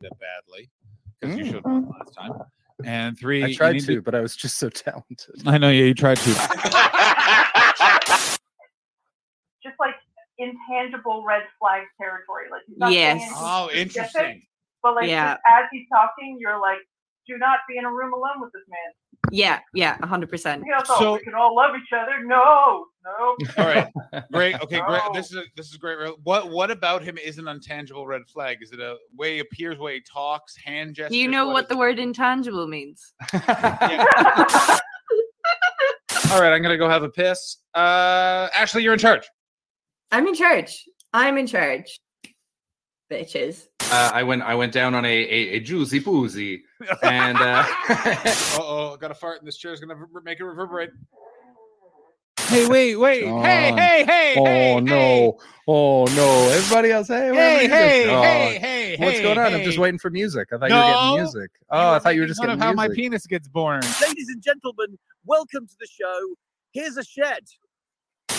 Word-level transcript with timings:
that 0.00 0.12
badly 0.18 0.70
because 1.20 1.36
you 1.36 1.46
showed 1.46 1.58
up 1.58 1.64
mm. 1.64 1.90
last 1.90 2.14
time. 2.14 2.32
And 2.84 3.18
three, 3.18 3.42
I 3.42 3.54
tried 3.54 3.74
need 3.74 3.86
to, 3.86 4.02
but 4.02 4.14
I 4.14 4.20
was 4.20 4.36
just 4.36 4.58
so 4.58 4.68
talented. 4.70 5.42
I 5.46 5.58
know, 5.58 5.70
yeah, 5.70 5.84
you 5.84 5.94
tried 5.94 6.18
to. 6.18 6.30
Just 9.62 9.80
like 9.80 9.94
intangible 10.38 11.24
red 11.26 11.42
flag 11.58 11.82
territory. 11.98 12.44
Like 12.50 12.62
he's 12.68 12.78
not 12.78 12.92
Yes. 12.92 13.20
Oh, 13.34 13.68
interesting. 13.74 14.42
But 14.82 14.94
like 14.94 15.08
Yeah. 15.08 15.32
just 15.32 15.40
as 15.50 15.64
he's 15.72 15.88
talking, 15.88 16.36
you're 16.38 16.60
like, 16.60 16.78
do 17.26 17.36
not 17.38 17.60
be 17.68 17.78
in 17.78 17.84
a 17.84 17.90
room 17.90 18.12
alone 18.12 18.40
with 18.40 18.52
this 18.52 18.62
man. 18.68 18.92
Yeah, 19.30 19.60
yeah, 19.74 19.96
hundred 20.04 20.30
percent. 20.30 20.62
You 20.66 20.74
so, 20.84 20.98
So- 20.98 21.12
we 21.14 21.20
can 21.20 21.34
all 21.34 21.54
love 21.54 21.72
each 21.76 21.92
other. 21.92 22.24
No, 22.24 22.86
no. 23.04 23.36
All 23.58 23.66
right, 23.66 23.88
great. 24.32 24.60
Okay, 24.62 24.80
great. 24.86 25.02
This 25.14 25.30
is 25.30 25.36
a, 25.36 25.42
this 25.56 25.70
is 25.70 25.76
great. 25.76 25.98
What 26.22 26.50
what 26.50 26.70
about 26.70 27.02
him 27.02 27.18
is 27.18 27.38
an 27.38 27.44
untangible 27.46 28.06
red 28.06 28.22
flag? 28.28 28.58
Is 28.62 28.72
it 28.72 28.80
a 28.80 28.96
way 29.16 29.34
he 29.34 29.40
appears, 29.40 29.78
way 29.78 29.94
he 29.94 30.00
talks, 30.00 30.56
hand 30.56 30.94
gestures? 30.94 31.12
Do 31.12 31.18
you 31.18 31.28
know 31.28 31.48
what 31.48 31.68
the 31.68 31.76
word 31.76 31.98
intangible 31.98 32.66
means? 32.66 33.12
All 36.32 36.40
right, 36.42 36.52
I'm 36.52 36.62
gonna 36.62 36.76
go 36.76 36.88
have 36.88 37.02
a 37.04 37.08
piss. 37.08 37.58
Uh, 37.74 38.48
Ashley, 38.54 38.82
you're 38.82 38.92
in 38.92 38.98
charge. 38.98 39.28
I'm 40.10 40.26
in 40.26 40.34
charge. 40.34 40.84
I'm 41.12 41.38
in 41.38 41.46
charge. 41.46 42.00
Bitches. 43.10 43.66
Uh, 43.90 44.10
I 44.12 44.22
went. 44.24 44.42
I 44.42 44.54
went 44.56 44.72
down 44.72 44.94
on 44.94 45.04
a 45.04 45.08
a, 45.08 45.48
a 45.56 45.60
juicy 45.60 46.00
poozy, 46.00 46.62
and 47.02 47.38
uh, 47.38 47.64
Uh 47.88 48.58
oh, 48.58 48.96
got 49.00 49.10
a 49.12 49.14
fart, 49.14 49.38
and 49.38 49.46
this 49.46 49.56
chair's 49.56 49.78
gonna 49.80 49.94
rever- 49.94 50.22
make 50.24 50.40
it 50.40 50.44
reverberate. 50.44 50.90
Hey, 52.48 52.66
wait, 52.68 52.96
wait. 52.96 53.24
Hey, 53.24 53.70
John. 53.70 53.78
hey, 53.78 54.04
hey. 54.04 54.34
oh 54.38 54.44
hey, 54.44 54.80
no, 54.80 55.38
oh 55.68 56.04
no! 56.16 56.48
Everybody 56.50 56.90
else, 56.90 57.08
hey, 57.08 57.30
what 57.30 57.38
Hey, 57.38 57.58
are 57.58 57.62
you 57.62 57.68
hey, 57.68 58.58
hey, 58.58 58.96
hey, 58.96 59.04
What's 59.06 59.20
going 59.20 59.38
on? 59.38 59.52
hey. 59.52 59.58
I'm 59.58 59.64
just 59.64 59.78
waiting 59.78 59.98
for 59.98 60.10
music. 60.10 60.48
I 60.52 60.58
thought 60.58 60.68
you 60.70 60.74
were 60.74 60.80
No, 60.80 60.86
getting 60.86 61.14
music. 61.22 61.50
Oh, 61.70 61.92
I 61.94 61.98
thought 62.00 62.14
you 62.16 62.20
were 62.22 62.26
just 62.26 62.40
fun 62.40 62.48
getting 62.48 62.60
of 62.60 62.66
how 62.66 62.72
music. 62.72 62.90
my 62.90 62.94
penis 62.94 63.26
gets 63.26 63.46
born. 63.48 63.82
Ladies 64.02 64.28
and 64.30 64.42
gentlemen, 64.42 64.98
welcome 65.24 65.66
to 65.66 65.74
the 65.78 65.86
show. 65.86 66.34
Here's 66.72 66.96
a 66.96 67.04
shed. 67.04 67.44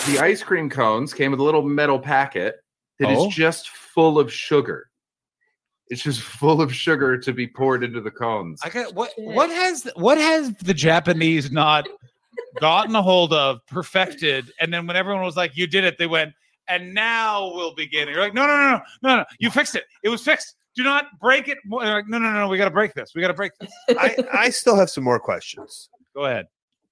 the 0.08 0.20
ice 0.20 0.44
cream 0.44 0.70
cones 0.70 1.14
came 1.14 1.32
with 1.32 1.40
a 1.40 1.44
little 1.44 1.64
metal 1.64 2.00
packet 2.00 2.56
that 3.00 3.12
is 3.12 3.18
Oh. 3.20 3.30
just 3.30 3.70
full 3.70 4.20
of 4.20 4.32
sugar. 4.32 4.90
It's 5.90 6.02
just 6.02 6.22
full 6.22 6.62
of 6.62 6.74
sugar 6.74 7.18
to 7.18 7.34
be 7.34 7.48
poured 7.48 7.84
into 7.84 8.02
the 8.02 8.12
cones. 8.12 8.60
I 8.64 8.70
got 8.70 8.94
what? 8.94 9.12
What 9.18 9.50
has 9.50 9.90
what 9.96 10.18
has 10.18 10.54
the 10.58 10.74
Japanese 10.74 11.52
not 11.52 11.88
gotten 12.60 12.96
a 12.96 13.02
hold 13.02 13.34
of, 13.34 13.66
perfected, 13.68 14.52
and 14.60 14.74
then 14.74 14.88
when 14.88 14.96
everyone 14.96 15.24
was 15.24 15.38
like, 15.38 15.56
"You 15.56 15.68
did 15.68 15.84
it," 15.84 15.98
they 15.98 16.08
went, 16.08 16.34
"And 16.68 16.94
now 16.94 17.52
we'll 17.54 17.76
begin." 17.76 18.08
And 18.08 18.12
you're 18.12 18.24
like, 18.24 18.34
"No, 18.34 18.46
no, 18.46 18.58
no, 18.58 18.72
no, 18.72 18.82
no, 19.04 19.16
no! 19.18 19.26
You 19.40 19.50
fixed 19.50 19.76
it. 19.76 19.86
It 20.04 20.10
was 20.10 20.22
fixed. 20.22 20.56
Do 20.76 20.84
not 20.84 21.06
break 21.22 21.48
it." 21.48 21.58
more." 21.66 21.84
They're 21.84 21.96
like, 21.96 22.08
"No, 22.08 22.18
no, 22.18 22.32
no, 22.32 22.40
no! 22.40 22.48
We 22.50 22.58
got 22.58 22.66
to 22.66 22.72
break 22.72 22.94
this. 22.94 23.14
We 23.16 23.22
got 23.22 23.30
to 23.30 23.34
break 23.34 23.54
this." 23.60 23.72
I, 23.98 24.16
I 24.34 24.50
still 24.50 24.76
have 24.76 24.90
some 24.90 25.04
more 25.04 25.20
questions. 25.20 25.90
Go 26.14 26.26
ahead. 26.26 26.48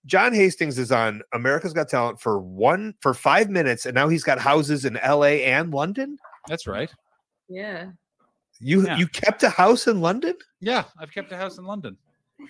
John 0.05 0.33
Hastings 0.33 0.77
is 0.77 0.91
on 0.91 1.23
America's 1.33 1.73
Got 1.73 1.89
Talent 1.89 2.21
for 2.21 2.39
one 2.39 2.93
for 3.01 3.13
five 3.13 3.49
minutes, 3.49 3.85
and 3.85 3.95
now 3.95 4.07
he's 4.07 4.23
got 4.23 4.39
houses 4.39 4.85
in 4.85 4.97
L.A. 4.97 5.43
and 5.43 5.73
London. 5.73 6.17
That's 6.47 6.67
right. 6.67 6.93
Yeah. 7.49 7.89
You 8.59 8.85
Yeah. 8.85 8.97
you 8.97 9.07
kept 9.07 9.43
a 9.43 9.49
house 9.49 9.87
in 9.87 10.01
London? 10.01 10.35
Yeah, 10.61 10.85
I've 10.99 11.11
kept 11.11 11.31
a 11.31 11.37
house 11.37 11.57
in 11.57 11.65
London. 11.65 11.97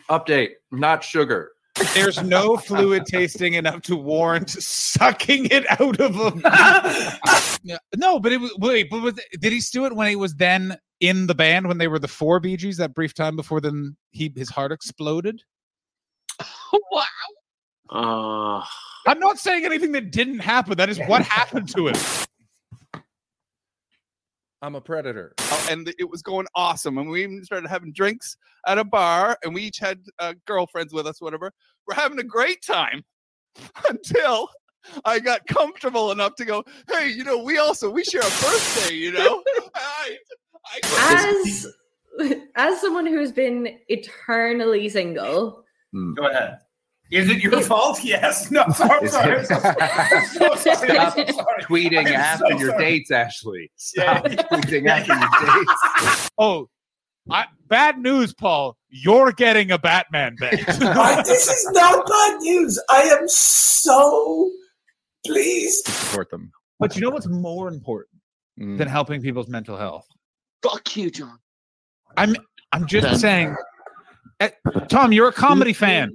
Update: 0.10 0.52
not 0.72 1.04
sugar. 1.04 1.52
There's 1.94 2.24
no 2.24 2.56
fluid 2.56 3.06
tasting 3.06 3.56
enough 3.56 3.82
to 3.84 3.98
warrant 3.98 4.50
sucking 4.50 5.48
it 5.52 5.66
out 5.80 6.00
of 6.00 6.16
him. 6.16 6.42
No, 7.98 8.20
but 8.20 8.32
it 8.32 8.38
was 8.40 8.56
wait, 8.60 8.90
but 8.92 9.02
was, 9.02 9.20
did 9.40 9.52
he 9.52 9.60
do 9.74 9.86
it 9.86 9.96
when 9.96 10.08
he 10.08 10.16
was 10.16 10.36
then 10.36 10.78
in 11.00 11.26
the 11.26 11.34
band 11.34 11.68
when 11.68 11.80
they 11.80 11.88
were 11.88 11.98
the 11.98 12.08
four 12.08 12.40
Bee 12.40 12.56
Gees 12.56 12.78
that 12.78 12.94
brief 12.94 13.14
time 13.16 13.36
before 13.36 13.60
then 13.60 13.98
he 14.12 14.32
his 14.36 14.50
heart 14.50 14.72
exploded? 14.72 15.42
Wow. 16.92 17.04
Uh, 17.90 18.66
I'm 19.08 19.20
not 19.20 19.38
saying 19.38 19.66
anything 19.66 19.92
that 19.94 20.12
didn't 20.12 20.40
happen. 20.40 20.78
That 20.78 20.90
is 20.90 21.00
what 21.08 21.22
happened 21.24 21.70
to 21.76 21.88
him. 21.90 21.96
I'm 24.62 24.76
a 24.76 24.82
predator. 24.82 25.34
Oh, 25.40 25.68
and 25.70 25.94
it 26.00 26.10
was 26.10 26.22
going 26.22 26.48
awesome. 26.56 26.98
And 26.98 27.10
we 27.10 27.24
even 27.24 27.44
started 27.44 27.70
having 27.70 27.94
drinks 27.94 28.38
at 28.68 28.78
a 28.78 28.84
bar, 28.84 29.38
and 29.44 29.54
we 29.54 29.64
each 29.64 29.78
had 29.78 30.00
uh, 30.20 30.34
girlfriends 30.46 30.94
with 30.94 31.08
us, 31.08 31.22
whatever. 31.22 31.52
We're 31.88 31.96
having 31.96 32.20
a 32.20 32.24
great 32.24 32.64
time 32.64 33.04
until 33.90 34.50
I 35.04 35.20
got 35.20 35.46
comfortable 35.48 36.12
enough 36.12 36.36
to 36.36 36.46
go, 36.46 36.64
hey, 36.90 37.10
you 37.10 37.24
know, 37.24 37.44
we 37.44 37.58
also 37.58 37.90
we 37.90 38.04
share 38.04 38.22
a 38.22 38.24
birthday, 38.24 38.96
you 38.96 39.12
know. 39.12 39.44
I, 39.76 40.18
I, 40.66 41.44
As 41.44 41.68
as 42.56 42.82
someone 42.82 43.06
who's 43.06 43.32
been 43.32 43.78
eternally 43.88 44.90
single, 44.90 45.64
Go 46.16 46.28
ahead. 46.28 46.60
Is 47.12 47.30
it 47.30 47.38
your 47.44 47.62
fault? 47.62 48.04
Yes. 48.04 48.50
No. 48.52 48.66
Sorry. 48.76 49.06
Is 49.06 49.12
sorry. 49.12 49.40
it- 49.42 49.48
so 49.48 49.60
sorry. 49.60 49.82
I'm 49.82 50.26
so 50.26 50.58
sorry. 50.58 50.98
I'm 50.98 51.16
so 51.16 51.26
Stop 51.26 51.38
sorry. 51.38 51.64
tweeting 51.64 52.00
I'm 52.00 52.08
after 52.08 52.46
so 52.52 52.58
your 52.60 52.70
sorry. 52.72 52.84
dates, 52.84 53.12
Ashley. 53.12 53.72
Yeah. 53.96 54.22
Tweeting 54.22 54.88
after 54.88 55.14
your 55.14 55.64
dates. 55.66 56.30
Oh, 56.40 56.68
I, 57.30 57.46
bad 57.68 58.00
news, 58.00 58.34
Paul. 58.34 58.76
You're 58.90 59.32
getting 59.34 59.72
a 59.72 59.78
Batman 59.78 60.36
bed. 60.40 60.60
This 61.26 61.48
is 61.48 61.70
not 61.72 62.06
bad 62.08 62.38
news. 62.42 62.80
I 62.90 63.02
am 63.04 63.28
so 63.28 64.52
pleased. 65.26 65.86
Support 65.88 66.30
them. 66.32 66.52
but 66.80 66.96
you 66.96 67.02
know 67.02 67.10
what's 67.12 67.28
more 67.28 67.68
important 67.68 68.10
Mm. 68.60 68.78
than 68.78 68.88
helping 68.88 69.22
people's 69.22 69.50
mental 69.50 69.76
health? 69.78 70.08
fuck 70.64 70.96
you, 70.96 71.12
John. 71.12 71.38
I'm 72.16 72.38
I'm 72.72 72.88
just 72.88 73.20
saying. 73.20 73.54
Eh, 74.40 74.50
Tom, 74.90 75.12
you're 75.12 75.30
a 75.30 75.34
comedy 75.34 75.74
fan. 75.74 76.12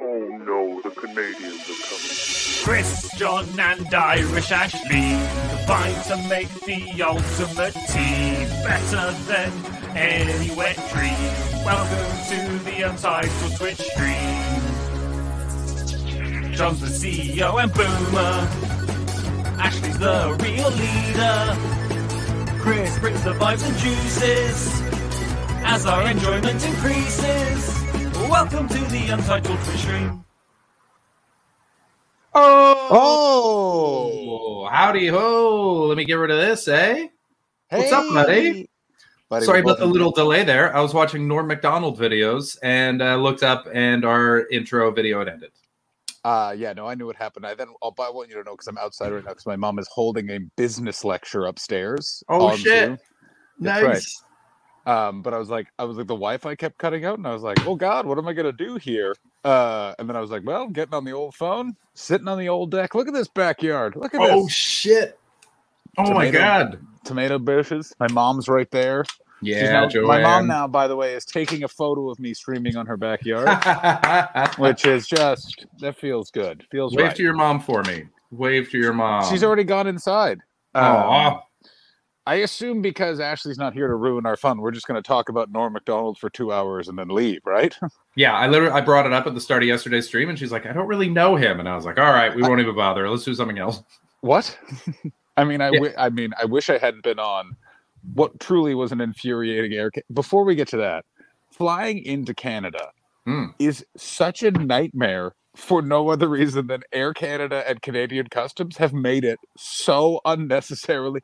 Oh 0.00 0.28
no, 0.46 0.80
the 0.82 0.90
Canadians 0.90 1.68
are 1.70 1.80
coming. 1.88 2.34
Chris, 2.64 3.10
John, 3.18 3.46
and 3.58 3.94
Irish 3.94 4.50
Ashley 4.50 5.18
combine 5.56 6.02
to 6.04 6.16
make 6.28 6.48
the 6.64 7.02
ultimate 7.02 7.74
team 7.88 8.48
better 8.64 9.12
than 9.26 9.52
any 9.96 10.54
wet 10.54 10.76
dream. 10.92 11.64
Welcome 11.64 12.16
to 12.30 12.64
the 12.64 12.82
Untitled 12.88 13.56
Twitch 13.56 13.78
stream. 13.78 14.74
John's 16.52 16.80
the 16.80 16.86
CEO 16.86 17.62
and 17.62 17.72
Boomer. 17.72 18.48
Ashley's 19.60 19.98
the 19.98 20.36
real 20.40 20.70
leader. 20.70 21.93
Chris 22.64 22.98
brings 22.98 23.22
the 23.22 23.34
vibes 23.34 23.62
and 23.68 23.76
juices 23.76 24.80
as 25.66 25.84
our 25.84 26.10
enjoyment 26.10 26.64
increases. 26.64 27.82
Welcome 28.30 28.68
to 28.68 28.78
the 28.86 29.08
Untitled 29.12 29.58
Twitch 29.64 29.80
stream. 29.80 30.24
Oh, 32.34 33.86
howdy 34.72 35.08
ho! 35.08 35.88
Let 35.88 35.98
me 35.98 36.06
get 36.06 36.14
rid 36.14 36.30
of 36.30 36.38
this, 36.38 36.66
eh? 36.66 37.08
Hey. 37.68 37.70
What's 37.76 37.92
up, 37.92 38.06
buddy? 38.14 38.70
Buddy, 39.28 39.44
Sorry 39.44 39.60
about 39.60 39.76
the 39.76 39.84
welcome. 39.84 39.92
little 39.92 40.12
delay 40.12 40.42
there. 40.42 40.74
I 40.74 40.80
was 40.80 40.94
watching 40.94 41.28
Norm 41.28 41.48
Macdonald 41.48 41.98
videos 41.98 42.56
and 42.62 43.02
uh, 43.02 43.16
looked 43.16 43.42
up, 43.42 43.68
and 43.74 44.06
our 44.06 44.46
intro 44.46 44.90
video 44.90 45.18
had 45.18 45.28
ended. 45.28 45.50
Uh, 46.24 46.54
yeah, 46.56 46.72
no, 46.72 46.86
I 46.86 46.94
knew 46.94 47.06
what 47.06 47.16
happened. 47.16 47.46
I 47.46 47.54
then, 47.54 47.68
I'll, 47.82 47.90
but 47.90 48.04
I 48.04 48.10
want 48.10 48.30
you 48.30 48.36
to 48.36 48.44
know 48.44 48.52
because 48.52 48.66
I'm 48.66 48.78
outside 48.78 49.12
right 49.12 49.22
now 49.22 49.30
because 49.30 49.46
my 49.46 49.56
mom 49.56 49.78
is 49.78 49.88
holding 49.92 50.30
a 50.30 50.38
business 50.56 51.04
lecture 51.04 51.44
upstairs. 51.44 52.24
Oh, 52.30 52.56
shit. 52.56 52.86
Zoom. 52.86 52.98
That's 53.60 53.82
right. 53.82 54.02
Um, 54.86 55.22
but 55.22 55.32
I 55.32 55.38
was 55.38 55.48
like, 55.48 55.68
I 55.78 55.84
was 55.84 55.96
like, 55.96 56.06
the 56.06 56.14
Wi-Fi 56.14 56.54
kept 56.56 56.78
cutting 56.78 57.04
out, 57.04 57.18
and 57.18 57.26
I 57.26 57.32
was 57.32 57.42
like, 57.42 57.66
oh 57.66 57.74
God, 57.74 58.06
what 58.06 58.18
am 58.18 58.28
I 58.28 58.32
gonna 58.32 58.52
do 58.52 58.76
here? 58.76 59.14
Uh, 59.42 59.94
and 59.98 60.08
then 60.08 60.16
I 60.16 60.20
was 60.20 60.30
like, 60.30 60.44
well, 60.44 60.68
getting 60.68 60.94
on 60.94 61.04
the 61.04 61.12
old 61.12 61.34
phone, 61.34 61.74
sitting 61.94 62.28
on 62.28 62.38
the 62.38 62.48
old 62.48 62.70
deck. 62.70 62.94
Look 62.94 63.08
at 63.08 63.14
this 63.14 63.28
backyard. 63.28 63.96
Look 63.96 64.14
at 64.14 64.20
Oh 64.20 64.26
this. 64.26 64.34
Oh 64.34 64.48
shit! 64.48 65.18
Oh 65.96 66.12
my 66.12 66.30
god! 66.30 66.84
Tomato 67.04 67.38
bushes. 67.38 67.94
My 67.98 68.08
mom's 68.08 68.48
right 68.48 68.70
there. 68.70 69.04
Yeah, 69.42 69.86
now- 69.86 70.02
my 70.06 70.22
mom 70.22 70.46
now, 70.46 70.66
by 70.66 70.88
the 70.88 70.96
way, 70.96 71.14
is 71.14 71.24
taking 71.24 71.64
a 71.64 71.68
photo 71.68 72.08
of 72.10 72.18
me 72.18 72.32
streaming 72.34 72.76
on 72.76 72.86
her 72.86 72.96
backyard, 72.96 73.48
which 74.58 74.86
is 74.86 75.06
just 75.06 75.66
that 75.80 75.96
feels 75.98 76.30
good. 76.30 76.64
Feels 76.70 76.94
Wave 76.94 77.06
right. 77.08 77.16
to 77.16 77.22
your 77.22 77.34
mom 77.34 77.60
for 77.60 77.82
me. 77.82 78.04
Wave 78.30 78.70
to 78.70 78.78
your 78.78 78.92
mom. 78.92 79.30
She's 79.30 79.44
already 79.44 79.64
gone 79.64 79.86
inside. 79.86 80.40
Aw. 80.74 81.34
Um, 81.34 81.40
I 82.26 82.36
assume 82.36 82.80
because 82.80 83.20
Ashley's 83.20 83.58
not 83.58 83.74
here 83.74 83.86
to 83.86 83.94
ruin 83.96 84.24
our 84.24 84.36
fun, 84.36 84.58
we're 84.58 84.70
just 84.70 84.86
going 84.86 84.96
to 85.00 85.06
talk 85.06 85.28
about 85.28 85.52
Norm 85.52 85.74
Macdonald 85.74 86.16
for 86.18 86.30
two 86.30 86.52
hours 86.52 86.88
and 86.88 86.98
then 86.98 87.08
leave, 87.08 87.40
right? 87.44 87.76
Yeah, 88.16 88.32
I 88.34 88.46
literally 88.46 88.72
I 88.72 88.80
brought 88.80 89.06
it 89.06 89.12
up 89.12 89.26
at 89.26 89.34
the 89.34 89.40
start 89.40 89.64
of 89.64 89.68
yesterday's 89.68 90.06
stream, 90.06 90.28
and 90.28 90.38
she's 90.38 90.52
like, 90.52 90.66
"I 90.66 90.72
don't 90.72 90.86
really 90.86 91.08
know 91.08 91.34
him," 91.34 91.58
and 91.58 91.68
I 91.68 91.74
was 91.74 91.84
like, 91.84 91.98
"All 91.98 92.12
right, 92.12 92.32
we 92.32 92.42
won't 92.42 92.60
even 92.60 92.76
bother. 92.76 93.10
Let's 93.10 93.24
do 93.24 93.34
something 93.34 93.58
else." 93.58 93.82
What? 94.20 94.56
I 95.36 95.42
mean, 95.42 95.60
I, 95.60 95.70
Yeah. 95.70 95.78
wi- 95.80 95.94
I 95.98 96.10
mean, 96.10 96.30
I 96.40 96.44
wish 96.44 96.70
I 96.70 96.78
hadn't 96.78 97.02
been 97.02 97.18
on 97.18 97.56
what 98.12 98.38
truly 98.40 98.74
was 98.74 98.92
an 98.92 99.00
infuriating 99.00 99.72
air. 99.72 99.90
Ca- 99.90 100.02
Before 100.12 100.44
we 100.44 100.54
get 100.54 100.68
to 100.68 100.76
that, 100.78 101.04
flying 101.50 101.98
into 102.04 102.34
Canada 102.34 102.88
Hmm. 103.24 103.46
is 103.58 103.86
such 103.96 104.42
a 104.42 104.50
nightmare 104.50 105.32
for 105.56 105.80
no 105.80 106.08
other 106.10 106.28
reason 106.28 106.66
than 106.66 106.82
Air 106.92 107.14
Canada 107.14 107.62
and 107.66 107.80
Canadian 107.80 108.26
Customs 108.28 108.76
have 108.76 108.92
made 108.92 109.24
it 109.24 109.38
so 109.56 110.20
unnecessarily. 110.24 111.20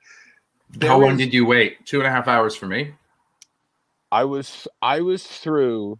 How 0.80 0.98
long 1.00 1.12
is- 1.12 1.18
did 1.18 1.34
you 1.34 1.44
wait? 1.44 1.84
Two 1.84 1.98
and 1.98 2.06
a 2.06 2.10
half 2.10 2.28
hours 2.28 2.54
for 2.56 2.66
me. 2.66 2.94
I 4.12 4.24
was 4.24 4.66
I 4.80 5.00
was 5.00 5.26
through 5.26 5.98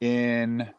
in 0.00 0.62
all- 0.62 0.72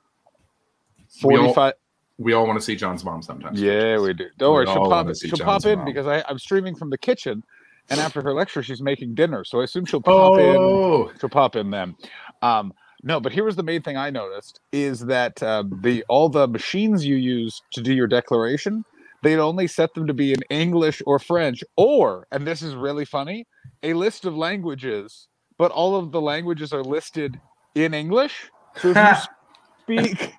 45 1.54 1.74
We 2.18 2.32
all 2.34 2.48
want 2.48 2.58
to 2.58 2.64
see 2.66 2.76
John's 2.78 3.04
mom 3.04 3.22
sometimes. 3.22 3.62
Yeah, 3.62 4.00
we 4.00 4.14
do. 4.14 4.28
Don't 4.38 4.52
We 4.52 4.56
worry, 4.56 4.66
she'll 4.68 4.90
pop 4.90 5.08
in. 5.08 5.16
She'll 5.16 5.30
John's 5.32 5.42
pop 5.42 5.66
in 5.66 5.80
mom. 5.80 5.86
because 5.86 6.08
I, 6.08 6.24
I'm 6.30 6.40
streaming 6.40 6.76
from 6.76 6.90
the 6.90 6.98
kitchen 6.98 7.44
and 7.90 8.00
after 8.00 8.22
her 8.22 8.34
lecture 8.34 8.64
she's 8.64 8.82
making 8.82 9.16
dinner. 9.16 9.44
So 9.46 9.62
I 9.62 9.66
assume 9.66 9.86
she'll 9.86 10.02
pop 10.02 10.38
in 10.40 10.56
Oh, 10.58 11.12
she'll 11.20 11.30
pop 11.30 11.56
in 11.56 11.72
then. 11.72 11.96
Um 12.42 12.74
no, 13.04 13.20
but 13.20 13.32
here 13.34 13.44
was 13.44 13.56
the 13.56 13.64
main 13.64 13.84
thing 13.84 13.98
I 13.98 14.10
noticed 14.10 14.60
is 14.72 15.02
that 15.02 15.42
uh, 15.44 15.64
the 15.84 16.04
all 16.10 16.28
the 16.28 16.48
machines 16.48 17.06
you 17.06 17.16
use 17.16 17.62
to 17.74 17.82
do 17.82 17.94
your 17.94 18.08
declaration, 18.08 18.84
they'd 19.22 19.38
only 19.40 19.68
set 19.68 19.94
them 19.94 20.08
to 20.08 20.14
be 20.14 20.34
in 20.34 20.42
English 20.50 21.04
or 21.06 21.20
French, 21.20 21.64
or 21.78 22.28
and 22.32 22.48
this 22.48 22.64
is 22.64 22.76
really 22.76 23.06
funny, 23.06 23.46
a 23.84 23.94
list 23.94 24.26
of 24.26 24.36
languages, 24.36 25.28
but 25.60 25.72
all 25.72 25.96
of 25.96 26.12
the 26.12 26.22
languages 26.22 26.74
are 26.74 26.84
listed 26.84 27.40
in 27.76 27.94
English. 27.94 28.50
So 28.78 28.90
if 28.90 28.98
you 28.98 29.16
speak, 29.84 30.34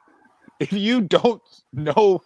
if 0.60 0.72
you 0.74 1.02
don't 1.02 1.42
know 1.72 2.20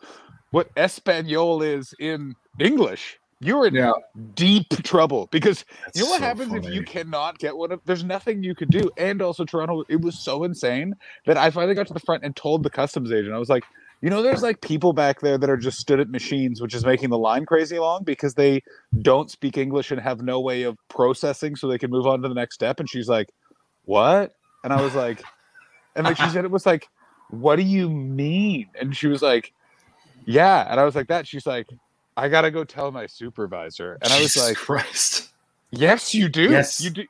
what 0.52 0.70
Espanol 0.76 1.62
is 1.62 1.94
in 2.00 2.34
English, 2.58 3.19
you're 3.40 3.66
in 3.66 3.74
yeah. 3.74 3.92
deep 4.34 4.68
trouble 4.82 5.28
because 5.32 5.64
you 5.94 6.02
know 6.02 6.10
what 6.10 6.20
so 6.20 6.24
happens 6.24 6.52
if 6.52 6.66
you 6.66 6.82
cannot 6.82 7.38
get 7.38 7.56
one 7.56 7.72
of 7.72 7.80
there's 7.86 8.04
nothing 8.04 8.42
you 8.42 8.54
could 8.54 8.70
do. 8.70 8.90
And 8.98 9.22
also 9.22 9.44
toronto 9.44 9.82
it 9.88 10.00
was 10.00 10.18
so 10.18 10.44
insane 10.44 10.94
that 11.26 11.36
i 11.36 11.50
finally 11.50 11.74
got 11.74 11.86
to 11.86 11.94
the 11.94 12.00
front 12.00 12.24
and 12.24 12.36
told 12.36 12.62
the 12.62 12.70
customs 12.70 13.10
agent. 13.10 13.34
I 13.34 13.38
was 13.38 13.48
like 13.48 13.64
you 14.02 14.10
know 14.10 14.22
there's 14.22 14.42
like 14.42 14.60
people 14.60 14.92
back 14.92 15.20
there 15.20 15.38
that 15.38 15.48
are 15.48 15.56
just 15.56 15.78
stood 15.78 16.00
at 16.00 16.10
machines 16.10 16.60
which 16.60 16.74
is 16.74 16.84
making 16.84 17.10
the 17.10 17.18
line 17.18 17.46
crazy 17.46 17.78
long 17.78 18.04
because 18.04 18.34
they 18.34 18.62
don't 19.00 19.30
speak 19.30 19.56
english 19.58 19.90
and 19.90 20.00
have 20.00 20.20
no 20.22 20.40
way 20.40 20.62
of 20.62 20.76
processing 20.88 21.56
so 21.56 21.66
they 21.66 21.78
can 21.78 21.90
move 21.90 22.06
on 22.06 22.22
to 22.22 22.28
the 22.28 22.34
next 22.34 22.54
step. 22.54 22.78
And 22.78 22.88
she's 22.88 23.08
like 23.08 23.30
what? 23.84 24.32
And 24.64 24.72
i 24.72 24.82
was 24.82 24.94
like 24.94 25.22
and 25.96 26.04
like 26.04 26.18
she 26.18 26.28
said 26.28 26.44
it 26.44 26.50
was 26.50 26.66
like 26.66 26.88
what 27.30 27.56
do 27.56 27.62
you 27.62 27.88
mean? 27.88 28.66
And 28.78 28.94
she 28.94 29.06
was 29.06 29.22
like 29.22 29.52
yeah. 30.26 30.70
And 30.70 30.78
i 30.78 30.84
was 30.84 30.94
like 30.94 31.08
that. 31.08 31.26
She's 31.26 31.46
like 31.46 31.66
i 32.20 32.28
gotta 32.28 32.50
go 32.50 32.64
tell 32.64 32.92
my 32.92 33.06
supervisor 33.06 33.98
and 34.02 34.12
i 34.12 34.20
was 34.20 34.36
like 34.36 34.56
Christ. 34.56 35.30
Yes, 35.72 36.14
you 36.14 36.28
do. 36.28 36.50
Yes. 36.50 36.80
you 36.80 36.90
do. 36.90 37.04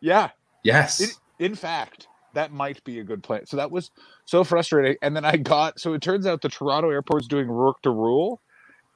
Yeah, 0.00 0.30
Yes. 0.64 1.00
It- 1.00 1.16
in 1.38 1.54
fact, 1.54 2.08
that 2.34 2.52
might 2.52 2.84
be 2.84 2.98
a 3.00 3.04
good 3.04 3.22
plan. 3.22 3.46
So 3.46 3.56
that 3.56 3.70
was 3.70 3.90
so 4.26 4.44
frustrating. 4.44 4.96
And 5.02 5.16
then 5.16 5.24
I 5.24 5.36
got 5.38 5.80
so 5.80 5.94
it 5.94 6.02
turns 6.02 6.26
out 6.26 6.42
the 6.42 6.48
Toronto 6.50 6.90
airport's 6.90 7.28
doing 7.28 7.48
work 7.48 7.82
to 7.82 7.90
rule, 7.90 8.40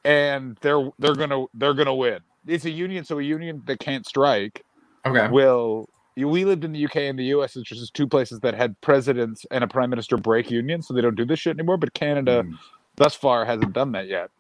and 0.05 0.59
they're 0.63 0.91
they're 0.99 1.15
gonna 1.17 1.47
they're 1.55 1.75
gonna 1.75 1.95
win. 1.95 2.21
It's 2.47 2.65
a 2.67 2.71
union, 2.71 3.05
so 3.05 3.19
a 3.19 3.23
union 3.23 3.63
that 3.67 3.81
can't 3.81 4.07
strike 4.07 4.65
okay. 5.07 5.29
will. 5.29 5.89
We 6.17 6.45
lived 6.45 6.65
in 6.65 6.73
the 6.73 6.85
UK 6.85 6.97
and 6.99 7.19
the 7.19 7.25
US, 7.37 7.57
which 7.57 7.73
is 7.73 7.81
just 7.81 7.95
two 7.95 8.07
places 8.09 8.41
that 8.41 8.55
had 8.55 8.81
presidents 8.83 9.47
and 9.51 9.65
a 9.65 9.69
prime 9.69 9.91
minister 9.91 10.17
break 10.19 10.51
union, 10.51 10.83
so 10.83 10.95
they 10.95 11.01
don't 11.01 11.17
do 11.17 11.25
this 11.27 11.41
shit 11.41 11.57
anymore. 11.57 11.79
But 11.79 11.95
Canada, 11.95 12.45
Mm, 12.45 12.59
thus 12.97 13.15
far, 13.15 13.45
hasn't 13.47 13.73
done 13.73 13.93
that 13.93 14.09
yet. 14.09 14.31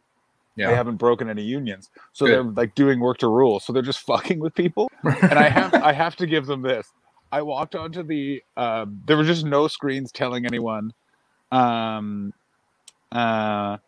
They 0.57 0.63
haven't 0.63 0.97
broken 0.97 1.29
any 1.29 1.43
unions, 1.43 1.91
so 2.13 2.27
Good. 2.27 2.33
they're 2.33 2.43
like 2.45 2.75
doing 2.75 3.01
work 3.01 3.19
to 3.19 3.29
rule. 3.29 3.61
So 3.61 3.73
they're 3.73 3.83
just 3.83 4.01
fucking 4.07 4.39
with 4.39 4.55
people. 4.55 4.91
And 5.03 5.39
I 5.39 5.49
have 5.49 5.75
I 5.83 5.93
have 5.93 6.17
to 6.17 6.27
give 6.27 6.47
them 6.47 6.63
this. 6.63 6.93
I 7.33 7.43
walked 7.43 7.75
onto 7.75 8.03
the. 8.03 8.43
Um, 8.57 9.03
there 9.07 9.17
were 9.17 9.25
just 9.25 9.45
no 9.45 9.67
screens 9.67 10.13
telling 10.13 10.47
anyone, 10.47 10.93
um, 11.51 12.33
uh, 13.11 13.79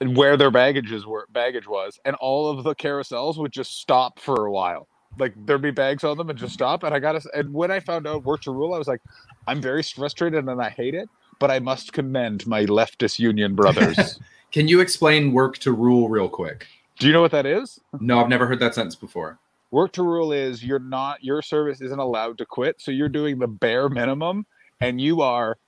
where 0.00 0.38
their 0.38 0.50
baggages 0.50 1.04
were 1.06 1.26
baggage 1.30 1.68
was, 1.68 2.00
and 2.04 2.16
all 2.16 2.48
of 2.48 2.64
the 2.64 2.74
carousels 2.74 3.36
would 3.36 3.52
just 3.52 3.78
stop 3.78 4.18
for 4.18 4.46
a 4.46 4.50
while. 4.50 4.88
Like 5.18 5.34
there'd 5.36 5.60
be 5.60 5.70
bags 5.70 6.04
on 6.04 6.16
them 6.16 6.30
and 6.30 6.38
just 6.38 6.54
stop. 6.54 6.82
And 6.82 6.94
I 6.94 6.98
got 6.98 7.20
to. 7.20 7.28
And 7.34 7.52
when 7.52 7.70
I 7.70 7.80
found 7.80 8.06
out 8.06 8.24
work 8.24 8.42
to 8.42 8.52
rule, 8.52 8.72
I 8.72 8.78
was 8.78 8.88
like, 8.88 9.02
I'm 9.46 9.60
very 9.60 9.82
frustrated 9.82 10.46
and 10.46 10.62
I 10.62 10.70
hate 10.70 10.94
it. 10.94 11.08
But 11.38 11.50
I 11.50 11.58
must 11.58 11.92
commend 11.92 12.46
my 12.46 12.64
leftist 12.66 13.18
union 13.18 13.54
brothers. 13.54 14.18
Can 14.52 14.68
you 14.68 14.80
explain 14.80 15.32
work 15.32 15.58
to 15.58 15.72
rule 15.72 16.08
real 16.08 16.28
quick? 16.28 16.66
Do 16.98 17.06
you 17.06 17.12
know 17.12 17.20
what 17.20 17.30
that 17.32 17.46
is? 17.46 17.80
No, 18.00 18.20
I've 18.20 18.28
never 18.28 18.46
heard 18.46 18.60
that 18.60 18.74
sentence 18.74 18.96
before. 18.96 19.38
Work 19.70 19.92
to 19.92 20.02
rule 20.02 20.32
is 20.32 20.64
you're 20.64 20.78
not 20.78 21.22
your 21.22 21.42
service 21.42 21.80
isn't 21.80 21.98
allowed 21.98 22.38
to 22.38 22.46
quit, 22.46 22.80
so 22.80 22.90
you're 22.90 23.08
doing 23.08 23.38
the 23.38 23.46
bare 23.46 23.88
minimum 23.88 24.46
and 24.80 25.00
you 25.00 25.20
are 25.20 25.58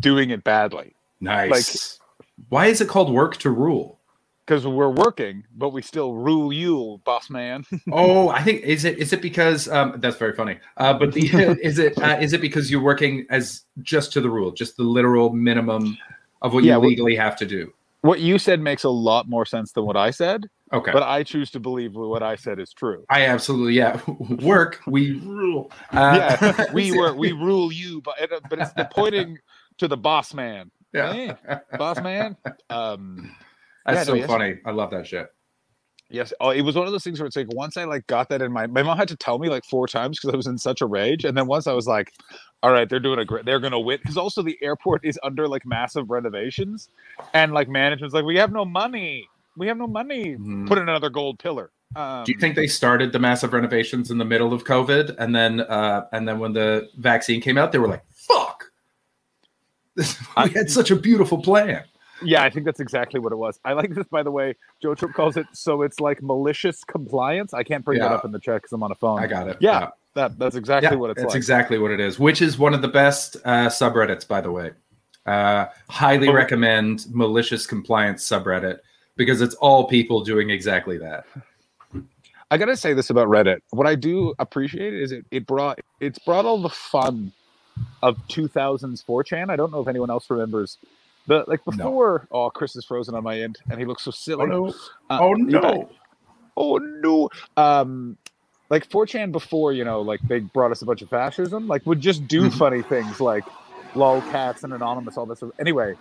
doing 0.00 0.30
it 0.30 0.42
badly 0.44 0.94
Nice. 1.20 2.00
Why 2.48 2.66
is 2.66 2.80
it 2.80 2.88
called 2.88 3.12
work 3.12 3.36
to 3.38 3.50
rule? 3.50 3.98
because 4.46 4.66
we're 4.66 4.90
working, 4.90 5.44
but 5.56 5.70
we 5.70 5.80
still 5.80 6.14
rule 6.14 6.52
you, 6.52 7.00
boss 7.04 7.30
man. 7.30 7.64
Oh, 7.92 8.28
I 8.28 8.42
think 8.42 8.62
is 8.62 8.84
it 8.84 8.98
is 8.98 9.12
it 9.12 9.22
because 9.22 9.68
um, 9.68 9.94
that's 9.98 10.16
very 10.16 10.34
funny. 10.34 10.58
Uh, 10.76 10.94
but 10.94 11.12
the 11.12 11.26
is 11.62 11.78
it 11.78 12.00
uh, 12.02 12.18
is 12.20 12.32
it 12.32 12.40
because 12.40 12.70
you're 12.70 12.82
working 12.82 13.26
as 13.30 13.62
just 13.82 14.12
to 14.12 14.20
the 14.20 14.28
rule, 14.28 14.50
just 14.50 14.76
the 14.76 14.82
literal 14.82 15.30
minimum 15.30 15.96
of 16.42 16.52
what 16.52 16.64
Yeah, 16.64 16.76
you 16.76 16.80
legally 16.80 17.16
have 17.16 17.36
to 17.36 17.46
do? 17.46 17.72
What 18.04 18.20
you 18.20 18.38
said 18.38 18.60
makes 18.60 18.84
a 18.84 18.90
lot 18.90 19.30
more 19.30 19.46
sense 19.46 19.72
than 19.72 19.86
what 19.86 19.96
I 19.96 20.10
said, 20.10 20.44
Okay. 20.74 20.92
but 20.92 21.02
I 21.02 21.22
choose 21.22 21.50
to 21.52 21.60
believe 21.60 21.94
what 21.94 22.22
I 22.22 22.36
said 22.36 22.58
is 22.60 22.70
true. 22.74 23.06
I 23.08 23.24
absolutely 23.24 23.72
yeah. 23.74 23.98
Work 24.42 24.80
we 24.86 25.12
rule. 25.20 25.72
Uh, 25.90 26.36
yeah, 26.42 26.66
we 26.74 26.92
were 26.98 27.14
we 27.14 27.32
rule 27.32 27.72
you, 27.72 28.02
but 28.02 28.16
it, 28.20 28.30
but 28.50 28.58
it's 28.58 28.74
the 28.74 28.84
pointing 28.84 29.38
to 29.78 29.88
the 29.88 29.96
boss 29.96 30.34
man. 30.34 30.70
Yeah. 30.92 31.12
Hey, 31.14 31.34
boss 31.78 31.98
man. 32.02 32.36
Um, 32.68 33.34
That's 33.86 33.96
Yeah, 34.00 34.04
so 34.04 34.14
yes. 34.14 34.26
funny. 34.28 34.56
I 34.66 34.72
love 34.72 34.90
that 34.90 35.06
shit. 35.06 35.28
Yes. 36.14 36.32
Oh, 36.40 36.50
it 36.50 36.62
was 36.62 36.76
one 36.76 36.86
of 36.86 36.92
those 36.92 37.02
things 37.02 37.18
where 37.18 37.26
it's 37.26 37.34
like 37.34 37.52
once 37.52 37.76
I 37.76 37.84
like 37.84 38.06
got 38.06 38.28
that 38.28 38.40
in 38.40 38.52
my 38.52 38.68
my 38.68 38.84
mom 38.84 38.96
had 38.96 39.08
to 39.08 39.16
tell 39.16 39.40
me 39.40 39.48
like 39.48 39.64
four 39.64 39.88
times 39.88 40.16
because 40.18 40.32
I 40.32 40.36
was 40.36 40.46
in 40.46 40.58
such 40.58 40.80
a 40.80 40.86
rage, 40.86 41.24
and 41.24 41.36
then 41.36 41.48
once 41.48 41.66
I 41.66 41.72
was 41.72 41.88
like, 41.88 42.12
"All 42.62 42.70
right, 42.70 42.88
they're 42.88 43.00
doing 43.00 43.18
a 43.18 43.24
great, 43.24 43.44
they're 43.44 43.58
gonna 43.58 43.80
win," 43.80 43.98
because 44.00 44.16
also 44.16 44.40
the 44.40 44.56
airport 44.62 45.04
is 45.04 45.18
under 45.24 45.48
like 45.48 45.66
massive 45.66 46.10
renovations, 46.10 46.88
and 47.32 47.52
like 47.52 47.68
management's 47.68 48.14
like, 48.14 48.24
"We 48.24 48.36
have 48.36 48.52
no 48.52 48.64
money, 48.64 49.28
we 49.56 49.66
have 49.66 49.76
no 49.76 49.88
money. 49.88 50.36
Mhm. 50.36 50.68
Put 50.68 50.78
in 50.78 50.88
another 50.88 51.10
gold 51.10 51.40
pillar." 51.40 51.72
Um, 51.96 52.22
Do 52.24 52.32
you 52.32 52.38
think 52.38 52.54
they 52.54 52.68
started 52.68 53.12
the 53.12 53.18
massive 53.18 53.52
renovations 53.52 54.08
in 54.12 54.18
the 54.18 54.24
middle 54.24 54.52
of 54.52 54.62
COVID, 54.62 55.16
and 55.18 55.34
then 55.34 55.62
uh, 55.62 56.06
and 56.12 56.28
then 56.28 56.38
when 56.38 56.52
the 56.52 56.88
vaccine 56.96 57.40
came 57.40 57.58
out, 57.58 57.72
they 57.72 57.78
were 57.78 57.88
like, 57.88 58.04
"Fuck, 58.14 58.70
we 59.96 60.50
had 60.50 60.70
such 60.70 60.92
a 60.92 60.96
beautiful 60.96 61.42
plan." 61.42 61.82
Yeah, 62.22 62.42
I 62.42 62.50
think 62.50 62.64
that's 62.64 62.80
exactly 62.80 63.18
what 63.20 63.32
it 63.32 63.36
was. 63.36 63.58
I 63.64 63.72
like 63.72 63.94
this, 63.94 64.06
by 64.06 64.22
the 64.22 64.30
way. 64.30 64.54
Joe 64.82 64.94
Trip 64.94 65.12
calls 65.12 65.36
it 65.36 65.46
so 65.52 65.82
it's 65.82 66.00
like 66.00 66.22
malicious 66.22 66.84
compliance. 66.84 67.52
I 67.54 67.62
can't 67.64 67.84
bring 67.84 67.98
that 67.98 68.12
up 68.12 68.24
in 68.24 68.32
the 68.32 68.38
chat 68.38 68.56
because 68.62 68.72
I'm 68.72 68.82
on 68.82 68.92
a 68.92 68.94
phone. 68.94 69.18
I 69.20 69.26
got 69.26 69.48
it. 69.48 69.56
Yeah, 69.60 69.90
that 70.14 70.38
that's 70.38 70.56
exactly 70.56 70.90
Yeah, 70.90 70.96
what 70.96 71.10
it's 71.10 71.20
that's 71.20 71.32
like. 71.34 71.36
exactly 71.36 71.78
what 71.78 71.90
it 71.90 72.00
is. 72.00 72.18
Which 72.18 72.40
is 72.40 72.56
one 72.58 72.72
of 72.74 72.82
the 72.82 72.88
best 72.88 73.36
uh, 73.44 73.66
subreddits, 73.68 74.26
by 74.26 74.40
the 74.40 74.52
way. 74.52 74.72
Uh, 75.26 75.66
highly 75.88 76.28
Oh. 76.28 76.32
recommend 76.32 77.06
malicious 77.10 77.66
compliance 77.66 78.28
subreddit 78.28 78.78
because 79.16 79.40
it's 79.40 79.54
all 79.56 79.84
people 79.88 80.22
doing 80.22 80.50
exactly 80.50 80.98
that. 80.98 81.24
I 82.50 82.58
gotta 82.58 82.76
say 82.76 82.92
this 82.92 83.10
about 83.10 83.26
Reddit. 83.28 83.58
What 83.70 83.86
I 83.86 83.94
do 83.94 84.34
appreciate 84.38 84.94
is 84.94 85.12
it, 85.12 85.24
it 85.30 85.46
brought 85.46 85.80
it's 85.98 86.18
brought 86.20 86.44
all 86.44 86.60
the 86.60 86.68
fun 86.68 87.32
of 88.02 88.16
2000s 88.28 89.02
4chan. 89.04 89.50
I 89.50 89.56
don't 89.56 89.72
know 89.72 89.80
if 89.80 89.88
anyone 89.88 90.10
else 90.10 90.28
remembers 90.30 90.76
the 91.26 91.44
like 91.46 91.64
before. 91.64 92.26
Oh, 92.30 92.50
Chris 92.50 92.76
is 92.76 92.84
frozen 92.84 93.14
on 93.14 93.22
my 93.24 93.40
end, 93.40 93.58
and 93.70 93.78
he 93.78 93.86
looks 93.86 94.02
so 94.04 94.10
silly. 94.10 94.42
Oh 94.44 94.46
no! 94.46 94.68
Uh, 95.10 95.18
oh 95.20 95.32
no! 95.34 95.90
Oh 96.56 96.76
no! 96.78 97.28
Um, 97.56 98.16
like 98.70 98.88
4chan 98.88 99.32
before, 99.32 99.72
you 99.72 99.84
know, 99.84 100.00
like 100.00 100.20
they 100.28 100.40
brought 100.40 100.70
us 100.70 100.82
a 100.82 100.86
bunch 100.86 101.02
of 101.02 101.10
fascism. 101.10 101.66
Like 101.68 101.84
would 101.86 102.00
just 102.00 102.26
do 102.28 102.42
Mm-hmm. 102.48 102.58
funny 102.58 102.82
things 102.82 103.20
like 103.20 103.44
lolcats 103.94 104.64
and 104.64 104.72
anonymous, 104.72 105.16
all 105.16 105.26
this. 105.26 105.42
Anyway, 105.60 105.94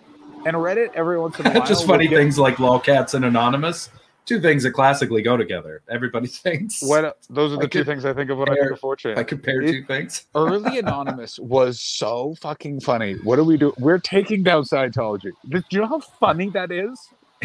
and 0.45 0.55
Reddit 0.55 0.91
every 0.95 1.19
once 1.19 1.39
in 1.39 1.47
a 1.47 1.51
while 1.53 1.65
Just 1.67 1.85
funny 1.85 2.07
get- 2.07 2.17
things 2.17 2.39
like 2.39 2.55
lolcats 2.57 3.13
and 3.13 3.25
anonymous. 3.25 3.89
Two 4.25 4.39
things 4.39 4.63
that 4.63 4.71
classically 4.71 5.21
go 5.21 5.35
together. 5.35 5.81
Everybody 5.89 6.27
thinks. 6.45 6.81
What 6.81 7.17
those 7.29 7.51
are 7.53 7.57
I 7.57 7.61
two 7.63 7.67
could 7.79 7.85
things 7.87 8.05
I 8.05 8.13
think 8.13 8.29
of 8.29 8.37
when 8.37 8.49
I 8.49 8.55
think 8.55 8.71
of 8.71 8.79
4chan. 8.79 9.17
I 9.17 9.23
compare 9.23 9.61
It- 9.61 9.71
two 9.71 9.83
things. 9.83 10.25
early 10.35 10.79
anonymous 10.79 11.39
was 11.39 11.79
so 11.81 12.35
fucking 12.41 12.79
funny. 12.81 13.15
What 13.23 13.35
do 13.35 13.43
we 13.43 13.57
do? 13.57 13.73
We're 13.77 13.99
taking 13.99 14.43
down 14.43 14.63
Scientology. 14.63 15.31
Do 15.49 15.61
you 15.69 15.81
know 15.81 15.87
how 15.87 15.99
funny 15.99 16.49
that 16.51 16.71
is? 16.71 16.99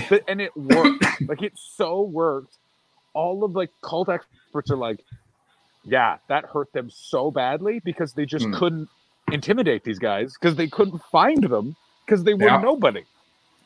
But- 0.09 0.23
And 0.29 0.41
it 0.41 0.57
worked. 0.57 1.05
like 1.29 1.43
it 1.43 1.53
so 1.57 2.03
worked. 2.03 2.57
All 3.15 3.43
of 3.43 3.53
like 3.57 3.71
cult 3.83 4.09
experts 4.09 4.71
are 4.71 4.77
like, 4.77 5.01
yeah, 5.85 6.19
that 6.29 6.45
hurt 6.45 6.73
them 6.73 6.91
so 6.91 7.31
badly 7.33 7.81
because 7.81 8.13
they 8.13 8.25
just 8.27 8.45
Hmm. 8.47 8.55
couldn't 8.55 8.89
intimidate 9.33 9.83
these 9.85 9.99
guys 9.99 10.35
because 10.35 10.55
they 10.55 10.69
couldn't 10.69 11.03
find 11.11 11.43
them 11.43 11.75
because 12.07 12.23
they 12.25 12.35
were 12.35 12.47
Yeah. 12.47 12.61
nobody. 12.61 13.03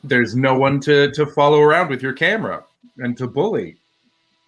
There's 0.03 0.35
no 0.35 0.57
one 0.57 0.79
to 0.81 1.11
to 1.11 1.25
follow 1.27 1.61
around 1.61 1.89
with 1.89 2.01
your 2.01 2.13
camera 2.13 2.63
and 2.97 3.17
to 3.17 3.27
bully. 3.27 3.77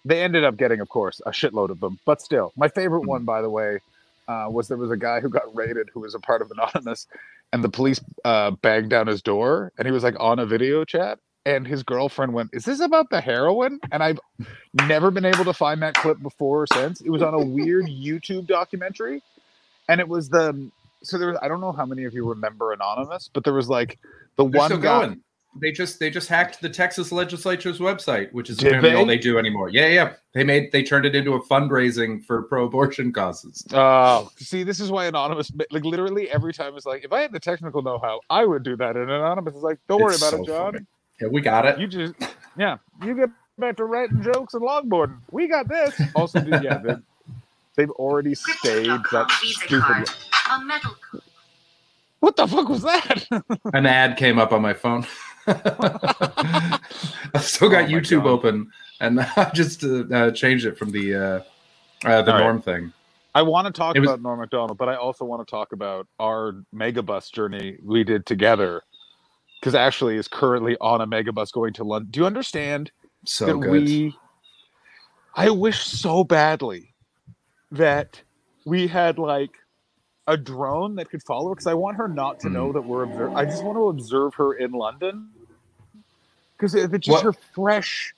They 0.04 0.22
ended 0.22 0.44
up 0.44 0.56
getting, 0.56 0.80
of 0.80 0.88
course, 0.88 1.20
a 1.26 1.30
shitload 1.30 1.70
of 1.70 1.80
them. 1.80 1.98
But 2.06 2.20
still, 2.22 2.52
my 2.56 2.68
favorite 2.68 3.06
one, 3.06 3.24
by 3.24 3.42
the 3.42 3.50
way, 3.50 3.80
uh, 4.28 4.46
was 4.50 4.68
there 4.68 4.76
was 4.76 4.90
a 4.90 4.96
guy 4.96 5.20
who 5.20 5.28
got 5.28 5.54
raided 5.54 5.88
who 5.92 6.00
was 6.00 6.14
a 6.14 6.20
part 6.20 6.42
of 6.42 6.50
Anonymous, 6.50 7.06
and 7.52 7.62
the 7.64 7.68
police 7.68 8.00
uh, 8.24 8.52
banged 8.52 8.90
down 8.90 9.06
his 9.06 9.22
door, 9.22 9.72
and 9.78 9.86
he 9.86 9.92
was 9.92 10.04
like 10.04 10.14
on 10.20 10.38
a 10.38 10.46
video 10.46 10.84
chat, 10.84 11.18
and 11.44 11.66
his 11.66 11.82
girlfriend 11.82 12.32
went, 12.34 12.50
"Is 12.52 12.64
this 12.64 12.80
about 12.80 13.10
the 13.10 13.20
heroin?" 13.20 13.80
And 13.90 14.02
I've 14.02 14.20
never 14.74 15.10
been 15.10 15.24
able 15.24 15.44
to 15.44 15.52
find 15.52 15.82
that 15.82 15.94
clip 15.94 16.20
before 16.22 16.62
or 16.62 16.66
since. 16.68 17.00
It 17.00 17.10
was 17.10 17.22
on 17.22 17.34
a 17.34 17.44
weird 17.44 17.86
YouTube 17.88 18.46
documentary, 18.46 19.22
and 19.88 20.00
it 20.00 20.08
was 20.08 20.28
the 20.28 20.70
so 21.02 21.18
there 21.18 21.28
was 21.28 21.38
I 21.42 21.48
don't 21.48 21.60
know 21.60 21.72
how 21.72 21.86
many 21.86 22.04
of 22.04 22.14
you 22.14 22.28
remember 22.28 22.72
Anonymous, 22.72 23.30
but 23.32 23.44
there 23.44 23.54
was 23.54 23.68
like 23.68 23.98
the 24.36 24.44
They're 24.50 24.60
one 24.60 24.70
guy. 24.80 25.08
going. 25.08 25.22
They 25.60 25.72
just 25.72 25.98
they 25.98 26.10
just 26.10 26.28
hacked 26.28 26.60
the 26.60 26.68
Texas 26.68 27.12
legislature's 27.12 27.78
website, 27.78 28.32
which 28.32 28.50
is 28.50 28.56
Did 28.58 28.68
apparently 28.68 28.94
all 28.94 29.06
they? 29.06 29.16
they 29.16 29.22
do 29.22 29.38
anymore. 29.38 29.68
Yeah, 29.68 29.86
yeah. 29.88 30.12
They 30.34 30.44
made 30.44 30.70
they 30.72 30.82
turned 30.82 31.06
it 31.06 31.14
into 31.14 31.34
a 31.34 31.42
fundraising 31.44 32.24
for 32.24 32.42
pro-abortion 32.42 33.12
causes. 33.12 33.64
Oh, 33.72 34.30
see, 34.36 34.62
this 34.62 34.80
is 34.80 34.90
why 34.90 35.06
Anonymous, 35.06 35.50
like 35.70 35.84
literally 35.84 36.30
every 36.30 36.52
time, 36.52 36.74
is 36.76 36.84
like, 36.84 37.04
if 37.04 37.12
I 37.12 37.22
had 37.22 37.32
the 37.32 37.40
technical 37.40 37.82
know-how, 37.82 38.20
I 38.28 38.44
would 38.44 38.62
do 38.62 38.76
that. 38.76 38.96
And 38.96 39.10
Anonymous 39.10 39.54
is 39.54 39.62
like, 39.62 39.78
don't 39.88 40.02
worry 40.02 40.16
about 40.16 40.30
so 40.30 40.42
it, 40.42 40.46
John. 40.46 40.72
funny. 40.72 40.86
Yeah, 41.20 41.28
we 41.28 41.40
got 41.40 41.64
it. 41.64 41.78
You 41.78 41.86
just, 41.86 42.14
yeah, 42.58 42.76
you 43.02 43.14
get 43.14 43.30
back 43.58 43.76
to 43.78 43.84
writing 43.84 44.22
jokes 44.22 44.52
and 44.54 44.62
longboarding. 44.62 45.18
We 45.30 45.48
got 45.48 45.68
this. 45.68 45.98
Also, 46.14 46.40
dude, 46.40 46.62
yeah, 46.62 46.78
they, 46.78 46.94
they've 47.76 47.90
already 47.92 48.34
staged 48.34 48.90
that 49.12 49.30
stupid. 49.30 50.08
A 50.52 50.64
metal 50.64 50.94
code. 51.10 51.22
What 52.20 52.36
the 52.36 52.46
fuck 52.46 52.68
was 52.68 52.82
that? 52.82 53.24
An 53.72 53.86
ad 53.86 54.16
came 54.16 54.38
up 54.38 54.52
on 54.52 54.60
my 54.62 54.74
phone. 54.74 55.06
I've 57.34 57.44
still 57.44 57.68
got 57.68 57.84
Oh 57.84 57.88
YouTube 57.88 58.24
God. 58.24 58.30
open, 58.30 58.70
and 59.00 59.20
I 59.36 59.50
just 59.54 59.84
uh, 59.84 60.04
uh, 60.12 60.30
changed 60.32 60.66
it 60.66 60.78
from 60.78 60.90
the 60.90 61.14
uh, 61.14 61.18
uh, 62.08 62.22
the 62.22 62.32
All 62.32 62.38
right. 62.38 62.44
norm 62.44 62.62
thing. 62.62 62.92
I 63.34 63.42
want 63.42 63.66
to 63.66 63.72
talk 63.72 63.96
It 63.96 64.00
was- 64.00 64.08
about 64.08 64.22
Norm 64.22 64.40
Macdonald, 64.40 64.78
but 64.78 64.88
I 64.88 64.96
also 64.96 65.24
want 65.24 65.46
to 65.46 65.50
talk 65.50 65.72
about 65.72 66.06
our 66.18 66.54
megabus 66.74 67.30
journey 67.30 67.76
we 67.82 68.02
did 68.04 68.24
together. 68.26 68.82
Because 69.60 69.74
Ashley 69.74 70.16
is 70.16 70.28
currently 70.28 70.76
on 70.80 71.00
a 71.00 71.06
megabus 71.06 71.50
going 71.52 71.72
to 71.74 71.84
London. 71.84 72.10
Do 72.10 72.20
you 72.20 72.26
understand 72.26 72.90
So 73.24 73.46
that 73.46 73.58
good. 73.58 73.70
we 73.70 74.14
I 75.34 75.50
wish 75.50 75.84
so 75.84 76.24
badly 76.24 76.94
that 77.72 78.22
we 78.64 78.86
had 78.86 79.18
like 79.18 79.50
a 80.26 80.36
drone 80.36 80.94
that 80.96 81.10
could 81.10 81.22
follow 81.22 81.50
because 81.54 81.66
I 81.66 81.74
want 81.74 81.96
her 81.98 82.06
not 82.08 82.38
to 82.40 82.48
Hmm. 82.48 82.54
know 82.54 82.72
that 82.72 82.82
we're 82.82 83.02
observe. 83.04 83.34
I 83.34 83.44
just 83.44 83.64
want 83.64 83.76
to 83.76 83.88
observe 83.88 84.34
her 84.34 84.54
in 84.54 84.72
London 84.72 85.28
because 86.56 86.74
if 86.74 86.92
it's 86.94 87.06
just 87.06 87.24
What- 87.24 87.34
her 87.34 87.40
fresh, 87.54 88.14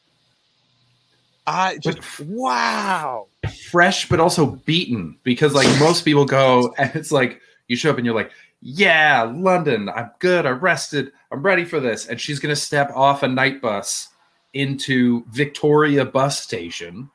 I 1.47 1.79
just 1.79 2.21
wow. 2.21 3.27
fresh 3.71 4.09
but 4.09 4.21
also 4.21 4.47
beaten 4.67 5.17
because 5.23 5.55
like 5.55 5.67
most 5.81 6.05
people 6.05 6.27
go 6.27 6.75
and 6.79 6.95
it's 6.95 7.11
like 7.11 7.41
you 7.69 7.77
show 7.77 7.91
up 7.91 7.97
and 7.97 8.05
you're 8.05 8.15
like 8.15 8.31
yeah 8.61 9.23
london 9.23 9.89
i'm 9.89 10.11
good 10.19 10.45
i'm 10.45 10.59
rested 10.59 11.11
i'm 11.33 11.43
ready 11.43 11.65
for 11.65 11.81
this. 11.81 12.07
And 12.09 12.21
she's 12.21 12.39
going 12.39 12.55
to 12.55 12.61
step 12.61 12.91
off 12.95 13.23
a 13.23 13.29
night 13.29 13.63
bus 13.63 14.09
into 14.53 15.25
victoria 15.31 16.05
bus 16.05 16.39
station 16.41 17.09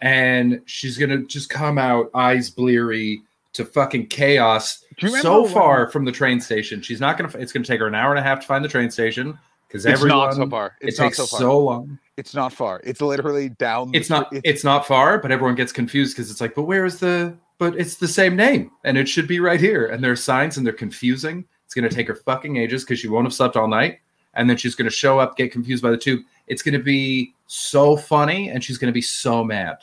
and 0.00 0.60
she's 0.66 0.96
going 0.98 1.10
to 1.10 1.26
just 1.26 1.48
come 1.48 1.78
out 1.78 2.10
eyes 2.14 2.48
bleary 2.50 3.22
to 3.54 3.64
fucking 3.64 4.06
chaos 4.06 4.84
so 5.20 5.42
when- 5.42 5.52
far 5.52 5.88
from 5.90 6.04
the 6.04 6.12
train 6.12 6.40
station. 6.40 6.80
She's 6.82 7.00
not 7.00 7.16
going 7.18 7.30
to 7.30 7.38
it's 7.38 7.52
going 7.52 7.64
to 7.64 7.68
take 7.68 7.80
her 7.80 7.86
an 7.86 7.94
hour 7.94 8.10
and 8.10 8.18
a 8.18 8.22
half 8.22 8.40
to 8.40 8.46
find 8.46 8.64
the 8.64 8.68
train 8.68 8.90
station 8.90 9.38
because 9.68 9.84
It's 9.86 9.92
everyone 10.00 10.18
not 10.18 10.34
so 10.34 10.48
far. 10.48 10.76
It's 10.80 10.98
it 10.98 11.02
not 11.02 11.06
takes 11.08 11.16
so 11.18 11.26
far. 11.26 11.40
so 11.40 11.58
long 11.58 11.98
It's 12.16 12.34
not 12.34 12.52
far. 12.52 12.80
It's 12.84 13.00
literally 13.00 13.48
down. 13.50 13.90
the 13.92 13.98
it's 13.98 14.08
not 14.10 14.26
street. 14.26 14.42
it's 14.44 14.64
not 14.64 14.86
far 14.86 15.18
but 15.18 15.30
everyone 15.32 15.54
gets 15.54 15.72
confused 15.72 16.16
because 16.16 16.30
it's 16.30 16.40
like 16.40 16.54
but 16.54 16.64
where 16.64 16.84
is 16.84 16.98
the 16.98 17.36
but 17.58 17.76
it's 17.78 17.96
the 17.96 18.08
same 18.08 18.36
name 18.36 18.70
and 18.84 18.96
it 18.98 19.08
should 19.08 19.26
be 19.28 19.40
right 19.40 19.60
here 19.60 19.86
and 19.86 20.02
there 20.04 20.12
are 20.12 20.16
signs 20.16 20.56
and 20.56 20.66
they're 20.66 20.72
confusing 20.74 21.44
it's 21.64 21.74
going 21.74 21.88
to 21.88 21.94
take 21.94 22.06
her 22.08 22.14
fucking 22.14 22.56
ages 22.56 22.84
because 22.84 22.98
she 22.98 23.08
won't 23.08 23.26
have 23.26 23.34
slept 23.34 23.56
all 23.56 23.68
night 23.68 23.98
and 24.34 24.48
then 24.48 24.56
she's 24.56 24.74
going 24.74 24.88
to 24.88 24.94
show 24.94 25.18
up 25.18 25.36
get 25.36 25.50
confused 25.52 25.82
by 25.82 25.90
the 25.90 25.96
tube 25.96 26.20
it's 26.46 26.62
going 26.62 26.72
to 26.76 26.82
be 26.82 27.34
so 27.46 27.96
funny 27.96 28.50
and 28.50 28.62
she's 28.62 28.78
going 28.78 28.88
to 28.90 28.94
be 28.94 29.02
so 29.02 29.42
mad 29.42 29.76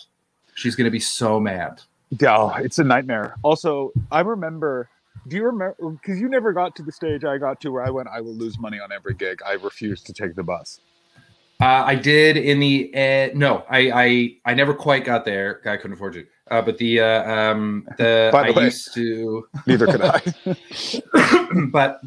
she's 0.56 0.76
going 0.76 0.86
to 0.86 0.92
be 0.92 1.00
so 1.00 1.40
mad 1.40 1.82
Yeah, 2.20 2.60
it's 2.60 2.78
a 2.78 2.84
nightmare. 2.84 3.36
Also, 3.42 3.92
I 4.12 4.20
remember. 4.22 4.88
Do 5.28 5.36
you 5.38 5.44
remember? 5.46 5.76
Because 6.02 6.20
you 6.20 6.28
never 6.30 6.52
got 6.54 6.76
to 6.78 6.84
the 6.84 6.92
stage 6.92 7.24
I 7.24 7.38
got 7.38 7.62
to 7.62 7.70
where 7.72 7.84
I 7.86 7.90
went. 7.90 8.10
I 8.10 8.20
will 8.22 8.34
lose 8.36 8.60
money 8.60 8.80
on 8.80 8.92
every 8.92 9.14
gig. 9.14 9.40
I 9.46 9.54
refuse 9.54 10.02
to 10.04 10.14
take 10.14 10.36
the 10.36 10.44
bus. 10.44 10.80
uh, 11.62 11.84
i 11.86 11.96
did 11.96 12.36
in 12.36 12.60
the 12.60 12.92
uh, 12.96 13.30
no 13.38 13.64
I, 13.70 13.92
I 14.04 14.36
i 14.52 14.54
never 14.56 14.74
quite 14.74 15.06
got 15.06 15.24
there 15.24 15.62
i 15.66 15.78
couldn't 15.78 15.94
afford 15.94 16.14
to 16.14 16.26
uh, 16.52 16.62
but 16.64 16.78
the 16.80 17.00
uh, 17.00 17.32
um 17.32 17.86
the, 17.98 18.30
the 18.34 18.38
i 18.38 18.52
way- 18.52 18.64
used 18.66 18.94
to 18.96 19.48
Neither 19.68 19.86
could 19.88 20.02
I. 20.02 20.22
but 21.72 22.02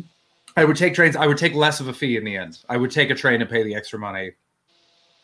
I 0.58 0.64
would 0.64 0.76
take 0.76 0.94
trains. 0.94 1.16
I 1.16 1.26
would 1.26 1.36
take 1.38 1.54
less 1.54 1.80
of 1.80 1.88
a 1.88 1.92
fee 1.92 2.16
in 2.16 2.24
the 2.24 2.34
end. 2.36 2.58
I 2.68 2.76
would 2.78 2.90
take 2.90 3.10
a 3.10 3.14
train 3.14 3.40
and 3.42 3.48
pay 3.50 3.62
the 3.62 3.74
extra 3.74 3.98
money 3.98 4.32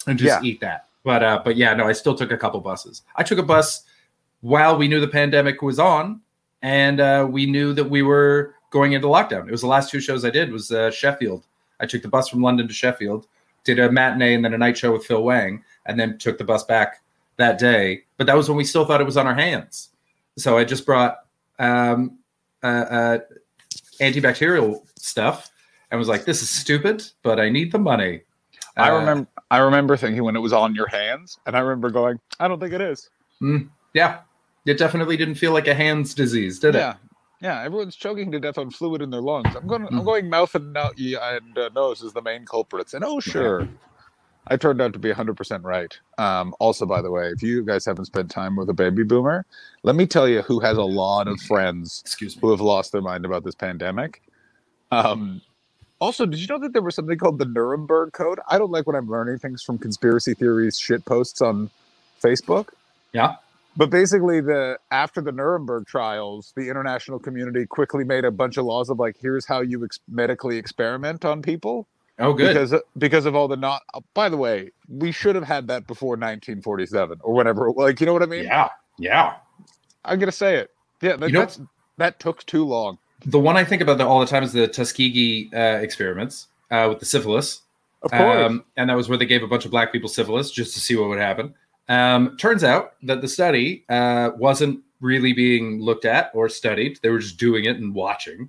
and 0.06 0.18
just 0.18 0.42
Yeah. 0.42 0.48
eat 0.48 0.60
that. 0.60 0.86
But 1.04 1.22
uh, 1.22 1.40
but 1.44 1.56
yeah, 1.56 1.72
no, 1.74 1.86
I 1.88 1.92
still 1.92 2.14
took 2.14 2.30
a 2.30 2.36
couple 2.36 2.60
buses. 2.60 3.02
I 3.16 3.22
took 3.24 3.38
a 3.38 3.42
bus 3.42 3.82
while 4.42 4.76
we 4.78 4.88
knew 4.88 5.00
the 5.00 5.08
pandemic 5.08 5.62
was 5.62 5.78
on, 5.78 6.20
and 6.62 7.00
uh, 7.00 7.26
we 7.28 7.46
knew 7.46 7.72
that 7.74 7.84
we 7.84 8.02
were 8.02 8.54
going 8.70 8.92
into 8.92 9.06
lockdown. 9.08 9.46
It 9.46 9.50
was 9.50 9.60
the 9.60 9.66
last 9.66 9.90
two 9.90 10.00
shows 10.00 10.24
I 10.24 10.30
did 10.30 10.50
was 10.50 10.70
uh, 10.70 10.90
Sheffield. 10.90 11.44
I 11.80 11.86
took 11.86 12.02
the 12.02 12.08
bus 12.08 12.28
from 12.28 12.40
London 12.42 12.68
to 12.68 12.74
Sheffield, 12.74 13.26
did 13.64 13.78
a 13.78 13.90
matinee 13.90 14.34
and 14.34 14.44
then 14.44 14.54
a 14.54 14.58
night 14.58 14.78
show 14.78 14.92
with 14.92 15.04
Phil 15.04 15.22
Wang, 15.22 15.62
and 15.86 15.98
then 15.98 16.18
took 16.18 16.38
the 16.38 16.44
bus 16.44 16.64
back 16.64 17.02
that 17.36 17.58
day. 17.58 18.04
But 18.16 18.26
that 18.28 18.36
was 18.36 18.48
when 18.48 18.56
we 18.56 18.64
still 18.64 18.84
thought 18.84 19.00
it 19.00 19.04
was 19.04 19.16
on 19.16 19.26
our 19.26 19.34
hands. 19.34 19.90
So 20.38 20.56
I 20.56 20.64
just 20.64 20.86
brought 20.86 21.18
um, 21.58 22.18
uh, 22.62 22.66
uh, 22.66 23.18
antibacterial 24.00 24.80
stuff 24.96 25.50
and 25.90 25.98
was 25.98 26.08
like, 26.08 26.24
"This 26.24 26.42
is 26.42 26.50
stupid, 26.50 27.04
but 27.22 27.38
I 27.40 27.48
need 27.48 27.72
the 27.72 27.78
money." 27.78 28.22
I 28.76 28.90
Uh, 28.90 28.98
remember. 29.00 29.28
I 29.50 29.58
remember 29.58 29.96
thinking 29.96 30.24
when 30.24 30.36
it 30.36 30.40
was 30.40 30.52
on 30.52 30.74
your 30.74 30.86
hands, 30.86 31.38
and 31.46 31.56
I 31.56 31.60
remember 31.60 31.90
going, 31.90 32.18
"I 32.40 32.48
don't 32.48 32.58
think 32.60 32.72
it 32.72 32.80
is." 32.80 33.10
mm, 33.42 33.68
yeah, 33.92 34.20
it 34.66 34.78
definitely 34.78 35.16
didn't 35.16 35.34
feel 35.36 35.52
like 35.52 35.66
a 35.68 35.74
hands 35.74 36.14
disease, 36.14 36.58
did 36.58 36.74
yeah, 36.74 36.90
it? 36.92 36.96
yeah. 37.40 37.58
Yeah. 37.58 37.64
Everyone's 37.64 37.96
choking 37.96 38.30
to 38.32 38.38
death 38.40 38.56
on 38.58 38.70
fluid 38.70 39.02
in 39.02 39.10
their 39.10 39.20
lungs. 39.20 39.54
I'm 39.56 39.66
going. 39.66 39.86
I'm 39.88 40.00
Mm. 40.00 40.04
going 40.04 40.30
mouth 40.30 40.54
and 40.54 40.72
no- 40.72 40.92
and 40.96 41.58
uh, 41.58 41.70
nose 41.74 42.00
is 42.02 42.12
the 42.12 42.22
main 42.22 42.44
culprits. 42.46 42.94
And 42.94 43.04
oh, 43.04 43.18
sure. 43.20 43.68
I 44.48 44.56
turned 44.56 44.80
out 44.82 44.92
to 44.92 44.98
be 44.98 45.08
100% 45.12 45.62
right. 45.62 45.96
Um, 46.18 46.52
also, 46.58 46.84
by 46.84 47.00
the 47.00 47.10
way, 47.12 47.28
if 47.28 47.42
you 47.44 47.64
guys 47.64 47.84
haven't 47.84 48.06
spent 48.06 48.28
time 48.28 48.56
with 48.56 48.68
a 48.68 48.72
baby 48.72 49.04
boomer, 49.04 49.46
let 49.84 49.94
me 49.94 50.04
tell 50.04 50.28
you 50.28 50.42
who 50.42 50.58
has 50.58 50.76
a 50.76 50.82
lot 50.82 51.28
of 51.28 51.40
friends 51.40 52.02
who 52.40 52.50
have 52.50 52.60
lost 52.60 52.90
their 52.90 53.02
mind 53.02 53.24
about 53.24 53.44
this 53.44 53.54
pandemic. 53.54 54.20
Um, 54.90 55.40
also, 56.00 56.26
did 56.26 56.40
you 56.40 56.48
know 56.48 56.58
that 56.58 56.72
there 56.72 56.82
was 56.82 56.96
something 56.96 57.16
called 57.16 57.38
the 57.38 57.44
Nuremberg 57.44 58.12
Code? 58.14 58.40
I 58.48 58.58
don't 58.58 58.72
like 58.72 58.86
when 58.88 58.96
I'm 58.96 59.08
learning 59.08 59.38
things 59.38 59.62
from 59.62 59.78
conspiracy 59.78 60.34
theories 60.34 60.76
shit 60.76 61.04
posts 61.04 61.40
on 61.40 61.70
Facebook. 62.20 62.70
Yeah. 63.12 63.36
But 63.76 63.90
basically, 63.90 64.40
the 64.40 64.78
after 64.90 65.20
the 65.20 65.32
Nuremberg 65.32 65.86
trials, 65.86 66.52
the 66.56 66.68
international 66.68 67.18
community 67.18 67.64
quickly 67.66 68.04
made 68.04 68.24
a 68.24 68.30
bunch 68.30 68.56
of 68.58 68.64
laws 68.66 68.90
of 68.90 68.98
like, 68.98 69.16
here's 69.20 69.46
how 69.46 69.60
you 69.62 69.84
ex- 69.84 69.98
medically 70.08 70.58
experiment 70.58 71.24
on 71.24 71.40
people 71.42 71.86
Oh, 72.18 72.34
good. 72.34 72.48
because 72.48 72.74
because 72.98 73.24
of 73.24 73.34
all 73.34 73.48
the 73.48 73.56
not. 73.56 73.82
oh, 73.94 74.02
by 74.14 74.28
the 74.28 74.36
way, 74.36 74.70
we 74.88 75.10
should 75.10 75.34
have 75.34 75.44
had 75.44 75.68
that 75.68 75.86
before 75.86 76.10
1947 76.10 77.18
or 77.22 77.32
whatever. 77.32 77.70
Like, 77.76 78.00
you 78.00 78.06
know 78.06 78.12
what 78.12 78.22
I 78.22 78.26
mean? 78.26 78.44
yeah, 78.44 78.68
yeah. 78.98 79.34
I'm 80.04 80.18
gonna 80.18 80.32
say 80.32 80.56
it. 80.56 80.70
Yeah, 81.00 81.16
that, 81.16 81.28
You 81.28 81.32
know- 81.34 81.40
that's 81.40 81.60
that 81.96 82.20
took 82.20 82.44
too 82.44 82.64
long. 82.64 82.98
The 83.24 83.38
one 83.38 83.56
I 83.56 83.64
think 83.64 83.80
about 83.80 83.98
the, 83.98 84.06
all 84.06 84.18
the 84.20 84.26
time 84.26 84.42
is 84.42 84.52
the 84.52 84.66
Tuskegee 84.66 85.48
uh, 85.54 85.78
experiments 85.80 86.48
uh, 86.72 86.86
with 86.88 86.98
the 86.98 87.06
syphilis. 87.06 87.62
Of 88.02 88.10
course. 88.10 88.44
Um, 88.46 88.64
and 88.76 88.90
that 88.90 88.96
was 88.96 89.08
where 89.08 89.16
they 89.16 89.26
gave 89.26 89.44
a 89.44 89.46
bunch 89.46 89.64
of 89.64 89.70
black 89.70 89.92
people 89.92 90.08
syphilis 90.08 90.50
just 90.50 90.74
to 90.74 90.80
see 90.80 90.96
what 90.96 91.08
would 91.08 91.20
happen. 91.20 91.54
Um, 91.92 92.36
turns 92.38 92.64
out 92.64 92.94
that 93.02 93.20
the 93.20 93.28
study 93.28 93.84
uh, 93.88 94.30
wasn't 94.36 94.80
really 95.00 95.32
being 95.32 95.80
looked 95.80 96.04
at 96.04 96.30
or 96.34 96.48
studied. 96.48 96.98
They 97.02 97.10
were 97.10 97.18
just 97.18 97.36
doing 97.38 97.64
it 97.64 97.76
and 97.76 97.94
watching. 97.94 98.48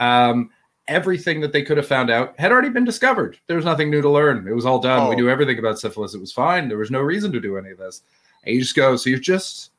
Um, 0.00 0.50
everything 0.88 1.40
that 1.42 1.52
they 1.52 1.62
could 1.62 1.76
have 1.76 1.86
found 1.86 2.10
out 2.10 2.34
had 2.40 2.50
already 2.50 2.70
been 2.70 2.84
discovered. 2.84 3.38
There 3.46 3.56
was 3.56 3.64
nothing 3.64 3.90
new 3.90 4.00
to 4.02 4.10
learn. 4.10 4.48
It 4.48 4.54
was 4.54 4.66
all 4.66 4.80
done. 4.80 5.08
We 5.08 5.14
Oh. 5.14 5.18
knew 5.18 5.28
everything 5.28 5.58
about 5.58 5.78
syphilis. 5.78 6.14
It 6.14 6.20
was 6.20 6.32
fine. 6.32 6.68
There 6.68 6.78
was 6.78 6.90
no 6.90 7.00
reason 7.00 7.30
to 7.32 7.40
do 7.40 7.56
any 7.58 7.70
of 7.70 7.78
this. 7.78 8.02
And 8.44 8.54
you 8.54 8.60
just 8.62 8.74
go, 8.74 8.96
so 8.96 9.08
you're 9.10 9.18
just 9.20 9.70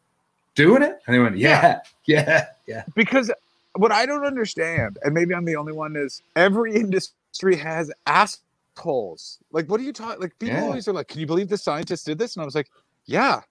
doing 0.55 0.81
it? 0.83 1.01
And 1.05 1.13
they 1.13 1.19
went, 1.19 1.37
yeah, 1.37 1.79
yeah, 2.05 2.45
yeah. 2.67 2.83
because 2.95 3.29
what 3.75 3.91
I 3.91 4.05
don't 4.05 4.25
understand, 4.25 4.99
and 5.03 5.13
maybe 5.13 5.33
I'm 5.35 5.43
the 5.45 5.55
only 5.57 5.73
one, 5.73 5.95
is 5.97 6.21
every 6.37 6.75
industry 6.75 7.55
has 7.57 7.91
assholes. 8.05 9.39
Like, 9.51 9.67
what 9.69 9.79
are 9.79 9.83
you 9.83 9.93
talking? 9.93 10.21
Like, 10.21 10.37
people 10.39 10.55
Yeah. 10.55 10.63
always 10.65 10.87
are 10.87 10.93
like, 10.93 11.07
"Can 11.07 11.19
you 11.19 11.25
believe 11.27 11.49
the 11.49 11.57
scientists 11.57 12.03
did 12.03 12.19
this?" 12.19 12.35
And 12.35 12.41
I 12.43 12.45
was 12.45 12.55
like, 12.55 12.69
"Yeah, 13.05 13.41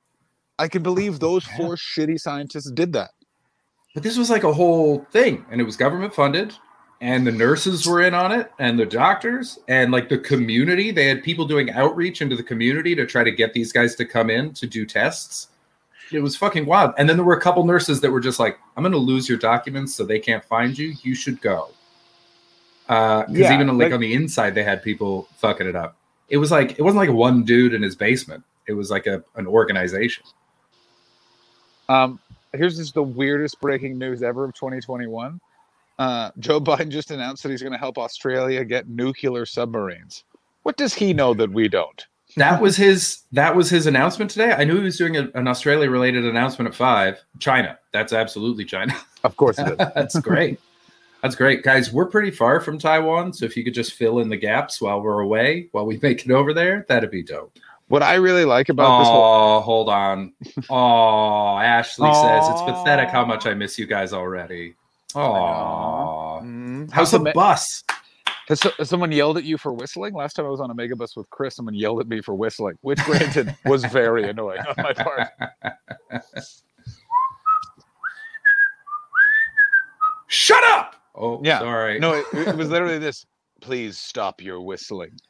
I 0.59 0.69
can 0.69 0.83
believe 0.83 1.19
those 1.21 1.47
Yeah. 1.49 1.57
four 1.57 1.76
shitty 1.76 2.19
scientists 2.19 2.71
did 2.71 2.92
that." 2.95 3.11
But 3.95 4.02
this 4.02 4.16
was 4.16 4.30
like 4.30 4.45
a 4.45 4.52
whole 4.52 5.04
thing, 5.11 5.45
and 5.50 5.61
it 5.61 5.64
was 5.64 5.76
government 5.76 6.14
funded, 6.14 6.54
and 7.00 7.26
the 7.26 7.33
nurses 7.33 7.87
were 7.87 8.02
in 8.02 8.14
on 8.14 8.30
it, 8.33 8.50
and 8.59 8.78
the 8.78 8.87
doctors, 8.87 9.59
and 9.69 9.90
like 9.90 10.09
the 10.09 10.19
community. 10.19 10.90
They 10.92 11.07
had 11.07 11.23
people 11.23 11.45
doing 11.47 11.71
outreach 11.71 12.23
into 12.23 12.37
the 12.37 12.42
community 12.42 12.95
to 12.95 13.07
try 13.07 13.25
to 13.25 13.30
get 13.33 13.52
these 13.52 13.73
guys 13.73 13.95
to 13.97 14.04
come 14.04 14.30
in 14.30 14.52
to 14.54 14.66
do 14.66 14.87
tests. 14.87 15.49
It 16.12 16.21
was 16.23 16.37
fucking 16.37 16.66
wild. 16.66 16.92
And 16.99 17.09
then 17.09 17.16
there 17.16 17.25
were 17.25 17.37
a 17.37 17.40
couple 17.40 17.64
nurses 17.64 18.00
that 18.00 18.11
were 18.11 18.21
just 18.21 18.38
like, 18.40 18.59
"I'm 18.76 18.83
going 18.83 18.92
to 18.92 18.99
lose 18.99 19.28
your 19.28 19.38
documents, 19.38 19.95
so 19.95 20.04
they 20.04 20.19
can't 20.19 20.45
find 20.45 20.76
you. 20.76 20.95
You 21.02 21.14
should 21.14 21.40
go." 21.40 21.71
Uh 22.88 23.23
because 23.23 23.38
Yeah, 23.38 23.54
even 23.54 23.69
like, 23.69 23.87
like- 23.87 23.92
on 23.95 24.00
the 24.00 24.12
inside 24.14 24.54
they 24.54 24.64
had 24.64 24.83
people 24.83 25.28
fucking 25.38 25.66
it 25.66 25.76
up. 25.76 25.97
It 26.28 26.38
was 26.38 26.50
like 26.50 26.73
it 26.78 26.83
wasn't 26.83 26.99
like 26.99 27.11
one 27.11 27.45
dude 27.45 27.75
in 27.75 27.83
his 27.83 27.95
basement. 27.97 28.42
It 28.70 28.74
was 28.74 28.90
like 28.90 29.06
a 29.06 29.22
an 29.34 29.46
organization. 29.46 30.24
Um, 31.88 32.20
here's 32.52 32.76
just 32.76 32.94
the 32.94 33.02
weirdest 33.02 33.60
breaking 33.60 33.98
news 33.98 34.22
ever 34.22 34.44
of 34.44 34.54
2021. 34.54 35.40
Uh, 35.98 36.30
Joe 36.38 36.60
Biden 36.60 36.88
just 36.88 37.10
announced 37.10 37.42
that 37.42 37.50
he's 37.50 37.62
going 37.62 37.72
to 37.72 37.78
help 37.78 37.98
Australia 37.98 38.64
get 38.64 38.88
nuclear 38.88 39.44
submarines. 39.44 40.24
What 40.62 40.76
does 40.76 40.94
he 40.94 41.12
know 41.12 41.34
that 41.34 41.50
we 41.50 41.68
don't? 41.68 42.06
That 42.36 42.62
was 42.62 42.76
his 42.76 43.22
that 43.32 43.56
was 43.56 43.68
his 43.70 43.86
announcement 43.86 44.30
today. 44.30 44.52
I 44.52 44.62
knew 44.62 44.76
he 44.76 44.84
was 44.84 44.96
doing 44.96 45.16
a, 45.16 45.28
an 45.34 45.48
Australia 45.48 45.90
related 45.90 46.24
announcement 46.24 46.68
at 46.68 46.76
five. 46.76 47.20
China. 47.40 47.76
That's 47.92 48.12
absolutely 48.12 48.64
China. 48.64 48.96
Of 49.22 49.36
course 49.36 49.58
it 49.58 49.68
is. 49.68 49.76
That's 49.76 50.18
great. 50.18 50.58
That's 51.22 51.34
great, 51.34 51.62
guys. 51.62 51.92
We're 51.92 52.06
pretty 52.06 52.30
far 52.30 52.58
from 52.58 52.78
Taiwan, 52.78 53.34
so 53.34 53.44
if 53.44 53.54
you 53.54 53.62
could 53.62 53.74
just 53.74 53.92
fill 53.92 54.20
in 54.20 54.30
the 54.30 54.36
gaps 54.38 54.80
while 54.80 55.02
we're 55.02 55.20
away, 55.20 55.68
while 55.72 55.84
we 55.84 55.98
make 56.02 56.24
it 56.24 56.30
over 56.30 56.54
there, 56.54 56.86
that'd 56.88 57.10
be 57.10 57.22
dope. 57.22 57.58
What 57.90 58.04
I 58.04 58.14
really 58.14 58.44
like 58.44 58.68
about 58.68 59.00
this 59.00 59.09
whole 59.09 59.56
Oh, 59.56 59.61
hold 59.62 59.88
on. 59.88 60.32
Oh, 60.70 61.59
Ashley 61.59 62.09
says 62.14 62.49
it's 62.49 62.62
pathetic 62.62 63.09
how 63.11 63.25
much 63.25 63.47
I 63.47 63.54
miss 63.54 63.80
you 63.80 63.87
guys 63.87 64.12
already. 64.12 64.76
Oh, 65.16 66.40
how's 66.92 67.11
the 67.11 67.18
the 67.18 67.25
ma- 67.25 67.32
bus? 67.32 67.82
Has, 68.47 68.61
so- 68.61 68.70
has 68.78 68.88
someone 68.88 69.11
yelled 69.11 69.38
at 69.38 69.44
you 69.44 69.59
for 69.59 69.73
whistling? 69.73 70.14
Last 70.14 70.35
time 70.35 70.47
I 70.47 70.50
was 70.50 70.61
on 70.61 70.70
a 70.70 70.75
megabus 70.75 71.16
with 71.16 71.28
Chris, 71.30 71.56
someone 71.56 71.75
yelled 71.75 71.99
at 72.00 72.06
me 72.06 72.20
for 72.23 72.32
whistling, 72.37 72.78
which 72.82 73.00
granted 73.00 73.56
was 73.64 73.85
very 73.87 74.28
annoying 74.30 74.61
on 74.61 74.75
my 74.78 74.92
part. 74.92 75.28
Shut 80.28 80.62
up! 80.64 80.94
Oh, 81.14 81.40
Yeah. 81.42 81.59
sorry. 81.59 81.99
No, 81.99 82.14
it, 82.14 82.25
it 82.32 82.56
was 82.56 82.70
literally 82.70 82.99
this. 82.99 83.26
Please 83.61 83.99
stop 83.99 84.40
your 84.40 84.61
whistling. 84.61 85.18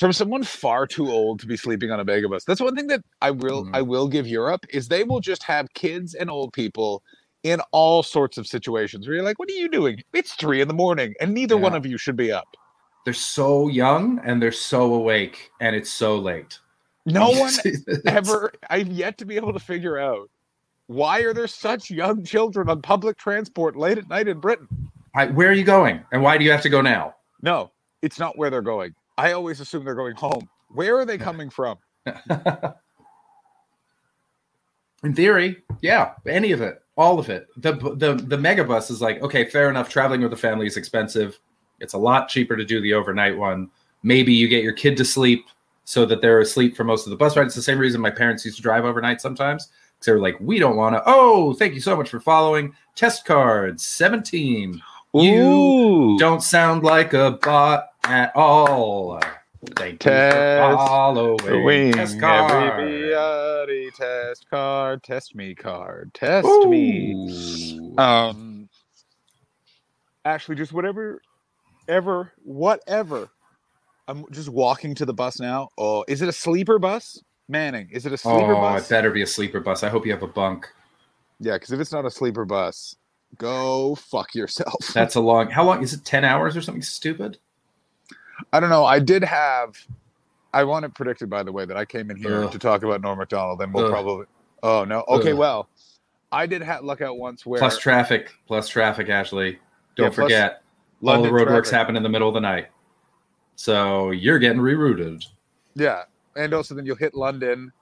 From 0.00 0.14
someone 0.14 0.42
far 0.44 0.86
too 0.86 1.10
old 1.10 1.40
to 1.40 1.46
be 1.46 1.58
sleeping 1.58 1.90
on 1.90 2.00
a 2.00 2.04
megabus. 2.06 2.46
That's 2.46 2.60
one 2.62 2.74
thing 2.74 2.86
that 2.86 3.04
I 3.20 3.30
will 3.30 3.66
Mhm. 3.66 3.76
I 3.76 3.82
will 3.82 4.08
give 4.08 4.26
Europe 4.26 4.64
is 4.70 4.88
they 4.88 5.04
will 5.04 5.20
just 5.20 5.42
have 5.42 5.72
kids 5.74 6.14
and 6.14 6.30
old 6.30 6.54
people 6.54 7.02
in 7.42 7.60
all 7.70 8.02
sorts 8.02 8.38
of 8.38 8.46
situations 8.46 9.06
where 9.06 9.16
you're 9.16 9.24
like, 9.24 9.38
what 9.38 9.50
are 9.50 9.52
you 9.54 9.68
doing? 9.68 10.02
It's 10.14 10.32
three 10.32 10.62
in 10.62 10.68
the 10.68 10.74
morning, 10.74 11.14
and 11.20 11.34
neither 11.34 11.58
one 11.58 11.74
of 11.74 11.84
you 11.84 11.98
should 11.98 12.16
be 12.16 12.32
up. 12.32 12.56
they're 13.04 13.12
so 13.14 13.68
young 13.68 14.20
and 14.24 14.42
they're 14.42 14.52
so 14.52 14.94
awake, 14.94 15.50
and 15.60 15.74
it's 15.76 15.90
so 15.90 16.16
late. 16.18 16.58
No 17.06 17.30
one 17.44 17.52
ever 18.06 18.52
I've 18.70 18.88
yet 18.88 19.18
to 19.18 19.26
be 19.26 19.36
able 19.36 19.52
to 19.52 19.58
figure 19.58 19.98
out 19.98 20.30
why 20.86 21.20
are 21.20 21.34
there 21.34 21.46
such 21.46 21.90
young 21.90 22.24
children 22.24 22.68
on 22.70 22.80
public 22.82 23.16
transport 23.18 23.76
late 23.76 23.98
at 23.98 24.08
night 24.08 24.28
in 24.28 24.38
Britain? 24.40 24.68
I, 25.14 25.26
where 25.26 25.48
are 25.50 25.52
you 25.52 25.64
going, 25.64 26.02
and 26.10 26.22
why 26.22 26.38
do 26.38 26.44
you 26.44 26.52
have 26.52 26.62
to 26.62 26.70
go 26.70 26.80
now? 26.80 27.14
No, 27.42 27.70
it's 28.00 28.18
not 28.18 28.38
where 28.38 28.48
they're 28.48 28.62
going. 28.62 28.94
I 29.20 29.32
always 29.32 29.60
assume 29.60 29.84
they're 29.84 29.94
going 29.94 30.16
home. 30.16 30.48
Where 30.68 30.98
are 30.98 31.04
they 31.04 31.18
coming 31.18 31.50
from? 31.50 31.76
In 35.04 35.14
theory, 35.14 35.62
yeah, 35.82 36.12
any 36.26 36.52
of 36.52 36.62
it, 36.62 36.82
all 36.96 37.18
of 37.18 37.28
it. 37.28 37.48
The 37.58 37.72
the 37.72 38.14
the 38.14 38.38
megabus 38.38 38.90
is 38.90 39.02
like, 39.02 39.20
okay, 39.20 39.44
fair 39.44 39.68
enough. 39.68 39.90
Traveling 39.90 40.22
with 40.22 40.32
a 40.32 40.38
family 40.38 40.66
is 40.66 40.78
expensive. 40.78 41.38
It's 41.80 41.92
a 41.92 41.98
lot 41.98 42.30
cheaper 42.30 42.56
to 42.56 42.64
do 42.64 42.80
the 42.80 42.94
overnight 42.94 43.36
one. 43.36 43.70
Maybe 44.02 44.32
you 44.32 44.48
get 44.48 44.64
your 44.64 44.72
kid 44.72 44.96
to 44.96 45.04
sleep 45.04 45.44
so 45.84 46.06
that 46.06 46.22
they're 46.22 46.40
asleep 46.40 46.74
for 46.74 46.84
most 46.84 47.06
of 47.06 47.10
the 47.10 47.16
bus 47.16 47.36
ride. 47.36 47.46
It's 47.46 47.54
the 47.54 47.60
same 47.60 47.78
reason 47.78 48.00
my 48.00 48.10
parents 48.10 48.46
used 48.46 48.56
to 48.56 48.62
drive 48.62 48.86
overnight 48.86 49.20
sometimes 49.20 49.66
because 49.66 50.06
they 50.06 50.12
were 50.12 50.20
like, 50.20 50.40
we 50.40 50.58
don't 50.58 50.76
want 50.76 50.94
to. 50.94 51.02
Oh, 51.04 51.52
thank 51.52 51.74
you 51.74 51.80
so 51.80 51.94
much 51.94 52.08
for 52.08 52.20
following. 52.20 52.74
Test 52.94 53.26
cards 53.26 53.84
seventeen. 53.84 54.80
You 55.12 56.16
don't 56.18 56.42
sound 56.42 56.84
like 56.84 57.12
a 57.12 57.32
bot 57.42 57.89
at 58.04 58.34
all. 58.36 59.20
Thank 59.76 59.92
you 59.92 59.98
for 59.98 60.10
Test 60.10 60.76
following. 60.76 61.64
Wing 61.64 61.92
Test 61.92 62.18
card. 62.18 62.50
everybody 62.50 63.90
test 63.90 64.48
card, 64.48 65.02
test 65.02 65.34
me 65.34 65.54
card, 65.54 66.12
test 66.14 66.46
me. 66.66 67.94
Um, 67.98 68.68
actually, 70.24 70.56
just 70.56 70.72
whatever, 70.72 71.20
ever, 71.88 72.32
whatever. 72.42 73.28
I'm 74.08 74.24
just 74.32 74.48
walking 74.48 74.94
to 74.96 75.04
the 75.04 75.14
bus 75.14 75.38
now. 75.38 75.68
Oh, 75.78 76.04
is 76.08 76.22
it 76.22 76.28
a 76.28 76.32
sleeper 76.32 76.78
bus, 76.78 77.22
Manning? 77.48 77.88
Is 77.92 78.06
it 78.06 78.12
a 78.12 78.18
sleeper 78.18 78.54
oh, 78.54 78.60
bus? 78.60 78.86
it 78.86 78.90
better 78.90 79.10
be 79.10 79.22
a 79.22 79.26
sleeper 79.26 79.60
bus. 79.60 79.82
I 79.82 79.88
hope 79.88 80.04
you 80.04 80.12
have 80.12 80.22
a 80.22 80.28
bunk. 80.28 80.68
Yeah, 81.38 81.54
because 81.54 81.72
if 81.72 81.80
it's 81.80 81.92
not 81.92 82.04
a 82.04 82.10
sleeper 82.10 82.44
bus, 82.44 82.96
go 83.38 83.94
fuck 83.94 84.34
yourself. 84.34 84.88
That's 84.94 85.14
a 85.14 85.20
long. 85.20 85.50
How 85.50 85.64
long 85.64 85.82
is 85.82 85.92
it? 85.92 86.04
Ten 86.04 86.24
hours 86.24 86.56
or 86.56 86.62
something 86.62 86.82
stupid? 86.82 87.38
I 88.52 88.60
don't 88.60 88.70
know. 88.70 88.84
I 88.84 88.98
did 88.98 89.24
have. 89.24 89.76
I 90.52 90.64
want 90.64 90.84
it 90.84 90.94
predicted, 90.94 91.30
by 91.30 91.42
the 91.42 91.52
way, 91.52 91.64
that 91.64 91.76
I 91.76 91.84
came 91.84 92.10
in 92.10 92.16
here 92.16 92.44
Ugh. 92.44 92.52
to 92.52 92.58
talk 92.58 92.82
about 92.82 93.00
Norm 93.02 93.18
Macdonald, 93.18 93.60
and 93.62 93.72
we'll 93.72 93.84
Ugh. 93.84 93.90
probably. 93.90 94.26
Oh 94.62 94.84
no. 94.84 95.04
Okay, 95.08 95.32
Ugh. 95.32 95.38
well, 95.38 95.68
I 96.32 96.46
did 96.46 96.62
have 96.62 96.84
luck 96.84 97.00
out 97.00 97.18
once 97.18 97.46
where 97.46 97.58
Plus 97.58 97.78
traffic. 97.78 98.32
Plus 98.46 98.68
traffic. 98.68 99.08
Ashley, 99.08 99.58
don't 99.96 100.06
Yeah, 100.06 100.10
forget 100.10 100.62
all 101.04 101.22
the 101.22 101.28
roadworks 101.28 101.70
happen 101.70 101.96
in 101.96 102.02
the 102.02 102.08
middle 102.08 102.28
of 102.28 102.34
the 102.34 102.40
night, 102.40 102.68
so 103.56 104.10
you're 104.10 104.38
getting 104.38 104.60
rerouted. 104.60 105.24
Yeah, 105.74 106.02
and 106.36 106.52
also 106.52 106.74
then 106.74 106.84
you'll 106.84 106.96
hit 106.96 107.14
London. 107.14 107.72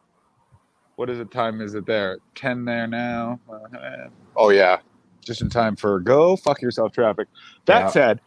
What 0.96 1.08
is 1.10 1.20
it? 1.20 1.30
Time 1.30 1.60
is 1.60 1.74
it 1.74 1.86
there? 1.86 2.18
Ten 2.34 2.64
there 2.64 2.86
now. 2.86 3.40
Uh, 3.50 4.08
Oh 4.36 4.50
yeah, 4.50 4.78
just 5.24 5.40
in 5.42 5.48
time 5.50 5.74
for 5.74 6.00
go 6.00 6.36
fuck 6.36 6.60
yourself 6.62 6.92
traffic. 6.92 7.28
That 7.66 7.80
Yeah. 7.80 7.86
said, 7.88 8.20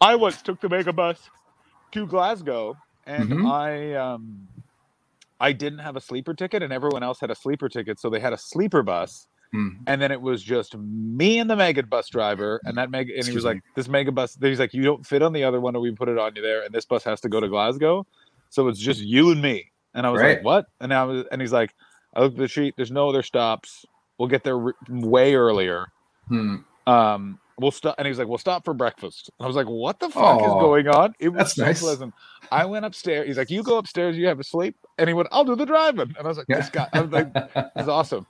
I 0.00 0.14
once 0.16 0.42
took 0.42 0.60
the 0.60 0.68
megabus 0.68 1.18
to 1.94 2.06
Glasgow, 2.06 2.76
and 3.06 3.30
Mhm. 3.30 3.50
I 3.50 3.94
um, 3.94 4.48
I 5.40 5.52
didn't 5.52 5.80
have 5.80 5.96
a 5.96 6.00
sleeper 6.00 6.32
ticket, 6.34 6.62
and 6.62 6.72
everyone 6.72 7.02
else 7.02 7.20
had 7.20 7.30
a 7.30 7.34
sleeper 7.34 7.68
ticket, 7.68 7.98
so 7.98 8.08
they 8.10 8.20
had 8.20 8.32
a 8.32 8.38
sleeper 8.38 8.82
bus. 8.82 9.26
Hmm. 9.52 9.68
And 9.86 10.00
then 10.02 10.10
it 10.10 10.20
was 10.20 10.42
just 10.42 10.76
me 10.76 11.38
and 11.38 11.48
the 11.48 11.54
mega 11.56 11.82
bus 11.84 12.08
driver, 12.08 12.60
and 12.64 12.76
that 12.78 12.90
mega, 12.90 13.12
and 13.16 13.24
he 13.26 13.32
was 13.34 13.44
me. 13.44 13.50
like, 13.50 13.62
"This 13.76 13.88
mega 13.88 14.10
bus." 14.12 14.36
He's 14.40 14.58
like, 14.58 14.74
"You 14.74 14.82
don't 14.82 15.06
fit 15.06 15.22
on 15.22 15.32
the 15.32 15.44
other 15.44 15.60
one, 15.60 15.76
or 15.76 15.80
we 15.80 15.92
put 15.92 16.08
it 16.08 16.18
on 16.18 16.34
you 16.34 16.42
there, 16.42 16.62
and 16.62 16.74
this 16.74 16.84
bus 16.84 17.04
has 17.04 17.20
to 17.22 17.28
go 17.28 17.40
to 17.40 17.48
Glasgow, 17.48 18.04
so 18.50 18.66
it's 18.68 18.80
just 18.80 19.00
you 19.00 19.30
and 19.30 19.40
me." 19.40 19.70
And 19.94 20.06
I 20.06 20.10
was 20.10 20.20
Right. 20.22 20.36
like, 20.38 20.44
"What?" 20.44 20.66
And 20.80 20.92
I 20.92 21.04
was, 21.04 21.24
and 21.30 21.40
he's 21.40 21.52
like, 21.52 21.72
"I 22.14 22.20
looked 22.20 22.34
at 22.34 22.40
the 22.40 22.48
sheet. 22.48 22.74
There's 22.76 22.90
no 22.90 23.08
other 23.08 23.22
stops. 23.22 23.84
We'll 24.18 24.28
get 24.28 24.42
there 24.44 24.58
r- 24.58 24.74
way 24.88 25.34
earlier. 25.36 25.86
Hmm. 26.28 26.56
Um, 26.86 27.38
we'll 27.58 27.70
stop." 27.70 27.94
And 27.98 28.06
he 28.06 28.10
was 28.10 28.18
like, 28.18 28.28
"We'll 28.28 28.38
stop 28.38 28.64
for 28.64 28.74
breakfast." 28.74 29.30
And 29.38 29.44
I 29.44 29.48
was 29.48 29.56
like, 29.56 29.66
"What 29.66 30.00
the 30.00 30.08
fuck 30.10 30.40
is 30.40 30.46
going 30.46 30.88
on?" 30.88 31.14
It 31.18 31.30
was 31.30 31.54
so 31.54 31.64
nice. 31.64 31.80
pleasant. 31.80 32.14
I 32.52 32.64
went 32.66 32.84
upstairs. 32.84 33.26
He's 33.26 33.38
like, 33.38 33.50
"You 33.50 33.62
go 33.62 33.78
upstairs. 33.78 34.16
You 34.16 34.26
have 34.28 34.40
a 34.40 34.44
sleep." 34.44 34.76
And 34.98 35.08
he 35.08 35.14
went, 35.14 35.28
"I'll 35.32 35.44
do 35.44 35.56
the 35.56 35.66
driving." 35.66 36.14
And 36.18 36.24
I 36.24 36.28
was 36.28 36.38
like, 36.38 36.46
"This 36.46 36.68
guy." 36.70 36.88
I 36.92 37.00
was 37.00 37.10
like, 37.10 37.28
is 37.76 37.88
awesome. 37.98 38.26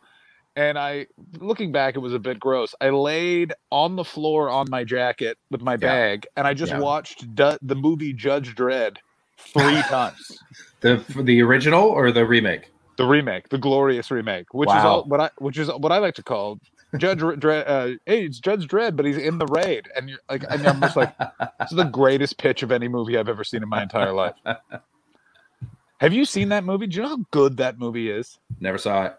And 0.56 0.78
I, 0.78 1.06
looking 1.40 1.72
back, 1.72 1.96
it 1.96 1.98
was 1.98 2.14
a 2.14 2.18
bit 2.20 2.38
gross. 2.38 2.76
I 2.80 2.90
laid 2.90 3.52
on 3.72 3.96
the 3.96 4.04
floor 4.04 4.48
on 4.48 4.66
my 4.70 4.84
jacket 4.84 5.36
with 5.50 5.62
my 5.62 5.76
bag, 5.76 6.28
and 6.36 6.46
I 6.46 6.54
just 6.54 6.70
Yeah. 6.70 6.78
watched 6.78 7.34
du- 7.34 7.58
the 7.60 7.74
movie 7.74 8.12
Judge 8.12 8.54
Dredd 8.54 8.98
three 9.36 9.82
times. 9.88 10.38
The 10.80 11.02
the 11.22 11.42
original 11.42 11.82
or 11.88 12.12
the 12.12 12.24
remake? 12.24 12.70
The 12.96 13.04
remake, 13.04 13.48
the 13.48 13.58
glorious 13.58 14.12
remake, 14.12 14.54
which 14.54 14.68
is 14.68 14.76
all 14.76 15.02
what 15.04 15.18
I, 15.18 15.30
which 15.38 15.58
is 15.58 15.66
what 15.68 15.90
I 15.90 15.98
like 15.98 16.14
to 16.14 16.22
call 16.22 16.60
Judge 16.98 17.18
Dredd. 17.20 17.64
Uh, 17.68 17.98
hey, 18.06 18.24
it's 18.24 18.38
Judge 18.38 18.66
Dredd, 18.66 18.96
but 18.96 19.04
he's 19.06 19.16
in 19.16 19.38
the 19.38 19.46
raid, 19.46 19.88
and 19.96 20.08
you're 20.08 20.18
like, 20.30 20.44
and 20.48 20.66
I'm 20.66 20.80
just 20.80 20.96
like, 20.96 21.16
this 21.18 21.70
is 21.70 21.76
the 21.76 21.84
greatest 21.84 22.38
pitch 22.38 22.62
of 22.62 22.70
any 22.72 22.88
movie 22.88 23.16
I've 23.18 23.28
ever 23.28 23.44
seen 23.44 23.62
in 23.62 23.68
my 23.68 23.82
entire 23.82 24.12
life. 24.12 24.34
Have 26.00 26.12
you 26.12 26.24
seen 26.24 26.48
that 26.50 26.64
movie? 26.64 26.86
Do 26.86 26.96
you 26.96 27.02
know 27.02 27.08
how 27.10 27.24
good 27.30 27.56
that 27.58 27.78
movie 27.78 28.10
is? 28.10 28.38
Never 28.60 28.78
saw 28.78 29.04
it. 29.04 29.14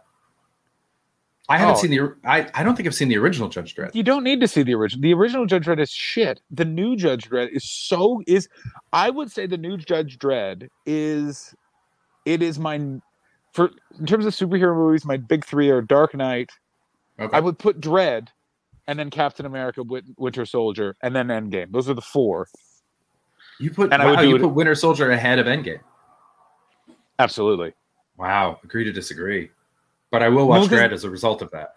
I 1.47 1.57
haven't 1.57 1.75
Oh. 1.75 1.79
seen 1.79 1.91
the. 1.91 2.15
I, 2.25 2.49
I 2.53 2.63
don't 2.63 2.75
think 2.75 2.87
I've 2.87 2.95
seen 2.95 3.07
the 3.07 3.17
original 3.17 3.49
Judge 3.49 3.75
Dredd. 3.75 3.93
You 3.93 4.03
don't 4.03 4.23
need 4.23 4.41
to 4.41 4.47
see 4.47 4.63
the 4.63 4.73
original. 4.73 5.01
The 5.01 5.13
original 5.13 5.45
Judge 5.45 5.65
Dredd 5.65 5.79
is 5.79 5.91
shit. 5.91 6.41
The 6.51 6.65
new 6.65 6.95
Judge 6.95 7.29
Dredd 7.29 7.49
is 7.55 7.63
so 7.69 8.21
is 8.27 8.49
I 8.93 9.09
would 9.11 9.31
say 9.31 9.45
the 9.45 9.57
new 9.57 9.77
Judge 9.77 10.17
Dredd 10.17 10.67
is 10.87 11.53
it 12.25 12.41
is 12.41 12.57
my 12.59 12.79
for 13.53 13.69
in 13.99 14.05
terms 14.07 14.25
of 14.25 14.33
superhero 14.33 14.75
movies, 14.75 15.05
my 15.05 15.17
big 15.17 15.45
three 15.45 15.69
are 15.69 15.81
Dark 15.81 16.15
Knight. 16.15 16.49
Okay. 17.19 17.35
I 17.35 17.39
would 17.39 17.57
put 17.57 17.79
Dredd 17.79 18.27
and 18.87 18.99
then 18.99 19.09
Captain 19.09 19.45
America, 19.45 19.83
Winter 20.17 20.45
Soldier, 20.45 20.95
and 21.01 21.15
then 21.15 21.27
Endgame. 21.27 21.71
Those 21.71 21.89
are 21.89 21.93
the 21.93 22.01
four. 22.01 22.47
You 23.59 23.71
put 23.71 23.93
And 23.93 24.01
I 24.01 24.05
would 24.11 24.29
you 24.29 24.35
it- 24.35 24.41
put 24.41 24.49
Winter 24.49 24.75
Soldier 24.75 25.11
ahead 25.11 25.39
of 25.39 25.45
Endgame. 25.47 25.79
Absolutely. 27.19 27.73
Wow, 28.17 28.59
agree 28.63 28.83
to 28.83 28.91
disagree. 28.91 29.49
But 30.11 30.21
I 30.23 30.29
will 30.29 30.47
watch 30.47 30.59
Well, 30.61 30.69
'cause- 30.69 30.77
Dredd 30.79 30.91
as 30.91 31.03
a 31.03 31.09
result 31.09 31.41
of 31.41 31.51
that. 31.51 31.75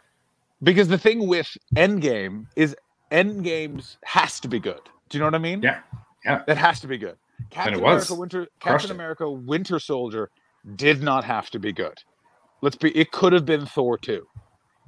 Because 0.63 0.89
the 0.89 0.99
thing 0.99 1.29
with 1.29 1.57
Endgame 1.77 2.47
is 2.57 2.77
Endgames 3.13 3.97
has 4.05 4.41
to 4.41 4.49
be 4.49 4.59
good. 4.59 4.81
Do 5.09 5.17
you 5.17 5.21
know 5.21 5.27
what 5.29 5.35
I 5.35 5.39
mean? 5.39 5.63
Yeah. 5.63 5.81
Yeah. 6.25 6.43
It 6.49 6.59
has 6.59 6.81
to 6.81 6.87
be 6.89 6.99
good. 6.99 7.17
Captain 7.51 7.75
it 7.75 7.81
was. 7.81 8.11
America 8.11 8.15
Winter 8.21 8.39
Crushed 8.41 8.61
Captain 8.61 8.91
it. 8.91 8.95
America 8.95 9.31
Winter 9.31 9.79
Soldier 9.79 10.31
did 10.77 11.01
not 11.03 11.25
have 11.25 11.49
to 11.51 11.59
be 11.61 11.73
good. 11.73 12.03
Let's 12.61 12.75
be 12.77 12.91
it 12.97 13.13
could 13.13 13.33
have 13.33 13.47
been 13.47 13.65
Thor 13.65 13.97
2. 13.97 14.27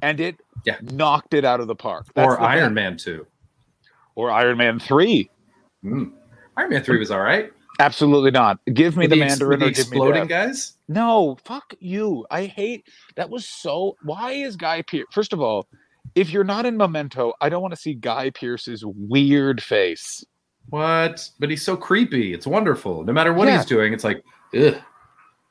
And 0.03 0.21
it 0.21 0.41
Yeah. 0.65 0.77
knocked 0.83 1.35
it 1.35 1.45
out 1.45 1.61
of 1.61 1.67
the 1.67 1.75
park. 1.75 2.07
That's 2.15 2.27
Or 2.27 2.37
the 2.37 2.43
Iron 2.43 2.69
thing. 2.69 2.75
Man 2.75 2.97
2. 2.97 3.27
or 4.17 4.31
Iron 4.31 4.59
Man 4.59 4.79
three. 4.79 5.31
Mm. 5.85 6.13
Iron 6.57 6.71
Man 6.71 6.83
three 6.83 6.99
was 6.99 7.11
all 7.11 7.21
right. 7.21 7.51
Absolutely 7.79 8.31
not. 8.31 8.59
Give 8.75 8.97
me 8.97 9.05
With 9.05 9.11
the, 9.11 9.17
the 9.17 9.23
ex- 9.25 9.31
Mandarin 9.41 9.61
the 9.61 9.67
or 9.67 9.69
give 9.71 9.77
me 9.79 9.81
exploding 9.97 10.27
guys. 10.27 10.75
No, 10.89 11.39
fuck 11.45 11.73
you. 11.79 12.27
I 12.31 12.45
hate 12.47 12.87
that 13.17 13.31
was 13.31 13.49
so 13.49 13.97
why 14.03 14.33
is 14.33 14.57
Guy 14.57 14.83
Pearce 14.83 15.07
first 15.13 15.33
of 15.33 15.41
all, 15.41 15.67
if 16.15 16.31
you're 16.31 16.45
not 16.45 16.67
in 16.67 16.77
Memento, 16.77 17.33
I 17.41 17.49
don't 17.49 17.63
want 17.63 17.73
to 17.73 17.81
see 17.81 17.95
Guy 17.95 18.31
Pearce's 18.31 18.85
weird 18.85 19.63
face. 19.63 20.23
What? 20.69 21.27
But 21.39 21.49
he's 21.51 21.63
so 21.63 21.77
creepy. 21.77 22.35
It's 22.35 22.47
wonderful. 22.47 23.05
No 23.05 23.13
matter 23.13 23.33
what 23.33 23.49
Yeah. 23.49 23.57
he's 23.59 23.67
doing, 23.67 23.93
it's 23.95 24.05
like, 24.05 24.23
ugh. 24.55 24.75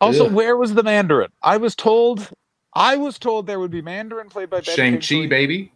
Also, 0.02 0.28
Ugh. 0.28 0.32
where 0.34 0.56
was 0.58 0.76
the 0.76 0.84
Mandarin? 0.84 1.30
I 1.42 1.58
was 1.58 1.76
told 1.76 2.30
I 2.74 2.98
was 2.98 3.18
told 3.18 3.48
there 3.48 3.60
would 3.60 3.72
be 3.72 3.82
Mandarin 3.82 4.30
played 4.30 4.50
by 4.50 4.62
Shang 4.62 5.00
Chi, 5.00 5.28
baby. 5.28 5.72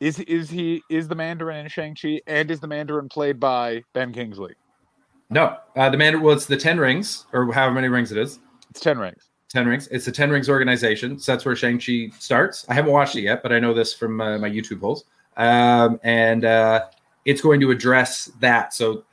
Is 0.00 0.18
is 0.20 0.50
he 0.50 0.82
is 0.90 1.08
the 1.08 1.14
Mandarin 1.14 1.58
in 1.58 1.68
Shang 1.68 1.96
Chi 2.00 2.20
and 2.26 2.50
is 2.50 2.60
the 2.60 2.66
Mandarin 2.66 3.08
played 3.08 3.38
by 3.38 3.82
Ben 3.92 4.12
Kingsley? 4.12 4.54
No, 5.30 5.56
uh, 5.76 5.90
the 5.90 5.96
Mandarin. 5.96 6.24
Well, 6.24 6.34
it's 6.34 6.46
the 6.46 6.56
Ten 6.56 6.78
Rings, 6.78 7.26
or 7.32 7.52
however 7.52 7.74
many 7.74 7.88
rings 7.88 8.12
it 8.12 8.18
is. 8.18 8.38
It's 8.70 8.80
ten 8.80 8.98
rings. 8.98 9.28
Ten 9.48 9.66
Rings. 9.66 9.86
It's 9.88 10.04
the 10.04 10.12
Ten 10.12 10.30
Rings 10.30 10.48
organization. 10.48 11.18
So 11.18 11.32
that's 11.32 11.44
where 11.44 11.54
Shang 11.54 11.78
Chi 11.78 12.10
starts. 12.18 12.64
I 12.68 12.74
haven't 12.74 12.92
watched 12.92 13.16
it 13.16 13.22
yet, 13.22 13.42
but 13.42 13.52
I 13.52 13.60
know 13.60 13.74
this 13.74 13.92
from 13.92 14.20
uh, 14.20 14.38
my 14.38 14.48
YouTube 14.48 14.80
holes. 14.80 15.04
Um, 15.36 16.00
and 16.02 16.44
uh, 16.44 16.86
it's 17.24 17.40
going 17.40 17.60
to 17.60 17.70
address 17.70 18.30
that. 18.40 18.74
So 18.74 19.04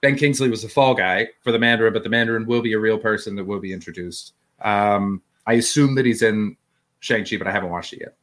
Ben 0.00 0.16
Kingsley 0.16 0.50
was 0.50 0.62
the 0.62 0.68
fall 0.68 0.94
guy 0.94 1.28
for 1.42 1.52
the 1.52 1.58
Mandarin, 1.58 1.92
but 1.92 2.02
the 2.02 2.08
Mandarin 2.08 2.44
will 2.46 2.60
be 2.60 2.72
a 2.72 2.78
real 2.78 2.98
person 2.98 3.36
that 3.36 3.44
will 3.44 3.60
be 3.60 3.72
introduced. 3.72 4.34
Um, 4.62 5.22
I 5.46 5.54
assume 5.54 5.94
that 5.96 6.06
he's 6.06 6.22
in 6.22 6.56
Shang 7.00 7.24
Chi, 7.24 7.36
but 7.36 7.46
I 7.46 7.52
haven't 7.52 7.70
watched 7.70 7.92
it 7.92 8.00
yet. 8.00 8.16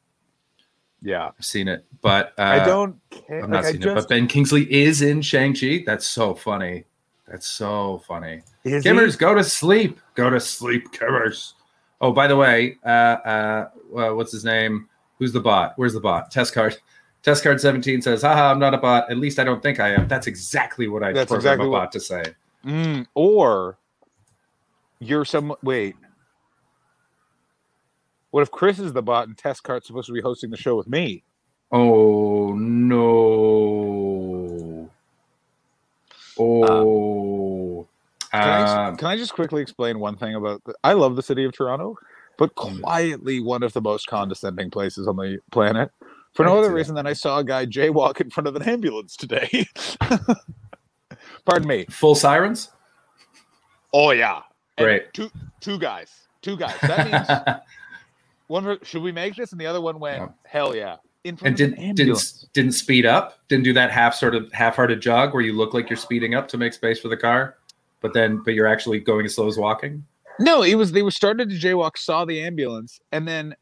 Yeah, 1.03 1.29
I've 1.37 1.45
seen 1.45 1.67
it, 1.67 1.85
but 2.01 2.33
uh, 2.37 2.43
I 2.43 2.65
don't 2.65 2.99
care. 3.09 3.43
I've 3.43 3.49
not 3.49 3.63
like, 3.63 3.73
seen 3.73 3.83
it. 3.87 3.95
But 3.95 4.07
Ben 4.07 4.27
Kingsley 4.27 4.71
is 4.71 5.01
in 5.01 5.21
Shang 5.21 5.55
Chi. 5.55 5.83
That's 5.85 6.05
so 6.05 6.35
funny. 6.35 6.85
That's 7.27 7.47
so 7.47 8.03
funny. 8.07 8.43
Is 8.63 8.83
he? 8.83 8.89
Kimmers, 8.89 9.17
go 9.17 9.33
to 9.33 9.43
sleep. 9.43 9.99
Go 10.15 10.29
to 10.29 10.39
sleep, 10.39 10.91
Kimmers. 10.91 11.53
Oh, 12.01 12.11
by 12.11 12.27
the 12.27 12.35
way, 12.35 12.77
uh, 12.85 12.87
uh, 12.89 13.69
uh, 13.95 14.09
what's 14.13 14.31
his 14.31 14.43
name? 14.45 14.89
Who's 15.17 15.31
the 15.31 15.39
bot? 15.39 15.73
Where's 15.75 15.93
the 15.93 15.99
bot? 15.99 16.29
Test 16.31 16.53
card. 16.53 16.77
Test 17.23 17.43
card 17.43 17.61
17 17.61 18.01
says, 18.01 18.23
haha, 18.23 18.51
I'm 18.51 18.57
not 18.57 18.73
a 18.73 18.77
bot. 18.79 19.09
At 19.11 19.17
least 19.17 19.37
I 19.37 19.43
don't 19.43 19.61
think 19.61 19.79
I 19.79 19.89
am. 19.89 20.07
That's 20.07 20.25
exactly 20.25 20.87
what 20.87 21.03
I 21.03 21.13
That's 21.13 21.29
program 21.29 21.53
exactly 21.53 21.67
a 21.67 21.69
what- 21.69 21.91
to 21.91 21.99
say. 21.99 22.23
Mm, 22.65 23.05
or 23.13 23.77
you're 24.99 25.25
some 25.25 25.55
wait. 25.63 25.95
What 28.31 28.41
if 28.41 28.51
Chris 28.51 28.79
is 28.79 28.93
the 28.93 29.01
bot 29.01 29.27
and 29.27 29.37
Test 29.37 29.63
Card's 29.63 29.87
supposed 29.87 30.07
to 30.07 30.13
be 30.13 30.21
hosting 30.21 30.49
the 30.49 30.57
show 30.57 30.75
with 30.75 30.87
me? 30.87 31.23
Oh, 31.71 32.53
no. 32.53 34.89
Oh. 36.39 37.87
Can, 38.31 38.41
I, 38.41 38.61
Um, 38.61 38.91
just, 38.93 38.99
can 38.99 39.07
I 39.09 39.17
just 39.17 39.33
quickly 39.33 39.61
explain 39.61 39.99
one 39.99 40.15
thing 40.17 40.35
about? 40.35 40.63
The, 40.63 40.73
I 40.83 40.93
love 40.93 41.15
the 41.17 41.21
city 41.23 41.43
of 41.43 41.51
Toronto, 41.51 41.97
but 42.37 42.55
Mm. 42.55 42.81
quietly 42.81 43.41
one 43.41 43.63
of 43.63 43.73
the 43.73 43.81
most 43.81 44.07
condescending 44.07 44.71
places 44.71 45.07
on 45.07 45.17
the 45.17 45.39
planet. 45.51 45.91
For 46.33 46.45
no 46.45 46.57
other 46.57 46.73
reason 46.73 46.95
than 46.95 47.05
I 47.05 47.11
saw 47.13 47.39
a 47.39 47.43
guy 47.43 47.65
jaywalk 47.65 48.21
in 48.21 48.29
front 48.29 48.47
of 48.47 48.55
an 48.55 48.63
ambulance 48.63 49.17
today. 49.17 49.67
Pardon 51.45 51.67
me. 51.67 51.85
full 51.89 52.15
sirens? 52.15 52.69
Oh 53.93 54.11
yeah, 54.11 54.41
And 54.77 54.85
Great. 54.85 55.13
Two 55.13 55.29
two 55.59 55.77
guys. 55.77 56.09
Two 56.41 56.55
guys. 56.55 56.77
That 56.81 57.11
means 57.11 57.27
one. 58.51 58.77
Should 58.83 59.01
we 59.01 59.11
make 59.11 59.35
this? 59.35 59.51
And 59.51 59.59
the 59.59 59.65
other 59.65 59.81
one 59.81 59.99
went. 59.99 60.21
Yeah. 60.21 60.29
Hell 60.45 60.75
yeah. 60.75 60.97
In 61.23 61.37
front 61.37 61.47
and 61.47 61.57
didn't 61.57 61.83
ambulance. 61.83 62.31
didn't 62.33 62.53
didn't 62.53 62.71
speed 62.73 63.05
up 63.05 63.39
didn't 63.47 63.63
do 63.63 63.73
that 63.73 63.91
half 63.91 64.15
sort 64.15 64.35
of 64.35 64.51
half-hearted 64.53 65.01
jog 65.01 65.33
where 65.33 65.43
you 65.43 65.53
look 65.53 65.73
like 65.73 65.89
you're 65.89 65.97
speeding 65.97 66.33
up 66.33 66.47
to 66.47 66.57
make 66.57 66.73
space 66.73 66.99
for 66.99 67.09
the 67.09 67.17
car 67.17 67.57
but 68.01 68.13
then 68.13 68.41
but 68.43 68.55
you're 68.55 68.65
actually 68.65 68.99
going 68.99 69.25
as 69.25 69.35
slow 69.35 69.47
as 69.47 69.55
walking 69.55 70.03
No, 70.39 70.63
it 70.63 70.75
was 70.75 70.91
they 70.91 71.03
were 71.03 71.11
started 71.11 71.49
to 71.49 71.55
jaywalk, 71.55 71.97
saw 71.97 72.25
the 72.25 72.41
ambulance, 72.41 72.99
and 73.11 73.27
then 73.27 73.55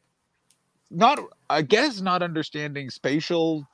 not 0.90 1.18
I 1.48 1.62
guess 1.62 2.00
not 2.00 2.22
understanding 2.22 2.90
spatial 2.90 3.66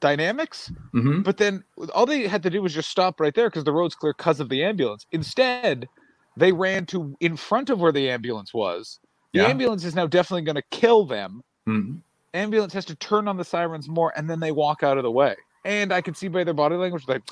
dynamics, 0.00 0.72
mm-hmm. 0.92 1.22
but 1.22 1.36
then 1.36 1.62
all 1.94 2.06
they 2.06 2.26
had 2.26 2.42
to 2.42 2.50
do 2.50 2.60
was 2.60 2.74
just 2.74 2.90
stop 2.90 3.20
right 3.20 3.34
there 3.34 3.48
because 3.48 3.64
the 3.64 3.72
road's 3.72 3.94
clear 3.94 4.14
because 4.16 4.40
of 4.40 4.48
the 4.48 4.64
ambulance. 4.64 5.06
Instead, 5.12 5.88
they 6.36 6.52
ran 6.52 6.86
to 6.86 7.16
in 7.20 7.36
front 7.36 7.70
of 7.70 7.80
where 7.80 7.92
the 7.92 8.10
ambulance 8.10 8.52
was. 8.52 8.98
The 9.32 9.40
Yeah. 9.40 9.48
ambulance 9.48 9.84
is 9.84 9.94
now 9.94 10.06
definitely 10.06 10.42
going 10.42 10.56
to 10.56 10.62
kill 10.70 11.04
them. 11.04 11.42
mm-hmm. 11.68 11.98
Ambulance 12.34 12.72
has 12.72 12.84
to 12.86 12.94
turn 12.96 13.28
on 13.28 13.36
the 13.36 13.44
sirens 13.44 13.88
more, 13.88 14.12
and 14.16 14.28
then 14.28 14.40
they 14.40 14.52
walk 14.52 14.82
out 14.82 14.96
of 14.96 15.02
the 15.02 15.10
way. 15.10 15.36
And 15.66 15.92
I 15.92 16.00
can 16.00 16.14
see 16.14 16.28
by 16.28 16.44
their 16.44 16.54
body 16.54 16.76
language, 16.76 17.06
like 17.06 17.22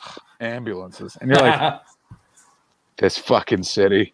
ambulances, 0.40 1.16
and 1.20 1.30
you're 1.30 1.40
like, 1.40 1.80
this 2.98 3.16
fucking 3.16 3.62
city. 3.62 4.12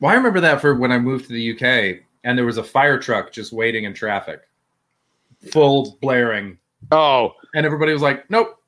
well 0.00 0.10
i 0.10 0.14
remember 0.14 0.40
that 0.40 0.60
for 0.60 0.74
when 0.74 0.90
i 0.90 0.98
moved 0.98 1.26
to 1.28 1.32
the 1.32 1.52
uk 1.52 1.62
and 2.24 2.36
there 2.36 2.44
was 2.44 2.58
a 2.58 2.62
fire 2.62 2.98
truck 2.98 3.30
just 3.30 3.52
waiting 3.52 3.84
in 3.84 3.94
traffic 3.94 4.40
full 5.52 5.96
blaring 6.00 6.58
Oh, 6.90 7.34
and 7.54 7.64
everybody 7.64 7.92
was 7.92 8.02
like 8.02 8.28
nope 8.30 8.58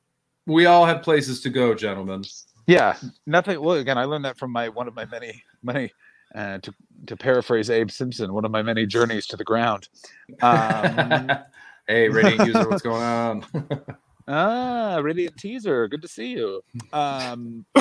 we 0.45 0.65
all 0.65 0.85
had 0.85 1.03
places 1.03 1.41
to 1.41 1.49
go 1.49 1.73
gentlemen 1.75 2.23
Yeah, 2.67 2.95
nothing. 3.25 3.59
Well, 3.61 3.75
again, 3.75 3.97
I 3.97 4.05
learned 4.05 4.23
that 4.23 4.37
from 4.37 4.51
my 4.51 4.69
one 4.69 4.87
of 4.87 4.95
my 4.95 5.03
many 5.05 5.43
many. 5.61 5.91
Uh, 6.35 6.57
to 6.59 6.73
to 7.05 7.15
paraphrase 7.15 7.69
Abe 7.69 7.91
Simpson, 7.91 8.33
one 8.33 8.45
of 8.45 8.51
my 8.51 8.63
many 8.63 8.85
journeys 8.85 9.27
to 9.27 9.37
the 9.37 9.43
ground. 9.43 9.87
Um, 10.41 11.29
hey 11.87 12.09
radiant 12.09 12.47
user 12.47 12.67
what's 12.69 12.81
going 12.81 13.03
on 13.03 13.45
ah, 14.27 14.99
radiant 15.01 15.37
teaser. 15.37 15.87
Good 15.87 16.01
to 16.01 16.07
see 16.07 16.31
you. 16.31 16.61
Um, 16.91 17.65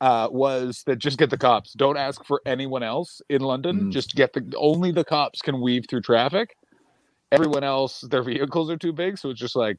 uh, 0.00 0.28
was 0.30 0.82
that 0.86 0.96
just 0.96 1.18
get 1.18 1.30
the 1.30 1.38
cops? 1.38 1.72
Don't 1.72 1.96
ask 1.96 2.24
for 2.24 2.40
anyone 2.46 2.82
else 2.82 3.22
in 3.28 3.42
London. 3.42 3.84
Mm. 3.84 3.92
Just 3.92 4.14
get 4.14 4.32
the 4.32 4.54
only 4.56 4.92
the 4.92 5.04
cops 5.04 5.40
can 5.40 5.60
weave 5.60 5.86
through 5.88 6.02
traffic. 6.02 6.56
Everyone 7.30 7.64
else, 7.64 8.00
their 8.02 8.22
vehicles 8.22 8.70
are 8.70 8.76
too 8.76 8.92
big, 8.92 9.18
so 9.18 9.30
it's 9.30 9.40
just 9.40 9.56
like 9.56 9.76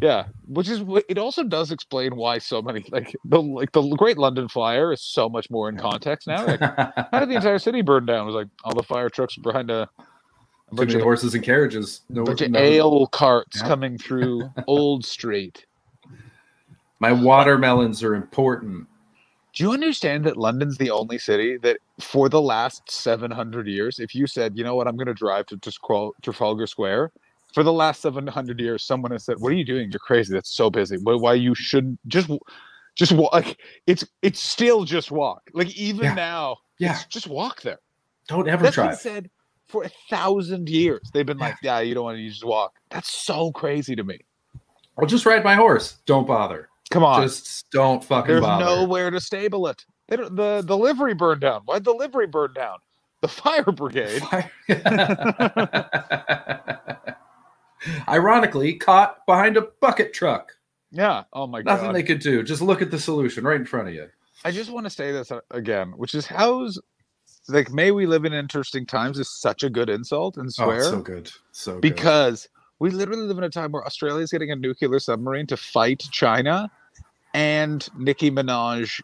yeah, 0.00 0.26
which 0.46 0.68
is 0.68 0.82
it 1.08 1.18
also 1.18 1.44
does 1.44 1.70
explain 1.72 2.16
why 2.16 2.38
so 2.38 2.60
many 2.62 2.84
like 2.90 3.14
the 3.24 3.40
like 3.42 3.72
the 3.72 3.82
Great 3.96 4.18
London 4.18 4.48
Fire 4.48 4.92
is 4.92 5.02
so 5.02 5.28
much 5.28 5.50
more 5.50 5.68
in 5.68 5.76
context 5.76 6.26
now. 6.28 6.44
Like, 6.46 6.60
how 6.60 7.20
did 7.20 7.28
the 7.30 7.36
entire 7.36 7.58
city 7.58 7.82
burn 7.82 8.06
down? 8.06 8.22
It 8.22 8.26
was 8.26 8.34
like 8.34 8.48
all 8.64 8.74
the 8.74 8.82
fire 8.82 9.08
trucks 9.08 9.36
behind 9.36 9.70
a, 9.70 9.88
a 10.70 10.74
bunch 10.74 10.94
of, 10.94 11.02
horses 11.02 11.34
and 11.34 11.44
carriages 11.44 12.02
no, 12.10 12.24
bunch 12.24 12.42
of 12.42 12.50
no- 12.50 12.58
ale 12.60 13.06
carts 13.08 13.60
Yeah. 13.60 13.68
coming 13.68 13.98
through 13.98 14.50
Old 14.66 15.04
Street. 15.04 15.66
my 17.00 17.10
uh, 17.10 17.22
watermelons 17.22 18.02
are 18.02 18.14
important 18.14 18.86
Do 19.54 19.64
you 19.64 19.72
understand 19.72 20.24
that 20.24 20.36
London's 20.36 20.76
the 20.78 20.90
only 20.90 21.18
city 21.18 21.56
that, 21.58 21.78
for 22.00 22.28
the 22.28 22.40
last 22.42 22.90
700 22.90 23.66
years, 23.66 23.98
if 23.98 24.14
you 24.14 24.26
said, 24.26 24.56
you 24.56 24.64
know 24.64 24.74
what, 24.74 24.86
I'm 24.88 24.96
going 24.96 25.06
to 25.06 25.14
drive 25.14 25.46
to 25.46 25.56
Trafal- 25.56 26.12
Trafalgar 26.22 26.66
Square, 26.66 27.12
for 27.56 27.62
the 27.62 27.72
last 27.72 28.02
700 28.02 28.60
years, 28.60 28.84
someone 28.84 29.12
has 29.12 29.24
said, 29.24 29.40
"What 29.40 29.50
are 29.50 29.54
you 29.54 29.64
doing? 29.64 29.90
You're 29.90 29.98
crazy. 29.98 30.34
That's 30.34 30.54
so 30.54 30.68
busy. 30.68 30.98
Why, 30.98 31.14
why 31.14 31.32
you 31.32 31.54
shouldn't 31.54 31.98
just, 32.06 32.28
just 32.94 33.12
walk? 33.12 33.32
Like 33.32 33.58
it's, 33.86 34.04
it's 34.20 34.40
still 34.40 34.84
just 34.84 35.10
walk. 35.10 35.40
Like 35.54 35.74
even 35.74 36.04
Yeah. 36.04 36.14
now, 36.14 36.58
Yeah. 36.78 36.98
just 37.08 37.26
walk 37.26 37.62
there. 37.62 37.78
don't 38.28 38.46
ever 38.46 38.64
That's 38.64 38.74
try 38.74 38.88
been 38.88 38.96
said 38.98 39.30
for 39.68 39.84
a 39.84 39.90
thousand 40.10 40.68
years. 40.68 41.08
They've 41.14 41.24
been 41.24 41.38
like, 41.38 41.56
yeah, 41.62 41.80
you 41.80 41.94
don't 41.94 42.04
want 42.04 42.16
to 42.16 42.20
you 42.20 42.28
just 42.28 42.44
walk. 42.44 42.74
That's 42.90 43.10
so 43.10 43.50
crazy 43.52 43.96
to 43.96 44.04
me. 44.04 44.18
i'll 44.98 45.06
just 45.06 45.24
ride 45.24 45.42
my 45.42 45.54
horse 45.54 45.96
don't 46.04 46.26
bother 46.26 46.68
Come 46.90 47.04
on, 47.04 47.22
just 47.22 47.70
don't 47.70 48.04
fucking 48.04 48.32
There's 48.32 48.42
bother 48.42 48.66
nowhere 48.66 49.10
to 49.10 49.18
stable 49.18 49.66
it. 49.68 49.86
They 50.08 50.16
don't, 50.16 50.36
the 50.36 50.62
the 50.62 50.76
livery 50.76 51.14
burned 51.14 51.40
down. 51.40 51.62
Why'd 51.64 51.84
the 51.84 51.94
livery 51.94 52.26
burned 52.26 52.54
down? 52.54 52.80
The 53.22 53.28
fire 53.28 53.72
brigade. 53.72 54.20
Ironically, 58.08 58.74
caught 58.74 59.24
behind 59.26 59.56
a 59.56 59.62
bucket 59.80 60.12
truck. 60.12 60.52
Yeah. 60.90 61.24
Oh 61.32 61.46
my 61.46 61.58
Nothing 61.58 61.64
god. 61.64 61.72
Nothing 61.74 61.92
they 61.92 62.02
could 62.02 62.20
do. 62.20 62.42
Just 62.42 62.62
look 62.62 62.80
at 62.82 62.90
the 62.90 62.98
solution 62.98 63.44
right 63.44 63.60
in 63.60 63.66
front 63.66 63.88
of 63.88 63.94
you. 63.94 64.08
I 64.44 64.50
just 64.50 64.70
want 64.70 64.84
to 64.86 64.90
say 64.90 65.12
this 65.12 65.30
uh, 65.32 65.40
again, 65.50 65.92
which 65.96 66.14
is 66.14 66.26
how's 66.26 66.80
like 67.48 67.70
may 67.70 67.90
we 67.90 68.06
live 68.06 68.24
in 68.24 68.32
interesting 68.32 68.86
times 68.86 69.18
is 69.18 69.28
such 69.28 69.62
a 69.62 69.70
good 69.70 69.88
insult 69.90 70.36
and 70.36 70.46
Oh, 70.46 70.64
swear 70.64 70.76
it's 70.78 70.88
so 70.88 71.00
good. 71.02 71.30
So 71.52 71.72
good. 71.74 71.80
because 71.82 72.48
we 72.78 72.90
literally 72.90 73.22
live 73.22 73.38
in 73.38 73.44
a 73.44 73.50
time 73.50 73.72
where 73.72 73.84
Australia 73.84 74.22
is 74.22 74.30
getting 74.30 74.50
a 74.50 74.56
nuclear 74.56 74.98
submarine 74.98 75.46
to 75.48 75.56
fight 75.56 76.06
China, 76.12 76.70
and 77.34 77.88
Nicki 77.98 78.30
Minaj 78.30 79.00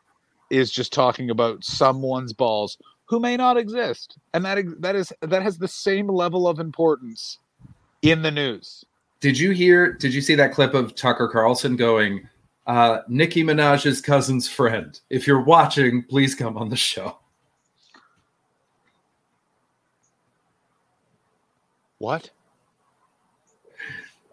is 0.50 0.70
just 0.70 0.92
talking 0.92 1.30
about 1.30 1.64
someone's 1.64 2.32
balls 2.32 2.76
who 3.06 3.18
may 3.20 3.36
not 3.36 3.56
exist, 3.56 4.18
and 4.34 4.44
that 4.44 4.58
that 4.80 4.94
is 4.96 5.12
that 5.22 5.42
has 5.42 5.58
the 5.58 5.68
same 5.68 6.08
level 6.08 6.46
of 6.48 6.58
importance 6.58 7.38
in 8.02 8.22
the 8.22 8.30
news. 8.30 8.84
Did 9.20 9.38
you 9.38 9.52
hear? 9.52 9.92
Did 9.92 10.12
you 10.12 10.20
see 10.20 10.34
that 10.34 10.52
clip 10.52 10.74
of 10.74 10.94
Tucker 10.94 11.28
Carlson 11.28 11.76
going, 11.76 12.28
uh, 12.66 13.00
Nicki 13.08 13.42
Minaj's 13.42 14.00
cousin's 14.00 14.48
friend? 14.48 15.00
If 15.10 15.26
you're 15.26 15.42
watching, 15.42 16.02
please 16.02 16.34
come 16.34 16.56
on 16.56 16.68
the 16.68 16.76
show. 16.76 17.18
What? 21.98 22.30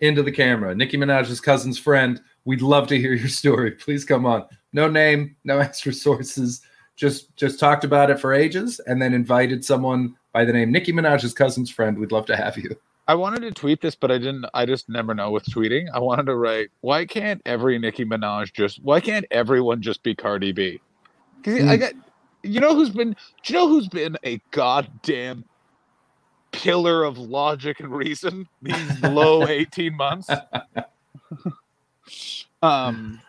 into 0.02 0.24
the 0.24 0.32
camera. 0.32 0.76
Nicki 0.76 0.98
Minaj's 0.98 1.42
cousin's 1.42 1.78
friend. 1.78 2.22
We'd 2.46 2.62
love 2.62 2.88
to 2.88 2.98
hear 2.98 3.14
your 3.14 3.28
story. 3.28 3.72
Please 3.72 4.06
come 4.06 4.26
on. 4.26 4.46
No 4.74 4.88
name, 4.88 5.36
no 5.44 5.60
extra 5.60 5.94
sources. 5.94 6.62
Just 6.96 7.36
just 7.38 7.60
talked 7.60 7.84
about 7.84 8.10
it 8.10 8.20
for 8.20 8.34
ages 8.34 8.80
and 8.86 9.02
then 9.02 9.14
invited 9.14 9.64
someone 9.64 10.16
by 10.34 10.44
the 10.44 10.54
name 10.54 10.72
Nicki 10.72 10.92
Minaj's 10.92 11.34
cousin's 11.34 11.70
friend. 11.70 11.98
We'd 11.98 12.12
love 12.12 12.26
to 12.28 12.36
have 12.36 12.58
you. 12.58 12.76
I 13.10 13.16
wanted 13.16 13.42
to 13.42 13.54
tweet 13.54 13.82
this, 13.82 13.96
but 13.96 14.12
I 14.12 14.20
didn't. 14.20 14.46
I 14.56 14.68
just 14.68 14.90
never 14.90 15.16
know 15.16 15.32
with 15.32 15.46
tweeting. 15.46 15.88
I 15.94 16.00
wanted 16.00 16.28
to 16.28 16.38
write, 16.38 16.72
"Why 16.82 17.06
can't 17.08 17.42
every 17.48 17.80
Nicki 17.80 18.06
Minaj 18.06 18.54
just? 18.54 18.84
Why 18.84 19.02
can't 19.02 19.26
everyone 19.32 19.82
just 19.84 20.04
be 20.04 20.16
Cardi 20.16 20.54
B?" 20.54 20.84
Because 21.44 21.64
I 21.68 21.78
Mm. 21.78 21.80
got, 21.80 21.94
you 22.44 22.62
know, 22.62 22.76
who's 22.76 22.92
been? 22.92 23.16
Do 23.44 23.54
you 23.54 23.60
know 23.60 23.70
who's 23.70 23.90
been 23.90 24.18
a 24.26 24.42
goddamn 24.52 25.46
pillar 26.54 27.04
of 27.04 27.18
logic 27.20 27.80
and 27.82 27.92
reason 27.92 28.48
these 28.62 28.96
low 28.96 29.48
eighteen 29.50 29.98
months? 29.98 30.44
um, 32.64 33.24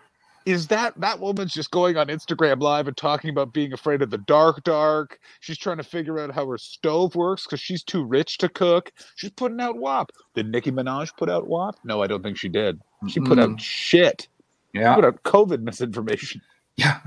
is 0.47 0.69
that 0.69 0.99
that 1.01 1.21
woman's 1.21 1.53
just 1.53 1.71
going 1.71 1.97
on 1.97 2.09
Instagram 2.09 2.61
live 2.61 2.89
and 2.89 2.97
talking 2.97 3.31
about 3.31 3.53
being 3.53 3.73
afraid 3.73 4.03
of 4.03 4.11
the 4.11 4.19
dark, 4.19 4.63
dark? 4.65 5.19
She's 5.41 5.59
trying 5.59 5.77
to 5.77 5.83
figure 5.83 6.19
out 6.19 6.35
how 6.35 6.47
her 6.47 6.59
stove 6.59 7.15
works 7.15 7.45
because 7.45 7.61
she's 7.61 7.83
too 7.83 8.05
rich 8.05 8.39
to 8.39 8.49
cook. 8.49 8.93
She's 9.17 9.31
putting 9.31 9.61
out 9.61 9.77
WAP. 9.77 10.11
Did 10.35 10.51
Nicki 10.51 10.73
Minaj 10.73 11.17
put 11.17 11.29
out 11.29 11.47
WAP? 11.47 11.77
No, 11.85 12.03
I 12.03 12.07
don't 12.07 12.23
think 12.23 12.39
she 12.39 12.49
did. 12.49 12.81
She 13.09 13.21
put 13.21 13.39
Mm-mm. 13.39 13.43
out 13.43 13.51
mm. 13.51 13.61
shit. 13.61 14.29
Yeah. 14.73 14.95
Put 14.95 15.05
out 15.05 15.23
COVID 15.25 15.61
misinformation. 15.63 16.41
Yeah, 16.77 17.01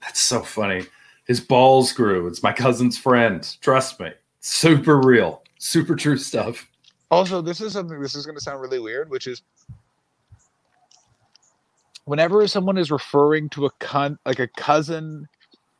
that's 0.00 0.20
so 0.20 0.40
funny. 0.40 0.86
His 1.26 1.40
balls 1.40 1.92
grew. 1.92 2.26
It's 2.26 2.42
my 2.42 2.52
cousin's 2.52 2.98
friend. 2.98 3.56
Trust 3.60 4.00
me. 4.00 4.10
Super 4.40 4.98
real. 5.00 5.42
Super 5.58 5.94
true 5.94 6.16
stuff. 6.16 6.66
Also, 7.10 7.42
this 7.42 7.60
is 7.60 7.72
something. 7.72 8.00
This 8.00 8.14
is 8.14 8.24
going 8.24 8.36
to 8.36 8.42
sound 8.42 8.60
really 8.60 8.78
weird, 8.78 9.10
which 9.10 9.26
is 9.26 9.42
whenever 12.10 12.46
someone 12.48 12.76
is 12.76 12.90
referring 12.90 13.48
to 13.50 13.66
a 13.66 13.70
con 13.78 14.18
like 14.26 14.40
a 14.40 14.48
cousin 14.48 15.28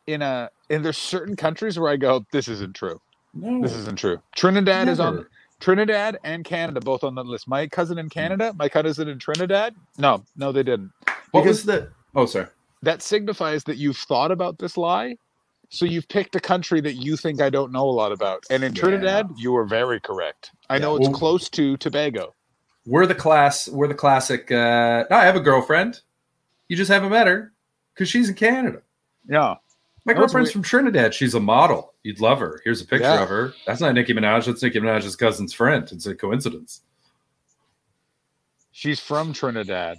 in 0.07 0.23
a 0.23 0.49
and 0.71 0.85
there's 0.85 0.97
certain 0.97 1.35
countries 1.35 1.79
where 1.79 1.91
I 1.91 1.97
go, 1.97 2.25
this 2.33 2.47
isn't 2.47 2.77
true. 2.77 3.01
No. 3.35 3.61
This 3.63 3.73
isn't 3.75 3.99
true. 3.99 4.19
Trinidad 4.37 4.89
is 4.89 5.01
on 5.01 5.27
Trinidad 5.59 6.19
and 6.25 6.45
Canada 6.45 6.81
both 6.81 7.03
on 7.05 7.15
the 7.17 7.25
list. 7.25 7.49
My 7.49 7.67
cousin 7.67 7.99
in 7.99 8.09
Canada, 8.09 8.55
my 8.57 8.69
cousin 8.69 9.09
in 9.09 9.19
Trinidad. 9.19 9.75
No, 9.99 10.25
no, 10.37 10.53
they 10.53 10.63
didn't. 10.63 10.93
What 11.33 11.43
Because 11.43 11.59
was 11.59 11.65
the 11.67 11.91
Oh, 12.15 12.27
sorry. 12.27 12.47
that 12.83 13.03
signifies 13.03 13.65
that 13.65 13.77
you've 13.77 13.97
thought 13.97 14.31
about 14.31 14.59
this 14.59 14.77
lie. 14.77 15.17
So 15.69 15.85
you've 15.85 16.09
picked 16.09 16.35
a 16.35 16.41
country 16.41 16.81
that 16.81 16.95
you 16.95 17.17
think 17.17 17.41
I 17.41 17.51
don't 17.51 17.71
know 17.73 17.85
a 17.89 17.97
lot 18.03 18.11
about. 18.13 18.45
And 18.51 18.65
in 18.65 18.75
Yeah. 18.75 18.81
Trinidad, 18.81 19.31
you 19.37 19.53
were 19.53 19.65
very 19.65 20.01
correct. 20.01 20.51
I 20.69 20.75
Yeah, 20.77 20.83
know 20.83 20.97
it's 20.97 21.09
well- 21.09 21.17
close 21.19 21.49
to 21.51 21.77
Tobago. 21.77 22.35
We're 22.87 23.07
the 23.07 23.15
class. 23.15 23.69
We're 23.69 23.87
the 23.89 23.95
classic. 23.95 24.51
Uh, 24.51 25.05
I 25.11 25.25
have 25.25 25.37
a 25.37 25.41
girlfriend. 25.41 26.01
You 26.71 26.77
just 26.77 26.89
haven't 26.89 27.11
met 27.11 27.27
her 27.27 27.53
because 27.93 28.09
she's 28.09 28.29
in 28.29 28.37
Canada. 28.37 28.83
Yeah. 29.29 29.57
My 30.05 30.15
girlfriend's 30.15 30.53
from 30.53 30.63
Trinidad. 30.63 31.13
She's 31.13 31.35
a 31.35 31.41
model. 31.41 31.95
You'd 32.05 32.21
love 32.21 32.39
her. 32.39 32.61
Here's 32.63 32.81
a 32.81 32.85
picture 32.87 33.09
Yeah. 33.09 33.25
of 33.25 33.29
her. 33.29 33.53
That's 33.67 33.81
not 33.81 33.93
Nicki 33.93 34.15
Minaj. 34.15 34.47
That's 34.47 34.63
Nicki 34.63 34.79
Minaj's 34.79 35.17
cousin's 35.17 35.53
friend. 35.53 35.89
It's 35.91 36.07
a 36.07 36.15
coincidence. 36.15 36.83
She's 38.71 39.01
from 39.01 39.33
Trinidad. 39.33 39.99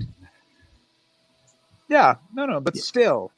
Yeah, 1.89 2.15
no, 2.33 2.45
no, 2.45 2.61
but 2.61 2.77
still, 2.77 3.33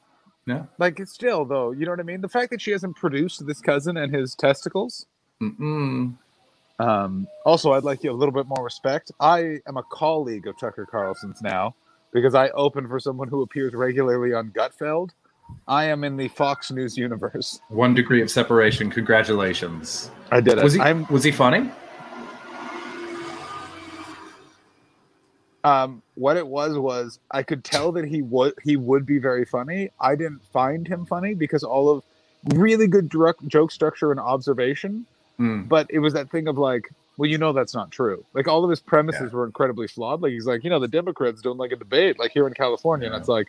Yeah. 0.46 0.66
like 0.78 1.00
it's 1.00 1.12
still 1.12 1.44
though. 1.44 1.72
You 1.72 1.86
know 1.86 1.90
what 1.90 1.98
I 1.98 2.04
mean? 2.04 2.20
The 2.20 2.28
fact 2.28 2.52
that 2.52 2.60
she 2.60 2.70
hasn't 2.70 2.94
produced 2.94 3.44
this 3.44 3.60
cousin 3.60 3.96
and 3.96 4.14
his 4.14 4.36
testicles. 4.36 5.06
Mm-mm. 5.42 6.14
Um, 6.78 7.26
also, 7.44 7.72
I'd 7.72 7.82
like 7.82 8.04
you 8.04 8.12
a 8.12 8.14
little 8.14 8.32
bit 8.32 8.46
more 8.46 8.64
respect. 8.64 9.10
I 9.18 9.58
am 9.66 9.76
a 9.76 9.82
colleague 9.90 10.46
of 10.46 10.56
Tucker 10.56 10.86
Carlson's 10.86 11.42
now 11.42 11.74
because 12.14 12.34
I 12.34 12.48
open 12.50 12.88
for 12.88 12.98
someone 12.98 13.28
who 13.28 13.42
appears 13.42 13.74
regularly 13.74 14.32
on 14.32 14.50
Gutfeld. 14.52 15.10
I 15.68 15.84
am 15.84 16.04
in 16.04 16.16
the 16.16 16.28
Fox 16.28 16.70
News 16.70 16.96
universe. 16.96 17.60
One 17.68 17.92
degree 17.92 18.22
of 18.22 18.30
separation. 18.30 18.88
Congratulations. 18.90 20.10
I 20.30 20.40
did 20.40 20.56
it. 20.56 20.64
Was 20.64 20.72
he? 20.72 20.80
I'm 20.80 21.06
Was 21.08 21.22
he 21.24 21.30
funny? 21.32 21.70
um 25.64 26.02
what 26.14 26.36
it 26.36 26.46
was 26.46 26.76
was 26.76 27.18
I 27.30 27.42
could 27.42 27.64
tell 27.64 27.90
that 27.92 28.04
he 28.04 28.20
would 28.20 28.52
he 28.62 28.76
would 28.76 29.06
be 29.06 29.18
very 29.18 29.46
funny. 29.46 29.90
I 29.98 30.14
didn't 30.14 30.42
find 30.52 30.86
him 30.86 31.06
funny 31.06 31.32
because 31.32 31.62
all 31.64 31.88
of 31.88 32.04
really 32.54 32.86
good 32.86 33.08
direct 33.08 33.46
joke 33.48 33.70
structure 33.70 34.10
and 34.10 34.20
observation, 34.20 35.06
Mm. 35.40 35.66
but 35.68 35.86
it 35.90 35.98
was 35.98 36.12
that 36.12 36.30
thing 36.30 36.46
of 36.46 36.58
like, 36.58 36.88
well, 37.16 37.28
you 37.30 37.38
know 37.38 37.52
that's 37.52 37.74
not 37.74 37.90
true. 37.90 38.24
Like 38.34 38.48
all 38.48 38.64
of 38.64 38.70
his 38.70 38.80
premises 38.80 39.32
were 39.32 39.44
incredibly 39.46 39.86
flawed. 39.86 40.20
Like 40.22 40.32
he's 40.32 40.46
like, 40.46 40.64
you 40.64 40.70
know, 40.70 40.78
the 40.80 40.88
Democrats 40.88 41.40
don't 41.42 41.58
like 41.58 41.72
a 41.72 41.76
debate, 41.76 42.18
like 42.18 42.32
here 42.32 42.46
in 42.46 42.54
California, 42.54 43.06
and 43.06 43.16
it's 43.16 43.28
like, 43.28 43.48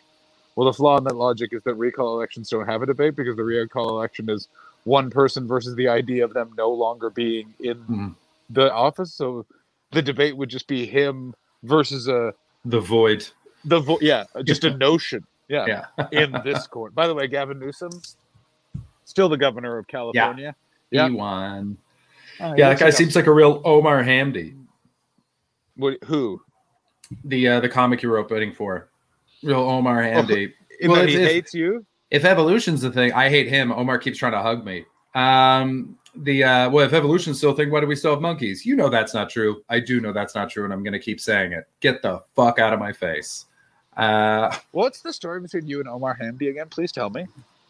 well, 0.54 0.66
the 0.66 0.72
flaw 0.72 0.96
in 0.98 1.04
that 1.04 1.16
logic 1.16 1.52
is 1.52 1.62
that 1.64 1.74
recall 1.74 2.14
elections 2.16 2.48
don't 2.48 2.66
have 2.66 2.82
a 2.82 2.86
debate 2.86 3.16
because 3.16 3.36
the 3.36 3.44
recall 3.44 3.90
election 3.90 4.30
is 4.30 4.48
one 4.84 5.10
person 5.10 5.46
versus 5.46 5.74
the 5.74 5.88
idea 5.88 6.24
of 6.24 6.32
them 6.32 6.52
no 6.56 6.70
longer 6.70 7.10
being 7.10 7.52
in 7.60 7.76
Mhm. 7.84 8.14
the 8.50 8.72
office. 8.72 9.12
So 9.12 9.44
the 9.90 10.00
debate 10.02 10.36
would 10.36 10.48
just 10.48 10.66
be 10.68 10.86
him 10.86 11.34
versus 11.64 12.08
a 12.08 12.32
The 12.64 12.80
void. 12.80 13.26
the 13.64 13.80
vo- 13.80 13.98
yeah, 14.00 14.24
just 14.44 14.64
a 14.64 14.70
notion. 14.76 15.26
Yeah, 15.48 15.66
Yeah. 15.98 16.06
in 16.12 16.32
this 16.44 16.66
court. 16.66 16.94
By 16.94 17.06
the 17.06 17.14
way, 17.14 17.26
Gavin 17.26 17.58
Newsom, 17.58 17.90
still 19.04 19.28
the 19.28 19.36
governor 19.36 19.78
of 19.78 19.86
California. 19.86 20.54
Yeah. 20.90 21.08
Ewan. 21.08 21.76
Oh, 22.40 22.54
Yeah, 22.56 22.70
that 22.70 22.78
guy 22.78 22.90
seems 22.90 23.14
like 23.16 23.26
a 23.26 23.32
real 23.32 23.60
Omar 23.64 24.02
Hamdi. 24.02 24.56
What, 25.76 26.02
who? 26.04 26.40
The 27.24 27.48
uh, 27.48 27.60
the 27.60 27.68
comic 27.68 28.02
you 28.02 28.08
were 28.10 28.18
opening 28.18 28.52
for. 28.52 28.88
Real 29.42 29.60
Omar 29.60 30.02
Hamdi. 30.02 30.52
In 30.80 30.90
Well, 30.90 31.00
that 31.00 31.08
if- 31.08 31.14
he 31.14 31.22
if- 31.22 31.28
hates 31.30 31.54
you? 31.54 31.84
if 32.10 32.24
evolution's 32.24 32.80
the 32.82 32.90
thing, 32.90 33.12
I 33.12 33.28
hate 33.28 33.48
him. 33.48 33.72
Omar 33.72 33.98
keeps 33.98 34.18
trying 34.18 34.32
to 34.32 34.40
hug 34.42 34.64
me. 34.64 34.84
Um, 35.14 35.98
the 36.14 36.44
uh, 36.44 36.70
well, 36.70 36.84
if 36.86 36.92
evolution's 36.92 37.38
still 37.38 37.50
a 37.50 37.54
thing, 37.56 37.70
why 37.70 37.80
do 37.80 37.86
we 37.86 37.96
still 37.96 38.12
have 38.12 38.20
monkeys? 38.20 38.64
You 38.66 38.76
know 38.76 38.88
that's 38.88 39.12
not 39.14 39.28
true. 39.30 39.62
I 39.68 39.80
do 39.80 40.00
know 40.00 40.12
that's 40.12 40.34
not 40.34 40.50
true, 40.50 40.64
and 40.64 40.72
I'm 40.72 40.82
going 40.82 40.92
to 40.94 40.98
keep 40.98 41.20
saying 41.20 41.52
it. 41.52 41.64
Get 41.80 42.02
the 42.02 42.22
fuck 42.34 42.58
out 42.58 42.72
of 42.72 42.78
my 42.80 42.92
face. 42.92 43.46
Uh, 43.96 44.54
What's 44.72 45.00
the 45.00 45.12
story 45.12 45.40
between 45.40 45.66
you 45.66 45.80
and 45.80 45.88
Omar 45.88 46.16
Hamdi 46.20 46.50
again? 46.50 46.68
Please 46.68 46.92
tell 46.92 47.08
me. 47.10 47.26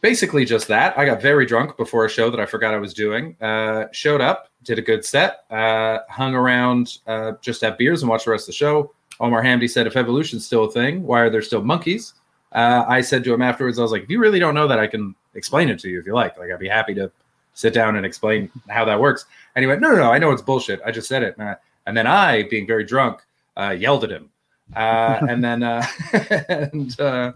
Basically 0.06 0.44
just 0.44 0.68
that. 0.68 0.96
I 0.96 1.04
got 1.04 1.20
very 1.20 1.44
drunk 1.46 1.76
before 1.76 2.04
a 2.04 2.08
show 2.08 2.30
that 2.30 2.38
I 2.38 2.46
forgot 2.46 2.72
I 2.72 2.76
was 2.76 2.94
doing. 2.94 3.36
Uh, 3.40 3.86
showed 3.90 4.20
up, 4.20 4.48
did 4.62 4.78
a 4.78 4.82
good 4.82 5.04
set, 5.04 5.40
uh, 5.50 5.98
hung 6.08 6.32
around, 6.32 6.98
uh, 7.08 7.32
just 7.40 7.60
had 7.60 7.76
beers 7.76 8.02
and 8.02 8.08
watched 8.08 8.26
the 8.26 8.30
rest 8.30 8.44
of 8.44 8.46
the 8.46 8.52
show. 8.52 8.92
Omar 9.18 9.42
Hamdi 9.42 9.68
said, 9.68 9.84
"If 9.88 9.96
evolution's 9.96 10.46
still 10.46 10.66
a 10.66 10.70
thing, 10.70 11.02
why 11.02 11.22
are 11.22 11.28
there 11.30 11.42
still 11.42 11.60
monkeys?" 11.60 12.14
Uh, 12.52 12.84
I 12.86 13.00
said 13.00 13.24
to 13.24 13.34
him 13.34 13.42
afterwards, 13.42 13.80
"I 13.80 13.82
was 13.82 13.90
like, 13.90 14.04
if 14.04 14.10
you 14.10 14.20
really 14.20 14.38
don't 14.38 14.54
know 14.54 14.68
that, 14.68 14.78
I 14.78 14.86
can 14.86 15.12
explain 15.34 15.68
it 15.70 15.80
to 15.80 15.88
you 15.88 15.98
if 15.98 16.06
you 16.06 16.14
like. 16.14 16.38
Like, 16.38 16.52
I'd 16.52 16.60
be 16.60 16.68
happy 16.68 16.94
to 16.94 17.10
sit 17.54 17.74
down 17.74 17.96
and 17.96 18.06
explain 18.06 18.48
how 18.68 18.84
that 18.84 19.00
works." 19.00 19.24
And 19.56 19.64
he 19.64 19.66
went, 19.66 19.80
"No, 19.80 19.90
no, 19.90 19.96
no. 19.96 20.12
I 20.12 20.18
know 20.18 20.30
it's 20.30 20.40
bullshit. 20.42 20.80
I 20.86 20.92
just 20.92 21.08
said 21.08 21.24
it." 21.24 21.34
And, 21.36 21.48
I- 21.48 21.56
and 21.86 21.96
then 21.96 22.06
I, 22.06 22.44
being 22.44 22.66
very 22.68 22.84
drunk, 22.84 23.22
uh, 23.56 23.74
yelled 23.76 24.04
at 24.04 24.10
him. 24.10 24.30
Uh, 24.76 25.18
and 25.28 25.42
then, 25.42 25.64
uh, 25.64 25.84
and 26.48 27.00
uh, 27.00 27.32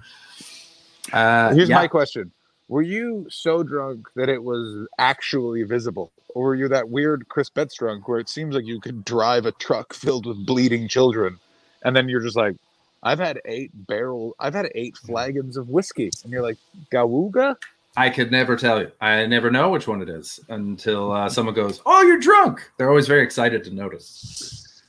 uh, 1.12 1.52
Here's 1.54 1.68
yeah. 1.68 1.74
my 1.74 1.88
question. 1.88 2.30
Were 2.70 2.82
you 2.82 3.26
so 3.28 3.64
drunk 3.64 4.06
that 4.14 4.28
it 4.28 4.44
was 4.44 4.86
actually 4.96 5.64
visible? 5.64 6.12
Or 6.28 6.44
were 6.44 6.54
you 6.54 6.68
that 6.68 6.88
weird 6.88 7.28
Chris 7.28 7.50
Betts 7.50 7.74
drunk 7.74 8.06
where 8.06 8.20
it 8.20 8.28
seems 8.28 8.54
like 8.54 8.64
you 8.64 8.78
could 8.80 9.04
drive 9.04 9.44
a 9.44 9.50
truck 9.50 9.92
filled 9.92 10.24
with 10.24 10.46
bleeding 10.46 10.86
children 10.86 11.40
and 11.82 11.96
then 11.96 12.08
you're 12.08 12.20
just 12.20 12.36
like, 12.36 12.54
I've 13.02 13.18
had 13.18 13.40
eight 13.44 13.72
barrel 13.74 14.36
I've 14.38 14.54
had 14.54 14.70
eight 14.76 14.96
flagons 14.96 15.56
of 15.56 15.68
whiskey. 15.68 16.10
And 16.22 16.32
you're 16.32 16.42
like, 16.42 16.58
Gawooga? 16.92 17.56
I 17.96 18.08
could 18.08 18.30
never 18.30 18.54
tell 18.54 18.80
you. 18.80 18.92
I 19.00 19.26
never 19.26 19.50
know 19.50 19.70
which 19.70 19.88
one 19.88 20.00
it 20.00 20.08
is 20.08 20.38
until 20.48 21.10
uh, 21.10 21.28
someone 21.28 21.56
goes, 21.56 21.82
"Oh, 21.84 22.02
you're 22.02 22.20
drunk." 22.20 22.70
They're 22.76 22.88
always 22.88 23.08
very 23.08 23.24
excited 23.24 23.64
to 23.64 23.74
notice. 23.74 24.80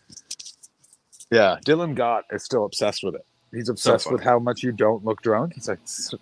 Yeah. 1.31 1.57
Dylan 1.65 1.95
Gott 1.95 2.25
is 2.31 2.43
still 2.43 2.63
obsessed 2.63 3.03
with 3.03 3.15
it. 3.15 3.25
He's 3.51 3.69
obsessed 3.69 4.11
with 4.11 4.21
how 4.21 4.37
much 4.37 4.61
you 4.61 4.71
don't 4.71 5.03
look 5.03 5.23
drunk. 5.23 5.53
He's 5.55 5.67
like, 5.67 5.81
"S- 5.81 6.13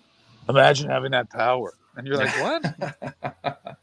imagine 0.50 0.90
having 0.90 1.12
that 1.12 1.30
power. 1.30 1.74
And 1.96 2.06
you're 2.06 2.16
like, 2.16 2.30
what? 2.40 3.58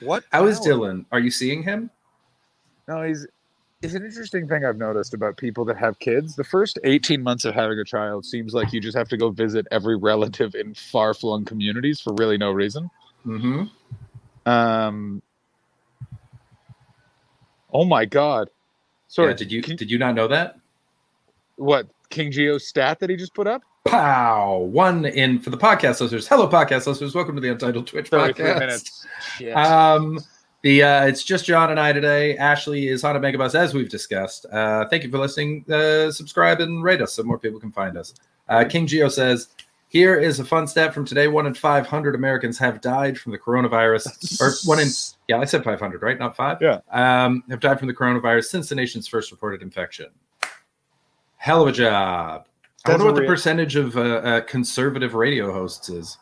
what? 0.00 0.24
How 0.32 0.46
is 0.46 0.58
power? 0.58 0.68
Dylan? 0.68 1.04
Are 1.12 1.20
you 1.20 1.30
seeing 1.30 1.62
him? 1.62 1.90
No, 2.86 3.02
he's. 3.02 3.26
It's 3.80 3.94
an 3.94 4.04
interesting 4.04 4.48
thing 4.48 4.64
I've 4.64 4.76
noticed 4.76 5.14
about 5.14 5.36
people 5.36 5.64
that 5.66 5.76
have 5.76 6.00
kids. 6.00 6.34
The 6.34 6.42
first 6.42 6.80
18 6.82 7.22
months 7.22 7.44
of 7.44 7.54
having 7.54 7.78
a 7.78 7.84
child 7.84 8.24
seems 8.24 8.52
like 8.52 8.72
you 8.72 8.80
just 8.80 8.96
have 8.96 9.08
to 9.10 9.16
go 9.16 9.30
visit 9.30 9.68
every 9.70 9.96
relative 9.96 10.56
in 10.56 10.74
far 10.74 11.14
flung 11.14 11.44
communities 11.44 12.00
for 12.00 12.12
really 12.14 12.36
no 12.36 12.50
reason. 12.50 12.90
Mm-hmm. 13.24 14.48
Um. 14.48 15.22
Oh 17.72 17.84
my 17.84 18.04
God! 18.06 18.48
Sorry, 19.06 19.28
Yeah, 19.30 19.36
did 19.36 19.52
you 19.52 19.62
did 19.62 19.90
you 19.90 19.98
not 19.98 20.14
know 20.14 20.26
that? 20.28 20.58
what 21.58 21.88
King 22.08 22.30
Geo's 22.30 22.66
stat 22.66 23.00
that 23.00 23.10
he 23.10 23.16
just 23.16 23.34
put 23.34 23.46
up? 23.46 23.62
Pow! 23.90 24.58
One 24.58 25.06
in 25.06 25.38
for 25.38 25.50
the 25.50 25.56
podcast 25.56 26.00
listeners. 26.00 26.28
Hello, 26.28 26.46
podcast 26.48 26.86
listeners. 26.86 27.14
Welcome 27.14 27.34
to 27.36 27.40
the 27.40 27.48
Untitled 27.48 27.86
Twitch 27.86 28.08
33 28.08 28.44
podcast. 28.44 29.06
Um, 29.54 30.18
The 30.62 30.82
uh, 30.82 31.06
it's 31.06 31.22
just 31.22 31.46
John 31.46 31.70
and 31.70 31.80
I 31.80 31.92
today. 31.92 32.36
Ashley 32.36 32.88
is 32.88 33.02
on 33.04 33.16
a 33.16 33.20
megabus 33.20 33.54
as 33.54 33.72
we've 33.72 33.88
discussed. 33.88 34.44
Uh, 34.52 34.86
thank 34.88 35.04
you 35.04 35.10
for 35.10 35.18
listening. 35.18 35.64
Uh, 35.70 36.10
subscribe 36.10 36.60
and 36.60 36.82
rate 36.82 37.00
us 37.00 37.14
so 37.14 37.22
more 37.22 37.38
people 37.38 37.60
can 37.60 37.72
find 37.72 37.96
us. 37.96 38.12
Uh, 38.48 38.64
King 38.64 38.86
Geo 38.86 39.08
says, 39.08 39.48
"Here 39.88 40.18
is 40.18 40.38
a 40.40 40.44
fun 40.44 40.66
stat 40.66 40.92
from 40.92 41.06
today: 41.06 41.28
one 41.28 41.46
in 41.46 41.54
five 41.54 41.86
hundred 41.86 42.14
Americans 42.14 42.58
have 42.58 42.80
died 42.82 43.16
from 43.18 43.32
the 43.32 43.38
coronavirus, 43.38 44.40
or 44.40 44.52
one 44.68 44.80
in 44.80 44.88
yeah, 45.28 45.38
I 45.38 45.44
said 45.46 45.64
five 45.64 45.80
hundred, 45.80 46.02
right? 46.02 46.18
Not 46.18 46.36
five. 46.36 46.58
Yeah. 46.60 46.80
um, 46.90 47.42
have 47.48 47.60
died 47.60 47.78
from 47.78 47.88
the 47.88 47.94
coronavirus 47.94 48.46
since 48.46 48.68
the 48.68 48.74
nation's 48.74 49.08
first 49.08 49.30
reported 49.30 49.62
infection. 49.62 50.08
Hell 51.36 51.62
of 51.62 51.68
a 51.68 51.72
job. 51.72 52.46
I 52.88 52.92
wonder 52.92 53.04
what 53.06 53.14
the 53.14 53.20
real- 53.22 53.30
percentage 53.30 53.76
of 53.76 53.96
uh, 53.96 54.00
uh, 54.00 54.40
conservative 54.42 55.14
radio 55.14 55.52
hosts 55.52 55.88
is. 55.88 56.18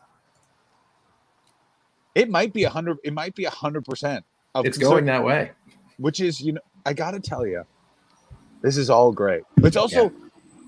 It 2.14 2.30
might 2.30 2.52
be 2.52 2.64
a 2.64 2.70
hundred. 2.70 2.98
It 3.04 3.12
might 3.12 3.34
be 3.34 3.44
a 3.44 3.50
hundred 3.50 3.84
percent. 3.84 4.24
It's 4.64 4.78
going 4.78 5.04
that 5.04 5.22
way. 5.22 5.50
which 5.98 6.20
is 6.20 6.40
you 6.40 6.52
know 6.52 6.60
i 6.86 6.92
gotta 6.94 7.20
tell 7.20 7.46
you 7.46 7.62
this 8.62 8.76
is 8.78 8.88
all 8.88 9.12
great 9.12 9.42
it's 9.58 9.76
also 9.76 10.10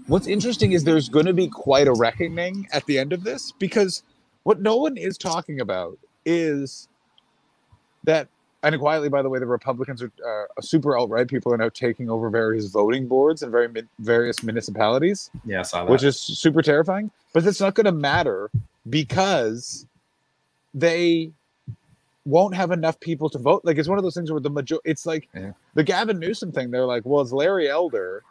what's 0.09 0.27
interesting 0.27 0.73
is 0.73 0.85
there's 0.85 1.09
going 1.09 1.25
to 1.27 1.33
be 1.33 1.49
quite 1.49 1.87
a 1.87 1.93
reckoning 1.93 2.67
at 2.73 2.85
the 2.87 2.99
end 2.99 3.13
of 3.15 3.25
this 3.25 3.53
because 3.59 4.03
what 4.43 4.61
no 4.61 4.77
one 4.77 4.97
is 4.99 5.17
talking 5.17 5.61
about 5.61 5.99
is 6.27 6.89
that 8.05 8.29
and 8.63 8.79
quietly 8.79 9.09
by 9.09 9.23
the 9.23 9.29
way 9.29 9.39
the 9.39 9.47
republicans 9.47 10.03
are 10.03 10.13
uh, 10.27 10.61
super 10.61 10.97
alt-right 10.97 11.29
people 11.29 11.53
are 11.53 11.57
now 11.59 11.69
taking 11.69 12.11
over 12.11 12.29
various 12.31 12.67
voting 12.67 13.07
boards 13.07 13.43
in 13.43 13.51
very 13.51 13.69
various 14.01 14.43
municipalities 14.43 15.31
Yeah, 15.45 15.61
I 15.61 15.63
saw 15.63 15.85
that. 15.85 15.91
which 15.91 16.03
is 16.03 16.19
super 16.19 16.63
terrifying 16.63 17.11
but 17.33 17.47
it's 17.47 17.61
not 17.61 17.75
going 17.75 17.85
to 17.87 17.93
matter 17.93 18.51
because 18.89 19.87
they 20.75 21.31
won't 22.25 22.55
have 22.55 22.71
enough 22.73 23.01
people 23.01 23.31
to 23.31 23.39
vote. 23.39 23.63
Like 23.65 23.79
it's 23.79 23.89
one 23.89 23.97
of 23.99 24.05
those 24.05 24.15
things 24.15 24.31
where 24.31 24.41
the 24.41 24.51
major 24.51 24.77
it's 24.85 25.07
like 25.07 25.29
Yeah. 25.35 25.53
the 25.75 25.83
Gavin 25.83 26.19
Newsom 26.19 26.53
thing. 26.53 26.71
They're 26.71 26.85
like, 26.85 27.05
well, 27.07 27.23
it's 27.23 27.33
Larry 27.33 27.69
Elder. 27.71 28.23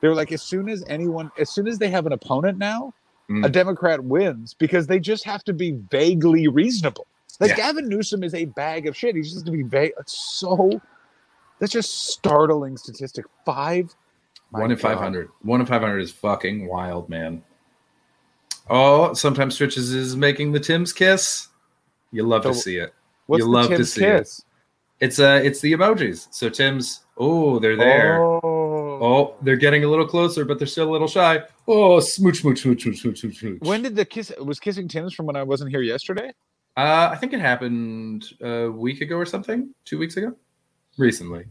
They 0.00 0.08
were 0.08 0.14
like, 0.14 0.32
as 0.32 0.42
soon 0.42 0.68
as 0.68 0.84
anyone, 0.88 1.30
as 1.38 1.50
soon 1.50 1.68
as 1.68 1.78
they 1.78 1.88
have 1.88 2.06
an 2.06 2.12
opponent 2.12 2.58
now, 2.58 2.94
Mm. 3.30 3.44
a 3.44 3.48
Democrat 3.50 4.02
wins 4.02 4.54
because 4.54 4.86
they 4.86 4.98
just 4.98 5.22
have 5.24 5.44
to 5.44 5.52
be 5.52 5.72
vaguely 5.90 6.48
reasonable. 6.48 7.06
Like 7.40 7.50
Yeah. 7.50 7.56
Gavin 7.56 7.88
Newsom 7.88 8.22
is 8.24 8.34
a 8.34 8.46
bag 8.46 8.86
of 8.86 8.96
shit. 8.96 9.14
He's 9.14 9.32
just 9.32 9.46
to 9.46 9.52
be. 9.52 9.92
So 10.06 10.80
that's 11.58 11.72
just 11.72 12.08
startling 12.08 12.76
statistic. 12.76 13.26
Five. 13.44 13.94
One 14.50 14.70
in 14.70 14.78
five 14.78 14.98
hundred. 14.98 15.28
One 15.42 15.60
in 15.60 15.66
five 15.66 15.80
hundred 15.80 15.98
is 15.98 16.10
fucking 16.12 16.66
wild, 16.66 17.08
man. 17.08 17.42
Oh, 18.70 19.14
sometimes 19.14 19.56
Twitches 19.56 19.92
is 19.92 20.16
making 20.16 20.52
the 20.52 20.60
Tim's 20.60 20.92
kiss. 20.92 21.48
You 22.10 22.22
love 22.22 22.42
to 22.42 22.54
see 22.54 22.76
it. 22.76 22.94
What's 23.26 23.40
you 23.40 23.44
the 23.44 23.50
love 23.50 23.68
to 23.68 23.84
see 23.84 24.00
kiss? 24.00 24.38
it. 24.38 24.44
It's 25.04 25.20
uh 25.20 25.40
it's 25.42 25.60
the 25.60 25.72
emojis. 25.72 26.28
So 26.30 26.48
Tim's 26.48 27.04
oh, 27.18 27.58
they're 27.58 27.76
there. 27.76 28.22
Oh. 28.22 28.68
Oh, 29.00 29.36
they're 29.42 29.56
getting 29.56 29.84
a 29.84 29.88
little 29.88 30.08
closer, 30.08 30.44
but 30.44 30.58
they're 30.58 30.66
still 30.66 30.88
a 30.88 30.92
little 30.92 31.06
shy. 31.06 31.40
Oh, 31.68 32.00
smooch, 32.00 32.40
smooch, 32.40 32.62
smooch, 32.62 32.82
smooch, 32.82 32.98
smooch, 32.98 33.20
smooch, 33.20 33.38
smooch. 33.38 33.60
When 33.60 33.82
did 33.82 33.94
the 33.94 34.04
kiss 34.04 34.32
was 34.40 34.58
kissing 34.58 34.88
Tim's 34.88 35.14
from 35.14 35.26
when 35.26 35.36
I 35.36 35.44
wasn't 35.44 35.70
here 35.70 35.82
yesterday? 35.82 36.32
Uh, 36.78 37.08
I 37.12 37.16
think 37.16 37.32
it 37.32 37.40
happened 37.40 38.24
a 38.40 38.68
week 38.70 39.00
ago 39.00 39.16
or 39.16 39.26
something. 39.26 39.74
Two 39.84 39.98
weeks 39.98 40.16
ago. 40.16 40.32
Recently. 40.96 41.44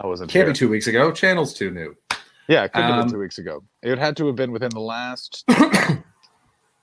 I 0.00 0.06
wasn't 0.06 0.30
Can't 0.30 0.44
here. 0.46 0.52
be 0.52 0.58
two 0.58 0.68
weeks 0.68 0.86
ago. 0.86 1.10
Channel's 1.12 1.54
too 1.54 1.70
new. 1.70 1.96
Yeah, 2.46 2.64
it 2.64 2.72
couldn't 2.74 2.90
have 2.90 2.98
Um, 2.98 3.06
been 3.06 3.12
two 3.14 3.20
weeks 3.20 3.38
ago. 3.38 3.62
It 3.82 3.96
had 3.96 4.18
to 4.18 4.26
have 4.26 4.36
been 4.36 4.52
within 4.52 4.68
the 4.68 4.80
last. 4.80 5.44
it 5.48 6.02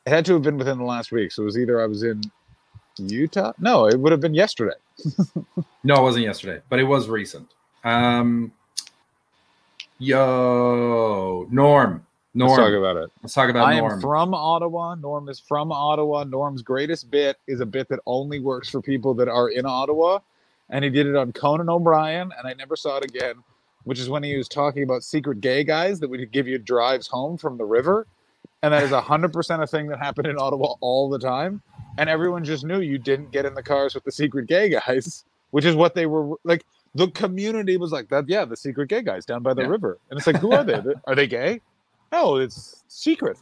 had 0.08 0.26
to 0.26 0.34
have 0.34 0.42
been 0.42 0.58
within 0.58 0.80
the 0.80 0.84
last 0.84 1.12
week. 1.12 1.32
So 1.32 1.44
it 1.44 1.46
was 1.46 1.58
either 1.60 1.80
I 1.80 1.86
was 1.86 2.02
in 2.02 2.22
Utah. 2.98 3.54
No, 3.60 3.86
it 3.88 4.00
would 4.00 4.12
have 4.12 4.22
been 4.22 4.34
yesterday. 4.34 4.74
No, 5.84 5.96
it 5.96 6.02
wasn't 6.04 6.26
yesterday, 6.26 6.62
but 6.70 6.78
it 6.80 6.84
was 6.84 7.10
recent. 7.10 7.48
Um, 7.84 8.52
yo, 9.98 11.48
Norm. 11.50 12.06
Norm. 12.34 12.52
Let's 12.52 12.62
talk 12.62 12.74
about 12.74 12.98
it. 12.98 13.12
Let's 13.22 13.34
talk 13.34 13.50
about 13.50 13.68
I 13.68 13.80
Norm. 13.80 13.94
am 13.94 14.02
from 14.02 14.34
Ottawa. 14.34 14.96
Norm 14.96 15.28
is 15.28 15.40
from 15.40 15.72
Ottawa. 15.72 16.24
Norm's 16.24 16.62
greatest 16.62 17.12
bit 17.12 17.38
is 17.48 17.60
a 17.60 17.66
bit 17.66 17.90
that 17.90 18.00
only 18.06 18.40
works 18.40 18.70
for 18.70 18.82
people 18.82 19.14
that 19.16 19.28
are 19.28 19.50
in 19.50 19.66
Ottawa. 19.66 20.20
And 20.70 20.86
he 20.86 20.90
did 20.90 21.08
it 21.08 21.16
on 21.18 21.34
Conan 21.34 21.70
O'Brien, 21.70 22.32
and 22.38 22.48
I 22.48 22.54
never 22.54 22.78
saw 22.78 22.96
it 22.98 23.04
again, 23.04 23.36
which 23.84 24.00
is 24.00 24.08
when 24.10 24.24
he 24.24 24.38
was 24.38 24.48
talking 24.48 24.84
about 24.84 25.04
secret 25.04 25.42
gay 25.42 25.66
guys 25.66 26.00
that 26.00 26.10
would 26.10 26.32
give 26.32 26.48
you 26.48 26.58
drives 26.58 27.08
home 27.08 27.38
from 27.38 27.58
the 27.58 27.66
river. 27.66 28.08
And 28.64 28.74
that 28.74 28.84
is 28.84 28.92
100% 28.92 29.62
a 29.64 29.68
thing 29.68 29.88
that 29.88 30.00
happened 30.00 30.28
in 30.28 30.38
Ottawa 30.40 30.76
all 30.80 31.10
the 31.10 31.20
time. 31.20 31.62
And 31.98 32.10
everyone 32.10 32.46
just 32.46 32.64
knew 32.64 32.80
you 32.80 32.98
didn't 32.98 33.32
get 33.32 33.46
in 33.46 33.54
the 33.56 33.64
cars 33.64 33.94
with 33.94 34.06
the 34.06 34.12
secret 34.14 34.48
gay 34.48 34.70
guys, 34.70 35.26
which 35.52 35.66
is 35.66 35.76
what 35.76 35.96
they 35.96 36.06
were 36.06 36.38
like. 36.46 36.64
The 36.96 37.08
community 37.10 37.76
was 37.78 37.92
like 37.92 38.08
that. 38.10 38.28
Yeah, 38.30 38.44
the 38.46 38.56
secret 38.58 38.88
gay 38.90 39.02
guys 39.02 39.26
down 39.26 39.44
by 39.44 39.54
the 39.54 39.62
Yeah. 39.64 39.68
river. 39.70 39.98
And 40.10 40.18
it's 40.18 40.28
like, 40.28 40.38
who 40.38 40.52
are 40.54 40.64
they? 40.64 40.82
Are 41.08 41.16
they 41.16 41.28
gay? 41.28 41.62
No, 42.12 42.38
it's 42.38 42.84
secret. 42.88 43.38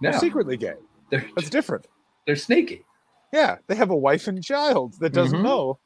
They're 0.00 0.12
secretly 0.18 0.56
gay. 0.56 0.74
they're, 1.10 1.24
That's 1.36 1.50
different. 1.50 1.86
they're 2.26 2.36
sneaky. 2.36 2.84
Yeah, 3.32 3.56
they 3.66 3.74
have 3.74 3.90
a 3.90 3.96
wife 3.96 4.28
and 4.28 4.42
child 4.42 4.94
that 5.00 5.12
doesn't 5.12 5.38
Mhm. 5.40 5.44
know 5.44 5.78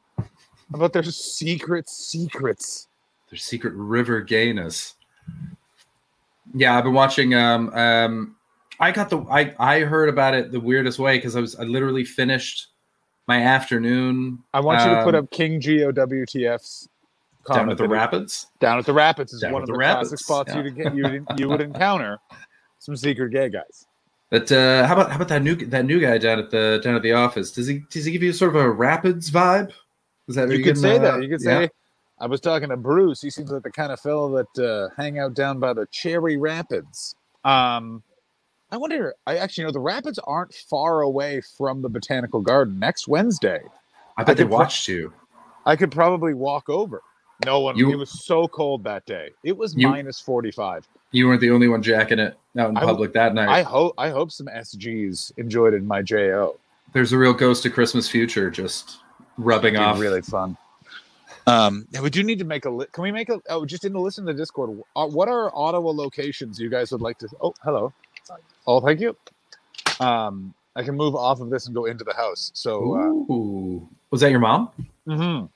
about 0.73 0.93
their 0.93 1.03
secret 1.03 1.89
secrets. 1.89 2.87
Their 3.29 3.37
secret 3.37 3.73
river 3.73 4.21
gayness. 4.21 4.95
Yeah, 6.53 6.77
I've 6.77 6.83
been 6.83 6.93
watching. 6.93 7.33
Um, 7.33 7.69
um, 7.73 8.35
I 8.79 8.91
got 8.91 9.09
the. 9.09 9.19
I 9.29 9.53
I 9.59 9.79
heard 9.81 10.07
about 10.09 10.33
it 10.33 10.51
the 10.51 10.59
weirdest 10.59 10.97
way 10.99 11.17
because 11.17 11.35
I 11.35 11.41
was 11.41 11.55
I 11.55 11.63
literally 11.63 12.03
finished 12.05 12.67
my 13.27 13.41
afternoon 13.41 14.39
I 14.53 14.61
want 14.61 14.79
you 14.85 14.95
to 14.95 15.03
put 15.03 15.13
Um, 15.15 15.25
up 15.25 15.31
King 15.31 15.59
Geo 15.59 15.91
WTF's 15.91 16.87
down 17.53 17.69
at 17.69 17.77
the 17.77 17.87
rapids. 17.87 18.47
Down 18.59 18.77
at 18.77 18.85
the 18.85 18.93
rapids 18.93 19.33
is 19.33 19.41
Down 19.41 19.53
one 19.53 19.61
of 19.61 19.67
the 19.67 19.73
the, 19.73 19.79
rapids, 19.79 20.09
classic 20.09 20.25
spots 20.25 20.53
yeah. 20.53 20.63
you'd 20.63 20.95
you 20.95 21.25
you 21.37 21.49
would 21.49 21.61
encounter 21.61 22.17
some 22.79 22.95
secret 22.95 23.31
gay 23.31 23.49
guys. 23.49 23.87
But 24.29 24.51
uh, 24.51 24.85
how 24.85 24.93
about 24.93 25.09
how 25.09 25.15
about 25.15 25.29
that 25.29 25.41
new 25.41 25.55
that 25.55 25.85
new 25.85 25.99
guy 25.99 26.17
down 26.17 26.39
at 26.39 26.51
the 26.51 26.81
down 26.83 26.95
at 26.95 27.01
the 27.01 27.13
office? 27.13 27.51
Does 27.51 27.67
he 27.67 27.83
does 27.89 28.05
he 28.05 28.11
give 28.11 28.23
you 28.23 28.33
sort 28.33 28.55
of 28.55 28.61
a 28.61 28.69
rapids 28.69 29.31
vibe? 29.31 29.71
Is 30.27 30.35
that 30.35 30.49
You 30.49 30.63
could 30.63 30.77
say 30.77 30.97
uh, 30.97 30.99
that. 30.99 31.23
You 31.23 31.29
could 31.29 31.41
yeah? 31.41 31.61
say, 31.61 31.69
I 32.19 32.25
was 32.27 32.41
talking 32.41 32.69
to 32.69 32.77
Bruce. 32.77 33.21
He 33.21 33.29
seems 33.29 33.51
like 33.51 33.63
the 33.63 33.71
kind 33.71 33.91
of 33.91 33.99
fellow 33.99 34.43
that 34.43 34.63
uh, 34.63 34.89
hang 35.01 35.19
out 35.19 35.33
down 35.33 35.59
by 35.59 35.73
the 35.73 35.87
Cherry 35.91 36.35
Rapids. 36.35 37.15
Um, 37.45 38.03
I 38.69 38.75
wonder. 38.75 39.13
I 39.25 39.37
actually 39.37 39.63
know 39.63 39.71
the 39.71 39.79
rapids 39.79 40.19
aren't 40.19 40.53
far 40.53 41.01
away 41.01 41.41
from 41.57 41.81
the 41.81 41.89
botanical 41.89 42.41
garden. 42.41 42.79
Next 42.79 43.07
Wednesday, 43.07 43.61
I 44.17 44.23
bet 44.23 44.35
they 44.35 44.43
could 44.43 44.49
pro- 44.49 44.57
watched 44.57 44.89
you. 44.89 45.13
I 45.65 45.77
could 45.77 45.91
probably 45.91 46.33
walk 46.33 46.69
over. 46.69 47.01
No 47.45 47.59
one. 47.59 47.77
You- 47.77 47.91
it 47.91 47.95
was 47.97 48.09
so 48.25 48.47
cold 48.47 48.83
that 48.85 49.05
day. 49.05 49.29
It 49.43 49.55
was 49.57 49.75
You- 49.75 49.87
minus 49.89 50.19
forty 50.19 50.51
five. 50.51 50.87
You 51.11 51.27
weren't 51.27 51.41
the 51.41 51.51
only 51.51 51.67
one 51.67 51.81
jacking 51.81 52.19
it 52.19 52.35
out 52.57 52.69
in 52.69 52.77
I 52.77 52.81
w- 52.81 52.87
public 52.87 53.13
that 53.13 53.33
night. 53.33 53.47
I 53.49 53.61
hope. 53.61 53.93
I 53.97 54.09
hope 54.09 54.31
some 54.31 54.47
SGs 54.47 55.31
enjoyed 55.37 55.73
it 55.73 55.77
in 55.77 55.87
my 55.87 56.01
Jo. 56.01 56.57
There's 56.93 57.13
a 57.13 57.17
real 57.17 57.33
ghost 57.33 57.65
of 57.65 57.73
Christmas 57.73 58.09
future 58.09 58.49
just 58.49 58.97
rubbing 59.37 59.75
It'd 59.75 59.85
off. 59.85 59.99
really 59.99 60.21
fun. 60.21 60.57
Um, 61.45 61.87
we 62.01 62.09
do 62.09 62.23
need 62.23 62.39
to 62.39 62.45
make 62.45 62.65
a. 62.65 62.69
Li- 62.69 62.87
Can 62.91 63.03
we 63.03 63.11
make 63.11 63.29
a? 63.29 63.39
Oh, 63.49 63.65
just 63.65 63.85
in 63.85 63.93
to 63.93 64.01
listen 64.01 64.25
to 64.25 64.33
the 64.33 64.37
Discord. 64.37 64.81
Uh, 64.95 65.07
what 65.07 65.29
are 65.29 65.49
Ottawa 65.55 65.91
locations 65.91 66.59
you 66.59 66.69
guys 66.69 66.91
would 66.91 67.01
like 67.01 67.17
to? 67.19 67.29
Oh, 67.41 67.53
hello. 67.63 67.93
Oh, 68.65 68.81
thank 68.81 68.99
you. 68.99 69.15
Um, 70.01 70.53
I 70.75 70.83
can 70.83 70.95
move 70.95 71.15
off 71.15 71.39
of 71.39 71.49
this 71.49 71.65
and 71.67 71.73
go 71.75 71.85
into 71.85 72.03
the 72.03 72.13
house. 72.13 72.51
So, 72.53 72.81
Ooh. 73.29 73.87
Was 74.11 74.21
that 74.21 74.31
your 74.31 74.39
mom? 74.41 74.69
uh, 75.07 75.11
mhm. 75.11 75.49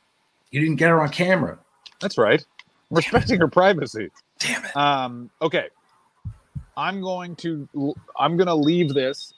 You 0.52 0.62
didn't 0.62 0.78
get 0.78 0.90
her 0.90 1.02
on 1.02 1.10
camera. 1.10 1.60
That's 2.02 2.18
right. 2.18 2.44
I'm 2.90 2.98
respecting 2.98 3.40
her 3.40 3.48
privacy. 3.48 4.10
Damn 4.40 4.66
it. 4.66 4.76
Um, 4.76 5.30
okay. 5.42 5.68
I'm 6.76 7.02
going 7.02 7.36
to. 7.38 7.68
I'm 8.20 8.36
going 8.38 8.48
to 8.48 8.56
leave 8.56 8.94
this. 8.94 9.34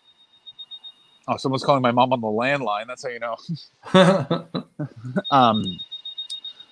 Oh, 1.28 1.38
someone's 1.38 1.64
calling 1.64 1.82
my 1.82 1.92
mom 1.92 2.12
on 2.14 2.22
the 2.22 2.28
landline. 2.28 2.86
That's 2.88 3.04
how 3.04 3.10
you 3.10 3.20
know. 3.20 4.48
Um, 5.32 5.64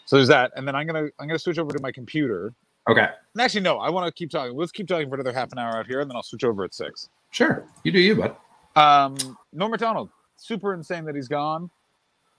so 0.05 0.17
there's 0.17 0.27
that, 0.27 0.51
and 0.55 0.67
then 0.67 0.75
I'm 0.75 0.85
gonna 0.87 1.07
I'm 1.19 1.27
gonna 1.27 1.39
switch 1.39 1.57
over 1.57 1.71
to 1.71 1.81
my 1.81 1.91
computer. 1.91 2.53
okay. 2.89 3.07
And 3.33 3.41
actually, 3.41 3.61
no, 3.61 3.77
I 3.77 3.89
want 3.89 4.05
to 4.07 4.11
keep 4.11 4.29
talking. 4.29 4.55
Let's 4.57 4.71
keep 4.71 4.87
talking 4.87 5.07
for 5.07 5.15
another 5.15 5.31
half 5.31 5.51
an 5.53 5.57
hour 5.59 5.77
out 5.77 5.87
here, 5.87 6.01
and 6.01 6.09
then 6.09 6.15
I'll 6.17 6.23
switch 6.23 6.43
over 6.43 6.63
at 6.65 6.73
six. 6.73 7.09
Sure. 7.29 7.65
You 7.83 7.91
do 7.93 7.99
you, 7.99 8.15
bud. 8.15 8.35
Um, 8.75 9.37
Norm 9.53 9.71
Macdonald, 9.71 10.09
super 10.35 10.73
insane 10.73 11.05
that 11.05 11.15
he's 11.15 11.27
gone. 11.29 11.69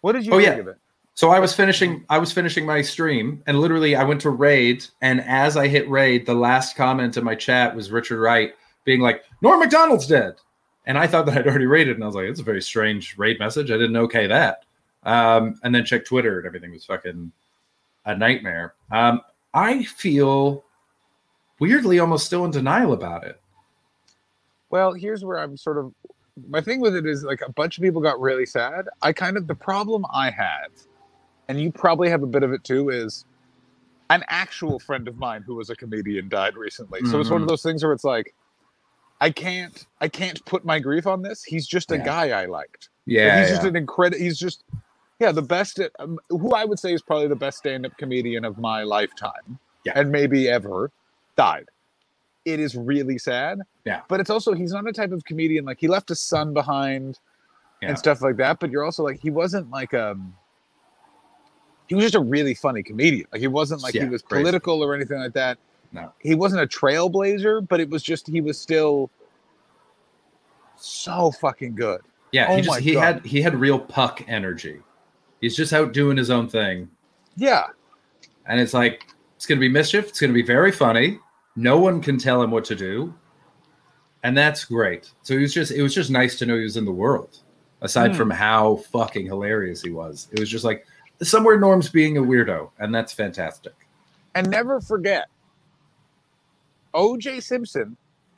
What 0.03 0.13
did 0.13 0.27
you 0.27 0.33
Oh, 0.33 0.37
think 0.37 0.49
yeah. 0.49 0.55
of 0.57 0.69
it? 0.69 0.77
So 1.15 1.31
I 1.31 1.39
was 1.39 1.55
finishing 1.55 2.05
I 2.09 2.19
was 2.19 2.33
finishing 2.33 2.65
my 2.65 2.83
stream 2.83 3.43
and 3.47 3.61
literally 3.61 3.95
I 3.95 4.05
went 4.05 4.21
to 4.23 4.31
raid 4.31 4.87
and 5.03 5.21
as 5.23 5.57
I 5.57 5.69
hit 5.69 5.89
raid, 5.91 6.27
the 6.27 6.35
last 6.35 6.77
comment 6.77 7.17
in 7.17 7.25
my 7.25 7.35
chat 7.35 7.77
was 7.77 7.91
Richard 7.91 8.21
Wright 8.21 8.55
being 8.85 9.01
like, 9.01 9.23
Norm 9.41 9.61
Macdonald's 9.61 10.07
dead. 10.07 10.35
And 10.87 10.99
I 10.99 11.07
thought 11.07 11.27
that 11.27 11.39
I'd 11.39 11.47
already 11.47 11.67
raided, 11.67 11.95
and 11.95 12.03
I 12.03 12.07
was 12.09 12.17
like, 12.17 12.25
it's 12.25 12.41
a 12.41 12.45
very 12.45 12.61
strange 12.61 13.17
raid 13.17 13.39
message. 13.39 13.71
I 13.71 13.75
didn't 13.75 13.97
okay 13.97 14.27
that. 14.27 14.65
Um, 15.05 15.61
and 15.63 15.75
then 15.75 15.85
checked 15.85 16.09
Twitter 16.09 16.39
and 16.39 16.47
everything 16.47 16.73
was 16.73 16.85
fucking 16.85 17.31
a 18.05 18.17
nightmare. 18.17 18.75
Um, 18.91 19.21
I 19.55 19.85
feel 19.85 20.65
weirdly 21.61 21.99
almost 21.99 22.27
still 22.27 22.45
in 22.45 22.51
denial 22.51 22.93
about 22.93 23.25
it. 23.25 23.41
Well, 24.71 24.93
here's 24.93 25.25
where 25.25 25.39
I'm 25.39 25.57
sort 25.57 25.79
of 25.79 25.93
my 26.49 26.61
thing 26.61 26.81
with 26.81 26.97
it 26.97 27.07
is 27.07 27.25
like 27.25 27.43
a 27.47 27.53
bunch 27.53 27.77
of 27.77 27.83
people 27.83 28.01
got 28.01 28.19
really 28.21 28.47
sad. 28.47 28.89
I 29.03 29.13
kind 29.13 29.37
of 29.37 29.47
the 29.47 29.55
problem 29.55 30.07
I 30.13 30.31
have, 30.31 30.71
and 31.53 31.61
you 31.61 31.71
probably 31.71 32.09
have 32.09 32.23
a 32.23 32.27
bit 32.27 32.43
of 32.43 32.51
it 32.53 32.65
too, 32.65 32.89
is 32.89 33.27
an 34.09 34.25
actual 34.29 34.79
friend 34.79 35.07
of 35.07 35.19
mine 35.19 35.43
who 35.43 35.55
was 35.55 35.69
a 35.69 35.77
comedian 35.77 36.31
died 36.31 36.57
recently. 36.57 37.01
So 37.05 37.21
it's 37.21 37.29
one 37.29 37.43
of 37.43 37.47
Mhm. 37.47 37.51
those 37.51 37.63
things 37.63 37.85
where 37.85 37.93
it's 37.93 38.05
like, 38.05 38.35
I 39.21 39.31
can't, 39.31 39.87
I 40.01 40.09
can't 40.09 40.43
put 40.47 40.65
my 40.65 40.79
grief 40.79 41.07
on 41.07 41.21
this. 41.21 41.45
He's 41.45 41.67
just 41.67 41.93
a 41.93 41.99
Yeah. 41.99 42.05
guy 42.05 42.31
I 42.43 42.47
liked. 42.47 42.89
Yeah, 43.05 43.41
he's 43.41 43.51
just 43.51 43.65
an 43.65 43.77
incredible. 43.77 44.19
He's 44.23 44.39
just, 44.39 44.65
yeah, 45.21 45.31
the 45.31 45.43
best. 45.43 45.79
At, 45.79 45.93
um, 45.99 46.19
who 46.31 46.53
I 46.55 46.65
would 46.65 46.79
say 46.79 46.95
is 46.95 47.03
probably 47.03 47.29
the 47.29 47.37
best 47.37 47.59
stand-up 47.59 47.97
comedian 47.99 48.45
of 48.47 48.57
my 48.59 48.83
lifetime, 48.83 49.59
Yeah. 49.85 49.93
and 49.97 50.11
maybe 50.11 50.49
ever, 50.49 50.91
died. 51.37 51.69
It 52.47 52.61
is 52.61 52.75
really 52.77 53.19
sad. 53.19 53.61
Yeah. 53.85 54.01
but 54.09 54.21
it's 54.21 54.31
also 54.31 54.55
he's 54.55 54.73
not 54.73 54.87
a 54.89 54.93
type 54.93 55.11
of 55.13 55.25
comedian 55.25 55.65
like 55.65 55.81
he 55.81 55.89
left 55.89 56.11
a 56.13 56.15
son 56.15 56.55
behind 56.55 57.19
Yeah. 57.81 57.89
and 57.91 57.99
stuff 57.99 58.23
like 58.23 58.37
that. 58.37 58.61
But 58.61 58.71
you're 58.71 58.85
also 58.85 59.03
like 59.03 59.19
he 59.21 59.31
wasn't 59.31 59.71
like 59.71 59.93
um. 59.93 60.35
He 61.93 61.95
was 61.97 62.05
just 62.05 62.15
a 62.15 62.21
really 62.21 62.55
funny 62.55 62.83
comedian. 62.83 63.27
Like 63.33 63.43
he 63.43 63.49
wasn't 63.49 63.83
like 63.83 63.93
Yeah, 63.93 64.05
he 64.05 64.09
was 64.09 64.23
crazy. 64.23 64.43
political 64.45 64.83
or 64.83 64.95
anything 64.95 65.19
like 65.19 65.35
that. 65.35 65.59
No. 65.93 66.11
He 66.21 66.35
wasn't 66.35 66.63
a 66.63 66.67
trailblazer, 66.67 67.69
but 67.69 67.81
it 67.81 67.91
was 67.91 68.03
just 68.03 68.27
he 68.27 68.41
was 68.41 68.59
still 68.59 69.11
so 70.77 71.31
fucking 71.33 71.75
good. 71.75 72.01
Yeah, 72.33 72.47
Oh 72.49 72.57
he 72.57 72.63
just 72.63 72.81
he 72.81 72.93
God. 72.95 73.01
had 73.17 73.27
he 73.27 73.43
had 73.43 73.55
real 73.55 73.79
puck 73.79 74.23
energy. 74.27 74.81
He's 75.43 75.55
just 75.55 75.75
out 75.75 75.93
doing 75.93 76.17
his 76.17 76.31
own 76.31 76.49
thing. 76.49 76.89
Yeah. 77.37 77.67
And 78.47 78.59
it's 78.59 78.73
like 78.73 79.07
it's 79.37 79.45
gonna 79.45 79.61
be 79.61 79.69
mischief, 79.69 80.09
it's 80.09 80.19
gonna 80.21 80.33
be 80.33 80.43
very 80.43 80.73
funny. 80.73 81.19
No 81.57 81.79
one 81.79 82.01
can 82.01 82.17
tell 82.17 82.43
him 82.43 82.51
what 82.51 82.65
to 82.65 82.75
do. 82.75 83.13
And 84.25 84.35
that's 84.35 84.65
great. 84.65 85.11
So 85.23 85.35
he 85.35 85.43
was 85.43 85.53
just 85.53 85.73
it 85.73 85.83
was 85.83 85.95
just 85.95 86.11
nice 86.11 86.39
to 86.39 86.47
know 86.47 86.57
he 86.57 86.63
was 86.63 86.79
in 86.79 86.87
the 86.87 86.91
world. 86.93 87.41
Aside 87.83 88.13
Hmm. 88.13 88.17
from 88.17 88.31
how 88.31 88.77
fucking 88.93 89.27
hilarious 89.27 89.83
he 89.83 89.91
was. 89.91 90.29
It 90.33 90.41
was 90.41 90.49
just 90.49 90.65
like 90.65 90.87
somewhere 91.23 91.59
Norm's 91.59 91.89
being 91.89 92.19
a 92.19 92.23
weirdo, 92.23 92.71
and 92.79 92.95
that's 92.95 93.13
fantastic. 93.13 93.75
And 94.35 94.51
never 94.51 94.81
forget, 94.81 95.29
OJ 96.95 97.43
Simpson 97.43 97.97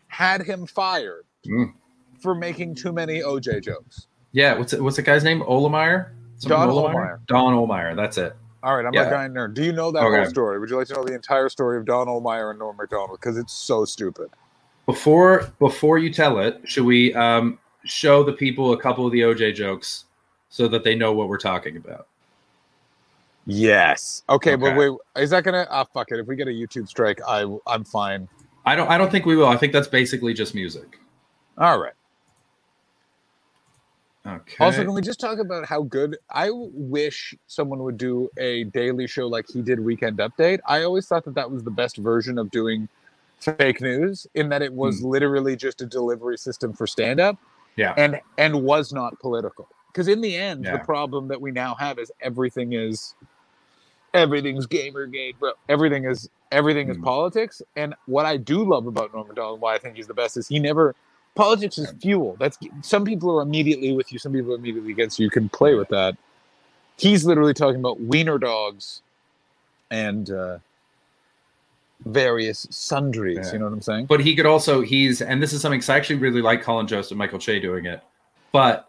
had 0.08 0.42
him 0.42 0.66
fired 0.66 1.24
Mm. 1.46 1.74
for 2.20 2.34
making 2.34 2.74
too 2.74 2.92
many 2.92 3.20
OJ 3.20 3.60
jokes. 3.60 4.06
Yeah, 4.32 4.56
what's 4.58 4.72
it, 4.72 4.82
what's 4.82 4.96
the 4.96 5.02
guy's 5.02 5.24
name? 5.24 5.40
Ohlmeyer? 5.42 6.10
Something 6.38 6.58
Don 6.58 6.68
Ohlmeyer. 6.70 7.18
Don 7.26 7.54
Ohlmeyer. 7.54 7.94
That's 7.94 8.18
it. 8.18 8.34
All 8.62 8.76
right, 8.76 8.86
I'm 8.86 8.94
Yeah. 8.94 9.02
a 9.08 9.10
guy 9.10 9.28
nerd. 9.28 9.54
Do 9.54 9.62
you 9.62 9.72
know 9.72 9.90
that 9.92 10.02
Okay. 10.02 10.16
whole 10.22 10.26
story? 10.30 10.58
Would 10.58 10.70
you 10.70 10.76
like 10.76 10.86
to 10.88 10.94
know 10.94 11.04
the 11.04 11.14
entire 11.14 11.48
story 11.48 11.76
of 11.76 11.84
Don 11.84 12.06
Ohlmeyer 12.06 12.50
and 12.50 12.58
Norm 12.58 12.76
Macdonald? 12.76 13.20
Because 13.20 13.36
it's 13.36 13.52
so 13.52 13.84
stupid. 13.84 14.30
Before 14.86 15.50
before 15.58 15.98
you 15.98 16.12
tell 16.12 16.38
it, 16.38 16.60
should 16.64 16.84
we 16.84 17.14
um, 17.14 17.58
show 17.84 18.22
the 18.22 18.32
people 18.32 18.72
a 18.72 18.76
couple 18.80 19.04
of 19.06 19.12
the 19.12 19.20
OJ 19.22 19.52
jokes 19.54 20.04
so 20.48 20.66
that 20.68 20.82
they 20.84 20.94
know 20.94 21.12
what 21.12 21.28
we're 21.28 21.38
talking 21.38 21.76
about? 21.76 22.06
Yes. 23.46 24.22
Okay, 24.28 24.56
but 24.56 24.68
Okay. 24.72 24.90
wait, 24.90 25.22
is 25.22 25.30
that 25.30 25.44
gonna? 25.44 25.66
Ah, 25.70 25.84
fuck 25.84 26.10
it. 26.12 26.18
If 26.18 26.26
we 26.26 26.36
get 26.36 26.48
a 26.48 26.52
YouTube 26.52 26.88
strike, 26.88 27.20
I 27.26 27.44
I'm 27.66 27.84
fine. 27.84 28.28
I 28.64 28.74
don't 28.74 28.88
I 28.88 28.96
don't 28.96 29.10
think 29.10 29.26
we 29.26 29.36
will. 29.36 29.46
I 29.46 29.56
think 29.56 29.72
that's 29.72 29.88
basically 29.88 30.32
just 30.32 30.54
music. 30.54 30.98
All 31.58 31.78
right. 31.78 31.92
Okay. 34.26 34.56
Also, 34.64 34.82
can 34.82 34.94
we 34.94 35.02
just 35.02 35.20
talk 35.20 35.38
about 35.38 35.66
how 35.66 35.82
good? 35.82 36.16
I 36.30 36.48
wish 36.52 37.34
someone 37.46 37.80
would 37.82 37.98
do 37.98 38.30
a 38.38 38.64
daily 38.64 39.06
show 39.06 39.26
like 39.26 39.44
he 39.52 39.60
did 39.60 39.78
Weekend 39.78 40.16
Update. 40.18 40.60
I 40.66 40.82
always 40.82 41.06
thought 41.06 41.26
that 41.26 41.34
that 41.34 41.50
was 41.50 41.62
the 41.62 41.70
best 41.70 41.98
version 41.98 42.38
of 42.38 42.50
doing 42.50 42.88
fake 43.40 43.82
news, 43.82 44.26
in 44.34 44.48
that 44.48 44.62
it 44.62 44.72
was 44.72 45.02
literally 45.02 45.56
just 45.56 45.82
a 45.82 45.86
delivery 45.86 46.38
system 46.38 46.72
for 46.72 46.86
stand 46.86 47.20
up, 47.20 47.36
yeah. 47.76 47.92
and 47.98 48.18
and 48.38 48.62
was 48.62 48.94
not 48.94 49.18
political. 49.20 49.68
Because 49.92 50.08
in 50.08 50.22
the 50.22 50.34
end, 50.34 50.64
Yeah. 50.64 50.78
the 50.78 50.84
problem 50.84 51.28
that 51.28 51.38
we 51.40 51.50
now 51.50 51.74
have 51.74 51.98
is 51.98 52.10
everything 52.22 52.72
is 52.72 53.14
everything's 54.14 54.66
gamergate, 54.66 55.38
bro. 55.38 55.52
Everything 55.68 56.04
is 56.04 56.30
everything 56.52 56.88
is 56.88 56.96
Mm. 56.96 57.02
politics. 57.04 57.60
And 57.76 57.94
what 58.06 58.26
I 58.26 58.36
do 58.36 58.64
love 58.64 58.86
about 58.86 59.12
Norman 59.12 59.28
Macdonald, 59.28 59.60
why 59.60 59.74
I 59.74 59.78
think 59.78 59.96
he's 59.96 60.06
the 60.06 60.14
best, 60.14 60.36
is 60.36 60.46
he 60.48 60.58
never 60.60 60.94
politics 61.34 61.78
is 61.78 61.90
fuel. 62.00 62.36
That's 62.38 62.56
some 62.82 63.04
people 63.04 63.36
are 63.38 63.42
immediately 63.42 63.92
with 63.92 64.12
you, 64.12 64.18
some 64.20 64.32
people 64.32 64.52
are 64.52 64.56
immediately 64.56 64.92
against 64.92 65.18
you. 65.18 65.24
You 65.24 65.30
can 65.30 65.48
play 65.48 65.74
with 65.74 65.88
that. 65.88 66.16
He's 66.96 67.24
literally 67.26 67.54
talking 67.54 67.80
about 67.80 68.00
wiener 68.00 68.38
dogs 68.38 69.02
and 69.90 70.30
uh, 70.30 70.58
various 72.06 72.66
sundries. 72.70 73.38
Yeah. 73.46 73.52
You 73.54 73.58
know 73.58 73.64
what 73.66 73.72
I'm 73.74 73.82
saying? 73.82 74.06
But 74.06 74.20
he 74.20 74.36
could 74.36 74.46
also 74.46 74.80
he's 74.82 75.20
and 75.22 75.42
this 75.42 75.52
is 75.52 75.60
something 75.60 75.80
'cause 75.80 75.88
I 75.88 75.96
actually 75.96 76.16
really 76.20 76.40
like 76.42 76.62
Colin 76.62 76.86
Jost 76.86 77.10
and 77.10 77.18
Michael 77.18 77.38
Che 77.40 77.58
doing 77.58 77.86
it. 77.86 78.00
But 78.52 78.88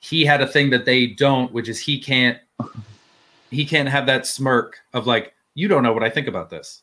he 0.00 0.24
had 0.24 0.40
a 0.40 0.46
thing 0.46 0.70
that 0.70 0.84
they 0.84 1.06
don't, 1.06 1.52
which 1.52 1.68
is 1.68 1.78
he 1.78 1.98
can't 2.00 2.38
he 3.50 3.64
can't 3.64 3.88
have 3.88 4.06
that 4.06 4.26
smirk 4.26 4.78
of 4.92 5.06
like, 5.06 5.34
you 5.54 5.68
don't 5.68 5.82
know 5.82 5.92
what 5.92 6.02
I 6.02 6.10
think 6.10 6.26
about 6.26 6.50
this. 6.50 6.82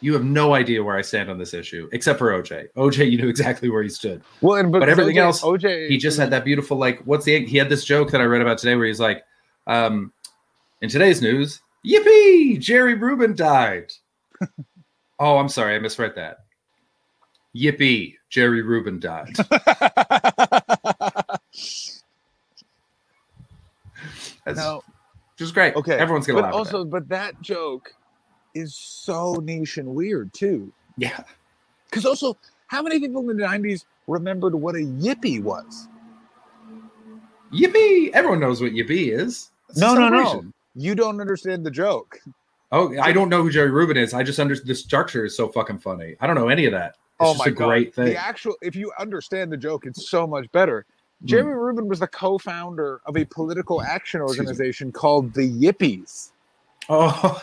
You 0.00 0.12
have 0.14 0.24
no 0.24 0.54
idea 0.54 0.82
where 0.82 0.96
I 0.96 1.02
stand 1.02 1.30
on 1.30 1.38
this 1.38 1.54
issue, 1.54 1.88
except 1.92 2.18
for 2.18 2.32
OJ. 2.32 2.72
OJ, 2.76 3.10
you 3.10 3.18
knew 3.18 3.28
exactly 3.28 3.70
where 3.70 3.84
he 3.84 3.88
stood. 3.88 4.20
Well, 4.40 4.56
and 4.56 4.72
But 4.72 4.88
everything 4.88 5.16
OJ 5.16 5.20
else, 5.20 5.42
OJ, 5.42 5.88
He 5.88 5.96
just 5.96 6.18
had 6.18 6.30
that 6.30 6.44
beautiful 6.44 6.76
like, 6.76 7.00
what's 7.04 7.24
the? 7.24 7.46
He 7.46 7.56
had 7.56 7.68
this 7.68 7.84
joke 7.84 8.10
that 8.10 8.20
I 8.20 8.24
read 8.24 8.42
about 8.42 8.58
today 8.58 8.74
where 8.74 8.86
he's 8.86 8.98
like, 8.98 9.24
um, 9.68 10.12
in 10.80 10.88
today's 10.88 11.22
news, 11.22 11.60
yippee, 11.86 12.58
Jerry 12.58 12.94
Rubin 12.94 13.36
died. 13.36 13.92
oh, 15.20 15.38
I'm 15.38 15.48
sorry, 15.48 15.76
I 15.76 15.78
misread 15.78 16.16
that. 16.16 16.38
Yippee, 17.54 18.16
Jerry 18.28 18.62
Rubin 18.62 18.98
died. 18.98 19.36
That's 24.44 24.58
No. 24.58 24.82
Just 25.42 25.54
great. 25.54 25.76
Okay, 25.76 25.98
everyone's 25.98 26.26
gonna 26.26 26.40
but 26.40 26.44
laugh. 26.44 26.54
also, 26.54 26.84
but 26.84 27.08
that 27.08 27.40
joke 27.42 27.90
is 28.54 28.74
so 28.76 29.34
niche 29.42 29.78
and 29.78 29.88
weird 29.88 30.32
too. 30.32 30.72
yeah, 30.96 31.22
Because 31.90 32.04
also, 32.06 32.36
how 32.68 32.82
many 32.82 33.00
people 33.00 33.28
in 33.30 33.36
the 33.36 33.44
'90s 33.44 33.84
remembered 34.06 34.54
what 34.54 34.74
a 34.74 34.78
yippee 34.78 35.42
was? 35.42 35.88
yippee. 37.52 38.10
Everyone 38.12 38.40
knows 38.40 38.60
what 38.60 38.72
yippee 38.72 39.12
is. 39.12 39.50
It's 39.68 39.78
No, 39.78 39.94
no, 39.94 40.08
no. 40.08 40.44
You 40.74 40.94
don't 40.94 41.20
understand 41.20 41.66
the 41.66 41.70
joke. 41.70 42.18
Oh, 42.70 42.98
I 43.00 43.12
don't 43.12 43.28
know 43.28 43.42
who 43.42 43.50
Jerry 43.50 43.70
Rubin 43.70 43.98
is. 43.98 44.14
I 44.14 44.22
just 44.22 44.38
understand 44.38 44.68
the 44.68 44.74
structure 44.74 45.26
is 45.26 45.36
so 45.36 45.48
fucking 45.48 45.78
funny. 45.78 46.16
I 46.20 46.26
don't 46.26 46.36
know 46.36 46.48
any 46.48 46.64
of 46.64 46.72
that. 46.72 46.96
It's 47.20 47.30
oh 47.30 47.34
just 47.34 47.38
my 47.38 47.48
a 47.48 47.50
great 47.50 47.94
thing. 47.94 48.06
The 48.06 48.16
actual, 48.16 48.56
if 48.62 48.74
you 48.74 48.90
understand 48.98 49.52
the 49.52 49.58
joke, 49.58 49.84
it's 49.84 50.08
so 50.08 50.26
much 50.26 50.50
better. 50.52 50.86
Jerry 51.24 51.52
hmm. 51.52 51.58
Rubin 51.58 51.88
was 51.88 52.00
the 52.00 52.08
co-founder 52.08 53.00
of 53.06 53.16
a 53.16 53.24
political 53.26 53.82
action 53.82 54.20
organization 54.20 54.92
called 54.92 55.34
the 55.34 55.48
Yippies. 55.48 56.30
Oh, 56.88 57.38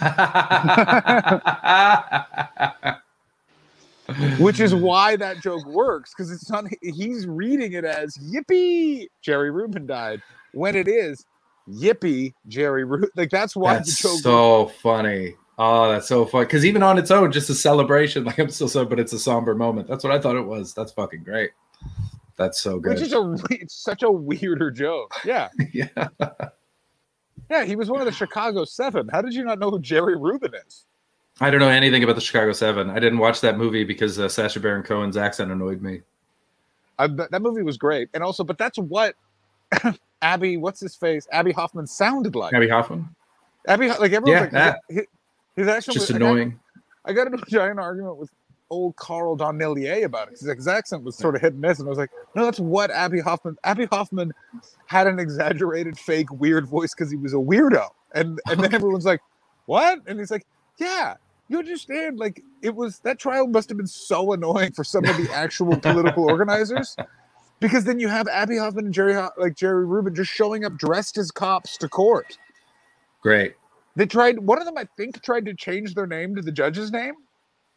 which 4.40 4.60
is 4.60 4.76
why 4.76 5.16
that 5.16 5.40
joke 5.42 5.66
works 5.66 6.14
because 6.14 6.30
it's 6.32 6.50
not 6.50 6.66
he's 6.82 7.26
reading 7.26 7.74
it 7.74 7.86
as 7.86 8.18
yippee 8.18 9.08
jerry 9.22 9.52
rubin 9.52 9.86
died 9.86 10.22
when 10.52 10.76
it 10.76 10.90
is 10.90 11.26
yippee 11.70 12.34
jerry 12.48 12.84
rubin 12.84 13.10
like 13.16 13.30
that's 13.30 13.56
why 13.56 13.76
that's 13.76 14.02
the 14.02 14.10
joke 14.10 14.20
so 14.20 14.68
funny. 14.82 15.36
Oh, 15.62 15.92
that's 15.92 16.08
so 16.08 16.26
fun. 16.26 16.44
Because 16.44 16.66
even 16.66 16.82
on 16.82 16.98
its 16.98 17.12
own, 17.12 17.34
just 17.34 17.50
a 17.50 17.54
celebration. 17.54 18.24
Like 18.30 18.40
I'm 18.40 18.50
still 18.50 18.70
so, 18.70 18.86
but 18.86 18.98
it's 18.98 19.12
a 19.12 19.20
somber 19.20 19.54
moment. 19.54 19.90
That's 19.90 20.06
what 20.06 20.14
I 20.14 20.20
thought 20.20 20.38
it 20.38 20.46
was. 20.46 20.74
That's 20.74 20.94
fucking 20.94 21.24
great. 21.24 21.52
That's 22.40 22.60
so 22.60 22.80
good. 22.80 22.94
which 22.94 23.02
is 23.02 23.14
a 23.14 23.36
it's 23.52 23.76
such 23.76 24.02
a 24.02 24.10
weirder 24.10 24.72
joke 24.72 25.14
yeah 25.26 25.50
yeah. 25.74 25.88
yeah 27.52 27.66
he 27.66 27.76
was 27.76 27.90
one 27.90 28.00
of 28.00 28.06
the 28.06 28.12
chicago 28.12 28.64
seven 28.66 29.08
how 29.10 29.22
did 29.22 29.34
you 29.34 29.44
not 29.44 29.60
know 29.60 29.70
who 29.70 29.80
jerry 29.80 30.16
rubin 30.18 30.54
is 30.68 30.86
I 31.42 31.50
don't 31.50 31.62
know 31.62 31.70
anything 31.70 32.04
about 32.04 32.16
the 32.16 32.22
Chicago 32.22 32.52
Seven. 32.52 32.90
I 32.90 33.00
didn't 33.00 33.20
watch 33.20 33.40
that 33.40 33.58
movie 33.58 33.86
because 33.86 34.20
uh, 34.20 34.28
Sacha 34.28 34.60
Baron 34.60 34.84
Cohen's 34.84 35.16
accent 35.16 35.50
annoyed 35.54 35.82
me. 35.82 36.02
I, 36.98 37.08
that, 37.08 37.42
movie 37.42 37.64
was 37.64 37.78
great 37.78 38.10
and 38.14 38.22
also 38.22 38.44
but 38.44 38.58
that's 38.58 38.78
what 38.78 39.16
abby 40.22 40.58
what's 40.58 40.82
his 40.82 40.98
face 40.98 41.30
abbie 41.32 41.54
hoffman 41.54 41.88
sounded 41.88 42.36
like 42.36 42.54
Abbie 42.54 42.68
Hoffman. 42.68 43.08
abby 43.70 43.88
like 43.88 44.12
everyone's 44.12 44.28
Yeah, 44.28 44.40
like 44.42 44.52
that- 44.52 44.80
his, 44.90 45.06
his 45.56 45.68
accent 45.70 45.94
Just 45.94 46.10
was, 46.10 46.16
I 46.18 46.20
got- 46.20 46.26
annoying. 46.32 46.60
I 47.06 47.14
got 47.14 47.28
into 47.28 47.42
a 47.42 47.50
giant 47.50 47.80
argument 47.80 48.18
with 48.18 48.30
old 48.70 48.96
Carl 48.96 49.36
Donnellier 49.36 50.06
about 50.06 50.28
it 50.28 50.40
because 50.40 50.56
his 50.56 50.68
accent 50.68 51.04
was 51.04 51.16
sort 51.16 51.36
of 51.36 51.42
hit 51.42 51.54
and 51.54 51.62
miss, 51.62 51.80
and 51.80 51.88
I 51.88 51.90
was 51.90 51.98
like, 51.98 52.12
"No, 52.36 52.46
that's 52.46 52.60
what 52.60 52.92
Abbie 52.92 53.20
Hoffman." 53.20 53.58
Abbie 53.64 53.86
Hoffman 53.86 54.34
had 54.86 55.08
an 55.08 55.20
exaggerated, 55.20 55.98
fake, 55.98 56.32
weird 56.32 56.68
voice 56.68 56.94
because 56.94 57.12
he 57.12 57.18
was 57.18 57.34
a 57.34 57.38
weirdo, 57.38 57.88
and 58.14 58.40
and 58.50 58.60
then 58.60 58.74
everyone's 58.76 59.06
like, 59.06 59.22
"What?" 59.66 60.00
And 60.08 60.20
he's 60.20 60.32
like, 60.32 60.46
"Yeah." 60.78 61.16
You 61.52 61.58
understand? 61.58 62.20
Like 62.20 62.44
it 62.62 62.76
was 62.76 63.00
that 63.00 63.18
trial 63.18 63.48
must 63.48 63.70
have 63.70 63.78
been 63.78 63.88
so 63.88 64.34
annoying 64.34 64.72
for 64.72 64.84
some 64.84 65.04
of 65.06 65.18
the 65.18 65.32
actual 65.34 65.76
political 65.78 66.24
organizers, 66.30 66.96
because 67.60 67.86
then 67.86 68.00
you 68.00 68.08
have 68.08 68.28
Abbie 68.28 68.58
Hoffman 68.58 68.86
and 68.86 68.94
Jerry, 68.94 69.20
like 69.36 69.56
Jerry 69.56 69.86
Rubin, 69.86 70.14
just 70.14 70.32
showing 70.32 70.64
up 70.64 70.78
dressed 70.78 71.18
as 71.18 71.32
cops 71.32 71.76
to 71.78 71.90
court. 71.90 72.38
Great. 73.22 73.56
They 73.96 74.06
tried. 74.06 74.40
One 74.40 74.60
of 74.60 74.66
them, 74.66 74.78
I 74.78 74.86
think, 74.96 75.22
tried 75.24 75.46
to 75.46 75.56
change 75.56 75.96
their 75.96 76.08
name 76.08 76.36
to 76.36 76.42
the 76.42 76.52
judge's 76.52 76.92
name. 76.92 77.16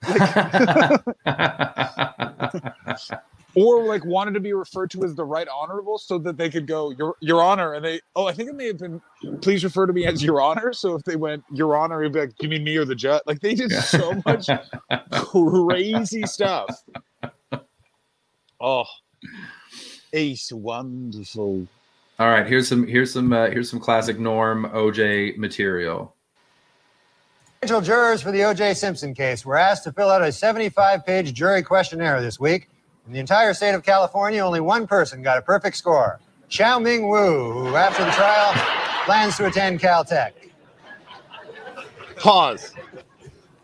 or 3.54 3.84
like 3.84 4.04
wanted 4.04 4.34
to 4.34 4.40
be 4.40 4.52
referred 4.52 4.90
to 4.90 5.04
as 5.04 5.14
the 5.14 5.24
right 5.24 5.48
honorable 5.48 5.98
so 5.98 6.18
that 6.18 6.36
they 6.36 6.50
could 6.50 6.66
go 6.66 6.90
your 6.90 7.14
your 7.20 7.42
honor 7.42 7.74
and 7.74 7.84
they 7.84 8.00
oh 8.16 8.26
i 8.26 8.32
think 8.32 8.48
it 8.48 8.54
may 8.54 8.66
have 8.66 8.78
been 8.78 9.00
please 9.40 9.62
refer 9.62 9.86
to 9.86 9.92
me 9.92 10.06
as 10.06 10.22
your 10.22 10.40
honor. 10.40 10.72
So 10.72 10.94
if 10.94 11.04
they 11.04 11.16
went 11.16 11.44
your 11.52 11.76
honor 11.76 12.02
it'd 12.02 12.12
be 12.12 12.20
like 12.20 12.42
you 12.42 12.48
mean 12.48 12.64
me 12.64 12.76
or 12.76 12.84
the 12.84 12.94
judge 12.94 13.22
like 13.26 13.40
they 13.40 13.54
did 13.54 13.72
so 13.72 14.20
much 14.26 14.48
crazy 15.10 16.22
stuff. 16.22 16.82
Oh 18.60 18.84
ace 20.12 20.52
wonderful. 20.52 21.66
All 22.18 22.28
right, 22.28 22.46
here's 22.46 22.68
some 22.68 22.86
here's 22.86 23.12
some 23.12 23.32
uh, 23.32 23.48
here's 23.48 23.70
some 23.70 23.80
classic 23.80 24.18
Norm 24.18 24.70
OJ 24.72 25.36
material. 25.38 26.14
Potential 27.62 27.80
jurors 27.80 28.20
for 28.20 28.32
the 28.32 28.42
O.J. 28.42 28.74
Simpson 28.74 29.14
case 29.14 29.46
were 29.46 29.56
asked 29.56 29.84
to 29.84 29.92
fill 29.92 30.10
out 30.10 30.20
a 30.20 30.32
75 30.32 31.06
page 31.06 31.32
jury 31.32 31.62
questionnaire 31.62 32.20
this 32.20 32.40
week. 32.40 32.68
In 33.06 33.12
the 33.12 33.20
entire 33.20 33.54
state 33.54 33.72
of 33.72 33.84
California, 33.84 34.44
only 34.44 34.58
one 34.58 34.84
person 34.84 35.22
got 35.22 35.38
a 35.38 35.42
perfect 35.42 35.76
score 35.76 36.18
Chow 36.48 36.80
Ming 36.80 37.08
Wu, 37.08 37.52
who, 37.52 37.76
after 37.76 38.04
the 38.04 38.10
trial, 38.10 38.52
plans 39.04 39.36
to 39.36 39.46
attend 39.46 39.78
Caltech. 39.78 40.32
pause 42.16 42.74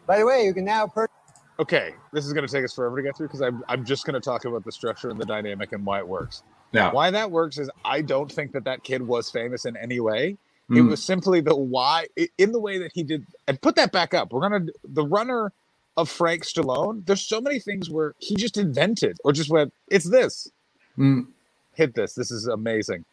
By 0.06 0.18
the 0.20 0.26
way, 0.26 0.44
you 0.44 0.54
can 0.54 0.64
now 0.64 0.86
purchase. 0.86 1.12
okay 1.58 1.92
this 2.12 2.24
is 2.24 2.32
going 2.32 2.46
to 2.46 2.52
take 2.52 2.64
us 2.64 2.72
forever 2.72 2.98
to 2.98 3.02
get 3.02 3.16
through 3.16 3.26
because 3.26 3.42
I'm, 3.42 3.64
I'm 3.68 3.84
just 3.84 4.04
going 4.06 4.14
to 4.14 4.20
talk 4.20 4.44
about 4.44 4.64
the 4.64 4.70
structure 4.70 5.10
and 5.10 5.18
the 5.20 5.26
dynamic 5.26 5.72
and 5.72 5.84
why 5.84 5.98
it 5.98 6.06
works 6.06 6.44
Now, 6.72 6.92
why 6.92 7.10
that 7.10 7.32
works 7.32 7.58
is 7.58 7.68
i 7.84 8.00
don't 8.00 8.30
think 8.30 8.52
that 8.52 8.62
that 8.62 8.84
kid 8.84 9.02
was 9.02 9.28
famous 9.28 9.64
in 9.64 9.76
any 9.76 9.98
way 9.98 10.38
it 10.74 10.82
Mm. 10.82 10.84
was 10.84 10.90
simply 11.04 11.40
the 11.40 11.56
why 11.56 12.06
in 12.38 12.52
the 12.52 12.60
way 12.60 12.78
that 12.78 12.92
he 12.94 13.02
did 13.04 13.26
and 13.48 13.60
put 13.62 13.76
that 13.76 13.92
back 13.92 14.12
up 14.14 14.32
we're 14.32 14.40
gonna 14.42 14.66
the 14.84 15.06
runner 15.06 15.52
of 15.96 16.08
frank 16.08 16.44
stallone 16.44 17.04
there's 17.06 17.22
so 17.22 17.40
many 17.40 17.58
things 17.60 17.88
where 17.90 18.14
he 18.18 18.36
just 18.36 18.56
invented 18.58 19.16
or 19.24 19.32
just 19.32 19.50
went 19.50 19.72
it's 19.88 20.10
this 20.10 20.50
Mm. 20.98 21.28
hit 21.74 21.94
this 21.94 22.14
this 22.14 22.30
is 22.30 22.46
amazing 22.48 23.04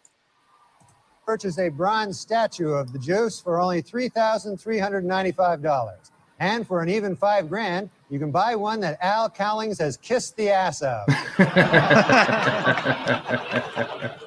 purchase 1.26 1.58
a 1.60 1.70
bronze 1.70 2.20
statue 2.20 2.72
of 2.72 2.92
the 2.94 3.00
Juice 3.00 3.40
for 3.42 3.60
only 3.62 3.82
$3,395. 3.84 5.96
And 6.40 6.68
for 6.68 6.82
an 6.82 6.90
even 6.90 7.16
five 7.16 7.48
grand, 7.50 7.90
you 8.10 8.20
can 8.20 8.32
buy 8.32 8.56
one 8.56 8.80
that 8.82 8.98
Al 9.02 9.30
Cowlings 9.30 9.80
has 9.80 9.98
kissed 9.98 10.36
the 10.38 10.50
ass 10.50 10.82
of. 10.84 11.08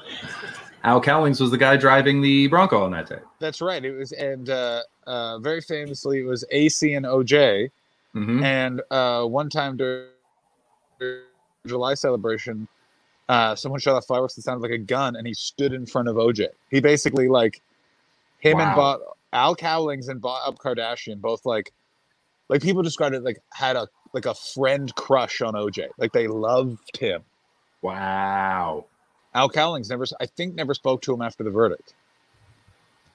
Al 0.85 1.01
Cowlings 1.01 1.41
was 1.41 1.51
the 1.51 1.59
guy 1.59 1.77
driving 1.77 2.21
the 2.23 2.47
Bronco 2.49 2.83
on 2.85 2.93
that 2.93 3.09
day. 3.09 3.19
that's 3.41 3.61
right 3.61 3.85
it 3.85 3.93
was 3.93 4.13
and 4.13 4.49
uh, 4.51 4.83
uh, 5.07 5.39
very 5.39 5.61
famously 5.61 6.21
it 6.21 6.25
was 6.25 6.45
ac 6.51 6.95
and 6.95 7.05
oj 7.07 7.71
Mhm. 8.15 8.43
and 8.43 8.83
uh, 8.91 9.25
one 9.25 9.51
time 9.51 9.77
during 9.77 10.09
july 11.67 11.95
celebration 11.95 12.67
uh, 13.29 13.55
someone 13.55 13.79
shot 13.81 13.95
off 13.95 14.07
fireworks 14.07 14.35
that 14.35 14.43
sounded 14.43 14.63
like 14.63 14.71
a 14.73 14.79
gun 14.79 15.15
and 15.17 15.27
he 15.27 15.35
stood 15.35 15.73
in 15.73 15.85
front 15.87 16.09
of 16.09 16.17
oj 16.17 16.47
he 16.71 16.81
basically 16.81 17.29
like 17.29 17.61
him 18.39 18.59
and 18.61 18.75
bought 18.75 19.01
al 19.33 19.55
cowlings 19.55 20.09
and 20.09 20.21
bought 20.23 20.47
up 20.49 20.57
kardashian 20.59 21.21
both 21.21 21.45
like 21.45 21.73
like 22.49 22.63
people 22.63 22.83
described 22.83 23.15
it 23.15 23.23
like 23.23 23.39
had 23.53 23.77
a 23.77 23.87
like 24.15 24.25
a 24.27 24.35
friend 24.35 24.95
crush 24.95 25.43
on 25.43 25.53
oj 25.55 25.87
like 25.99 26.13
they 26.13 26.27
loved 26.29 26.97
him 26.97 27.23
Wow. 27.83 28.87
Al 29.39 29.49
cowlings 29.49 29.89
never 29.89 30.05
i 30.21 30.27
think 30.27 30.55
never 30.55 30.75
spoke 30.75 31.01
to 31.01 31.15
him 31.15 31.23
after 31.23 31.43
the 31.45 31.51
verdict 31.51 31.95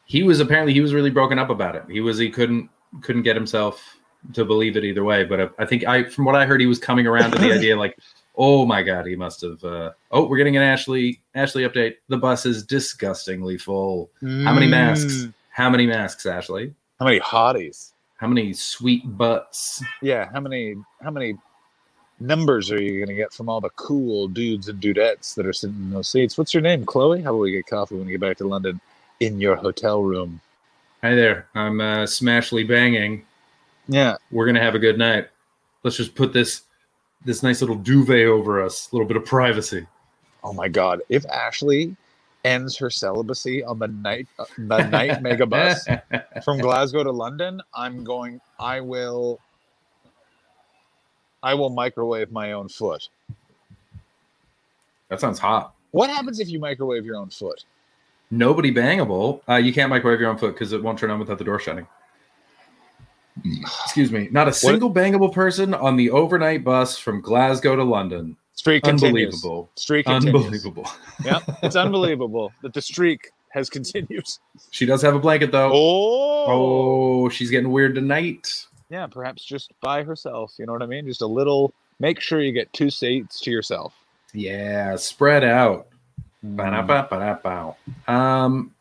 He 0.06 0.24
was 0.24 0.40
apparently 0.40 0.74
he 0.74 0.82
was 0.82 0.94
really 0.94 1.10
broken 1.10 1.40
up 1.40 1.50
about 1.50 1.76
it. 1.76 1.84
He 1.90 2.02
was 2.02 2.18
he 2.18 2.30
couldn't 2.30 2.70
couldn't 3.02 3.24
get 3.24 3.36
himself 3.36 3.98
to 4.34 4.46
believe 4.46 4.76
it 4.78 4.84
either 4.84 5.04
way. 5.04 5.24
But 5.24 5.54
I 5.58 5.66
think 5.66 5.88
I 5.88 6.04
from 6.04 6.26
what 6.26 6.36
I 6.36 6.46
heard 6.46 6.60
he 6.60 6.68
was 6.68 6.80
coming 6.80 7.08
around 7.08 7.32
to 7.32 7.38
the 7.40 7.54
idea 7.58 7.78
like, 7.78 7.98
oh 8.36 8.66
my 8.66 8.84
god, 8.84 9.06
he 9.06 9.16
must 9.16 9.42
have. 9.42 9.64
Uh, 9.64 9.92
oh, 10.12 10.28
we're 10.28 10.38
getting 10.38 10.58
an 10.58 10.62
Ashley 10.64 11.22
Ashley 11.36 11.64
update. 11.64 11.96
The 12.10 12.18
bus 12.18 12.46
is 12.46 12.64
disgustingly 12.64 13.58
full. 13.58 14.12
How 14.22 14.54
many 14.54 14.68
masks? 14.68 15.14
Mm. 15.24 15.34
How 15.50 15.70
many 15.70 15.88
masks, 15.88 16.26
Ashley? 16.26 16.74
how 17.00 17.06
many 17.06 17.20
hotties 17.20 17.94
How 18.18 18.28
many 18.28 18.54
sweet 18.54 19.04
butts? 19.18 19.84
Yeah, 20.02 20.30
how 20.34 20.42
many 20.42 20.76
how 21.02 21.12
many 21.12 21.38
numbers 22.20 22.72
are 22.72 22.82
you 22.82 23.04
gonna 23.04 23.16
get 23.16 23.34
from 23.34 23.50
all 23.50 23.62
the 23.62 23.70
cool 23.72 24.28
dudes 24.28 24.70
and 24.70 24.82
dudettes 24.82 25.36
that 25.36 25.46
are 25.46 25.54
sitting 25.54 25.76
in 25.76 25.90
those 25.92 26.10
seats? 26.10 26.38
What's 26.38 26.54
your 26.54 26.62
name, 26.62 26.86
Chloe? 26.86 27.22
How 27.22 27.32
about 27.32 27.42
we 27.42 27.52
get 27.52 27.68
coffee 27.68 27.96
when 27.96 28.06
we 28.06 28.12
get 28.14 28.22
back 28.22 28.38
to 28.38 28.48
London 28.48 28.80
in 29.20 29.40
your 29.40 29.56
hotel 29.56 30.04
room? 30.04 30.42
Hi 31.02 31.16
there. 31.16 31.48
I'm 31.56 31.82
uh, 31.82 32.04
smashly 32.04 32.68
banging. 32.68 33.26
Yeah. 33.88 34.18
We're 34.32 34.46
gonna 34.46 34.62
have 34.62 34.76
a 34.76 34.80
good 34.80 34.98
night. 34.98 35.28
Let's 35.84 35.98
just 35.98 36.16
put 36.16 36.34
this 36.34 36.62
this 37.26 37.44
nice 37.44 37.62
little 37.62 37.76
duvet 37.76 38.28
over 38.28 38.64
us. 38.64 38.90
A 38.92 38.96
little 38.96 39.08
bit 39.08 39.18
of 39.18 39.26
privacy. 39.26 39.86
Oh 40.44 40.54
my 40.54 40.68
god, 40.68 41.02
if 41.10 41.26
Ashley 41.28 41.96
ends 42.44 42.78
her 42.78 42.90
celibacy 42.90 43.64
on 43.64 43.80
the 43.80 43.88
night 43.88 44.28
uh, 44.38 44.46
the 44.58 44.86
night 44.88 45.22
mega 45.22 45.46
bus 45.46 45.88
from 46.44 46.58
Glasgow 46.60 47.04
to 47.04 47.12
London, 47.12 47.62
I'm 47.74 48.04
going 48.04 48.42
I 48.60 48.82
will 48.82 49.40
I 51.44 51.54
will 51.54 51.70
microwave 51.70 52.32
my 52.32 52.54
own 52.54 52.70
foot. 52.70 53.08
That 55.10 55.20
sounds 55.20 55.38
hot. 55.38 55.76
What 55.92 56.10
happens 56.10 56.40
if 56.40 56.50
you 56.50 56.58
microwave 56.60 57.06
your 57.06 57.18
own 57.18 57.30
foot? 57.30 57.66
Nobody 58.32 58.74
bangable. 58.74 59.42
Uh, 59.48 59.56
you 59.56 59.74
can't 59.74 59.90
microwave 59.90 60.20
your 60.20 60.30
own 60.30 60.38
foot 60.38 60.54
because 60.56 60.74
it 60.74 60.82
won't 60.82 60.98
turn 60.98 61.12
on 61.12 61.20
without 61.20 61.38
the 61.38 61.44
door 61.44 61.60
shutting. 61.60 61.86
Excuse 63.84 64.12
me. 64.12 64.30
Not 64.32 64.48
a 64.48 64.54
single 64.54 64.92
bangable 64.92 65.32
person 65.32 65.74
on 65.74 65.98
the 65.98 66.10
overnight 66.10 66.64
bus 66.64 66.98
from 66.98 67.22
Glasgow 67.22 67.76
to 67.76 67.84
London. 67.84 68.38
Streak 68.54 68.84
continues. 68.84 69.46
Streak. 69.76 70.08
Unbelievable. 70.08 70.88
Yeah, 71.24 71.40
it's 71.62 71.76
unbelievable 71.76 72.52
that 72.64 72.74
the 72.74 72.82
streak 72.82 73.32
has 73.50 73.70
continued. 73.70 74.28
She 74.72 74.86
does 74.86 75.02
have 75.04 75.16
a 75.16 75.20
blanket 75.20 75.52
though. 75.52 75.72
Oh, 75.74 76.46
Oh, 76.48 77.30
she's 77.30 77.50
getting 77.52 77.72
weird 77.72 77.96
tonight. 77.96 78.66
Yeah, 78.90 79.08
perhaps 79.08 79.44
just 79.44 79.72
by 79.82 80.04
herself. 80.04 80.54
You 80.58 80.66
know 80.66 80.74
what 80.74 80.82
I 80.82 80.88
mean? 80.88 81.06
Just 81.06 81.22
a 81.22 81.28
little. 81.28 81.74
Make 82.00 82.20
sure 82.20 82.42
you 82.42 82.52
get 82.52 82.72
two 82.74 82.90
seats 82.90 83.40
to 83.42 83.52
yourself. 83.52 83.94
Yeah, 84.34 84.96
spread 84.96 85.44
out. 85.44 85.88
Mm. 86.46 88.10
Um, 88.10 88.74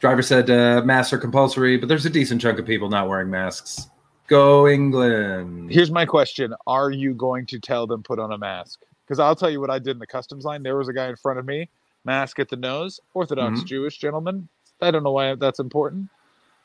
driver 0.00 0.22
said 0.22 0.48
uh, 0.48 0.82
masks 0.84 1.12
are 1.12 1.18
compulsory, 1.18 1.76
but 1.76 1.88
there's 1.88 2.06
a 2.06 2.10
decent 2.10 2.40
chunk 2.40 2.58
of 2.58 2.66
people 2.66 2.88
not 2.88 3.08
wearing 3.08 3.30
masks. 3.30 3.88
Go 4.28 4.66
England. 4.68 5.70
Here's 5.70 5.90
my 5.90 6.06
question: 6.06 6.54
Are 6.66 6.90
you 6.90 7.12
going 7.14 7.44
to 7.46 7.58
tell 7.58 7.86
them 7.86 8.02
put 8.02 8.18
on 8.18 8.32
a 8.32 8.38
mask? 8.38 8.80
Because 9.04 9.18
I'll 9.18 9.36
tell 9.36 9.50
you 9.50 9.60
what 9.60 9.70
I 9.70 9.78
did 9.78 9.90
in 9.90 9.98
the 9.98 10.06
customs 10.06 10.44
line. 10.44 10.62
There 10.62 10.76
was 10.76 10.88
a 10.88 10.92
guy 10.92 11.08
in 11.08 11.16
front 11.16 11.38
of 11.38 11.44
me, 11.44 11.68
mask 12.04 12.38
at 12.38 12.48
the 12.48 12.56
nose, 12.56 13.00
Orthodox 13.12 13.60
Mhm. 13.60 13.66
Jewish 13.66 13.98
gentleman. 13.98 14.48
I 14.80 14.90
don't 14.90 15.02
know 15.02 15.12
why 15.12 15.34
that's 15.34 15.58
important. 15.58 16.08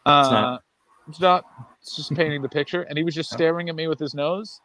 Uh, 0.05 0.59
It's 1.07 1.19
not. 1.19 1.45
It's 1.81 1.95
just 1.95 2.13
painting 2.13 2.41
the 2.41 2.49
picture, 2.49 2.81
and 2.83 2.97
he 2.97 3.03
was 3.03 3.15
just 3.15 3.31
staring 3.31 3.69
at 3.69 3.75
me 3.75 3.87
with 3.87 3.99
his 3.99 4.13
nose 4.13 4.59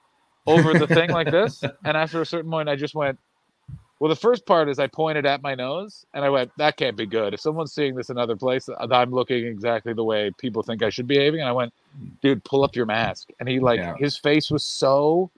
over 0.46 0.74
the 0.74 0.86
thing 0.86 1.10
like 1.10 1.30
this. 1.30 1.62
And 1.84 1.96
after 1.96 2.20
a 2.20 2.26
certain 2.26 2.50
point, 2.50 2.68
I 2.68 2.76
just 2.76 2.94
went. 2.94 3.18
Well, 4.00 4.08
the 4.08 4.16
first 4.16 4.44
part 4.46 4.68
is 4.68 4.80
I 4.80 4.88
pointed 4.88 5.26
at 5.26 5.42
my 5.42 5.54
nose 5.54 6.04
and 6.12 6.24
I 6.24 6.28
went, 6.28 6.50
"That 6.58 6.76
can't 6.76 6.96
be 6.96 7.06
good." 7.06 7.34
If 7.34 7.40
someone's 7.40 7.72
seeing 7.72 7.94
this 7.94 8.10
in 8.10 8.18
other 8.18 8.34
place, 8.34 8.68
I'm 8.90 9.12
looking 9.12 9.46
exactly 9.46 9.92
the 9.92 10.02
way 10.02 10.32
people 10.38 10.64
think 10.64 10.82
I 10.82 10.90
should 10.90 11.06
be 11.06 11.14
behaving. 11.18 11.38
And 11.38 11.48
I 11.48 11.52
went, 11.52 11.72
"Dude, 12.20 12.42
pull 12.42 12.64
up 12.64 12.74
your 12.74 12.86
mask." 12.86 13.28
And 13.38 13.48
he 13.48 13.60
like 13.60 13.78
Yeah. 13.78 13.94
his 13.96 14.16
face 14.16 14.50
was 14.50 14.64
so 14.64 15.30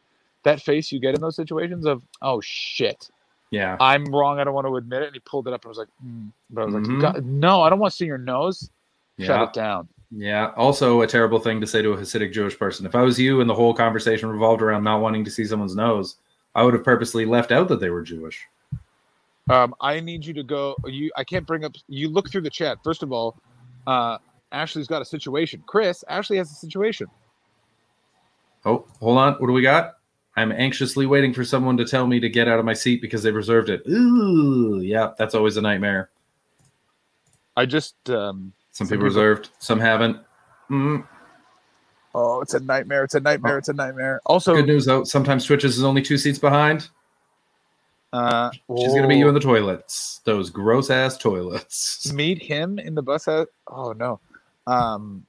that 0.45 0.63
face 0.63 0.91
you 0.91 0.99
get 0.99 1.15
in 1.15 1.21
those 1.21 1.37
situations 1.37 1.85
of, 1.85 2.03
"Oh 2.23 2.41
shit, 2.41 3.11
Yeah. 3.51 3.77
I'm 3.81 4.05
wrong. 4.07 4.39
I 4.39 4.45
don't 4.45 4.55
want 4.55 4.67
to 4.67 4.77
admit 4.77 5.03
it." 5.03 5.07
And 5.09 5.15
he 5.15 5.21
pulled 5.21 5.47
it 5.47 5.53
up 5.53 5.63
and 5.65 5.69
I 5.69 5.69
was 5.69 5.79
like, 5.79 5.89
mm. 6.03 6.33
"But 6.49 6.63
I 6.63 6.65
was 6.65 6.75
Mhm. 6.75 7.03
like, 7.03 7.23
no, 7.23 7.61
I 7.61 7.69
don't 7.69 7.81
want 7.81 7.91
to 7.93 7.97
see 7.99 8.07
your 8.07 8.17
nose. 8.17 8.71
Shut 9.19 9.43
it 9.43 9.53
down." 9.53 9.89
Yeah. 10.17 10.53
Also, 10.57 11.01
a 11.01 11.07
terrible 11.07 11.41
thing 11.41 11.61
to 11.61 11.67
say 11.67 11.83
to 11.83 11.93
a 11.93 11.97
Hasidic 11.97 12.33
Jewish 12.33 12.59
person. 12.59 12.87
If 12.87 12.95
I 12.95 13.03
was 13.03 13.19
you 13.19 13.41
and 13.41 13.51
the 13.51 13.55
whole 13.55 13.75
conversation 13.75 14.29
revolved 14.29 14.63
around 14.63 14.85
not 14.85 15.01
wanting 15.01 15.25
to 15.25 15.31
see 15.31 15.45
someone's 15.45 15.75
nose, 15.75 16.17
I 16.55 16.63
would 16.63 16.75
have 16.75 16.85
purposely 16.85 17.27
left 17.27 17.51
out 17.51 17.69
that 17.69 17.81
they 17.81 17.91
were 17.91 18.03
Jewish. 18.03 18.47
Um, 19.51 19.75
I 19.81 20.01
need 20.01 20.25
you 20.25 20.33
to 20.35 20.43
go. 20.43 20.77
You, 20.85 21.11
I 21.17 21.25
can't 21.25 21.47
bring 21.47 21.65
up. 21.65 21.75
You 21.89 22.09
look 22.09 22.31
through 22.31 22.43
the 22.43 22.51
chat. 22.51 22.79
First 22.85 23.03
of 23.03 23.13
all, 23.13 23.37
uh, 23.87 24.19
Ashley's 24.53 24.87
got 24.87 25.03
a 25.03 25.05
situation. 25.05 25.63
Chris, 25.67 26.05
Ashley 26.09 26.37
has 26.39 26.51
a 26.51 26.55
situation. 26.55 27.09
Oh, 28.65 28.87
hold 29.01 29.19
on. 29.19 29.35
What 29.35 29.49
do 29.49 29.53
we 29.53 29.63
got? 29.63 29.97
I'm 30.37 30.53
anxiously 30.53 31.07
waiting 31.07 31.33
for 31.33 31.45
someone 31.45 31.77
to 31.77 31.85
tell 31.85 32.07
me 32.07 32.19
to 32.21 32.29
get 32.29 32.49
out 32.49 32.59
of 32.59 32.65
my 32.65 32.73
seat 32.73 33.01
because 33.03 33.23
they 33.23 33.31
reserved 33.31 33.69
it. 33.69 33.83
Ooh, 33.89 34.81
yeah, 34.81 35.13
that's 35.19 35.35
always 35.35 35.57
a 35.57 35.61
nightmare. 35.61 36.11
I 37.57 37.67
just 37.67 38.11
um, 38.11 38.53
Some 38.75 38.89
people 38.89 39.05
reserved, 39.05 39.51
some 39.61 39.79
haven't. 39.79 40.19
Mm. 40.69 41.07
Oh, 42.13 42.41
it's 42.41 42.55
a 42.55 42.61
nightmare! 42.61 43.05
It's 43.05 43.15
a 43.15 43.21
nightmare! 43.21 43.57
It's 43.57 43.69
a 43.69 43.73
nightmare. 43.73 44.21
Also, 44.27 44.57
Good 44.57 44.67
news 44.67 44.85
though, 44.85 45.05
sometimes 45.05 45.45
Twitches 45.47 45.79
is 45.79 45.85
only 45.85 46.03
two 46.03 46.19
seats 46.19 46.41
behind. 46.41 46.89
Uh, 48.13 48.51
She's 48.77 48.93
gonna 48.95 49.07
be 49.07 49.17
you 49.17 49.29
in 49.29 49.35
the 49.35 49.41
toilets. 49.41 50.21
Those 50.25 50.51
gross 50.51 50.91
ass 50.91 51.17
toilets. 51.17 52.13
meet 52.15 52.43
him 52.43 52.81
in 52.81 52.97
the 52.97 53.03
bus. 53.03 53.29
Oh 53.29 53.93
no, 53.93 54.19
um, 54.67 55.25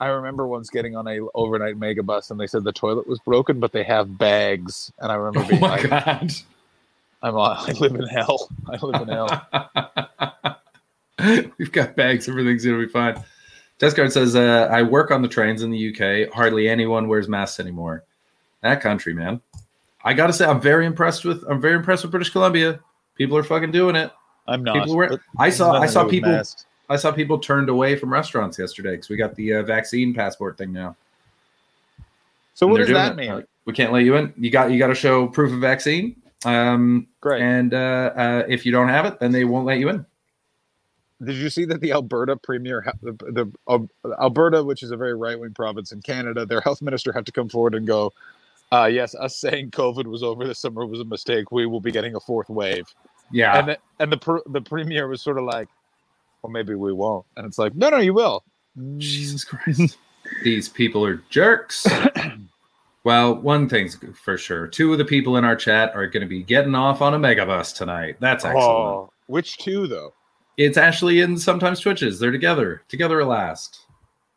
I 0.00 0.08
remember 0.08 0.48
once 0.48 0.70
getting 0.70 0.96
on 0.96 1.06
a 1.06 1.20
overnight 1.34 1.76
mega 1.76 2.02
bus 2.02 2.32
and 2.32 2.40
they 2.40 2.48
said 2.48 2.64
the 2.64 2.72
toilet 2.72 3.06
was 3.06 3.20
broken, 3.20 3.60
but 3.60 3.70
they 3.70 3.84
have 3.84 4.18
bags. 4.18 4.92
And 4.98 5.12
I 5.12 5.14
remember 5.14 5.46
Oh 5.46 5.48
being 5.48 5.60
my 5.60 5.76
like, 5.76 5.88
god. 5.88 6.32
I'm 7.22 7.36
on, 7.36 7.56
I 7.68 7.72
live 7.78 7.94
in 7.94 8.08
hell. 8.08 8.48
I 8.68 8.84
live 8.84 9.02
in 9.02 9.08
hell. 9.08 10.53
We've 11.58 11.72
got 11.72 11.96
bags. 11.96 12.28
Everything's 12.28 12.64
gonna 12.64 12.78
be 12.78 12.88
fine. 12.88 13.22
Test 13.78 13.96
Card 13.96 14.12
says, 14.12 14.36
uh, 14.36 14.68
"I 14.70 14.82
work 14.82 15.10
on 15.10 15.22
the 15.22 15.28
trains 15.28 15.62
in 15.62 15.70
the 15.70 15.88
UK. 15.90 16.32
Hardly 16.32 16.68
anyone 16.68 17.08
wears 17.08 17.28
masks 17.28 17.60
anymore. 17.60 18.04
That 18.62 18.80
country, 18.80 19.14
man. 19.14 19.40
I 20.04 20.12
gotta 20.14 20.32
say, 20.32 20.44
I'm 20.44 20.60
very 20.60 20.86
impressed 20.86 21.24
with. 21.24 21.42
I'm 21.48 21.60
very 21.60 21.76
impressed 21.76 22.02
with 22.04 22.10
British 22.10 22.30
Columbia. 22.30 22.80
People 23.16 23.36
are 23.36 23.42
fucking 23.42 23.70
doing 23.72 23.96
it. 23.96 24.10
I'm 24.46 24.62
not. 24.62 24.74
People 24.74 24.96
were. 24.96 25.20
I 25.38 25.50
saw. 25.50 25.72
I 25.72 25.86
saw 25.86 26.06
people. 26.06 26.30
masks. 26.30 26.66
I 26.90 26.96
saw 26.96 27.10
people 27.10 27.38
turned 27.38 27.68
away 27.70 27.96
from 27.96 28.12
restaurants 28.12 28.58
yesterday 28.58 28.90
because 28.92 29.08
we 29.08 29.16
got 29.16 29.34
the 29.36 29.54
uh, 29.54 29.62
vaccine 29.62 30.12
passport 30.12 30.58
thing 30.58 30.72
now. 30.72 30.94
So 32.52 32.66
And 32.66 32.72
what 32.72 32.78
does 32.78 32.88
that 32.90 33.12
it. 33.12 33.16
mean? 33.16 33.34
Like, 33.34 33.46
we 33.64 33.72
can't 33.72 33.92
let 33.92 34.04
you 34.04 34.16
in. 34.16 34.32
You 34.36 34.50
got. 34.50 34.70
You 34.70 34.78
got 34.78 34.88
to 34.88 34.94
show 34.94 35.26
proof 35.28 35.52
of 35.52 35.60
vaccine. 35.60 36.16
Um, 36.44 37.08
Great. 37.22 37.40
and 37.40 37.72
uh, 37.72 38.12
uh, 38.14 38.42
if 38.46 38.66
you 38.66 38.72
don't 38.72 38.88
have 38.88 39.06
it, 39.06 39.18
then 39.18 39.32
they 39.32 39.44
won't 39.44 39.64
let 39.64 39.78
you 39.78 39.88
in. 39.88 40.04
Did 41.22 41.36
you 41.36 41.48
see 41.48 41.64
that 41.66 41.80
the 41.80 41.92
Alberta 41.92 42.36
premier, 42.36 42.84
the, 43.02 43.12
the 43.12 43.52
uh, 43.68 43.78
Alberta, 44.20 44.64
which 44.64 44.82
is 44.82 44.90
a 44.90 44.96
very 44.96 45.14
right 45.14 45.38
wing 45.38 45.54
province 45.54 45.92
in 45.92 46.02
Canada, 46.02 46.44
their 46.44 46.60
health 46.60 46.82
minister 46.82 47.12
had 47.12 47.24
to 47.26 47.32
come 47.32 47.48
forward 47.48 47.74
and 47.74 47.86
go, 47.86 48.12
uh, 48.72 48.86
"Yes, 48.86 49.14
us 49.14 49.36
saying 49.36 49.70
COVID 49.70 50.06
was 50.06 50.22
over 50.22 50.46
this 50.46 50.58
summer 50.58 50.84
was 50.84 51.00
a 51.00 51.04
mistake. 51.04 51.52
We 51.52 51.66
will 51.66 51.80
be 51.80 51.92
getting 51.92 52.16
a 52.16 52.20
fourth 52.20 52.48
wave." 52.48 52.86
Yeah. 53.30 53.58
And 53.58 53.68
the, 53.68 53.78
and 54.00 54.12
the 54.12 54.16
pr- 54.16 54.46
the 54.46 54.60
premier 54.60 55.06
was 55.06 55.22
sort 55.22 55.38
of 55.38 55.44
like, 55.44 55.68
"Well, 56.42 56.50
maybe 56.50 56.74
we 56.74 56.92
won't." 56.92 57.24
And 57.36 57.46
it's 57.46 57.58
like, 57.58 57.74
"No, 57.74 57.90
no, 57.90 57.98
you 57.98 58.12
will." 58.12 58.42
Jesus 58.98 59.44
Christ. 59.44 59.96
These 60.42 60.68
people 60.68 61.04
are 61.04 61.22
jerks. 61.30 61.86
well, 63.04 63.34
one 63.36 63.68
thing's 63.68 63.98
for 64.14 64.36
sure. 64.36 64.66
Two 64.66 64.90
of 64.92 64.98
the 64.98 65.04
people 65.04 65.36
in 65.36 65.44
our 65.44 65.54
chat 65.54 65.94
are 65.94 66.06
going 66.06 66.22
to 66.22 66.28
be 66.28 66.42
getting 66.42 66.74
off 66.74 67.02
on 67.02 67.14
a 67.14 67.18
megabus 67.18 67.74
tonight. 67.74 68.16
That's 68.20 68.44
excellent. 68.44 68.66
Oh, 68.66 69.12
which 69.26 69.58
two 69.58 69.86
though? 69.86 70.12
It's 70.56 70.76
Ashley 70.76 71.20
and 71.22 71.40
sometimes 71.40 71.80
Twitches. 71.80 72.18
They're 72.20 72.30
together. 72.30 72.82
Together 72.88 73.20
at 73.20 73.26
last. 73.26 73.80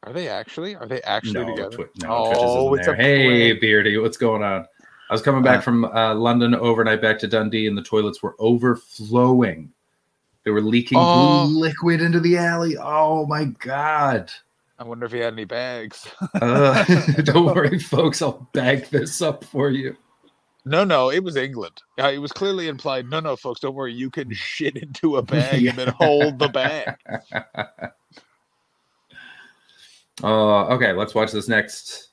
Are 0.04 0.14
they 0.14 0.28
actually? 0.28 0.76
Are 0.76 0.88
they 0.88 1.02
actually 1.04 1.46
no, 1.46 1.56
together? 1.56 1.76
Twi- 1.76 1.86
no, 2.02 2.10
oh, 2.10 2.26
Twitches 2.28 2.44
isn't 2.50 2.74
it's 2.80 2.88
there. 2.88 2.96
Hey. 2.96 3.54
Beardy, 3.54 3.98
what's 3.98 4.18
going 4.18 4.44
on? 4.44 4.66
I 5.10 5.14
was 5.14 5.22
coming 5.22 5.42
back 5.44 5.60
Uh, 5.60 5.62
from 5.62 5.86
uh, 5.86 6.14
London 6.16 6.54
overnight 6.56 7.02
back 7.02 7.18
to 7.20 7.28
Dundee, 7.28 7.68
and 7.68 7.78
the 7.78 7.82
toilets 7.82 8.22
were 8.22 8.36
overflowing. 8.40 9.72
They 10.44 10.52
were 10.52 10.62
leaking 10.62 10.98
Oh. 11.00 11.46
blue 11.48 11.60
liquid 11.60 12.02
into 12.02 12.20
the 12.20 12.38
alley. 12.38 12.78
Oh 12.78 13.26
my 13.26 13.46
god! 13.60 14.32
I 14.80 14.84
wonder 14.84 15.06
if 15.06 15.12
he 15.12 15.20
had 15.20 15.34
any 15.34 15.46
bags. 15.46 16.08
Uh, 16.42 16.84
don't 17.24 17.46
worry, 17.56 17.80
folks. 17.80 18.22
I'll 18.22 18.48
bag 18.54 18.86
this 18.90 19.22
up 19.22 19.44
for 19.44 19.70
you. 19.70 19.96
No, 20.68 20.84
no, 20.84 21.10
it 21.12 21.24
was 21.24 21.36
England. 21.36 21.82
Uh, 22.00 22.10
it 22.10 22.18
was 22.20 22.32
clearly 22.32 22.68
implied. 22.68 23.10
No, 23.10 23.20
no, 23.20 23.36
folks, 23.36 23.60
don't 23.62 23.74
worry. 23.76 23.94
You 23.94 24.10
can 24.10 24.34
shit 24.34 24.76
into 24.78 25.18
a 25.18 25.22
bag 25.34 25.66
and 25.66 25.78
then 25.78 25.90
hold 25.90 26.40
the 26.40 26.50
bag. 26.50 26.96
Uh, 30.24 30.66
okay, 30.74 30.94
let's 30.94 31.14
watch 31.14 31.32
this 31.32 31.48
next. 31.48 32.10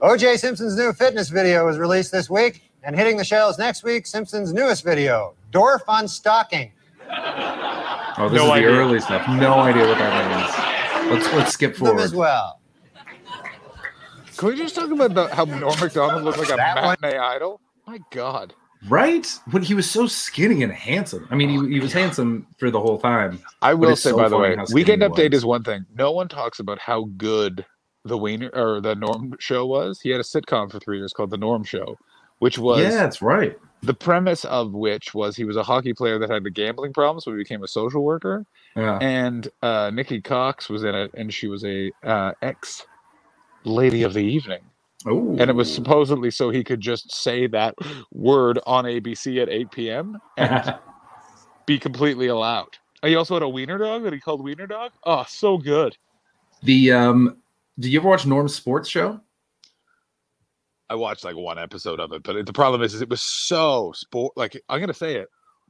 OJ 0.00 0.38
Simpson's 0.38 0.76
new 0.76 0.92
fitness 0.92 1.30
video 1.30 1.64
was 1.64 1.78
released 1.78 2.12
this 2.12 2.28
week, 2.28 2.70
and 2.82 2.94
hitting 2.94 3.16
the 3.16 3.24
shelves 3.24 3.58
next 3.58 3.82
week, 3.82 4.06
Simpson's 4.06 4.52
newest 4.52 4.84
video, 4.84 5.34
Dwarf 5.52 5.80
on 5.88 6.06
Stocking. 6.06 6.70
Oh, 7.10 8.28
this 8.30 8.36
No 8.38 8.44
is 8.44 8.50
idea. 8.50 8.70
the 8.70 8.76
early 8.76 9.00
stuff. 9.00 9.26
No 9.28 9.54
idea 9.54 9.86
what 9.86 9.96
that 9.96 11.06
means. 11.06 11.12
Let's 11.14 11.34
let's 11.34 11.52
skip 11.54 11.74
forward. 11.76 12.00
as 12.00 12.14
well. 12.14 12.60
Can 14.42 14.48
we 14.50 14.56
just 14.56 14.74
talk 14.74 14.90
about 14.90 15.14
the, 15.14 15.32
how 15.32 15.44
Norm 15.44 15.78
Macdonald 15.78 16.24
looked 16.24 16.38
like 16.38 16.48
a 16.50 16.56
That 16.56 16.82
one- 16.82 16.96
matinee 17.00 17.16
idol? 17.16 17.60
My 17.86 18.00
God. 18.10 18.52
Right? 18.88 19.24
When 19.52 19.62
he 19.62 19.72
was 19.72 19.88
so 19.88 20.08
skinny 20.08 20.64
and 20.64 20.72
handsome. 20.72 21.28
I 21.30 21.36
mean, 21.36 21.48
he, 21.48 21.74
he 21.74 21.78
was 21.78 21.92
handsome 21.92 22.48
for 22.58 22.68
the 22.68 22.80
whole 22.80 22.98
time. 22.98 23.38
I 23.62 23.74
will 23.74 23.94
say, 23.94 24.10
so 24.10 24.16
by 24.16 24.28
the 24.28 24.36
way, 24.36 24.56
Weekend 24.72 25.02
Update 25.02 25.32
is 25.32 25.44
one 25.44 25.62
thing. 25.62 25.86
No 25.96 26.10
one 26.10 26.26
talks 26.26 26.58
about 26.58 26.80
how 26.80 27.04
good 27.16 27.64
the 28.04 28.18
Wiener 28.18 28.50
or 28.52 28.80
the 28.80 28.96
Norm 28.96 29.36
show 29.38 29.64
was. 29.64 30.00
He 30.00 30.10
had 30.10 30.18
a 30.18 30.24
sitcom 30.24 30.72
for 30.72 30.80
three 30.80 30.98
years 30.98 31.12
called 31.12 31.30
The 31.30 31.36
Norm 31.38 31.62
Show, 31.62 31.96
which 32.40 32.58
was 32.58 32.80
Yeah, 32.82 32.90
that's 32.90 33.22
right. 33.22 33.56
the 33.84 33.94
premise 33.94 34.44
of 34.46 34.72
which 34.72 35.14
was 35.14 35.36
he 35.36 35.44
was 35.44 35.56
a 35.56 35.62
hockey 35.62 35.94
player 35.94 36.18
that 36.18 36.30
had 36.30 36.42
the 36.42 36.50
gambling 36.50 36.92
problems, 36.92 37.22
so 37.22 37.30
he 37.30 37.36
became 37.36 37.62
a 37.62 37.68
social 37.68 38.02
worker. 38.02 38.44
Yeah. 38.74 38.98
And 39.00 39.46
uh, 39.62 39.92
Nikki 39.94 40.20
Cox 40.20 40.68
was 40.68 40.82
in 40.82 40.96
it, 40.96 41.12
and 41.14 41.32
she 41.32 41.46
was 41.46 41.64
a 41.64 41.92
uh, 42.02 42.32
ex 42.42 42.84
lady 43.64 44.02
of 44.02 44.14
the 44.14 44.24
evening. 44.24 44.60
Oh. 45.06 45.30
And 45.38 45.50
it 45.50 45.54
was 45.56 45.72
supposedly 45.72 46.30
so 46.30 46.50
he 46.50 46.62
could 46.62 46.80
just 46.80 47.12
say 47.12 47.46
that 47.48 47.74
word 48.12 48.60
on 48.66 48.84
ABC 48.84 49.42
at 49.42 49.48
8 49.48 49.70
p.m. 49.72 50.18
and 50.36 50.76
be 51.66 51.78
completely 51.78 52.28
allowed. 52.28 52.68
Oh, 53.02 53.08
He 53.08 53.16
also 53.16 53.34
had 53.34 53.42
a 53.42 53.48
wiener 53.48 53.78
dog 53.78 54.04
that 54.04 54.12
he 54.12 54.20
called 54.20 54.42
Wiener 54.44 54.66
Dog. 54.68 54.92
Oh, 55.04 55.24
so 55.28 55.58
good. 55.58 55.96
the 56.62 56.92
um. 56.92 57.38
Do 57.80 57.88
you 57.90 57.98
ever 58.00 58.08
watch 58.08 58.26
Norm's 58.26 58.54
sports 58.54 58.88
show? 58.88 59.18
I 60.90 60.94
watched 60.94 61.24
like 61.24 61.36
one 61.36 61.58
episode 61.58 62.00
of 62.00 62.12
it, 62.12 62.22
but 62.22 62.36
it, 62.36 62.46
the 62.46 62.52
problem 62.52 62.82
is, 62.82 62.92
is 62.94 63.00
it 63.00 63.08
was 63.08 63.22
so 63.22 63.92
sport. 63.96 64.34
Like 64.36 64.60
I'm 64.68 64.78
gonna 64.78 64.92
say 64.94 65.16
it, 65.16 65.28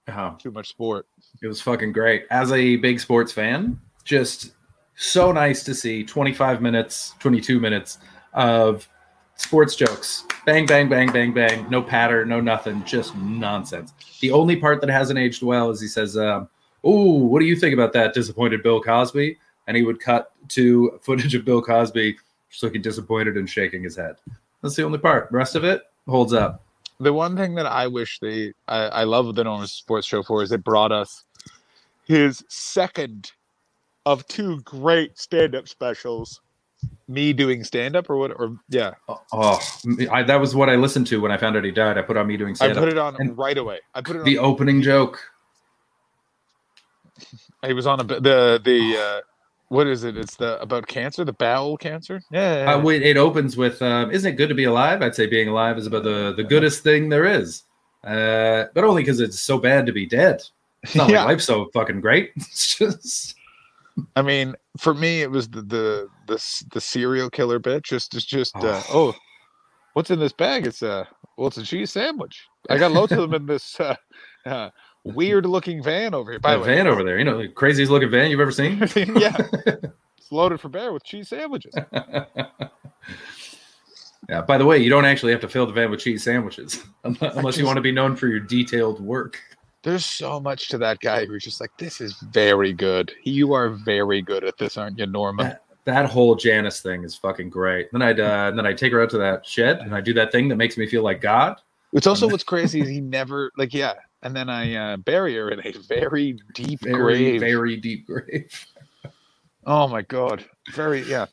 Oh, 0.08 0.34
too 0.38 0.50
much 0.50 0.68
sport. 0.68 1.06
it 1.42 1.46
was 1.46 1.60
fucking 1.60 1.92
great. 1.92 2.24
As 2.30 2.50
a 2.52 2.76
big 2.76 2.98
sports 2.98 3.32
fan, 3.32 3.80
just 4.04 4.52
so 4.96 5.32
nice 5.32 5.62
to 5.64 5.74
see 5.74 6.04
25 6.04 6.60
minutes, 6.60 7.14
22 7.18 7.58
minutes 7.60 7.98
of 8.34 8.88
sports 9.36 9.76
jokes. 9.76 10.24
Bang, 10.46 10.66
bang, 10.66 10.88
bang, 10.88 11.10
bang, 11.12 11.32
bang. 11.32 11.68
No 11.70 11.82
patter, 11.82 12.24
no 12.24 12.40
nothing, 12.40 12.84
just 12.84 13.16
nonsense. 13.16 13.92
The 14.20 14.30
only 14.30 14.56
part 14.56 14.80
that 14.80 14.90
hasn't 14.90 15.18
aged 15.18 15.42
well 15.42 15.70
is 15.70 15.80
he 15.80 15.88
says, 15.88 16.16
um, 16.16 16.48
"Oh, 16.84 17.14
what 17.14 17.40
do 17.40 17.46
you 17.46 17.56
think 17.56 17.74
about 17.74 17.92
that 17.94 18.14
disappointed 18.14 18.62
Bill 18.62 18.80
Cosby?" 18.80 19.38
And 19.66 19.76
he 19.76 19.82
would 19.82 20.00
cut 20.00 20.32
to 20.48 20.98
footage 21.02 21.34
of 21.34 21.44
Bill 21.44 21.62
Cosby 21.62 22.16
just 22.50 22.62
looking 22.62 22.82
disappointed 22.82 23.36
and 23.36 23.48
shaking 23.48 23.82
his 23.82 23.96
head. 23.96 24.16
That's 24.62 24.76
the 24.76 24.84
only 24.84 24.98
part. 24.98 25.30
The 25.30 25.36
rest 25.36 25.56
of 25.56 25.64
it 25.64 25.82
holds 26.06 26.32
up. 26.32 26.62
The 27.00 27.12
one 27.12 27.36
thing 27.36 27.54
that 27.56 27.66
I 27.66 27.86
wish 27.86 28.20
they, 28.20 28.52
I, 28.68 28.78
I 28.78 29.04
love 29.04 29.34
the 29.34 29.42
Norm 29.42 29.66
Sports 29.66 30.06
Show 30.06 30.22
for 30.22 30.42
is 30.42 30.52
it 30.52 30.62
brought 30.62 30.92
us 30.92 31.24
his 32.04 32.44
second 32.48 33.32
of 34.06 34.26
two 34.26 34.60
great 34.62 35.18
stand-up 35.18 35.68
specials. 35.68 36.40
Me 37.06 37.32
doing 37.32 37.62
stand-up 37.62 38.10
or 38.10 38.16
what? 38.16 38.30
Or 38.32 38.56
yeah, 38.68 38.94
Oh, 39.08 39.60
I, 40.10 40.22
that 40.24 40.40
was 40.40 40.54
what 40.54 40.68
I 40.68 40.74
listened 40.76 41.06
to 41.08 41.20
when 41.20 41.30
I 41.30 41.36
found 41.36 41.56
out 41.56 41.62
he 41.64 41.70
died. 41.70 41.96
I 41.98 42.02
put 42.02 42.16
on 42.16 42.26
me 42.26 42.36
doing 42.36 42.56
I 42.60 42.72
put 42.72 42.88
it 42.88 42.98
on 42.98 43.14
And 43.20 43.36
right 43.38 43.56
away. 43.56 43.78
I 43.94 44.00
put 44.00 44.16
it 44.16 44.20
on. 44.20 44.24
the 44.24 44.38
opening 44.38 44.82
joke. 44.82 45.20
He 47.64 47.72
was 47.74 47.86
on 47.86 48.00
a 48.00 48.04
bit- 48.04 48.22
the 48.24 48.60
the 48.64 48.96
uh, 48.98 49.20
what 49.68 49.86
is 49.86 50.02
it? 50.02 50.16
It's 50.16 50.34
the 50.34 50.60
about 50.60 50.86
cancer, 50.88 51.24
the 51.24 51.32
bowel 51.32 51.76
cancer. 51.76 52.20
Yeah, 52.32 52.64
yeah, 52.64 52.74
Uh, 52.74 52.80
wait, 52.80 53.02
it 53.02 53.16
opens 53.16 53.56
with, 53.56 53.80
um, 53.80 54.10
"Isn't 54.10 54.32
it 54.32 54.36
good 54.36 54.48
to 54.48 54.54
be 54.56 54.64
alive?" 54.64 55.00
I'd 55.00 55.14
say 55.14 55.26
being 55.28 55.46
alive 55.48 55.78
is 55.78 55.86
about 55.86 56.02
the 56.02 56.34
the 56.36 56.42
goodest 56.42 56.82
thing 56.82 57.08
there 57.08 57.24
is, 57.24 57.62
uh, 58.02 58.64
but 58.74 58.82
only 58.82 59.02
because 59.02 59.20
it's 59.20 59.40
so 59.40 59.58
bad 59.58 59.86
to 59.86 59.92
be 59.92 60.06
dead. 60.06 60.42
It's 60.82 60.96
not 60.96 61.08
Yeah. 61.10 61.18
like 61.20 61.28
life's 61.28 61.44
so 61.44 61.70
fucking 61.72 62.00
great. 62.00 62.32
It's 62.36 62.76
just 62.76 63.36
I 64.16 64.22
mean, 64.22 64.54
for 64.78 64.94
me, 64.94 65.22
it 65.22 65.30
was 65.30 65.48
the 65.48 65.62
the 65.62 66.08
the, 66.26 66.64
the 66.72 66.80
serial 66.80 67.30
killer 67.30 67.58
bit. 67.58 67.84
Just 67.84 68.12
just 68.12 68.28
just 68.28 68.56
uh, 68.56 68.82
oh, 68.90 69.14
what's 69.94 70.10
in 70.10 70.18
this 70.18 70.32
bag? 70.32 70.66
It's 70.66 70.82
a 70.82 71.06
well, 71.36 71.48
it's 71.48 71.58
a 71.58 71.62
cheese 71.62 71.92
sandwich. 71.92 72.46
I 72.70 72.78
got 72.78 72.92
loads 72.92 73.12
of 73.12 73.18
them 73.18 73.34
in 73.34 73.46
this 73.46 73.78
uh, 73.80 73.96
uh, 74.46 74.70
weird 75.04 75.46
looking 75.46 75.82
van 75.82 76.14
over 76.14 76.30
here. 76.30 76.40
By 76.40 76.52
that 76.52 76.62
the 76.62 76.68
way, 76.68 76.76
van 76.76 76.86
over 76.86 77.02
there. 77.02 77.18
You 77.18 77.24
know, 77.24 77.38
the 77.38 77.48
craziest 77.48 77.90
looking 77.90 78.10
van 78.10 78.30
you've 78.30 78.40
ever 78.40 78.52
seen. 78.52 78.78
yeah, 78.96 79.36
it's 79.66 80.30
loaded 80.30 80.60
for 80.60 80.68
bear 80.68 80.92
with 80.92 81.04
cheese 81.04 81.28
sandwiches. 81.28 81.74
Yeah. 84.28 84.40
By 84.42 84.56
the 84.56 84.64
way, 84.64 84.78
you 84.78 84.88
don't 84.88 85.04
actually 85.04 85.32
have 85.32 85.40
to 85.40 85.48
fill 85.48 85.66
the 85.66 85.72
van 85.72 85.90
with 85.90 86.00
cheese 86.00 86.22
sandwiches 86.22 86.82
unless 87.04 87.36
unless 87.36 87.56
you 87.58 87.66
want 87.66 87.76
to 87.76 87.82
be 87.82 87.92
known 87.92 88.16
for 88.16 88.28
your 88.28 88.40
detailed 88.40 89.00
work. 89.00 89.38
There's 89.82 90.04
so 90.04 90.38
much 90.38 90.68
to 90.68 90.78
that 90.78 91.00
guy 91.00 91.26
who's 91.26 91.42
just 91.42 91.60
like, 91.60 91.76
this 91.76 92.00
is 92.00 92.14
very 92.30 92.72
good. 92.72 93.12
You 93.24 93.52
are 93.52 93.68
very 93.70 94.22
good 94.22 94.44
at 94.44 94.56
this, 94.56 94.76
aren't 94.76 94.98
you, 94.98 95.06
Norma? 95.06 95.58
That 95.84 96.06
whole 96.06 96.36
Janice 96.36 96.80
thing 96.80 97.02
is 97.02 97.16
fucking 97.16 97.50
great. 97.50 97.90
Then 97.90 98.02
I'd 98.02 98.20
uh, 98.20 98.52
then 98.52 98.64
I 98.64 98.72
take 98.72 98.92
her 98.92 99.02
out 99.02 99.10
to 99.10 99.18
that 99.18 99.44
shed 99.44 99.80
and 99.80 99.92
I 99.94 100.00
do 100.00 100.14
that 100.14 100.30
thing 100.30 100.46
that 100.48 100.56
makes 100.56 100.76
me 100.76 100.86
feel 100.86 101.02
like 101.02 101.20
God. 101.20 101.56
It's 101.92 102.06
also 102.06 102.28
what's 102.28 102.44
crazy 102.44 102.80
is 102.80 102.88
he 102.88 103.00
never 103.00 103.50
like 103.56 103.74
yeah, 103.74 103.94
and 104.22 104.34
then 104.36 104.48
I 104.48 104.74
uh, 104.76 104.96
bury 104.98 105.34
her 105.34 105.50
in 105.50 105.58
a 105.58 105.72
very 105.88 106.38
deep 106.54 106.80
Very 106.82 106.94
grave. 106.94 107.40
very 107.40 107.76
deep 107.76 108.06
grave. 108.06 108.66
Oh 109.64 109.86
my 109.86 110.02
god, 110.02 110.44
very 110.74 111.02
yeah. 111.02 111.26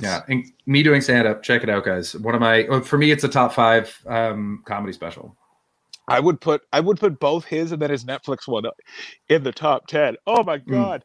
Yeah, 0.00 0.22
and 0.28 0.44
me 0.66 0.84
doing 0.84 1.00
stand 1.00 1.26
up. 1.26 1.42
Check 1.42 1.64
it 1.64 1.68
out, 1.68 1.84
guys. 1.84 2.14
One 2.14 2.34
of 2.34 2.40
my 2.40 2.64
oh, 2.66 2.80
for 2.80 2.96
me, 2.96 3.10
it's 3.10 3.24
a 3.24 3.28
top 3.28 3.52
five 3.52 3.98
um, 4.06 4.62
comedy 4.66 4.92
special. 4.92 5.36
I 6.08 6.20
would 6.20 6.40
put 6.40 6.62
I 6.72 6.80
would 6.80 6.98
put 7.00 7.18
both 7.20 7.44
his 7.46 7.72
and 7.72 7.80
then 7.82 7.90
his 7.90 8.04
Netflix 8.04 8.46
one 8.48 8.64
in 9.28 9.42
the 9.44 9.52
top 9.52 9.86
ten. 9.88 10.16
Oh 10.26 10.42
my 10.44 10.58
god, 10.58 11.04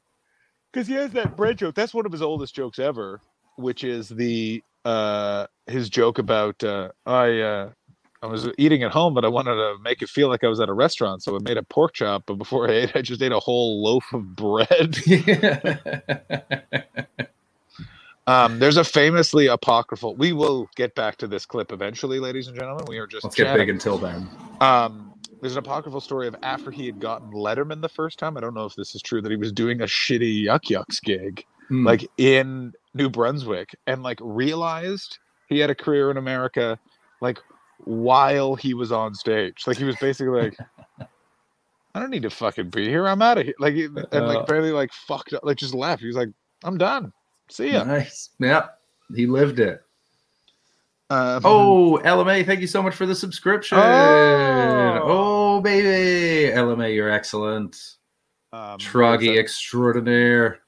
because 0.74 0.88
he 0.88 0.96
has 0.96 1.12
that 1.14 1.36
bread 1.36 1.58
joke. 1.60 1.76
That's 1.76 1.94
one 1.94 2.06
of 2.06 2.12
his 2.12 2.22
oldest 2.22 2.56
jokes 2.56 2.80
ever. 2.80 3.22
which 3.58 3.84
is 3.84 4.10
the 4.10 4.64
uh 4.86 5.48
his 5.68 5.90
joke 5.90 6.18
about 6.20 6.64
uh 6.64 6.90
I 7.06 7.40
uh 7.42 7.72
I 8.24 8.28
was 8.28 8.48
eating 8.58 8.84
at 8.84 8.92
home, 8.92 9.14
but 9.16 9.26
I 9.26 9.30
wanted 9.30 9.56
to 9.56 9.76
make 9.84 10.02
it 10.02 10.10
feel 10.10 10.30
like 10.30 10.44
I 10.44 10.48
was 10.48 10.60
at 10.60 10.70
a 10.70 10.74
restaurant, 10.74 11.24
so 11.24 11.36
I 11.36 11.40
made 11.42 11.58
a 11.58 11.64
pork 11.64 11.94
chop. 11.94 12.24
But 12.28 12.36
before 12.36 12.70
I 12.70 12.74
ate, 12.74 12.96
I 12.96 13.02
just 13.02 13.22
ate 13.22 13.32
a 13.32 13.40
whole 13.40 13.84
loaf 13.84 14.06
of 14.14 14.36
bread. 14.36 14.98
um, 18.32 18.60
there's 18.60 18.78
a 18.78 18.84
famously 18.84 19.48
apocryphal. 19.48 20.16
We 20.16 20.34
will 20.34 20.70
get 20.76 20.96
back 20.96 21.18
to 21.18 21.28
this 21.28 21.46
clip 21.46 21.72
eventually, 21.72 22.20
ladies 22.20 22.48
and 22.48 22.56
gentlemen. 22.58 22.86
We 22.88 22.98
are 22.98 23.08
just 23.08 23.24
Let's 23.24 23.36
get 23.36 23.56
big 23.56 23.70
until 23.70 23.98
then. 23.98 24.28
Um, 24.60 25.14
there's 25.42 25.54
an 25.54 25.60
apocryphal 25.60 26.02
story 26.02 26.28
of 26.28 26.36
after 26.44 26.70
he 26.72 26.86
had 26.86 27.00
gotten 27.00 27.32
Letterman 27.32 27.82
the 27.82 27.90
first 27.90 28.20
time. 28.20 28.38
I 28.38 28.42
don't 28.42 28.54
know 28.54 28.66
if 28.66 28.76
this 28.76 28.94
is 28.96 29.02
true 29.02 29.22
that 29.22 29.32
he 29.32 29.38
was 29.38 29.52
doing 29.52 29.82
a 29.82 29.86
shitty 29.86 30.44
Yuk 30.44 30.70
Yuk's 30.70 31.00
gig, 31.00 31.46
Hmm. 31.68 31.86
like 31.86 32.08
in 32.18 32.74
New 32.94 33.10
Brunswick, 33.10 33.76
and 33.88 34.04
like 34.04 34.20
realized 34.22 35.18
he 35.48 35.60
had 35.60 35.70
a 35.70 35.76
career 35.76 36.12
in 36.12 36.18
America, 36.18 36.78
like 37.22 37.40
while 37.86 38.56
he 38.56 38.74
was 38.74 38.92
on 38.92 39.16
stage. 39.16 39.64
Like 39.66 39.78
he 39.78 39.84
was 39.84 39.96
basically 39.96 40.42
like, 40.44 40.58
I 41.96 42.00
don't 42.00 42.12
need 42.12 42.22
to 42.24 42.30
fucking 42.30 42.70
be 42.70 42.88
here. 42.88 43.08
I'm 43.08 43.22
out 43.22 43.38
of 43.40 43.46
here. 43.46 43.56
Like 43.60 43.76
and 43.76 43.98
Uh. 44.14 44.28
like 44.28 44.46
barely 44.48 44.72
like 44.72 44.94
fucked 44.94 45.34
up, 45.34 45.42
like 45.44 45.58
just 45.58 45.74
left. 45.74 46.02
He 46.02 46.08
was 46.08 46.16
like, 46.16 46.30
I'm 46.64 46.78
done. 46.78 47.12
See 47.52 47.72
ya. 47.74 47.84
Nice. 47.84 48.30
Yep. 48.40 48.80
He 49.16 49.28
lived 49.28 49.60
it. 49.60 49.84
Um, 51.10 51.42
Oh, 51.44 52.02
LMA, 52.04 52.46
thank 52.46 52.62
you 52.62 52.68
so 52.68 52.82
much 52.82 52.96
for 52.96 53.06
the 53.06 53.14
subscription. 53.14 53.78
Oh. 53.78 55.00
Oh, 55.04 55.62
baby. 55.62 56.52
LMA, 56.56 56.96
you're 56.96 57.10
excellent. 57.12 57.76
um, 58.54 58.78
Truggy 58.80 59.38
extraordinaire. 59.38 60.60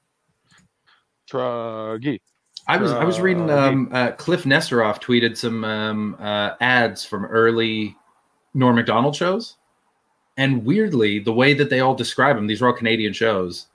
Truggy. 1.32 2.20
I 2.68 2.78
was 2.78 2.92
I 2.94 3.04
was 3.04 3.20
reading 3.20 3.50
um, 3.50 3.90
uh, 3.92 4.12
Cliff 4.12 4.44
Nesteroff 4.44 5.02
tweeted 5.02 5.36
some 5.36 5.66
um, 5.66 6.16
uh, 6.20 6.52
ads 6.62 7.04
from 7.04 7.26
early 7.26 7.96
Norm 8.54 8.78
Macdonald 8.78 9.16
shows, 9.18 9.58
and 10.38 10.64
weirdly, 10.64 11.20
the 11.20 11.34
way 11.34 11.54
that 11.56 11.70
they 11.70 11.82
all 11.82 11.94
describe 11.94 12.38
them, 12.38 12.48
these 12.48 12.62
are 12.62 12.68
all 12.68 12.74
Canadian 12.74 13.12
shows. 13.12 13.68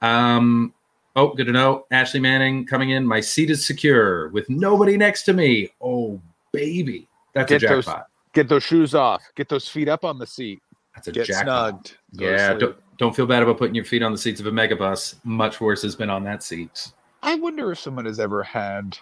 Um, 0.00 0.74
oh, 1.16 1.28
good 1.34 1.46
to 1.46 1.52
know. 1.52 1.86
Ashley 1.90 2.20
Manning 2.20 2.64
coming 2.66 2.90
in. 2.90 3.06
My 3.06 3.20
seat 3.20 3.50
is 3.50 3.64
secure 3.66 4.28
with 4.30 4.48
nobody 4.48 4.96
next 4.96 5.22
to 5.24 5.32
me. 5.32 5.70
Oh, 5.80 6.20
baby, 6.52 7.08
that's 7.34 7.48
Get 7.50 7.62
a 7.62 7.68
those- 7.68 7.84
jackpot. 7.86 8.06
Get 8.34 8.48
those 8.48 8.62
shoes 8.62 8.94
off. 8.94 9.22
Get 9.34 9.48
those 9.50 9.68
feet 9.68 9.88
up 9.88 10.04
on 10.06 10.18
the 10.18 10.26
seat. 10.26 10.62
That's 10.94 11.08
a 11.08 11.12
Get 11.12 11.26
jackpot. 11.26 11.74
snugged. 11.84 11.96
Go 12.16 12.30
Yeah, 12.30 12.54
don't, 12.54 12.76
don't 12.96 13.14
feel 13.14 13.26
bad 13.26 13.42
about 13.42 13.58
putting 13.58 13.74
your 13.74 13.84
feet 13.84 14.02
on 14.02 14.10
the 14.10 14.16
seats 14.16 14.40
of 14.40 14.46
a 14.46 14.50
megabus. 14.50 15.16
Much 15.24 15.60
worse 15.60 15.82
has 15.82 15.94
been 15.94 16.08
on 16.08 16.24
that 16.24 16.42
seat. 16.42 16.92
I 17.22 17.34
wonder 17.34 17.70
if 17.72 17.78
someone 17.78 18.06
has 18.06 18.18
ever 18.18 18.42
had 18.42 18.96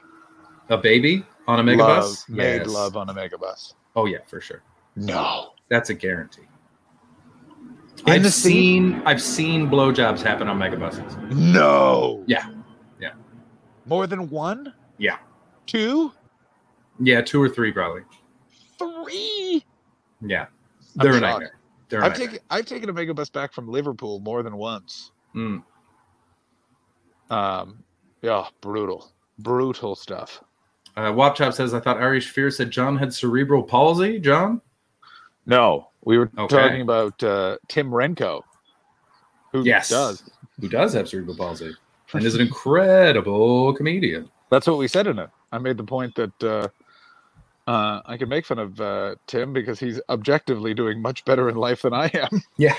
A 0.68 0.76
baby 0.76 1.24
on 1.46 1.60
a 1.60 1.62
megabus? 1.62 1.78
love, 1.78 2.28
made 2.28 2.66
love 2.66 2.96
on 2.96 3.08
a 3.08 3.14
megabus. 3.14 3.74
Oh 3.94 4.06
yeah, 4.06 4.18
for 4.26 4.40
sure. 4.40 4.62
No. 4.96 5.50
That's 5.68 5.90
a 5.90 5.94
guarantee. 5.94 6.42
In 8.06 8.12
I've 8.14 8.22
the 8.22 8.30
seat? 8.30 8.50
seen 8.50 9.02
I've 9.04 9.20
seen 9.22 9.68
blowjobs 9.68 10.22
happen 10.22 10.48
on 10.48 10.58
megabuses. 10.58 11.18
No. 11.32 12.22
Yeah. 12.26 12.48
Yeah. 13.00 13.12
More 13.86 14.06
than 14.06 14.28
one? 14.30 14.72
Yeah. 14.98 15.18
Two? 15.66 16.12
Yeah, 16.98 17.20
two 17.20 17.42
or 17.42 17.48
three 17.48 17.72
probably. 17.72 18.02
Three? 18.78 19.64
Yeah. 20.20 20.46
I'm 20.98 21.04
They're 21.04 21.10
a 21.12 21.14
shocked. 21.14 21.22
nightmare. 21.22 21.58
They're 21.88 22.00
a 22.00 22.04
I've 22.06 22.10
nightmare. 22.12 22.28
taken 22.28 22.44
I've 22.50 22.66
taken 22.66 22.88
a 22.88 22.92
megabus 22.94 23.30
back 23.32 23.52
from 23.52 23.68
Liverpool 23.68 24.20
more 24.20 24.42
than 24.42 24.56
once. 24.56 25.12
Mm. 25.34 25.62
Um 27.30 27.84
yeah, 28.22 28.46
brutal. 28.60 29.10
Brutal 29.38 29.94
stuff. 29.96 30.42
Uh, 30.96 31.12
Wop 31.14 31.36
Chop 31.36 31.54
says, 31.54 31.72
I 31.72 31.80
thought 31.80 31.98
Irish 31.98 32.28
Fear 32.30 32.50
said 32.50 32.70
John 32.70 32.96
had 32.98 33.14
cerebral 33.14 33.62
palsy. 33.62 34.18
John? 34.18 34.60
No. 35.46 35.89
We 36.04 36.18
were 36.18 36.30
Okay. 36.38 36.56
talking 36.56 36.80
about 36.80 37.22
uh, 37.22 37.58
Tim 37.68 37.90
Renkow. 37.90 38.42
Who 39.52 39.64
Yes. 39.64 39.88
does. 39.90 40.22
Who 40.60 40.68
does 40.68 40.92
have 40.94 41.08
cerebral 41.08 41.36
palsy 41.36 41.74
and 42.12 42.24
is 42.24 42.34
an 42.34 42.40
incredible 42.40 43.72
comedian. 43.74 44.30
That's 44.50 44.66
what 44.66 44.78
we 44.78 44.88
said 44.88 45.06
in 45.06 45.18
it. 45.18 45.30
I 45.52 45.58
made 45.58 45.76
the 45.76 45.84
point 45.84 46.14
that 46.16 46.42
uh, 46.42 46.68
uh, 47.70 48.00
I 48.06 48.16
can 48.16 48.28
make 48.28 48.46
fun 48.46 48.58
of 48.58 48.80
uh, 48.80 49.14
Tim 49.26 49.52
because 49.52 49.78
he's 49.80 50.00
objectively 50.08 50.74
doing 50.74 51.00
much 51.02 51.24
better 51.24 51.48
in 51.48 51.56
life 51.56 51.82
than 51.82 51.92
I 51.94 52.10
am. 52.14 52.42
Yeah. 52.56 52.74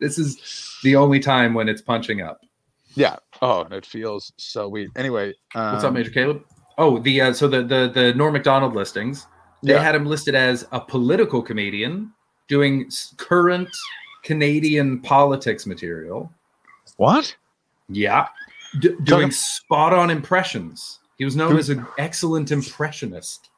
this 0.00 0.18
is 0.18 0.78
the 0.82 0.96
only 0.96 1.20
time 1.20 1.54
when 1.54 1.68
it's 1.68 1.82
punching 1.82 2.20
up. 2.22 2.40
Yeah. 2.94 3.16
Oh, 3.42 3.62
and 3.62 3.74
it 3.74 3.84
feels 3.84 4.32
so 4.36 4.68
weird. 4.68 4.90
Anyway, 4.96 5.34
um, 5.54 5.72
What's 5.72 5.84
up, 5.84 5.92
Major 5.92 6.10
Caleb? 6.10 6.42
Oh, 6.78 6.98
the 6.98 7.20
uh, 7.20 7.32
so 7.32 7.48
the 7.48 7.62
the 7.62 7.90
the 7.92 8.14
Norm 8.14 8.32
Macdonald 8.34 8.74
listings. 8.74 9.26
They 9.62 9.72
Yeah. 9.74 9.82
had 9.82 9.94
him 9.94 10.06
listed 10.06 10.34
as 10.34 10.66
a 10.72 10.80
political 10.80 11.42
comedian 11.42 12.12
doing 12.48 12.90
current 13.16 13.68
Canadian 14.22 15.00
politics 15.00 15.66
material. 15.66 16.32
What? 16.96 17.36
Yeah, 17.88 18.28
D- 18.80 18.94
doing 19.04 19.30
spot 19.30 19.92
on 19.92 20.10
impressions. 20.10 21.00
He 21.18 21.24
was 21.24 21.36
known 21.36 21.56
as 21.56 21.70
an 21.70 21.86
excellent 21.98 22.50
impressionist 22.50 23.50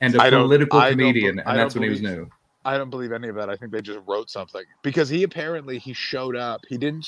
and 0.00 0.14
a 0.14 0.22
I 0.22 0.30
political 0.30 0.80
comedian, 0.80 1.40
and 1.40 1.58
that's 1.58 1.74
when 1.74 1.82
he 1.84 1.90
was 1.90 2.00
new. 2.02 2.28
I 2.64 2.78
don't 2.78 2.90
believe 2.90 3.12
any 3.12 3.28
of 3.28 3.36
that. 3.36 3.48
I 3.50 3.56
think 3.56 3.70
they 3.72 3.80
just 3.82 4.00
wrote 4.06 4.28
something 4.30 4.62
because 4.82 5.08
he 5.08 5.22
apparently 5.22 5.78
he 5.78 5.92
showed 5.92 6.34
up. 6.36 6.62
He 6.68 6.76
didn't. 6.78 7.06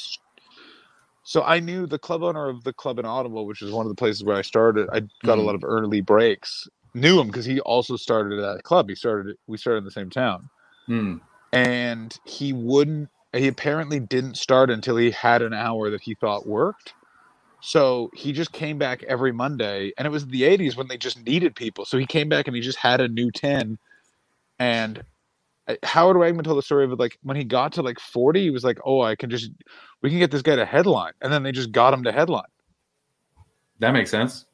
So 1.24 1.42
I 1.42 1.60
knew 1.60 1.86
the 1.86 1.98
club 1.98 2.22
owner 2.22 2.48
of 2.48 2.64
the 2.64 2.72
club 2.72 2.98
in 2.98 3.04
Ottawa, 3.04 3.42
which 3.42 3.60
is 3.62 3.70
one 3.72 3.84
of 3.84 3.90
the 3.90 3.96
places 3.96 4.24
where 4.24 4.36
I 4.36 4.42
started. 4.42 4.88
I 4.92 5.00
got 5.24 5.38
a 5.38 5.40
Mhm. 5.42 5.44
lot 5.44 5.54
of 5.54 5.64
early 5.64 6.00
breaks. 6.00 6.68
Knew 6.94 7.20
him 7.20 7.26
because 7.28 7.44
he 7.44 7.60
also 7.60 7.96
started 7.96 8.38
at 8.38 8.56
that 8.56 8.62
club. 8.62 8.88
He 8.88 8.94
started. 8.94 9.36
We 9.46 9.58
started 9.58 9.78
in 9.78 9.84
the 9.84 9.90
same 9.90 10.10
town. 10.10 10.48
Hmm. 10.86 11.16
and 11.52 12.18
he 12.24 12.52
wouldn't 12.52 13.10
he 13.34 13.46
apparently 13.46 14.00
didn't 14.00 14.36
start 14.36 14.70
until 14.70 14.96
he 14.96 15.10
had 15.10 15.42
an 15.42 15.52
hour 15.52 15.90
that 15.90 16.00
he 16.00 16.14
thought 16.14 16.46
worked 16.46 16.94
so 17.60 18.10
he 18.14 18.32
just 18.32 18.52
came 18.52 18.78
back 18.78 19.02
every 19.02 19.32
monday 19.32 19.92
and 19.98 20.06
it 20.06 20.10
was 20.10 20.26
the 20.26 20.42
80s 20.42 20.76
when 20.76 20.88
they 20.88 20.96
just 20.96 21.24
needed 21.26 21.54
people 21.54 21.84
so 21.84 21.98
he 21.98 22.06
came 22.06 22.28
back 22.28 22.46
and 22.46 22.56
he 22.56 22.62
just 22.62 22.78
had 22.78 23.00
a 23.00 23.08
new 23.08 23.30
10 23.30 23.78
and 24.58 25.02
uh, 25.68 25.74
howard 25.82 26.16
wagman 26.16 26.42
told 26.44 26.56
the 26.56 26.62
story 26.62 26.84
of 26.84 26.98
like 26.98 27.18
when 27.22 27.36
he 27.36 27.44
got 27.44 27.72
to 27.72 27.82
like 27.82 28.00
40 28.00 28.40
he 28.40 28.50
was 28.50 28.64
like 28.64 28.78
oh 28.84 29.02
i 29.02 29.14
can 29.14 29.28
just 29.28 29.50
we 30.00 30.08
can 30.08 30.18
get 30.18 30.30
this 30.30 30.42
guy 30.42 30.56
to 30.56 30.64
headline 30.64 31.12
and 31.20 31.30
then 31.30 31.42
they 31.42 31.52
just 31.52 31.72
got 31.72 31.92
him 31.92 32.04
to 32.04 32.12
headline 32.12 32.42
That 33.78 33.92
makes 33.92 34.10
sense. 34.10 34.46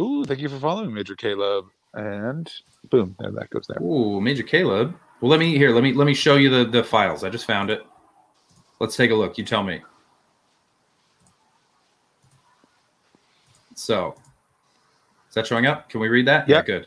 Ooh 0.00 0.24
thank 0.24 0.40
you 0.40 0.48
for 0.48 0.58
following 0.58 0.92
major 0.92 1.14
caleb 1.16 1.66
and 1.94 2.50
boom 2.90 3.14
there 3.18 3.30
that 3.30 3.50
goes 3.50 3.66
there 3.66 3.82
Ooh, 3.82 4.20
Major 4.20 4.42
Caleb. 4.42 4.94
Well, 5.20 5.30
let 5.30 5.38
me 5.38 5.56
here. 5.56 5.70
Let 5.70 5.82
me 5.82 5.92
let 5.92 6.06
me 6.06 6.14
show 6.14 6.36
you 6.36 6.50
the 6.50 6.64
the 6.64 6.82
files. 6.82 7.22
I 7.22 7.30
just 7.30 7.46
found 7.46 7.70
it. 7.70 7.86
Let's 8.80 8.96
take 8.96 9.10
a 9.10 9.14
look. 9.14 9.38
You 9.38 9.44
tell 9.44 9.62
me. 9.62 9.82
So, 13.74 14.14
is 15.28 15.34
that 15.34 15.46
showing 15.46 15.66
up? 15.66 15.88
Can 15.88 16.00
we 16.00 16.08
read 16.08 16.26
that? 16.26 16.48
Yep. 16.48 16.68
Yeah, 16.68 16.74
good. 16.74 16.86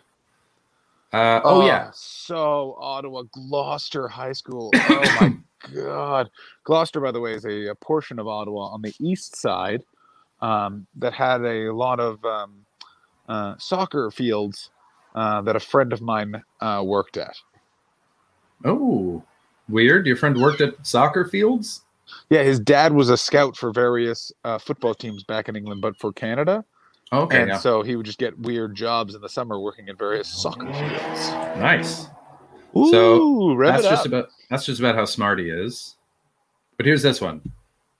Uh, 1.13 1.39
oh 1.43 1.65
yeah, 1.65 1.91
So 1.93 2.75
Ottawa 2.79 3.23
Gloucester 3.31 4.07
High 4.07 4.33
School. 4.33 4.71
Oh 4.87 5.17
my 5.21 5.35
god. 5.73 6.29
Gloucester, 6.63 6.99
by 6.99 7.11
the 7.11 7.19
way, 7.19 7.33
is 7.33 7.45
a, 7.45 7.67
a 7.67 7.75
portion 7.75 8.19
of 8.19 8.27
Ottawa 8.27 8.67
on 8.67 8.81
the 8.81 8.93
east 8.99 9.35
side 9.35 9.81
um, 10.41 10.85
that 10.97 11.13
had 11.13 11.41
a 11.41 11.73
lot 11.73 11.99
of 11.99 12.23
um, 12.23 12.64
uh, 13.27 13.55
soccer 13.57 14.11
fields 14.11 14.69
uh, 15.15 15.41
that 15.41 15.55
a 15.55 15.59
friend 15.59 15.93
of 15.93 16.01
mine 16.01 16.43
uh, 16.61 16.83
worked 16.85 17.17
at. 17.17 17.35
Oh, 18.63 19.23
weird. 19.69 20.07
Your 20.07 20.15
friend 20.15 20.39
worked 20.39 20.61
at 20.61 20.85
soccer 20.85 21.25
fields. 21.25 21.81
Yeah, 22.29 22.43
his 22.43 22.59
dad 22.59 22.93
was 22.93 23.09
a 23.09 23.17
scout 23.17 23.57
for 23.57 23.71
various 23.71 24.31
uh, 24.43 24.57
football 24.57 24.93
teams 24.93 25.23
back 25.23 25.49
in 25.49 25.55
England, 25.55 25.81
but 25.81 25.97
for 25.97 26.11
Canada. 26.13 26.63
Okay, 27.13 27.41
and 27.41 27.49
yeah. 27.49 27.57
so 27.57 27.83
he 27.83 27.95
would 27.95 28.05
just 28.05 28.17
get 28.17 28.37
weird 28.39 28.75
jobs 28.75 29.15
in 29.15 29.21
the 29.21 29.29
summer 29.29 29.59
working 29.59 29.87
in 29.87 29.95
various 29.95 30.27
soccer 30.27 30.71
fields. 30.73 31.29
Nice. 31.59 32.07
Ooh, 32.75 32.91
so 32.91 33.57
that's 33.61 33.83
just 33.83 34.05
about 34.05 34.29
that's 34.49 34.65
just 34.65 34.79
about 34.79 34.95
how 34.95 35.05
smart 35.05 35.39
he 35.39 35.49
is. 35.49 35.95
But 36.77 36.85
here's 36.85 37.03
this 37.03 37.21
one. 37.21 37.41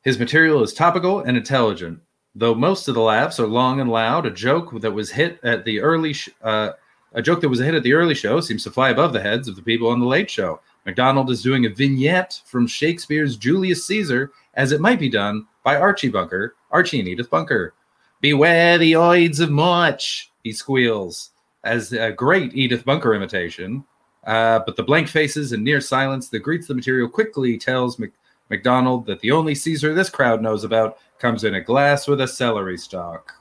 His 0.03 0.19
material 0.19 0.61
is 0.63 0.73
topical 0.73 1.19
and 1.19 1.37
intelligent, 1.37 1.99
though 2.35 2.53
most 2.53 2.87
of 2.87 2.95
the 2.95 3.01
laughs 3.01 3.39
are 3.39 3.47
long 3.47 3.79
and 3.79 3.89
loud. 3.89 4.25
A 4.25 4.31
joke 4.31 4.79
that 4.81 4.91
was 4.91 5.11
hit 5.11 5.39
at 5.43 5.63
the 5.63 5.79
early 5.79 6.13
sh- 6.13 6.29
uh, 6.43 6.71
a 7.13 7.21
joke 7.21 7.39
that 7.41 7.49
was 7.49 7.61
a 7.61 7.65
hit 7.65 7.73
at 7.73 7.83
the 7.83 7.93
early 7.93 8.13
show 8.13 8.41
seems 8.41 8.63
to 8.65 8.71
fly 8.71 8.89
above 8.89 9.13
the 9.13 9.21
heads 9.21 9.47
of 9.47 9.55
the 9.55 9.61
people 9.61 9.87
on 9.87 10.01
the 10.01 10.05
late 10.05 10.29
show. 10.29 10.59
Macdonald 10.85 11.31
is 11.31 11.41
doing 11.41 11.65
a 11.65 11.69
vignette 11.69 12.41
from 12.45 12.67
Shakespeare's 12.67 13.37
Julius 13.37 13.87
Caesar 13.87 14.31
as 14.53 14.73
it 14.73 14.81
might 14.81 14.99
be 14.99 15.09
done 15.09 15.47
by 15.63 15.77
Archie 15.77 16.09
Bunker, 16.09 16.55
Archie 16.71 16.99
and 16.99 17.07
Edith 17.07 17.29
Bunker. 17.29 17.73
Beware 18.21 18.77
the 18.77 18.93
oids 18.93 19.39
of 19.39 19.49
March, 19.49 20.31
he 20.43 20.51
squeals, 20.51 21.31
as 21.63 21.93
a 21.93 22.11
great 22.11 22.53
Edith 22.53 22.83
Bunker 22.83 23.13
imitation. 23.13 23.83
Uh, 24.25 24.59
but 24.65 24.75
the 24.75 24.83
blank 24.83 25.07
faces 25.07 25.53
and 25.53 25.63
near 25.63 25.79
silence 25.79 26.29
that 26.29 26.39
greets 26.39 26.67
the 26.67 26.73
material 26.73 27.07
quickly 27.07 27.57
tells 27.57 27.97
Mc, 27.97 28.11
Macdonald 28.49 29.05
that 29.07 29.19
the 29.19 29.31
only 29.31 29.55
Caesar 29.55 29.93
this 29.93 30.09
crowd 30.09 30.41
knows 30.41 30.63
about 30.63 30.97
comes 31.19 31.43
in 31.43 31.55
a 31.55 31.61
glass 31.61 32.07
with 32.07 32.21
a 32.21 32.27
celery 32.27 32.77
stalk. 32.77 33.33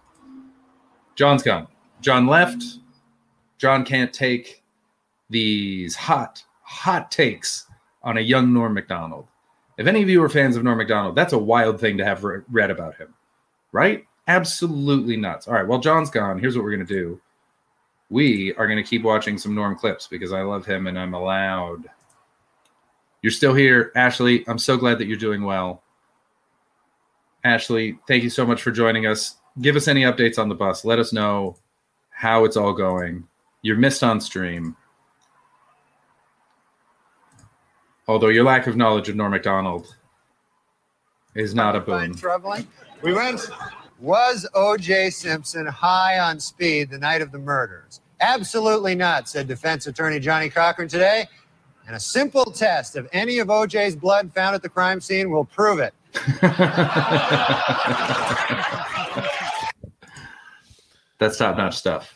John's 1.14 1.42
gone. 1.42 1.68
John 2.00 2.26
left. 2.26 2.62
John 3.58 3.84
can't 3.84 4.12
take 4.12 4.62
these 5.30 5.94
hot, 5.94 6.42
hot 6.62 7.10
takes 7.10 7.66
on 8.02 8.18
a 8.18 8.22
young 8.22 8.52
Norm 8.52 8.74
Macdonald. 8.74 9.26
If 9.78 9.86
any 9.86 10.02
of 10.02 10.08
you 10.08 10.22
are 10.22 10.28
fans 10.28 10.56
of 10.56 10.62
Norm 10.62 10.78
Macdonald, 10.78 11.16
that's 11.16 11.32
a 11.32 11.38
wild 11.38 11.80
thing 11.80 11.96
to 11.98 12.04
have 12.04 12.22
re- 12.22 12.42
read 12.50 12.70
about 12.70 12.96
him, 12.96 13.12
right? 13.72 14.04
Absolutely 14.28 15.16
nuts. 15.16 15.48
All 15.48 15.54
right, 15.54 15.66
well, 15.66 15.80
John's 15.80 16.10
gone. 16.10 16.38
Here's 16.38 16.56
what 16.56 16.64
we're 16.64 16.74
going 16.74 16.86
to 16.86 16.94
do 16.94 17.20
we 18.10 18.54
are 18.54 18.66
going 18.66 18.82
to 18.82 18.88
keep 18.88 19.02
watching 19.02 19.38
some 19.38 19.54
Norm 19.54 19.76
clips 19.76 20.06
because 20.06 20.32
I 20.32 20.42
love 20.42 20.66
him 20.66 20.86
and 20.86 20.98
I'm 20.98 21.14
allowed. 21.14 21.84
You're 23.24 23.30
still 23.30 23.54
here, 23.54 23.90
Ashley. 23.96 24.46
I'm 24.46 24.58
so 24.58 24.76
glad 24.76 24.98
that 24.98 25.06
you're 25.06 25.16
doing 25.16 25.44
well. 25.44 25.82
Ashley, 27.42 27.98
thank 28.06 28.22
you 28.22 28.28
so 28.28 28.44
much 28.44 28.60
for 28.60 28.70
joining 28.70 29.06
us. 29.06 29.36
Give 29.62 29.76
us 29.76 29.88
any 29.88 30.02
updates 30.02 30.38
on 30.38 30.50
the 30.50 30.54
bus. 30.54 30.84
Let 30.84 30.98
us 30.98 31.10
know 31.10 31.56
how 32.10 32.44
it's 32.44 32.58
all 32.58 32.74
going. 32.74 33.26
You're 33.62 33.78
missed 33.78 34.04
on 34.04 34.20
stream. 34.20 34.76
Although 38.06 38.28
your 38.28 38.44
lack 38.44 38.66
of 38.66 38.76
knowledge 38.76 39.08
of 39.08 39.16
Norm 39.16 39.30
Macdonald 39.30 39.96
is 41.34 41.54
not 41.54 41.74
a 41.74 41.80
boon. 41.80 42.14
troubling. 42.14 42.68
We 43.00 43.14
went. 43.14 43.48
Was 44.00 44.46
O.J. 44.52 45.08
Simpson 45.08 45.64
high 45.64 46.18
on 46.18 46.38
speed 46.40 46.90
the 46.90 46.98
night 46.98 47.22
of 47.22 47.32
the 47.32 47.38
murders? 47.38 48.02
Absolutely 48.20 48.94
not, 48.94 49.30
said 49.30 49.48
defense 49.48 49.86
attorney 49.86 50.20
Johnnie 50.20 50.50
Cochran 50.50 50.88
today. 50.88 51.26
And 51.86 51.94
a 51.96 52.00
simple 52.00 52.44
test 52.46 52.96
of 52.96 53.08
any 53.12 53.38
of 53.40 53.50
O.J.'s 53.50 53.94
blood 53.96 54.32
found 54.34 54.54
at 54.54 54.62
the 54.62 54.68
crime 54.68 55.00
scene 55.00 55.30
will 55.30 55.44
prove 55.44 55.78
it. 55.80 55.92
That's 61.18 61.36
top 61.38 61.56
notch 61.56 61.76
stuff. 61.76 62.14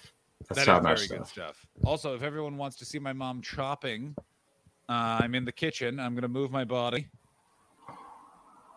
That's 0.49 0.57
That 0.57 0.61
is 0.62 0.66
top 0.66 0.83
notch 0.83 0.97
very 0.99 1.07
stuff. 1.07 1.19
good 1.19 1.27
stuff. 1.27 1.66
Also, 1.85 2.14
if 2.14 2.23
everyone 2.23 2.57
wants 2.57 2.77
to 2.79 2.85
see 2.85 2.99
my 2.99 3.12
mom 3.12 3.41
chopping, 3.43 4.14
uh, 4.89 5.19
I'm 5.23 5.35
in 5.35 5.45
the 5.45 5.53
kitchen. 5.53 6.01
I'm 6.01 6.14
going 6.14 6.23
to 6.23 6.29
move 6.29 6.51
my 6.51 6.64
body. 6.64 7.09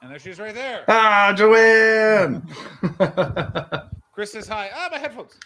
And 0.01 0.11
there 0.11 0.19
she's 0.19 0.39
right 0.39 0.53
there. 0.55 0.83
Ah, 0.87 1.31
Joanne! 1.35 2.41
Chris 4.13 4.31
says 4.31 4.47
hi. 4.47 4.69
Ah, 4.73 4.89
my 4.91 4.97
headphones. 4.97 5.37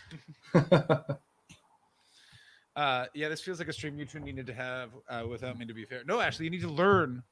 uh, 2.76 3.06
yeah, 3.14 3.30
this 3.30 3.42
feels 3.42 3.60
like 3.60 3.68
a 3.68 3.74
stream 3.74 3.98
you 3.98 4.06
two 4.06 4.20
needed 4.20 4.46
to 4.48 4.54
have 4.54 4.90
uh, 5.10 5.24
without 5.28 5.58
me, 5.58 5.66
to 5.66 5.74
be 5.74 5.86
fair. 5.86 6.04
No, 6.06 6.20
actually, 6.20 6.46
you 6.46 6.52
need 6.52 6.62
to 6.62 6.70
learn 6.70 7.24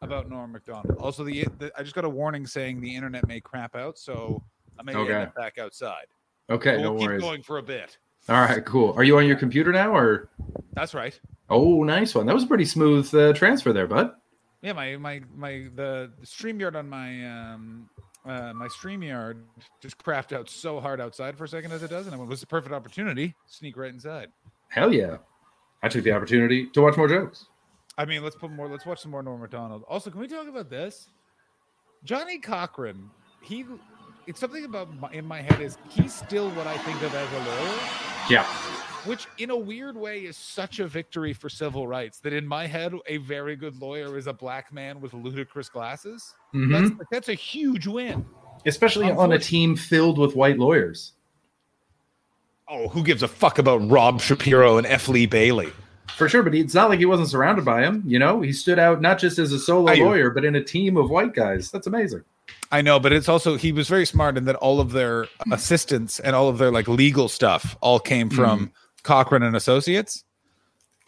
about 0.00 0.28
Norm 0.28 0.52
Macdonald. 0.52 0.96
Also, 0.98 1.24
the, 1.24 1.46
the 1.58 1.72
I 1.76 1.82
just 1.82 1.94
got 1.94 2.04
a 2.04 2.08
warning 2.08 2.46
saying 2.46 2.80
the 2.80 2.94
internet 2.94 3.26
may 3.26 3.40
crap 3.40 3.76
out, 3.76 3.98
so 3.98 4.42
I 4.78 4.82
may 4.82 4.94
Okay. 4.94 5.12
end 5.12 5.22
up 5.24 5.34
back 5.34 5.58
outside. 5.58 6.06
Okay, 6.50 6.76
we'll 6.76 6.94
no 6.94 6.98
keep 6.98 7.08
worries. 7.08 7.22
going 7.22 7.42
for 7.42 7.58
a 7.58 7.62
bit. 7.62 7.98
All 8.28 8.40
right, 8.40 8.64
cool. 8.64 8.92
Are 8.96 9.02
you 9.04 9.18
on 9.18 9.26
your 9.26 9.36
computer 9.36 9.72
now, 9.72 9.96
or? 9.96 10.28
That's 10.74 10.94
right. 10.94 11.18
Oh, 11.50 11.82
nice 11.82 12.14
one. 12.14 12.26
That 12.26 12.34
was 12.34 12.44
a 12.44 12.46
pretty 12.46 12.64
smooth 12.64 13.12
uh, 13.14 13.32
transfer 13.32 13.72
there, 13.72 13.86
bud. 13.86 14.12
Yeah, 14.62 14.72
my 14.74 14.96
my 14.96 15.20
my 15.34 15.66
the, 15.74 16.12
StreamYard 16.22 16.76
on 16.76 16.88
my 16.88 17.26
um 17.26 17.90
uh, 18.24 18.52
my 18.52 18.68
StreamYard 18.68 19.42
just 19.80 19.98
crapped 19.98 20.32
out 20.32 20.48
so 20.48 20.78
hard 20.78 21.00
outside 21.00 21.36
for 21.36 21.44
a 21.44 21.48
second 21.48 21.72
as 21.72 21.82
it 21.82 21.90
does, 21.90 22.06
and 22.06 22.14
it 22.14 22.24
was 22.24 22.40
the 22.40 22.46
perfect 22.46 22.72
opportunity 22.72 23.28
to 23.28 23.52
sneak 23.52 23.76
right 23.76 23.92
inside. 23.92 24.28
Hell 24.72 24.92
yeah! 24.92 25.18
I 25.82 25.88
took 25.88 26.02
the 26.02 26.12
opportunity 26.12 26.66
to 26.70 26.80
watch 26.80 26.96
more 26.96 27.06
jokes. 27.08 27.46
I 27.98 28.06
mean, 28.06 28.22
let's 28.22 28.36
put 28.36 28.50
more. 28.50 28.68
Let's 28.68 28.86
watch 28.86 29.00
some 29.00 29.10
more 29.10 29.22
Norm 29.22 29.40
Macdonald. 29.42 29.84
Also, 29.86 30.10
can 30.10 30.18
we 30.18 30.26
talk 30.28 30.48
about 30.48 30.70
this? 30.70 31.08
Johnnie 32.04 32.38
Cochran. 32.38 33.10
He. 33.42 33.64
It's 34.26 34.38
something 34.40 34.64
about 34.64 34.94
my, 34.98 35.10
in 35.10 35.26
my 35.26 35.42
head 35.42 35.60
is 35.60 35.76
he's 35.90 36.14
still 36.14 36.48
what 36.52 36.66
I 36.66 36.78
think 36.78 37.02
of 37.02 37.12
as 37.12 37.32
a 37.32 37.38
lawyer, 37.38 37.78
Yeah. 38.30 38.44
which 39.04 39.26
in 39.38 39.50
a 39.50 39.56
weird 39.56 39.96
way 39.96 40.20
is 40.20 40.36
such 40.36 40.78
a 40.78 40.86
victory 40.86 41.32
for 41.32 41.48
civil 41.48 41.88
rights. 41.88 42.20
That 42.20 42.32
in 42.32 42.46
my 42.46 42.68
head, 42.68 42.94
a 43.08 43.16
very 43.16 43.56
good 43.56 43.76
lawyer 43.80 44.16
is 44.16 44.28
a 44.28 44.32
black 44.32 44.72
man 44.72 45.00
with 45.00 45.12
ludicrous 45.12 45.68
glasses. 45.68 46.34
Mhm. 46.54 46.70
That's 46.96 47.08
that's 47.10 47.28
a 47.30 47.34
huge 47.34 47.86
win. 47.88 48.24
Especially 48.64 49.10
on 49.10 49.32
a 49.32 49.38
team 49.40 49.74
filled 49.76 50.18
with 50.18 50.36
white 50.36 50.56
lawyers. 50.58 51.14
Oh, 52.74 52.88
who 52.88 53.02
gives 53.04 53.22
a 53.22 53.28
fuck 53.28 53.58
about 53.58 53.86
Rob 53.90 54.18
Shapiro 54.22 54.78
and 54.78 54.86
F. 54.86 55.06
Lee 55.06 55.26
Bailey? 55.26 55.70
For 56.16 56.26
sure, 56.26 56.42
but 56.42 56.54
he- 56.54 56.60
it's 56.60 56.72
not 56.72 56.88
like 56.88 56.98
he 56.98 57.04
wasn't 57.04 57.28
surrounded 57.28 57.66
by 57.66 57.82
him. 57.82 58.02
You 58.06 58.18
know, 58.18 58.40
he 58.40 58.50
stood 58.50 58.78
out 58.78 59.02
not 59.02 59.18
just 59.18 59.38
as 59.38 59.52
a 59.52 59.58
solo 59.58 59.92
I- 59.92 59.96
lawyer, 59.96 60.30
but 60.30 60.42
in 60.42 60.56
a 60.56 60.64
team 60.64 60.96
of 60.96 61.10
white 61.10 61.34
guys. 61.34 61.70
That's 61.70 61.86
amazing. 61.86 62.22
I 62.70 62.80
know, 62.80 62.98
but 62.98 63.12
it's 63.12 63.28
also 63.28 63.56
he 63.56 63.72
was 63.72 63.88
very 63.88 64.06
smart 64.06 64.38
in 64.38 64.46
that 64.46 64.56
all 64.56 64.80
of 64.80 64.92
their 64.92 65.26
assistants 65.52 66.18
and 66.18 66.34
all 66.34 66.48
of 66.48 66.56
their 66.56 66.70
like 66.70 66.88
legal 66.88 67.28
stuff 67.28 67.76
all 67.82 67.98
came 68.00 68.30
from 68.30 68.72
Cochran 69.02 69.42
and 69.42 69.54
Associates. 69.54 70.24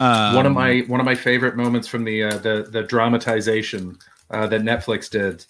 Um, 0.00 0.34
one 0.34 0.44
of 0.46 0.52
my 0.52 0.80
one 0.88 1.00
of 1.00 1.06
my 1.06 1.14
favorite 1.14 1.56
moments 1.56 1.88
from 1.88 2.04
the 2.04 2.24
uh, 2.24 2.36
the 2.38 2.68
the 2.70 2.82
dramatization 2.82 3.96
uh, 4.30 4.46
that 4.48 4.60
Netflix 4.60 5.08
did 5.08 5.46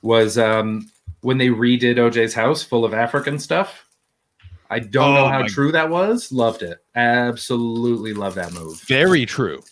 was 0.00 0.38
um, 0.38 0.90
when 1.20 1.36
they 1.36 1.48
redid 1.48 1.96
OJ's 1.96 2.32
house 2.32 2.62
full 2.62 2.84
of 2.86 2.94
African 2.94 3.38
stuff. 3.38 3.84
I 4.70 4.78
don't 4.80 5.14
know 5.14 5.24
Oh 5.24 5.28
how 5.28 5.40
my- 5.40 5.46
true 5.48 5.72
that 5.72 5.88
was. 5.90 6.30
Loved 6.32 6.62
it. 6.62 6.78
Absolutely 6.94 8.12
love 8.14 8.34
that 8.36 8.52
move. 8.52 8.80
very 8.82 9.24
true. 9.26 9.62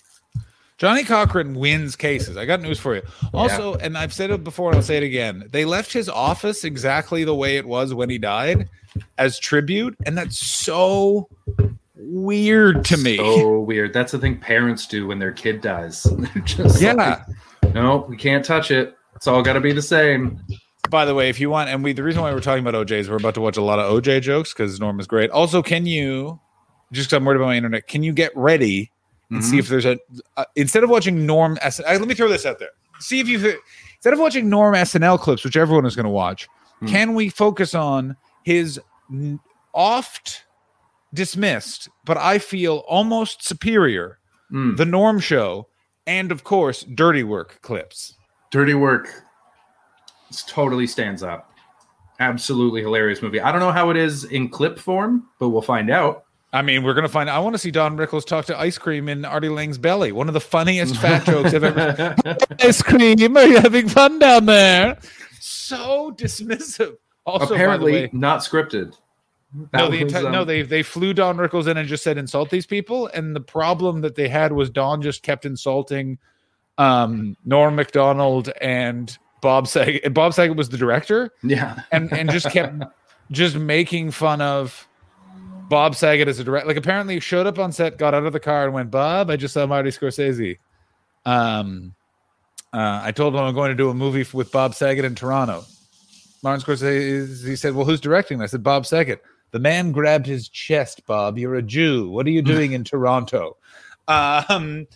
Johnnie 0.78 1.05
Cochran 1.05 1.55
wins 1.55 1.97
cases. 1.97 2.36
I 2.36 2.44
got 2.44 2.61
news 2.61 2.78
for 2.78 2.94
you. 2.94 3.03
Also, 3.32 3.76
and 3.76 3.97
I've 3.97 4.12
said 4.12 4.30
it 4.30 4.44
before 4.44 4.68
and 4.70 4.76
I'll 4.76 4.82
say 4.82 4.99
it 4.99 5.03
again. 5.03 5.49
They 5.51 5.64
left 5.64 5.90
his 5.90 6.09
office 6.09 6.64
exactly 6.64 7.24
the 7.24 7.34
way 7.34 7.57
it 7.57 7.64
was 7.66 7.94
when 7.94 8.11
he 8.11 8.18
died 8.18 8.68
as 9.16 9.38
tribute, 9.38 9.97
and 10.05 10.18
that's 10.18 10.36
so 10.38 11.28
weird 11.97 12.84
to 12.86 12.97
me. 12.99 13.16
So 13.16 13.61
weird. 13.61 13.94
That's 13.94 14.12
the 14.12 14.18
thing 14.18 14.38
parents 14.38 14.86
do 14.86 15.07
when 15.07 15.18
their 15.18 15.32
kid 15.32 15.62
dies. 15.62 16.07
Just 16.44 16.80
Yeah. 16.82 16.92
like, 16.92 17.74
no, 17.74 18.05
we 18.09 18.16
can't 18.16 18.44
touch 18.44 18.70
it. 18.70 18.97
It's 19.14 19.26
all 19.26 19.42
got 19.42 19.55
to 19.55 19.61
be 19.61 19.72
the 19.72 19.80
same. 19.82 20.40
By 20.91 21.05
the 21.05 21.14
way, 21.14 21.28
if 21.28 21.41
you 21.41 21.51
want, 21.51 21.68
and 21.70 21.82
we 21.82 21.93
the 21.93 22.03
reason 22.03 22.22
why 22.22 22.32
we're 22.32 22.41
talking 22.41 22.66
about 22.66 22.74
OJ 22.87 22.93
is 23.01 23.11
we're 23.11 23.16
about 23.16 23.34
to 23.34 23.41
watch 23.41 23.57
a 23.57 23.62
lot 23.62 23.78
of 23.78 23.91
OJ 23.91 24.20
jokes 24.22 24.53
because 24.53 24.78
Norm 24.80 25.01
is 25.01 25.07
great. 25.07 25.30
Also, 25.30 25.62
can 25.62 25.87
you 25.87 26.39
just 26.93 27.11
'cause 27.11 27.16
I'm 27.16 27.24
worried 27.24 27.37
about 27.37 27.47
my 27.47 27.57
internet? 27.57 27.87
Can 27.89 28.03
you 28.03 28.12
get 28.12 28.30
ready 28.37 28.91
and 29.30 29.45
see 29.45 29.57
Mhm. 29.57 29.61
if 29.61 29.68
there's 29.68 29.84
a 29.87 29.99
uh, 30.37 30.45
instead 30.55 30.84
of 30.84 30.91
watching 30.91 31.26
Norm 31.26 31.59
S? 31.62 31.80
Uh, 31.80 31.84
let 31.99 32.07
me 32.07 32.14
throw 32.14 32.28
this 32.28 32.47
out 32.47 32.59
there. 32.59 32.70
See 33.01 33.20
if 33.20 33.28
you 33.28 33.39
instead 33.97 34.12
of 34.12 34.18
watching 34.20 34.49
Norm 34.49 34.74
SNL 34.74 35.18
clips, 35.18 35.45
which 35.45 35.57
everyone 35.57 35.84
is 35.87 35.97
going 35.97 36.05
to 36.05 36.11
watch, 36.11 36.49
Hmm. 36.80 36.87
can 36.87 37.14
we 37.14 37.28
focus 37.28 37.74
on 37.74 38.16
his 38.45 38.80
n- 39.12 39.41
oft 39.74 40.45
dismissed, 41.12 41.89
but 42.05 42.16
I 42.16 42.39
feel 42.39 42.84
almost 42.89 43.43
superior, 43.45 44.18
Mm. 44.53 44.76
the 44.76 44.84
Norm 44.84 45.18
Show, 45.18 45.66
and 46.07 46.30
of 46.30 46.45
course, 46.45 46.84
Dirty 46.84 47.22
Work 47.24 47.59
clips. 47.62 48.14
Dirty 48.53 48.74
Work 48.74 49.24
totally 50.45 50.87
stands 50.87 51.22
up. 51.22 51.53
Absolutely 52.18 52.80
hilarious 52.80 53.20
movie. 53.22 53.41
I 53.41 53.53
don't 53.53 53.61
know 53.61 53.72
how 53.72 53.91
it 53.91 53.97
is 53.97 54.24
in 54.24 54.49
clip 54.49 54.78
form, 54.78 55.28
but 55.39 55.51
we'll 55.51 55.62
find 55.62 55.91
out. 55.91 56.24
I 56.53 56.62
mean, 56.62 56.82
we're 56.82 56.95
gonna 56.95 57.09
find. 57.09 57.28
I 57.28 57.39
want 57.41 57.55
to 57.55 57.59
see 57.59 57.70
Don 57.70 57.99
Rickles 57.99 58.24
talk 58.24 58.47
to 58.47 58.59
ice 58.59 58.78
cream 58.78 59.09
in 59.09 59.24
Artie 59.26 59.51
Lang's 59.51 59.76
belly. 59.76 60.12
One 60.12 60.28
of 60.28 60.34
the 60.34 60.41
funniest 60.41 60.97
fat 60.97 61.24
jokes 61.26 61.53
I've 61.53 61.64
ever. 61.64 62.14
ice 62.61 62.80
cream, 62.80 63.37
are 63.37 63.47
you 63.47 63.59
having 63.61 63.89
fun 63.89 64.18
down 64.18 64.47
there? 64.47 64.97
So 65.41 66.12
dismissive. 66.16 66.97
Also, 67.26 67.55
Apparently 67.55 67.93
way, 67.93 68.11
not 68.12 68.41
scripted. 68.41 68.97
no, 69.74 69.91
the 69.91 70.05
was, 70.05 70.12
enti- 70.12 70.32
no, 70.32 70.43
um, 70.43 70.47
they 70.47 70.62
they 70.62 70.82
flew 70.82 71.12
Don 71.12 71.37
Rickles 71.37 71.66
in 71.66 71.76
and 71.76 71.89
just 71.89 72.05
said 72.05 72.16
insult 72.16 72.49
these 72.49 72.66
people, 72.66 73.09
and 73.09 73.37
the 73.37 73.41
problem 73.41 74.01
that 74.03 74.14
they 74.14 74.28
had 74.28 74.53
was 74.53 74.70
Don 74.70 75.03
just 75.03 75.22
kept 75.22 75.45
insulting 75.45 76.18
um, 76.78 77.37
Norm 77.45 77.74
Macdonald 77.74 78.51
and 78.61 79.18
Bob 79.41 79.66
Saget. 79.68 80.12
Bob 80.14 80.34
Saget 80.34 80.57
was 80.57 80.68
the 80.68 80.78
director, 80.78 81.30
Yeah. 81.43 81.80
and 81.93 82.12
and 82.12 82.30
just 82.30 82.51
kept 82.51 82.82
just 83.30 83.57
making 83.57 84.11
fun 84.12 84.41
of 84.41 84.87
Bob 85.68 85.95
Saget 85.95 86.28
as 86.28 86.39
a 86.39 86.45
director. 86.45 86.68
Like 86.68 86.76
apparently 86.76 87.14
he 87.14 87.20
showed 87.20 87.47
up 87.47 87.59
on 87.59 87.72
set, 87.72 87.99
got 87.99 88.14
out 88.14 88.24
of 88.24 88.32
the 88.32 88.41
car, 88.41 88.64
and 88.64 88.72
went, 88.74 88.91
"Bob, 88.91 89.30
I 89.30 89.37
just 89.37 89.55
saw 89.55 89.66
Marty 89.66 89.91
Scorsese." 89.91 90.59
Um, 91.24 91.95
uh, 92.72 93.01
I 93.03 93.12
told 93.12 93.34
him 93.34 93.41
I'm 93.41 93.55
going 93.55 93.70
to 93.70 93.74
do 93.76 93.91
a 93.91 93.95
movie 93.95 94.26
with 94.32 94.51
Bob 94.53 94.74
Saget 94.74 95.05
in 95.05 95.14
Toronto. 95.14 95.64
Martin 96.43 96.64
Scorsese 96.64 97.47
he 97.47 97.57
said, 97.57 97.74
"Well, 97.74 97.84
who's 97.87 98.01
directing?" 98.01 98.41
I 98.43 98.47
said, 98.47 98.62
"Bob 98.62 98.87
Saget." 98.87 99.22
The 99.53 99.59
man 99.61 99.93
grabbed 99.93 100.26
his 100.26 100.49
chest. 100.49 101.07
Bob, 101.07 101.39
you're 101.39 101.55
a 101.55 101.62
Jew. 101.62 102.09
What 102.11 102.26
are 102.26 102.30
you 102.30 102.43
doing 102.43 102.72
in 102.72 102.84
Toronto? 102.84 103.57
Um, 104.09 104.87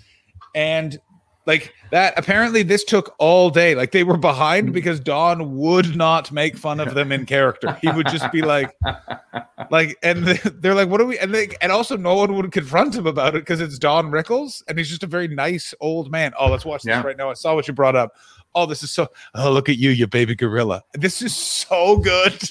and 0.54 1.00
like 1.46 1.74
that. 1.90 2.14
Apparently, 2.16 2.62
this 2.62 2.84
took 2.84 3.14
all 3.18 3.50
day. 3.50 3.74
Like 3.74 3.92
they 3.92 4.04
were 4.04 4.16
behind 4.16 4.70
mm. 4.70 4.72
because 4.72 5.00
Don 5.00 5.56
would 5.56 5.96
not 5.96 6.30
make 6.30 6.56
fun 6.56 6.80
of 6.80 6.94
them 6.94 7.12
in 7.12 7.26
character. 7.26 7.76
He 7.80 7.90
would 7.90 8.06
just 8.08 8.30
be 8.30 8.42
like, 8.42 8.76
like, 9.70 9.96
and 10.02 10.26
they're 10.26 10.74
like, 10.74 10.88
"What 10.88 11.00
are 11.00 11.06
we?" 11.06 11.18
And 11.18 11.34
they, 11.34 11.48
and 11.60 11.72
also, 11.72 11.96
no 11.96 12.14
one 12.14 12.34
would 12.36 12.52
confront 12.52 12.94
him 12.94 13.06
about 13.06 13.34
it 13.34 13.40
because 13.40 13.60
it's 13.60 13.78
Don 13.78 14.10
Rickles, 14.10 14.62
and 14.68 14.78
he's 14.78 14.88
just 14.88 15.02
a 15.02 15.06
very 15.06 15.28
nice 15.28 15.74
old 15.80 16.10
man. 16.10 16.32
Oh, 16.38 16.50
let's 16.50 16.64
watch 16.64 16.82
this 16.82 17.04
right 17.04 17.16
now. 17.16 17.30
I 17.30 17.34
saw 17.34 17.54
what 17.54 17.66
you 17.66 17.74
brought 17.74 17.96
up. 17.96 18.12
Oh, 18.54 18.66
this 18.66 18.82
is 18.82 18.90
so. 18.90 19.08
Oh, 19.34 19.50
look 19.50 19.68
at 19.68 19.78
you, 19.78 19.90
you 19.90 20.06
baby 20.06 20.34
gorilla. 20.34 20.82
This 20.94 21.22
is 21.22 21.34
so 21.34 21.96
good. 21.96 22.50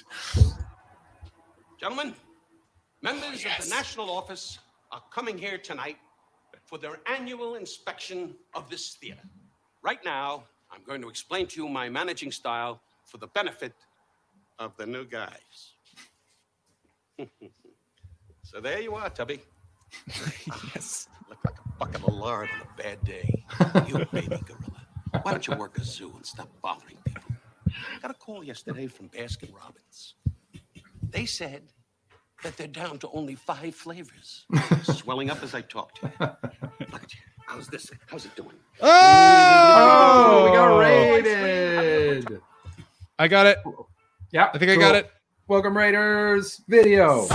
Gentlemen, 1.79 2.13
members 3.01 3.45
of 3.45 3.63
the 3.63 3.69
national 3.69 4.09
office 4.09 4.59
are 4.91 5.03
coming 5.13 5.37
here 5.37 5.57
tonight 5.57 5.97
for 6.69 6.77
their 6.77 6.99
annual 7.07 7.55
inspection 7.55 8.35
of 8.53 8.69
this 8.69 8.93
theater. 9.01 9.23
Right 9.81 9.99
now, 10.05 10.43
I'm 10.71 10.83
going 10.83 11.01
to 11.01 11.09
explain 11.09 11.47
to 11.47 11.63
you 11.63 11.67
my 11.67 11.89
managing 11.89 12.31
style 12.31 12.79
for 13.05 13.17
the 13.17 13.25
benefit 13.25 13.73
of 14.59 14.77
the 14.77 14.85
new 14.85 15.03
guys. 15.03 15.73
so 18.43 18.61
there 18.61 18.79
you 18.79 18.93
are, 18.93 19.09
Tubby. 19.09 19.39
yes. 20.75 21.07
Look 21.27 21.39
like 21.43 21.55
a 21.57 21.69
bucket 21.79 22.07
of 22.07 22.13
lard 22.13 22.49
on 22.53 22.61
a 22.61 22.83
bad 22.83 23.03
day. 23.03 23.43
You 23.87 24.05
baby 24.13 24.39
gorilla. 24.45 24.85
Why 25.23 25.31
don't 25.31 25.47
you 25.47 25.55
work 25.55 25.75
a 25.79 25.83
zoo 25.83 26.13
and 26.15 26.23
stop 26.23 26.49
bothering 26.61 26.97
people? 27.03 27.23
I 27.67 27.99
got 27.99 28.11
a 28.11 28.13
call 28.13 28.43
yesterday 28.43 28.85
from 28.85 29.09
Baskin 29.09 29.51
Robbins. 29.55 30.13
They 31.09 31.25
said 31.25 31.63
that 32.43 32.57
they're 32.57 32.67
down 32.67 32.97
to 32.99 33.09
only 33.09 33.35
five 33.35 33.75
flavors. 33.75 34.45
Swelling 34.83 35.29
up 35.29 35.43
as 35.43 35.53
I 35.53 35.61
talk 35.61 35.93
to 35.95 36.07
you. 36.07 36.25
Look 36.91 37.03
at 37.03 37.13
you. 37.13 37.19
How's 37.45 37.67
this? 37.67 37.91
How's 38.07 38.25
it 38.25 38.35
doing? 38.35 38.55
Oh, 38.81 38.89
oh 38.89 40.45
we 40.45 40.55
got 40.55 40.71
oh, 40.71 40.79
raided. 40.79 42.41
I 43.17 43.27
got 43.27 43.47
it. 43.47 43.57
Yeah, 44.31 44.49
I 44.53 44.57
think 44.57 44.71
I 44.71 44.75
got 44.75 44.95
it. 44.95 45.11
Welcome 45.47 45.75
Raiders 45.75 46.61
video. 46.67 47.27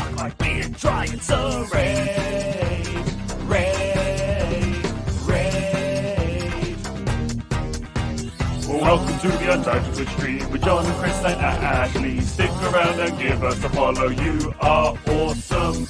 Welcome 8.85 9.19
to 9.21 9.29
the 9.29 9.51
Untitled 9.51 9.95
Twitch 9.95 10.09
stream 10.11 10.51
with 10.51 10.63
John 10.63 10.85
and 10.85 10.95
Chris 10.97 11.17
and 11.25 11.41
Ashley. 11.41 12.21
Stick 12.21 12.51
around 12.51 13.01
and 13.01 13.19
give 13.19 13.43
us 13.43 13.65
a 13.65 13.71
follow. 13.71 14.09
You 14.09 14.53
are 14.61 14.95
awesome. 15.07 15.87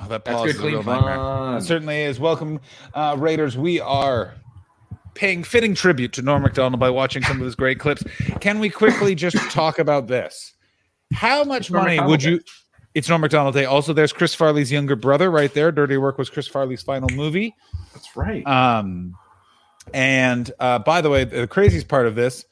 Oh, 0.00 0.08
that 0.08 0.24
That's 0.24 0.36
pause 0.36 0.40
good, 0.40 0.48
is 0.48 0.56
a 0.56 0.58
clean 0.58 0.72
real 0.72 0.82
nightmare. 0.84 1.58
It 1.58 1.62
certainly 1.64 2.00
is. 2.00 2.18
Welcome, 2.18 2.60
uh, 2.94 3.16
Raiders. 3.18 3.58
We 3.58 3.78
are 3.78 4.34
paying 5.12 5.44
fitting 5.44 5.74
tribute 5.74 6.14
to 6.14 6.22
Norm 6.22 6.42
Macdonald 6.42 6.80
by 6.80 6.88
watching 6.88 7.22
some 7.22 7.36
of 7.38 7.44
his 7.44 7.54
great 7.54 7.78
clips. 7.78 8.04
Can 8.40 8.58
we 8.58 8.70
quickly 8.70 9.14
just 9.14 9.36
talk 9.50 9.78
about 9.78 10.06
this? 10.06 10.54
How 11.12 11.44
much 11.44 11.70
Norm 11.70 11.84
money 11.84 11.96
Macdonald 11.96 12.10
would 12.10 12.20
Day. 12.20 12.30
you? 12.30 12.40
It's 12.94 13.10
Norm 13.10 13.20
Macdonald 13.20 13.54
Day. 13.54 13.66
Also, 13.66 13.92
there's 13.92 14.14
Chris 14.14 14.34
Farley's 14.34 14.72
younger 14.72 14.96
brother 14.96 15.30
right 15.30 15.52
there. 15.52 15.70
Dirty 15.70 15.98
Work 15.98 16.16
was 16.16 16.30
Chris 16.30 16.48
Farley's 16.48 16.80
final 16.80 17.10
movie. 17.10 17.54
That's 17.92 18.16
right. 18.16 18.46
Um, 18.46 19.14
and 19.94 20.50
uh, 20.58 20.78
by 20.80 21.00
the 21.00 21.10
way, 21.10 21.24
the 21.24 21.46
craziest 21.46 21.88
part 21.88 22.06
of 22.06 22.14
this, 22.14 22.44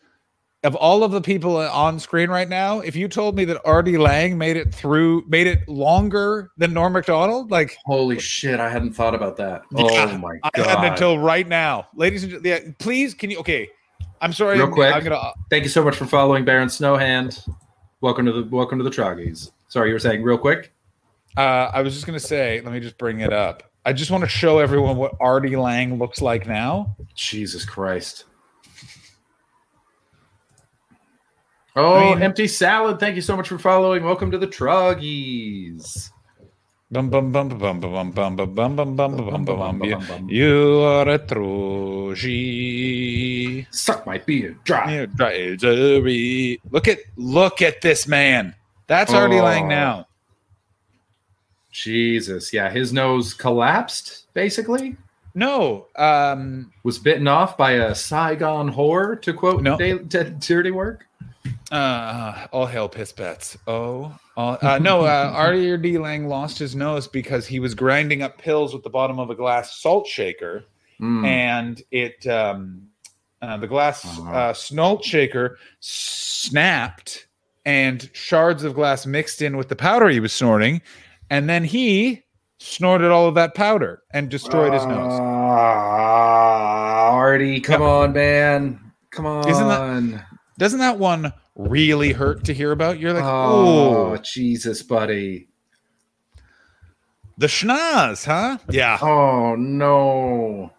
of 0.65 0.75
all 0.77 1.05
of 1.05 1.13
the 1.13 1.21
people 1.21 1.57
on 1.57 2.01
screen 2.01 2.31
right 2.31 2.49
now, 2.49 2.81
if 2.81 2.97
you 2.97 3.07
told 3.07 3.37
me 3.37 3.45
that 3.45 3.61
Artie 3.67 3.99
Lange 3.99 4.39
made 4.39 4.57
it 4.57 4.75
through, 4.75 5.25
made 5.29 5.47
it 5.47 5.69
longer 5.69 6.51
than 6.57 6.73
Norm 6.73 6.95
Macdonald, 6.95 7.51
like 7.51 7.77
Holy 7.85 8.19
shit, 8.19 8.59
I 8.61 8.71
hadn't 8.71 8.95
thought 8.95 9.15
about 9.15 9.37
that. 9.37 9.63
Yeah, 9.73 10.09
oh 10.11 10.19
my 10.19 10.39
I 10.43 10.51
god. 10.55 10.67
hadn't 10.67 10.85
until 10.93 11.19
right 11.19 11.47
now, 11.47 11.87
ladies 11.95 12.23
and 12.23 12.33
gentlemen. 12.33 12.65
Yeah, 12.67 12.73
please, 12.79 13.13
can 13.13 13.31
you? 13.31 13.39
Okay, 13.39 13.69
I'm 14.23 14.33
sorry. 14.33 14.57
Real 14.57 14.67
I'm, 14.67 14.73
quick. 14.73 14.95
I'm 14.95 15.05
gonna. 15.05 15.33
Thank 15.51 15.65
you 15.65 15.71
so 15.71 15.85
much 15.85 15.97
for 15.97 16.07
following 16.07 16.47
Baron 16.47 16.69
Snowhand. 16.69 17.47
Welcome 18.01 18.25
to 18.25 18.33
the 18.33 18.45
welcome 18.45 18.79
to 18.79 18.85
the 18.85 18.91
Troggies. 18.91 19.51
Sorry, 19.69 19.91
you 19.91 19.95
were 19.95 19.99
saying 19.99 20.23
real 20.23 20.39
quick. 20.39 20.73
Uh, 21.37 21.71
I 21.75 21.83
was 21.83 21.93
just 21.93 22.07
gonna 22.07 22.19
say. 22.19 22.63
Let 22.63 22.73
me 22.73 22.81
just 22.81 22.97
bring 22.97 23.21
it 23.21 23.35
up. 23.35 23.65
I 23.85 23.93
just 23.93 24.11
want 24.11 24.25
to 24.25 24.29
show 24.29 24.59
everyone 24.61 24.97
what 24.97 25.13
Artie 25.21 25.57
Lange 25.57 25.99
looks 25.99 26.23
like 26.23 26.47
now. 26.47 26.97
Jesus 27.15 27.65
Christ. 27.67 28.25
Oh, 31.77 31.97
I 31.97 32.15
mean- 32.15 32.23
empty 32.23 32.47
salad. 32.49 32.99
Thank 33.01 33.17
you 33.17 33.23
so 33.23 33.37
much 33.37 33.49
for 33.49 33.59
following. 33.59 34.05
Welcome 34.05 34.31
to 34.31 34.39
the 34.39 34.47
Troggies. 34.47 36.11
Bum 36.91 37.11
bum 37.11 37.33
bum 37.33 37.49
bum 37.49 37.81
bum 37.81 37.81
bum 37.81 38.13
bum 38.13 38.37
bum 38.37 38.77
bum 38.77 38.77
bum 38.97 39.17
bum 39.17 39.45
bum 39.45 39.45
bum. 39.45 39.83
You- 39.83 39.99
You 40.29 40.81
are 40.83 41.09
a 41.09 41.19
troji. 41.19 42.37
Suck 43.75 44.07
my 44.07 44.19
beard 44.19 44.63
dry. 44.65 44.93
Yeah, 44.95 45.07
dry. 45.07 45.57
Jerry. 45.57 46.61
Look 46.71 46.87
at 46.87 47.01
look 47.17 47.61
at 47.63 47.81
this 47.81 48.07
man. 48.07 48.55
That's 48.87 49.13
Artie 49.13 49.41
Lange 49.41 49.65
Oh. 49.65 49.69
now. 49.69 50.07
Jesus. 51.75 52.53
Yeah, 52.53 52.71
his 52.71 52.93
nose 52.93 53.35
collapsed, 53.35 54.33
basically. 54.33 54.97
No, 55.35 55.89
um, 55.97 56.73
Was 56.85 56.99
bitten 57.01 57.27
off 57.27 57.57
by 57.57 57.73
a 57.73 57.95
Saigon 57.95 58.73
whore, 58.73 59.21
to 59.23 59.33
quote 59.35 59.63
No. 59.63 59.77
Da- 59.77 59.99
Da- 59.99 60.31
Dirty 60.39 60.71
Work. 60.71 61.07
Uh, 61.73 62.47
all 62.53 62.67
hail 62.67 62.89
piss 62.89 63.11
bets. 63.11 63.59
Oh, 63.67 64.17
all, 64.37 64.57
uh, 64.63 64.79
no. 64.79 65.01
Uh, 65.01 65.33
Artie 65.35 65.77
D. 65.79 65.99
Lange 65.99 66.29
lost 66.29 66.57
his 66.59 66.77
nose 66.77 67.09
because 67.09 67.47
he 67.49 67.59
was 67.59 67.75
grinding 67.75 68.23
up 68.23 68.39
pills 68.39 68.73
with 68.73 68.85
the 68.85 68.91
bottom 68.91 69.19
of 69.19 69.31
a 69.31 69.35
glass 69.35 69.81
salt 69.81 70.07
shaker, 70.07 70.65
Mm. 71.01 71.27
and 71.27 71.83
it 71.91 72.25
um, 72.29 72.83
uh, 73.43 73.57
the 73.57 73.67
glass 73.67 74.05
Oh. 74.21 74.29
uh, 74.29 74.53
salt 74.55 75.05
shaker 75.05 75.59
snapped, 75.81 77.27
and 77.65 78.09
shards 78.13 78.63
of 78.63 78.75
glass 78.75 79.05
mixed 79.05 79.43
in 79.43 79.57
with 79.57 79.69
the 79.69 79.75
powder 79.77 80.09
he 80.09 80.21
was 80.21 80.33
snorting, 80.33 80.81
and 81.35 81.49
then 81.51 81.65
he 81.65 82.23
snorted 82.59 83.11
all 83.11 83.27
of 83.27 83.35
that 83.35 83.55
powder 83.55 84.03
and 84.13 84.29
destroyed 84.31 84.73
his 84.73 84.87
nose. 84.87 85.19
Ah, 85.21 87.11
Artie, 87.11 87.61
come 87.61 87.83
on, 87.83 88.13
man. 88.13 88.93
Come 89.11 89.27
on. 89.27 89.49
Isn't 89.49 89.67
that- 89.69 90.25
Doesn't 90.59 90.79
that 90.79 90.99
one 91.01 91.33
really 91.57 92.13
hurt 92.13 92.45
to 92.45 92.55
hear 92.55 92.71
about? 92.71 93.01
You're 93.01 93.13
like, 93.13 93.25
oh, 93.25 94.13
oh, 94.13 94.17
Jesus, 94.19 94.83
buddy. 94.85 95.49
the 97.37 97.49
schnoz, 97.49 98.25
huh? 98.27 98.59
Yeah, 98.71 98.97
Oh, 99.03 99.57
no. 99.57 100.73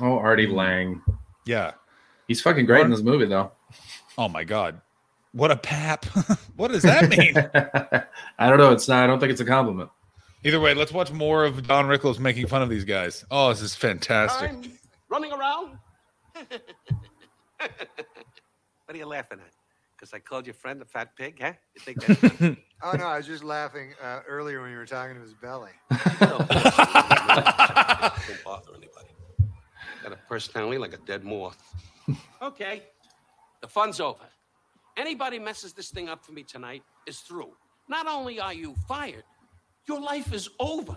Oh, 0.00 0.18
Artie 0.18 0.48
Lange. 0.48 1.00
yeah. 1.46 1.72
He's 2.26 2.40
fucking 2.42 2.66
great 2.66 2.84
in 2.84 2.90
this 2.90 3.02
movie, 3.02 3.26
though. 3.26 3.52
Oh 4.18 4.28
my 4.28 4.42
god. 4.42 4.80
What 5.36 5.50
a 5.50 5.56
pap. 5.56 6.06
what 6.56 6.70
does 6.70 6.82
that 6.84 7.10
mean? 7.18 7.36
I 8.38 8.48
don't 8.48 8.56
know. 8.56 8.72
It's 8.72 8.88
not. 8.88 9.04
I 9.04 9.06
don't 9.06 9.20
think 9.20 9.30
it's 9.30 9.42
a 9.42 9.44
compliment. 9.44 9.90
Either 10.44 10.58
way, 10.60 10.72
let's 10.72 10.92
watch 10.92 11.12
more 11.12 11.44
of 11.44 11.66
Don 11.66 11.84
Rickles 11.84 12.18
making 12.18 12.46
fun 12.46 12.62
of 12.62 12.70
these 12.70 12.84
guys. 12.84 13.22
Oh, 13.30 13.50
this 13.50 13.60
is 13.60 13.74
fantastic. 13.74 14.48
I'm 14.48 14.72
running 15.10 15.32
around. 15.32 15.76
what 17.58 17.70
are 18.88 18.96
you 18.96 19.04
laughing 19.04 19.40
at? 19.40 19.52
Because 19.94 20.14
I 20.14 20.20
called 20.20 20.46
your 20.46 20.54
friend 20.54 20.80
a 20.80 20.86
fat 20.86 21.14
pig, 21.16 21.38
huh? 21.38 21.52
You 21.74 21.82
think 21.82 22.02
that's 22.06 22.56
Oh 22.82 22.92
no, 22.92 23.06
I 23.06 23.18
was 23.18 23.26
just 23.26 23.44
laughing 23.44 23.92
uh, 24.02 24.20
earlier 24.26 24.62
when 24.62 24.70
you 24.70 24.78
were 24.78 24.86
talking 24.86 25.16
to 25.16 25.20
his 25.20 25.34
belly. 25.34 25.72
Don't 26.18 26.48
bother 28.44 28.72
anybody. 28.74 29.08
Got 30.02 30.12
a 30.12 30.18
personality 30.28 30.78
like 30.78 30.94
a 30.94 30.98
dead 30.98 31.24
moth. 31.24 31.58
Okay, 32.40 32.84
the 33.60 33.68
fun's 33.68 34.00
over. 34.00 34.24
Anybody 34.96 35.38
messes 35.38 35.72
this 35.72 35.90
thing 35.90 36.08
up 36.08 36.24
for 36.24 36.32
me 36.32 36.42
tonight 36.42 36.82
is 37.06 37.20
through. 37.20 37.52
Not 37.88 38.06
only 38.06 38.40
are 38.40 38.54
you 38.54 38.74
fired, 38.88 39.24
your 39.86 40.00
life 40.00 40.32
is 40.32 40.48
over. 40.58 40.96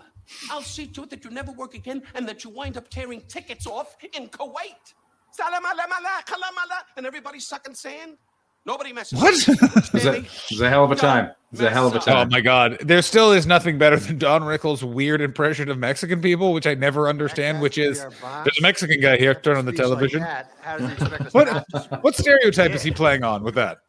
I'll 0.50 0.62
see 0.62 0.88
to 0.88 1.04
it 1.04 1.10
that 1.10 1.26
you 1.26 1.32
never 1.32 1.52
work 1.52 1.74
again 1.74 2.04
and 2.16 2.28
that 2.28 2.44
you 2.44 2.50
wind 2.50 2.78
up 2.78 2.90
tearing 2.90 3.22
tickets 3.28 3.68
off 3.68 3.98
in 4.14 4.30
Kuwait. 4.30 4.94
Salam 5.32 5.64
alam 5.64 5.90
ala, 6.00 6.24
kalam 6.26 6.66
ala, 6.66 6.86
and 6.98 7.06
everybody 7.06 7.40
sucking 7.40 7.76
sand. 7.76 8.18
Nobody 8.66 8.94
messes. 8.94 9.20
What? 9.20 9.34
with 9.34 9.48
me. 9.48 9.68
It 10.00 10.06
a, 10.06 10.10
Understand 10.10 10.14
me? 10.14 10.20
it 10.20 10.52
was 10.52 10.62
a 10.62 10.70
hell 10.70 10.84
of 10.84 10.92
a 10.92 10.96
time. 10.96 11.26
It 11.26 11.36
was 11.52 11.62
a 11.62 11.70
hell 11.70 11.88
of 11.88 11.96
a 11.96 12.00
time. 12.00 12.28
Oh 12.28 12.30
my 12.30 12.42
god. 12.42 12.78
There 12.82 13.02
still 13.02 13.32
is 13.32 13.48
nothing 13.48 13.78
better 13.78 13.98
than 13.98 14.18
Don 14.18 14.44
Rickles' 14.44 14.84
weird 14.84 15.22
impression 15.22 15.70
of 15.70 15.78
Mexican 15.78 16.22
people, 16.22 16.54
which 16.54 16.68
I 16.68 16.74
never 16.76 17.10
understand, 17.10 17.62
which 17.62 17.78
is 17.78 18.00
there's 18.00 18.60
a 18.60 18.62
Mexican 18.62 19.02
guy 19.02 19.18
here, 19.18 19.34
turn 19.34 19.58
on 19.58 19.66
the 19.66 19.72
television. 19.72 20.22
How 20.62 20.78
does 20.78 20.88
he 20.88 20.94
expect 20.94 21.22
us 21.22 21.34
What 21.34 22.04
what 22.04 22.16
stereotype 22.16 22.72
is 22.72 22.84
he 22.84 22.92
playing 22.92 23.24
on 23.24 23.44
with 23.44 23.56
that? 23.56 23.80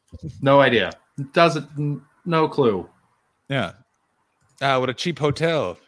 No 0.40 0.60
idea. 0.60 0.92
Doesn't. 1.32 2.02
No 2.24 2.48
clue. 2.48 2.88
Yeah. 3.48 3.72
Uh, 4.60 4.78
what 4.78 4.90
a 4.90 4.94
cheap 4.94 5.18
hotel. 5.18 5.78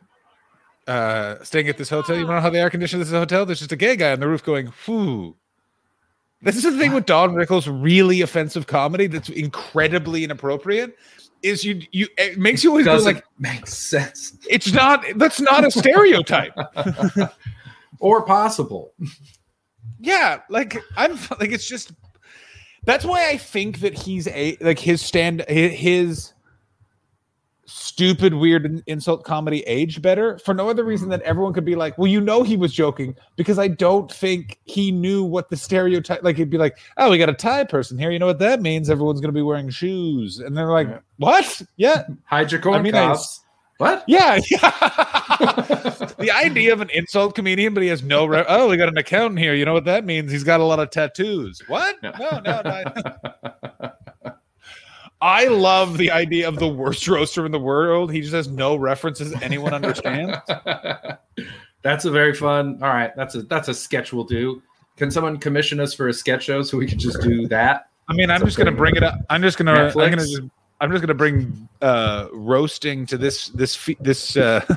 Uh, 0.86 1.42
staying 1.44 1.68
at 1.68 1.78
this 1.78 1.88
hotel. 1.88 2.16
You 2.16 2.26
know 2.26 2.40
how 2.40 2.50
they 2.50 2.60
air 2.60 2.70
condition 2.70 2.98
this 2.98 3.10
hotel? 3.10 3.46
There's 3.46 3.60
just 3.60 3.72
a 3.72 3.76
gay 3.76 3.96
guy 3.96 4.12
on 4.12 4.20
the 4.20 4.28
roof 4.28 4.42
going, 4.42 4.72
whoo. 4.86 5.36
This 6.42 6.56
is 6.56 6.64
the 6.64 6.76
thing 6.76 6.92
with 6.92 7.06
Don 7.06 7.34
Rickles' 7.34 7.68
really 7.70 8.20
offensive 8.20 8.66
comedy 8.66 9.06
that's 9.06 9.28
incredibly 9.28 10.24
inappropriate. 10.24 10.96
Is 11.42 11.64
you 11.64 11.82
you 11.92 12.08
it 12.18 12.38
makes 12.38 12.64
you 12.64 12.70
always 12.70 12.86
go 12.86 12.96
like 12.98 13.24
makes 13.38 13.74
sense 13.74 14.38
it's 14.48 14.72
not 14.72 15.04
that's 15.16 15.40
not 15.40 15.64
a 15.64 15.70
stereotype. 15.70 16.56
or 18.00 18.22
possible. 18.22 18.92
yeah, 20.00 20.40
like 20.48 20.76
I'm 20.96 21.18
like 21.40 21.52
it's 21.52 21.68
just 21.68 21.92
that's 22.84 23.04
why 23.04 23.28
I 23.28 23.36
think 23.36 23.80
that 23.80 23.94
he's 23.94 24.26
a 24.28 24.56
like 24.60 24.78
his 24.78 25.00
stand 25.00 25.44
his 25.48 26.32
stupid, 27.92 28.34
weird 28.34 28.82
insult 28.86 29.24
comedy 29.24 29.60
aged 29.62 30.02
better 30.02 30.38
for 30.38 30.54
no 30.54 30.68
other 30.68 30.84
reason 30.84 31.08
mm. 31.08 31.12
than 31.12 31.22
everyone 31.24 31.52
could 31.52 31.64
be 31.64 31.74
like, 31.74 31.96
well, 31.98 32.06
you 32.06 32.20
know, 32.20 32.42
he 32.42 32.56
was 32.56 32.72
joking 32.72 33.14
because 33.36 33.58
I 33.58 33.68
don't 33.68 34.10
think 34.10 34.58
he 34.64 34.90
knew 34.90 35.24
what 35.24 35.50
the 35.50 35.56
stereotype. 35.56 36.22
Like 36.22 36.36
he'd 36.36 36.50
be 36.50 36.58
like, 36.58 36.78
oh, 36.96 37.10
we 37.10 37.18
got 37.18 37.28
a 37.28 37.34
Thai 37.34 37.64
person 37.64 37.98
here. 37.98 38.10
You 38.10 38.18
know 38.18 38.26
what 38.26 38.38
that 38.40 38.60
means? 38.60 38.90
Everyone's 38.90 39.20
going 39.20 39.32
to 39.32 39.38
be 39.38 39.42
wearing 39.42 39.70
shoes, 39.70 40.38
and 40.38 40.56
they're 40.56 40.70
like, 40.70 40.88
what? 41.16 41.62
Yeah, 41.76 42.04
hide 42.24 42.52
your 42.52 42.60
corn 42.60 42.82
mean, 42.82 42.94
I-. 42.94 43.16
What? 43.78 44.04
Yeah, 44.08 44.38
the 46.18 46.30
idea 46.32 46.72
of 46.72 46.80
an 46.80 46.90
insult 46.90 47.34
comedian, 47.34 47.74
but 47.74 47.82
he 47.82 47.88
has 47.88 48.02
no. 48.02 48.26
Re- 48.26 48.44
oh, 48.48 48.68
we 48.68 48.76
got 48.76 48.88
an 48.88 48.96
accountant 48.98 49.40
here. 49.40 49.54
You 49.54 49.64
know 49.64 49.72
what 49.72 49.84
that 49.86 50.04
means? 50.04 50.30
He's 50.30 50.44
got 50.44 50.60
a 50.60 50.64
lot 50.64 50.78
of 50.78 50.90
tattoos. 50.90 51.60
What? 51.66 52.00
No, 52.02 52.12
no, 52.20 52.40
no. 52.44 52.62
I- 52.64 53.92
I 55.20 55.46
love 55.46 55.98
the 55.98 56.10
idea 56.10 56.48
of 56.48 56.58
the 56.58 56.66
worst 56.66 57.06
roaster 57.06 57.46
in 57.46 57.52
the 57.52 57.58
world. 57.60 58.12
He 58.12 58.20
just 58.22 58.32
has 58.34 58.48
no 58.48 58.74
references 58.74 59.32
anyone 59.40 59.72
understands. 59.72 60.36
That's 61.82 62.04
a 62.04 62.10
very 62.10 62.34
fun. 62.34 62.78
All 62.82 62.88
right, 62.88 63.10
that's 63.16 63.34
a 63.36 63.42
that's 63.42 63.66
a 63.68 63.74
sketch 63.74 64.12
we'll 64.12 64.22
do. 64.24 64.62
Can 64.96 65.10
someone 65.10 65.36
commission 65.38 65.80
us 65.80 65.94
for 65.94 66.08
a 66.08 66.12
sketch 66.12 66.44
show 66.44 66.62
so 66.62 66.76
we 66.78 66.86
can 66.86 66.98
just 66.98 67.20
do 67.22 67.48
that? 67.48 67.88
I 68.08 68.14
mean, 68.14 68.30
I'm 68.30 68.44
just 68.44 68.56
gonna 68.56 68.70
bring 68.72 68.94
it 68.94 69.02
up. 69.02 69.16
I'm 69.30 69.42
just 69.42 69.58
gonna. 69.58 69.72
I'm 69.72 69.92
gonna 69.92 70.16
just. 70.18 70.42
I'm 70.82 70.90
just 70.90 71.00
gonna 71.00 71.14
bring 71.14 71.68
uh 71.80 72.26
roasting 72.32 73.06
to 73.06 73.16
this 73.16 73.50
this 73.50 73.76
fe- 73.76 73.96
this 74.00 74.36
uh 74.36 74.66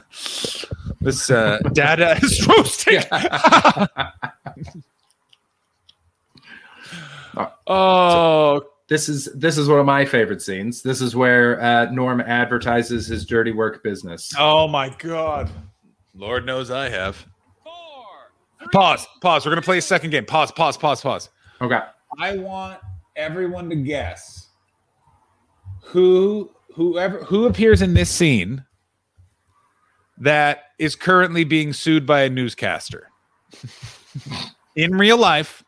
this 1.01 1.31
uh 1.31 1.57
data 1.73 2.19
is 2.21 2.47
roasting. 2.47 3.01
oh, 7.67 8.61
this 8.87 9.09
is 9.09 9.25
this 9.33 9.57
is 9.57 9.67
one 9.67 9.79
of 9.79 9.87
my 9.87 10.05
favorite 10.05 10.43
scenes. 10.43 10.83
This 10.83 11.01
is 11.01 11.15
where 11.15 11.59
uh, 11.59 11.91
Norm 11.91 12.21
advertises 12.21 13.07
his 13.07 13.25
dirty 13.25 13.51
work 13.51 13.81
business. 13.81 14.31
Oh 14.37 14.67
my 14.67 14.89
god. 14.99 15.49
Lord 16.13 16.45
knows 16.45 16.69
I 16.69 16.87
have. 16.89 17.25
Pause. 18.71 19.07
Pause. 19.21 19.47
We're 19.47 19.53
gonna 19.53 19.63
play 19.63 19.79
a 19.79 19.81
second 19.81 20.11
game. 20.11 20.25
Pause. 20.25 20.51
Pause. 20.51 20.77
Pause. 20.77 21.01
Pause. 21.01 21.29
Okay. 21.61 21.79
I 22.19 22.37
want 22.37 22.79
everyone 23.15 23.71
to 23.71 23.75
guess 23.75 24.44
who 25.85 26.51
whoever 26.73 27.23
who 27.23 27.45
appears 27.45 27.81
in 27.81 27.93
this 27.93 28.09
scene 28.09 28.65
that 30.17 30.63
is 30.79 30.95
currently 30.95 31.43
being 31.43 31.73
sued 31.73 32.05
by 32.05 32.21
a 32.21 32.29
newscaster. 32.29 33.09
in 34.75 34.97
real 34.97 35.17
life, 35.17 35.63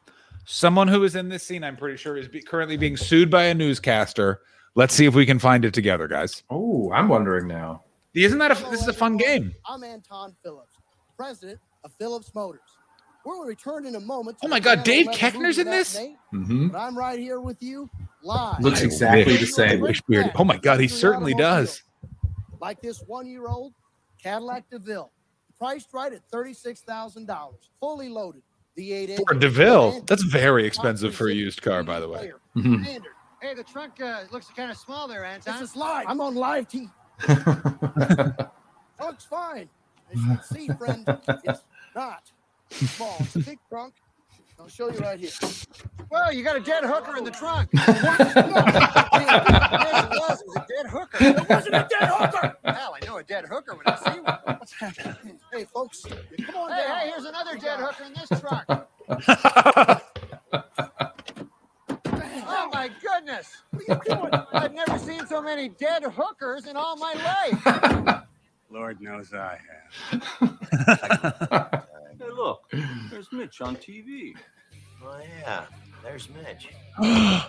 someone 0.45 0.87
who 0.87 1.03
is 1.03 1.15
in 1.15 1.29
this 1.29 1.43
scene, 1.45 1.63
I'm 1.63 1.75
pretty 1.77 1.97
sure, 1.97 2.17
is 2.17 2.27
be, 2.27 2.41
currently 2.41 2.77
being 2.77 2.97
sued 2.97 3.29
by 3.29 3.43
a 3.43 3.53
newscaster. 3.53 4.41
Let's 4.75 4.93
see 4.93 5.05
if 5.05 5.15
we 5.15 5.25
can 5.25 5.39
find 5.39 5.65
it 5.65 5.73
together, 5.73 6.07
guys. 6.07 6.43
Oh, 6.49 6.91
I'm 6.93 7.09
wondering 7.09 7.47
now. 7.47 7.83
Isn't 8.13 8.39
that 8.39 8.51
a 8.51 8.69
this 8.69 8.81
is 8.81 8.87
a 8.87 8.93
fun 8.93 9.17
game? 9.17 9.53
I'm 9.67 9.83
Anton 9.83 10.35
Phillips, 10.43 10.75
president 11.15 11.59
of 11.83 11.93
Phillips 11.99 12.33
Motors. 12.33 12.61
We're 13.25 13.35
going 13.35 13.45
to 13.47 13.49
return 13.49 13.85
in 13.85 13.95
a 13.95 13.99
moment. 13.99 14.39
to 14.39 14.45
Oh 14.45 14.49
my 14.49 14.59
God, 14.59 14.83
Dave 14.83 15.07
11 15.07 15.19
Koechner's 15.19 15.57
in 15.57 15.67
this? 15.67 15.93
that 15.93 16.03
night, 16.03 16.17
Mhm. 16.33 16.71
But 16.71 16.77
I'm 16.79 16.97
right 16.97 17.19
here 17.19 17.41
with 17.41 17.61
you 17.61 17.89
live. 18.23 18.61
Looks 18.61 18.81
exactly 18.81 19.37
the 19.37 19.45
same. 19.45 19.79
wish 19.81 20.01
Beardy- 20.07 20.31
Oh 20.35 20.43
my 20.43 20.57
god, 20.57 20.79
he 20.79 20.87
certainly 20.87 21.33
does. 21.33 21.83
Like 22.59 22.81
this 22.81 23.01
one-year-old 23.07 23.73
Cadillac 24.21 24.69
DeVille, 24.69 25.11
priced 25.57 25.93
right 25.93 26.11
at 26.11 26.21
thirty-six 26.31 26.81
thousand 26.81 27.27
dollars, 27.27 27.69
fully 27.79 28.09
loaded. 28.09 28.41
V8 28.77 29.17
For 29.27 29.33
DeVille, 29.33 30.01
that's 30.05 30.21
very 30.23 30.65
expensive 30.67 31.15
for 31.15 31.27
a 31.29 31.33
used 31.33 31.61
car, 31.63 31.83
by 31.83 31.99
the 31.99 32.07
way. 32.07 32.31
Mhm. 32.55 33.01
Hey, 33.41 33.53
the 33.55 33.63
trunk 33.63 33.99
uh, 34.01 34.23
looks 34.31 34.47
kind 34.55 34.69
of 34.71 34.77
small 34.77 35.07
there, 35.07 35.23
Anton. 35.25 35.59
This 35.59 35.69
is 35.71 35.75
live. 35.75 36.05
I'm 36.07 36.19
on 36.21 36.33
live 36.35 36.67
TV. 36.67 36.89
it's 38.99 39.25
fine. 39.29 39.69
As 40.11 40.19
you 40.19 40.25
can 40.27 40.43
see, 40.43 40.67
friend, 40.77 41.19
it's 41.43 41.63
not 41.95 42.31
small. 42.71 43.15
It's 43.19 43.35
a 43.35 43.39
big 43.39 43.59
trunk. 43.69 43.93
I'll 44.59 44.67
show 44.67 44.91
you 44.91 44.99
right 44.99 45.19
here. 45.19 45.29
Well, 46.09 46.33
you 46.33 46.43
got 46.43 46.55
a 46.55 46.59
dead 46.59 46.83
hooker 46.83 47.17
in 47.17 47.23
the 47.23 47.31
trunk. 47.31 47.69
Yes, 49.17 50.05
it 50.05 50.09
was. 50.09 50.41
It 50.41 50.47
was 50.47 50.55
a 50.55 50.65
dead 50.67 50.87
hooker. 50.89 51.17
It 51.21 51.49
wasn't 51.49 51.75
a 51.75 51.87
dead 51.89 52.09
hooker. 52.09 52.57
Hell, 52.65 52.95
I 53.01 53.05
know 53.05 53.17
a 53.17 53.23
dead 53.23 53.45
hooker 53.45 53.75
when 53.75 53.85
I 53.85 53.95
see 53.97 54.19
one. 54.19 54.37
What's 54.57 54.73
happening? 54.73 55.39
Hey, 55.51 55.65
folks, 55.65 56.01
come 56.03 56.55
on 56.55 56.71
Hey, 56.71 56.83
down. 56.87 56.97
hey, 56.99 57.09
here's 57.09 57.25
another 57.25 57.57
dead 57.57 57.79
hooker 57.79 58.03
in 58.05 58.13
this 58.13 58.29
truck. 58.39 58.65
oh 62.47 62.69
my 62.73 62.89
goodness! 63.01 63.63
What 63.71 63.83
are 63.89 63.93
you 63.95 64.15
doing? 64.15 64.33
I've 64.53 64.73
never 64.73 64.97
seen 64.99 65.25
so 65.27 65.41
many 65.41 65.69
dead 65.69 66.03
hookers 66.03 66.65
in 66.67 66.75
all 66.75 66.95
my 66.97 67.13
life. 67.13 68.23
Lord 68.69 69.01
knows 69.01 69.33
I 69.33 69.59
have. 70.09 71.83
Hey, 72.37 72.43
look, 72.43 72.69
there's 73.09 73.31
Mitch 73.31 73.61
on 73.61 73.75
TV. 73.77 74.35
Oh 75.03 75.19
yeah, 75.41 75.65
there's 76.03 76.29
Mitch. 76.29 76.69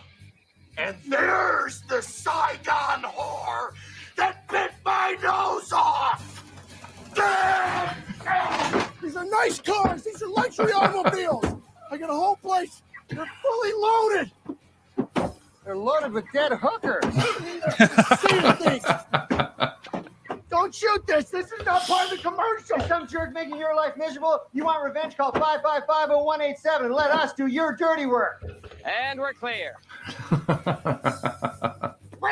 And 0.81 0.97
there's 1.09 1.83
the 1.89 2.01
Saigon 2.01 3.03
whore 3.03 3.73
that 4.17 4.49
bit 4.49 4.71
my 4.85 5.17
nose 5.21 5.73
off. 5.73 6.45
Damn! 7.17 7.97
These 9.03 9.17
are 9.17 9.25
nice 9.25 9.59
cars. 9.59 10.05
These 10.05 10.23
are 10.23 10.29
luxury 10.29 10.71
automobiles. 10.71 11.45
I 11.91 11.97
got 11.97 12.11
a 12.11 12.15
whole 12.15 12.37
place. 12.37 12.83
They're 13.09 13.27
fully 13.43 13.73
loaded. 13.73 14.31
They're 15.65 15.77
loaded 15.77 16.13
with 16.13 16.27
dead 16.33 16.53
hookers. 16.53 17.13
See 18.21 18.41
the 18.41 18.53
thing. 18.61 19.78
Don't 20.69 20.75
shoot 20.75 21.07
this. 21.07 21.31
This 21.31 21.51
is 21.51 21.65
not 21.65 21.81
part 21.87 22.05
of 22.05 22.11
the 22.11 22.19
commercial. 22.19 22.79
Some 22.87 23.07
jerk 23.09 23.33
making 23.33 23.57
your 23.57 23.75
life 23.75 23.97
miserable. 23.97 24.41
You 24.53 24.67
want 24.67 24.85
revenge? 24.85 25.17
Call 25.17 25.33
555-0187 25.33 26.85
and 26.85 26.95
let 26.95 27.11
us 27.11 27.33
do 27.33 27.47
your 27.47 27.75
dirty 27.75 28.05
work. 28.05 28.45
And 28.85 29.19
we're 29.19 29.33
clear. 29.33 29.77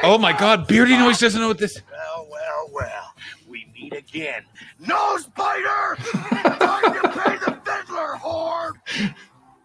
Oh 0.03 0.18
my 0.18 0.37
god, 0.39 0.66
Beardy 0.66 0.99
Noise 0.99 1.18
doesn't 1.18 1.41
know 1.41 1.49
what 1.49 1.57
this 1.57 1.80
Well, 1.91 2.28
well, 2.30 2.70
well. 2.74 3.14
We 3.49 3.72
meet 3.72 3.95
again. 3.95 4.43
Nose 4.80 5.28
biter! 5.34 5.97
Time 6.03 6.93
to 6.93 7.09
pay 7.09 7.37
the 7.39 7.59
fiddler, 7.64 8.18
whore! 8.18 8.72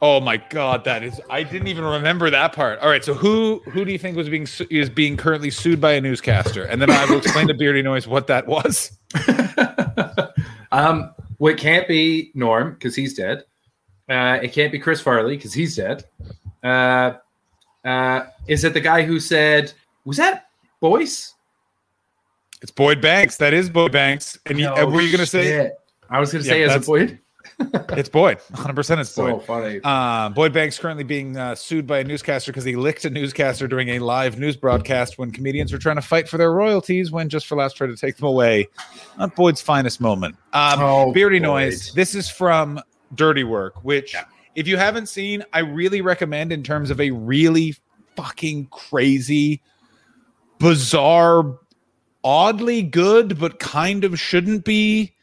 Oh 0.03 0.19
my 0.19 0.37
god, 0.37 0.83
that 0.85 1.03
is 1.03 1.21
I 1.29 1.43
didn't 1.43 1.67
even 1.67 1.83
remember 1.83 2.29
that 2.31 2.53
part. 2.53 2.79
All 2.79 2.89
right, 2.89 3.03
so 3.05 3.13
who 3.13 3.61
who 3.65 3.85
do 3.85 3.91
you 3.91 3.99
think 3.99 4.17
was 4.17 4.29
being 4.29 4.47
su- 4.47 4.67
is 4.71 4.89
being 4.89 5.15
currently 5.15 5.51
sued 5.51 5.79
by 5.79 5.93
a 5.93 6.01
newscaster? 6.01 6.63
And 6.65 6.81
then 6.81 6.89
I 6.89 7.05
will 7.05 7.17
explain 7.17 7.47
to 7.49 7.53
Beardy 7.53 7.81
Noise 7.83 8.07
what 8.07 8.27
that 8.27 8.47
was. 8.47 8.97
Um, 10.73 11.13
well, 11.37 11.53
it 11.53 11.59
can't 11.59 11.87
be 11.87 12.31
Norm 12.33 12.73
because 12.73 12.95
he's 12.95 13.13
dead. 13.13 13.43
Uh, 14.09 14.39
it 14.41 14.53
can't 14.53 14.71
be 14.71 14.79
Chris 14.79 15.01
Farley 15.01 15.35
because 15.35 15.53
he's 15.53 15.75
dead. 15.75 16.05
Uh, 16.63 17.13
uh, 17.83 18.21
is 18.47 18.63
it 18.63 18.73
the 18.73 18.79
guy 18.79 19.03
who 19.03 19.19
said, 19.19 19.73
"Was 20.05 20.17
that 20.17 20.47
Boyce?" 20.79 21.33
It's 22.61 22.71
Boyd 22.71 23.01
Banks. 23.01 23.37
That 23.37 23.53
is 23.53 23.69
Boyd 23.69 23.91
Banks. 23.91 24.37
And 24.45 24.59
No 24.59 24.73
uh, 24.75 24.85
were 24.85 25.01
you 25.01 25.09
going 25.11 25.19
to 25.19 25.25
say. 25.25 25.71
I 26.09 26.19
was 26.19 26.31
going 26.31 26.43
to 26.43 26.49
say, 26.49 26.61
is 26.61 26.67
it 26.67 26.69
that's- 26.69 26.85
Boyd? 26.85 27.19
It's 27.59 28.09
Boyd. 28.09 28.39
100% 28.53 28.77
it's 28.77 28.87
Boyd. 28.87 29.05
So 29.07 29.23
Boyd. 29.37 29.43
funny. 29.45 29.79
Uh, 29.83 30.29
Boyd 30.29 30.53
Banks 30.53 30.77
currently 30.79 31.03
being 31.03 31.37
uh, 31.37 31.55
sued 31.55 31.85
by 31.87 31.99
a 31.99 32.03
newscaster 32.03 32.51
because 32.51 32.63
he 32.63 32.75
licked 32.75 33.05
a 33.05 33.09
newscaster 33.09 33.67
during 33.67 33.89
a 33.89 33.99
live 33.99 34.39
news 34.39 34.55
broadcast 34.55 35.17
when 35.17 35.31
comedians 35.31 35.71
were 35.71 35.79
trying 35.79 35.95
to 35.97 36.01
fight 36.01 36.27
for 36.29 36.37
their 36.37 36.51
royalties 36.53 37.11
when 37.11 37.29
Just 37.29 37.47
for 37.47 37.55
Laughs 37.55 37.73
tried 37.73 37.87
to 37.87 37.95
take 37.95 38.17
them 38.17 38.27
away. 38.27 38.67
Not 39.17 39.35
Boyd's 39.35 39.61
finest 39.61 40.01
moment. 40.01 40.35
Um, 40.53 40.79
Oh, 40.81 41.11
Beardy 41.13 41.39
Boyd. 41.39 41.45
Noise. 41.47 41.93
This 41.93 42.15
is 42.15 42.29
from 42.29 42.79
Dirty 43.15 43.43
Work, 43.43 43.83
which, 43.83 44.15
if 44.55 44.67
you 44.67 44.77
haven't 44.77 45.07
seen, 45.07 45.43
I 45.53 45.59
really 45.59 46.01
recommend 46.01 46.51
in 46.51 46.63
terms 46.63 46.89
of 46.89 46.99
a 46.99 47.11
really 47.11 47.75
fucking 48.15 48.67
crazy, 48.67 49.61
bizarre, 50.59 51.57
oddly 52.23 52.83
good, 52.83 53.39
but 53.39 53.59
kind 53.59 54.03
of 54.03 54.19
shouldn't 54.19 54.63
be 54.65 55.13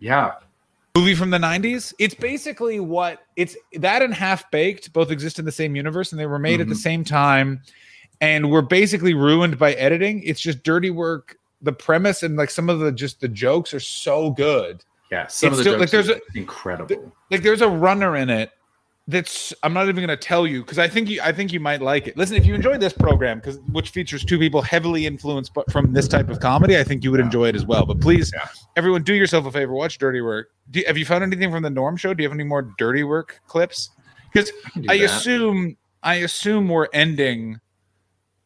Yeah. 0.00 0.32
Movie 0.98 1.14
from 1.14 1.30
the 1.30 1.38
90s 1.38 1.94
it's 1.98 2.14
basically 2.14 2.80
what 2.80 3.20
it's 3.36 3.56
that 3.74 4.02
and 4.02 4.12
half 4.12 4.50
baked 4.50 4.92
both 4.92 5.10
exist 5.10 5.38
in 5.38 5.44
the 5.44 5.52
same 5.52 5.76
universe 5.76 6.10
and 6.12 6.20
they 6.20 6.26
were 6.26 6.38
made 6.38 6.60
at 6.60 6.68
the 6.68 6.74
Mhm. 6.74 6.78
same 6.78 7.04
time 7.04 7.60
and 8.20 8.50
were 8.50 8.62
basically 8.62 9.14
ruined 9.14 9.58
by 9.58 9.74
editing 9.74 10.22
it's 10.24 10.40
just 10.40 10.62
dirty 10.64 10.90
work 10.90 11.36
the 11.62 11.72
premise 11.72 12.22
and 12.22 12.36
like 12.36 12.50
some 12.50 12.68
of 12.68 12.80
the 12.80 12.90
just 12.90 13.20
the 13.20 13.28
jokes 13.28 13.72
are 13.74 13.80
so 13.80 14.30
good 14.30 14.82
Yeah. 15.10 15.26
Some 15.28 15.48
It's 15.48 15.58
of 15.60 15.64
the 15.64 15.70
still- 15.70 15.80
like, 15.80 15.90
there's 15.90 16.10
are 16.10 16.20
incredible. 16.34 17.12
like 17.30 17.42
there's 17.42 17.62
a 17.62 17.68
runner 17.68 18.14
in 18.16 18.28
it 18.28 18.50
that's 19.08 19.54
i'm 19.62 19.72
not 19.72 19.84
even 19.88 19.96
going 19.96 20.08
to 20.08 20.16
tell 20.16 20.46
you 20.46 20.62
because 20.62 20.78
i 20.78 20.86
think 20.86 21.08
you 21.08 21.18
i 21.22 21.32
think 21.32 21.50
you 21.50 21.58
might 21.58 21.80
like 21.80 22.06
it. 22.06 22.16
Listen 22.16 22.36
if 22.36 22.44
you 22.44 22.54
enjoyed 22.54 22.78
this 22.78 22.92
program 22.92 23.38
because 23.38 23.58
which 23.72 23.88
features 23.88 24.22
two 24.22 24.38
people 24.38 24.60
heavily 24.60 25.06
influenced 25.06 25.54
but 25.54 25.70
from 25.72 25.94
this 25.94 26.06
type 26.06 26.28
of 26.28 26.40
comedy 26.40 26.78
i 26.78 26.84
think 26.84 27.02
you 27.02 27.10
would 27.10 27.18
enjoy 27.18 27.48
it 27.48 27.56
as 27.56 27.64
well. 27.64 27.86
But 27.86 28.00
please 28.00 28.32
everyone 28.76 29.02
do 29.02 29.14
yourself 29.14 29.46
a 29.46 29.50
favor 29.50 29.72
watch 29.72 29.96
dirty 29.98 30.20
work. 30.20 30.50
Do, 30.70 30.82
have 30.86 30.98
you 30.98 31.06
found 31.06 31.24
anything 31.24 31.50
from 31.50 31.62
the 31.62 31.70
norm 31.70 31.96
show? 31.96 32.12
Do 32.12 32.22
you 32.22 32.28
have 32.28 32.36
any 32.36 32.44
more 32.44 32.62
dirty 32.76 33.02
work 33.02 33.40
clips? 33.46 33.90
Because 34.30 34.52
do 34.74 34.84
i 34.90 34.94
assume 34.94 35.76
i 36.02 36.16
assume 36.16 36.68
we're 36.68 36.88
ending 36.92 37.58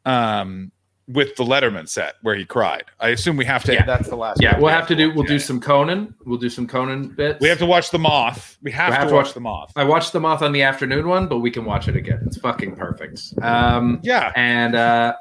um 0.07 0.71
with 1.13 1.37
the 1.37 1.45
Letterman 1.45 1.89
set 1.89 2.15
where 2.23 2.35
he 2.35 2.45
cried. 2.45 2.85
I 3.01 3.09
assume 3.09 3.37
we 3.37 3.45
have 3.45 3.65
to. 3.65 3.73
Yeah. 3.75 3.85
That's 3.85 4.09
the 4.09 4.17
last. 4.17 4.43
Yeah, 4.43 4.59
we'll 4.59 4.71
have 4.71 4.87
to 4.89 4.97
do. 4.97 5.13
We'll 5.13 5.25
do 5.25 5.39
some 5.39 5.61
Conan. 5.61 6.15
We'll 6.25 6.39
do 6.39 6.49
some 6.49 6.67
Conan 6.67 7.09
bits. 7.09 7.41
We 7.41 7.49
have 7.49 7.59
to 7.59 7.67
watch 7.67 7.91
the 7.91 7.99
Moth. 7.99 8.59
We 8.63 8.71
have, 8.73 9.03
We 9.03 9.09
to, 9.09 9.15
watch, 9.15 9.35
the 9.35 9.41
Moth. 9.41 9.73
I 9.77 9.85
watched 9.85 10.13
the 10.13 10.21
moth 10.21 10.43
on 10.43 10.53
the 10.53 10.63
afternoon 10.63 11.09
one, 11.09 11.27
but 11.29 11.39
we 11.39 11.51
can 11.51 11.65
watch 11.65 11.89
it 11.89 11.97
again. 11.97 12.23
It's 12.27 12.39
fucking 12.39 12.77
perfect. 12.77 13.21
Um, 13.43 14.01
yeah, 14.03 14.33
and 14.37 14.75
uh, 14.75 15.15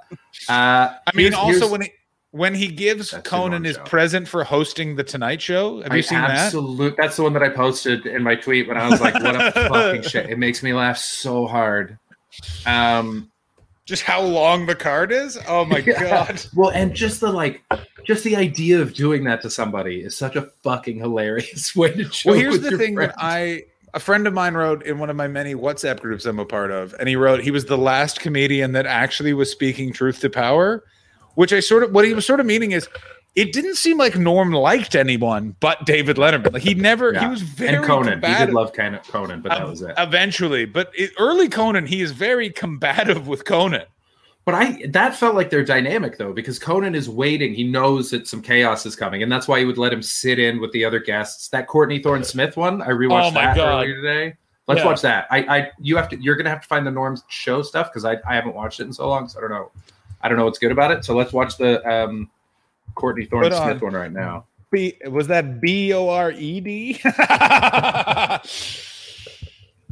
uh, 0.50 0.52
I 0.52 0.98
I 1.08 1.12
mean, 1.16 1.34
also 1.34 1.70
when 1.70 1.82
he 1.82 1.92
when 2.32 2.56
he 2.56 2.68
gives 2.70 3.12
Conan 3.24 3.64
his 3.64 3.78
present 3.80 4.28
for 4.28 4.44
hosting 4.44 4.96
the 4.96 5.04
Tonight 5.04 5.42
Show. 5.42 5.82
Have 5.82 5.94
you 5.94 6.02
seen 6.02 6.20
that? 6.20 6.32
absolute, 6.32 6.96
That's 6.98 7.18
the 7.18 7.24
one 7.24 7.34
that 7.34 7.44
I 7.44 7.50
posted 7.50 8.06
in 8.06 8.24
my 8.24 8.36
tweet 8.36 8.68
when 8.68 8.78
I 8.78 8.90
was 8.90 9.02
like, 9.02 9.16
"What 9.16 9.36
a 9.36 9.52
fucking 9.70 10.04
shit!" 10.04 10.30
It 10.30 10.40
makes 10.40 10.64
me 10.64 10.74
laugh 10.74 10.98
so 10.98 11.48
hard. 11.48 11.98
Um, 12.66 13.31
just 13.92 14.04
how 14.04 14.22
long 14.22 14.66
the 14.66 14.74
card 14.76 15.12
is. 15.12 15.38
Oh 15.48 15.66
my 15.66 15.78
Yeah. 15.86 16.02
god! 16.02 16.44
Well, 16.56 16.70
and 16.72 16.96
just 16.96 17.20
the 17.22 17.32
like, 17.32 17.62
just 18.06 18.24
the 18.24 18.36
idea 18.38 18.82
of 18.82 18.94
doing 18.94 19.26
that 19.26 19.42
to 19.44 19.50
somebody 19.52 20.00
is 20.02 20.16
such 20.18 20.36
a 20.38 20.44
fucking 20.64 20.98
hilarious 20.98 21.76
way 21.76 21.92
to 21.92 22.10
Well, 22.26 22.36
here's 22.36 22.62
the 22.62 22.78
thing 22.78 22.96
friend. 22.96 23.12
that 23.12 23.16
I 23.20 23.64
a 23.94 24.00
friend 24.00 24.26
of 24.26 24.34
mine 24.34 24.54
wrote 24.54 24.84
in 24.86 24.98
one 25.00 25.10
of 25.10 25.18
my 25.18 25.28
many 25.28 25.54
WhatsApp 25.54 26.00
groups 26.00 26.26
I'm 26.26 26.40
a 26.40 26.46
part 26.46 26.72
of, 26.72 26.96
and 27.00 27.10
he 27.10 27.18
wrote 27.18 27.42
he 27.42 27.52
was 27.52 27.66
the 27.66 27.78
last 27.78 28.22
comedian 28.22 28.72
that 28.72 28.86
actually 28.86 29.34
was 29.34 29.52
speaking 29.52 29.92
truth 29.92 30.22
to 30.22 30.30
power, 30.30 30.84
which 31.36 31.52
I 31.52 31.60
sort 31.60 31.84
of 31.84 31.92
what 31.92 32.06
he 32.06 32.14
was 32.14 32.26
sort 32.26 32.40
of 32.40 32.46
meaning 32.46 32.72
is 32.72 32.88
it 33.36 33.54
didn't 33.54 33.76
seem 33.76 33.98
like 33.98 34.18
Norm 34.18 34.52
liked 34.52 34.96
anyone 34.96 35.56
but 35.60 35.86
David 35.86 36.18
Letterman. 36.18 36.54
Like 36.54 36.64
he 36.64 36.74
never 36.74 37.18
he 37.18 37.26
was 37.28 37.42
very 37.42 37.76
and 37.76 37.86
Conan. 37.86 38.22
He 38.22 38.34
did 38.34 38.54
love 38.54 38.74
Conan, 38.74 39.42
but 39.42 39.50
that 39.50 39.68
was 39.68 39.82
it. 39.82 39.94
Eventually, 39.98 40.66
but 40.66 40.92
it, 40.94 41.12
early 41.18 41.48
Conan, 41.48 41.86
he 41.86 42.02
is 42.02 42.12
very 42.12 42.50
combative 42.50 43.28
with 43.28 43.46
Conan. 43.46 43.86
But 44.44 44.56
I 44.56 44.86
that 44.88 45.16
felt 45.16 45.36
like 45.36 45.50
their 45.50 45.64
dynamic 45.64 46.18
though, 46.18 46.34
because 46.34 46.58
Conan 46.58 46.96
is 46.96 47.08
waiting. 47.08 47.54
He 47.54 47.64
knows 47.64 48.10
that 48.10 48.28
some 48.28 48.42
chaos 48.42 48.86
is 48.86 48.96
coming, 48.96 49.22
and 49.24 49.32
that's 49.32 49.48
why 49.48 49.60
he 49.60 49.66
would 49.66 49.78
let 49.78 49.94
him 49.94 50.02
sit 50.02 50.40
in 50.40 50.60
with 50.60 50.72
the 50.72 50.84
other 50.84 51.00
guests. 51.00 51.48
That 51.50 51.68
Courtney 51.68 52.00
Thorne 52.00 52.24
Smith 52.24 52.58
one, 52.58 52.82
I 52.82 52.88
rewatched 52.90 53.30
Oh 53.30 53.34
that 53.36 53.56
God. 53.56 53.84
earlier 53.84 53.96
today. 53.96 54.36
Let's 54.68 54.80
Yeah. 54.82 54.86
watch 54.88 55.02
that. 55.02 55.28
I, 55.30 55.38
I, 55.58 55.72
you 55.80 55.96
have 55.96 56.10
to. 56.10 56.22
You're 56.22 56.36
gonna 56.36 56.50
have 56.50 56.62
to 56.62 56.68
find 56.68 56.86
the 56.88 56.92
Norm's 56.92 57.24
show 57.30 57.62
stuff 57.62 57.92
because 57.92 58.04
I, 58.04 58.18
I 58.28 58.36
haven't 58.36 58.56
watched 58.56 58.80
it 58.80 58.84
in 58.88 58.94
so 58.94 59.08
long, 59.08 59.28
so 59.28 59.38
I 59.38 59.42
don't 59.42 59.52
know. 59.52 59.72
I 60.22 60.28
don't 60.28 60.38
know 60.38 60.46
what's 60.46 60.60
good 60.60 60.72
about 60.72 60.92
it. 60.92 61.06
So 61.06 61.16
let's 61.16 61.34
watch 61.34 61.58
the 61.58 61.88
um, 61.88 62.30
Courtney 62.96 63.26
Thorne 63.26 63.46
on. 63.46 63.54
Uh, 63.54 63.66
Smith 63.72 63.82
one 63.82 63.94
right 63.94 64.12
now. 64.12 64.46
B 64.72 64.98
was 65.08 65.28
that 65.28 65.60
B 65.62 65.94
O 65.94 66.08
R 66.10 66.32
E 66.32 66.60
D? 66.62 67.02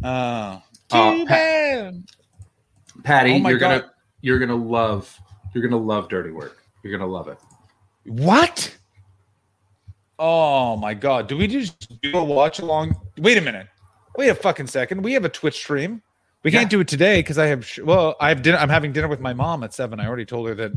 Uh, 0.01 0.59
oh, 0.91 1.21
Oh, 1.21 1.25
bad. 1.25 2.03
Patty, 3.03 3.33
Oh 3.43 3.49
you're 3.49 3.57
God. 3.59 3.81
gonna 3.81 3.91
you're 4.21 4.39
gonna 4.39 4.55
love 4.55 5.19
you're 5.53 5.63
gonna 5.63 5.81
love 5.81 6.07
Dirty 6.09 6.31
Work. 6.31 6.57
You're 6.83 6.97
gonna 6.97 7.11
love 7.11 7.27
it. 7.27 7.37
What? 8.05 8.75
Oh 10.17 10.75
my 10.77 10.93
god! 10.93 11.27
Do 11.27 11.37
we 11.37 11.47
just 11.47 12.01
do 12.01 12.17
a 12.17 12.23
watch 12.23 12.59
along? 12.59 12.95
Wait 13.17 13.37
a 13.37 13.41
minute. 13.41 13.67
Wait 14.17 14.29
a 14.29 14.35
fucking 14.35 14.67
second. 14.67 15.01
We 15.01 15.13
have 15.13 15.25
a 15.25 15.29
Twitch 15.29 15.55
stream. 15.55 16.01
We 16.43 16.51
can't 16.51 16.69
do 16.69 16.79
it 16.79 16.87
today 16.87 17.19
because 17.19 17.37
I 17.37 17.47
have. 17.47 17.65
sh- 17.65 17.79
Well, 17.79 18.15
I 18.21 18.29
have 18.29 18.41
dinner. 18.41 18.57
I'm 18.57 18.69
having 18.69 18.93
dinner 18.93 19.07
with 19.09 19.19
my 19.19 19.33
mom 19.33 19.63
at 19.63 19.73
seven. 19.73 19.99
I 19.99 20.07
already 20.07 20.25
told 20.25 20.47
her 20.47 20.55
that 20.55 20.71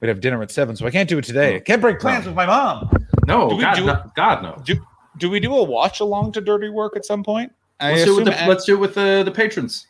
we'd 0.00 0.08
have 0.08 0.20
dinner 0.20 0.42
at 0.42 0.50
seven, 0.50 0.76
so 0.76 0.86
I 0.86 0.90
can't 0.90 1.08
do 1.08 1.18
it 1.18 1.24
today. 1.24 1.56
I 1.56 1.60
can't 1.60 1.80
break 1.80 1.98
plans 2.00 2.26
with 2.26 2.34
my 2.34 2.46
mom. 2.46 2.90
No, 3.26 3.50
Do 3.50 3.60
God, 3.60 3.74
do- 3.76 3.84
no, 3.86 4.10
God 4.16 4.42
no. 4.42 4.62
Do 4.64 4.74
Do 5.18 5.30
we 5.30 5.40
do 5.40 5.54
a 5.54 5.62
watch 5.62 6.00
along 6.00 6.32
to 6.32 6.40
Dirty 6.40 6.68
Work 6.70 6.96
at 6.96 7.04
some 7.04 7.22
point? 7.24 7.52
I 7.80 7.92
Let's 7.92 8.04
do, 8.04 8.12
it 8.12 8.16
with 8.16 8.24
the, 8.26 8.44
a- 8.44 8.48
let's 8.48 8.64
do 8.64 8.74
it 8.74 8.78
with 8.80 8.94
the 8.94 9.22
the 9.24 9.30
patrons. 9.30 9.86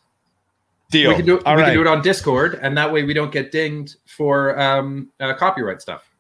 Deal. 0.90 1.10
We 1.10 1.16
can 1.16 1.26
do 1.26 1.36
it. 1.36 1.46
All 1.46 1.54
we 1.54 1.60
right. 1.62 1.66
can 1.68 1.74
do 1.74 1.80
it 1.82 1.86
on 1.86 2.00
Discord, 2.02 2.58
and 2.62 2.76
that 2.78 2.90
way 2.90 3.02
we 3.02 3.12
don't 3.12 3.30
get 3.30 3.52
dinged 3.52 3.96
for 4.06 4.58
um, 4.58 5.10
uh, 5.20 5.34
copyright 5.34 5.82
stuff. 5.82 6.10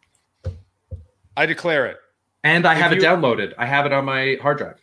I 1.36 1.46
declare 1.46 1.86
it. 1.86 1.96
And 2.44 2.66
I 2.66 2.74
If 2.74 2.80
have 2.80 2.92
it 2.92 3.00
downloaded. 3.00 3.54
I 3.56 3.64
have 3.66 3.86
it 3.86 3.92
on 3.92 4.04
my 4.04 4.36
hard 4.42 4.58
drive. 4.58 4.76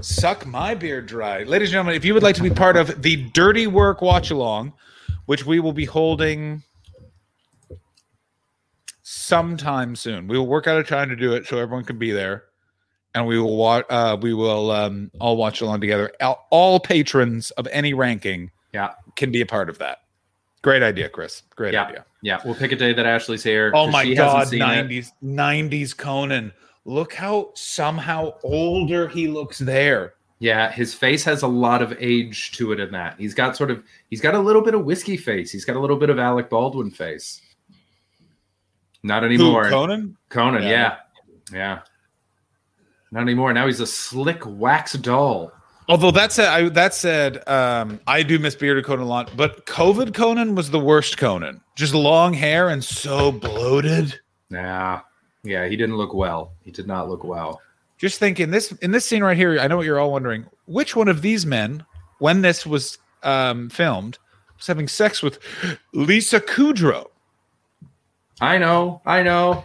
Suck 0.00 0.46
my 0.46 0.74
beard 0.74 1.06
dry. 1.06 1.42
Ladies 1.44 1.68
and 1.68 1.72
gentlemen, 1.72 1.94
if 1.94 2.04
you 2.04 2.14
would 2.14 2.22
like 2.22 2.36
to 2.36 2.42
be 2.42 2.50
part 2.50 2.76
of 2.76 3.02
the 3.02 3.16
Dirty 3.30 3.66
Work 3.66 4.02
Watch 4.02 4.30
Along, 4.30 4.72
which 5.26 5.44
we 5.44 5.60
will 5.60 5.72
be 5.72 5.84
holding 5.84 6.62
sometime 9.02 9.94
soon, 9.94 10.26
we 10.26 10.38
will 10.38 10.46
work 10.46 10.66
out 10.66 10.78
a 10.78 10.84
time 10.84 11.08
to 11.08 11.16
do 11.16 11.34
it 11.34 11.46
so 11.46 11.58
everyone 11.58 11.84
can 11.84 11.98
be 11.98 12.12
there. 12.12 12.44
And 13.14 13.26
we 13.26 13.38
will 13.38 13.56
watch. 13.56 13.86
Uh, 13.88 14.16
we 14.20 14.34
will 14.34 14.70
um, 14.70 15.10
all 15.20 15.38
watch 15.38 15.62
along 15.62 15.80
together. 15.80 16.12
All, 16.20 16.46
all 16.50 16.78
patrons 16.78 17.50
of 17.52 17.66
any 17.72 17.94
ranking, 17.94 18.50
yeah, 18.74 18.92
can 19.16 19.32
be 19.32 19.40
a 19.40 19.46
part 19.46 19.70
of 19.70 19.78
that. 19.78 20.00
Great 20.60 20.82
idea, 20.82 21.08
Chris. 21.08 21.42
Great 21.54 21.72
yeah, 21.72 21.84
idea. 21.84 22.04
yeah. 22.22 22.40
We'll 22.44 22.56
pick 22.56 22.72
a 22.72 22.76
day 22.76 22.92
that 22.92 23.06
Ashley's 23.06 23.42
here. 23.42 23.72
Oh 23.74 23.86
my 23.86 24.12
god, 24.12 24.52
nineties, 24.52 25.12
nineties 25.22 25.94
Conan. 25.94 26.52
Look 26.84 27.14
how 27.14 27.52
somehow 27.54 28.34
older 28.42 29.08
he 29.08 29.28
looks 29.28 29.60
there. 29.60 30.15
Yeah, 30.38 30.70
his 30.70 30.92
face 30.92 31.24
has 31.24 31.42
a 31.42 31.46
lot 31.48 31.80
of 31.80 31.94
age 31.98 32.52
to 32.52 32.72
it 32.72 32.80
in 32.80 32.90
that. 32.92 33.14
He's 33.18 33.32
got 33.34 33.56
sort 33.56 33.70
of 33.70 33.82
he's 34.10 34.20
got 34.20 34.34
a 34.34 34.38
little 34.38 34.62
bit 34.62 34.74
of 34.74 34.84
whiskey 34.84 35.16
face. 35.16 35.50
He's 35.50 35.64
got 35.64 35.76
a 35.76 35.80
little 35.80 35.96
bit 35.96 36.10
of 36.10 36.18
Alec 36.18 36.50
Baldwin 36.50 36.90
face. 36.90 37.40
Not 39.02 39.24
anymore. 39.24 39.68
Conan? 39.70 40.16
Conan, 40.28 40.62
Yeah. 40.62 40.68
yeah. 40.70 40.96
Yeah. 41.52 41.78
Not 43.12 43.20
anymore. 43.22 43.52
Now 43.52 43.66
he's 43.66 43.80
a 43.80 43.86
slick 43.86 44.42
wax 44.44 44.94
doll. 44.94 45.52
Although 45.88 46.10
that 46.10 46.32
said, 46.32 46.48
I, 46.48 46.68
that 46.70 46.92
said, 46.94 47.48
um, 47.48 48.00
I 48.08 48.24
do 48.24 48.40
miss 48.40 48.56
bearded 48.56 48.84
Conan 48.84 49.04
a 49.04 49.08
lot, 49.08 49.30
but 49.36 49.64
COVID 49.66 50.12
Conan 50.12 50.56
was 50.56 50.70
the 50.70 50.80
worst 50.80 51.16
Conan. 51.16 51.60
Just 51.76 51.94
long 51.94 52.34
hair 52.34 52.68
and 52.68 52.82
so 52.82 53.30
bloated. 53.30 54.18
Yeah. 54.50 55.02
Yeah, 55.44 55.68
he 55.68 55.76
didn't 55.76 55.96
look 55.96 56.12
well. 56.12 56.52
He 56.64 56.72
did 56.72 56.88
not 56.88 57.08
look 57.08 57.22
well. 57.22 57.60
Just 57.98 58.18
thinking 58.18 58.50
this 58.50 58.72
in 58.72 58.90
this 58.90 59.06
scene 59.06 59.22
right 59.22 59.36
here. 59.36 59.58
I 59.58 59.66
know 59.66 59.76
what 59.76 59.86
you're 59.86 59.98
all 59.98 60.12
wondering. 60.12 60.46
Which 60.66 60.94
one 60.94 61.08
of 61.08 61.22
these 61.22 61.46
men, 61.46 61.84
when 62.18 62.42
this 62.42 62.66
was 62.66 62.98
um, 63.22 63.70
filmed, 63.70 64.18
was 64.56 64.66
having 64.66 64.88
sex 64.88 65.22
with 65.22 65.38
Lisa 65.92 66.40
Kudrow? 66.40 67.06
I 68.40 68.58
know. 68.58 69.00
I 69.06 69.22
know. 69.22 69.64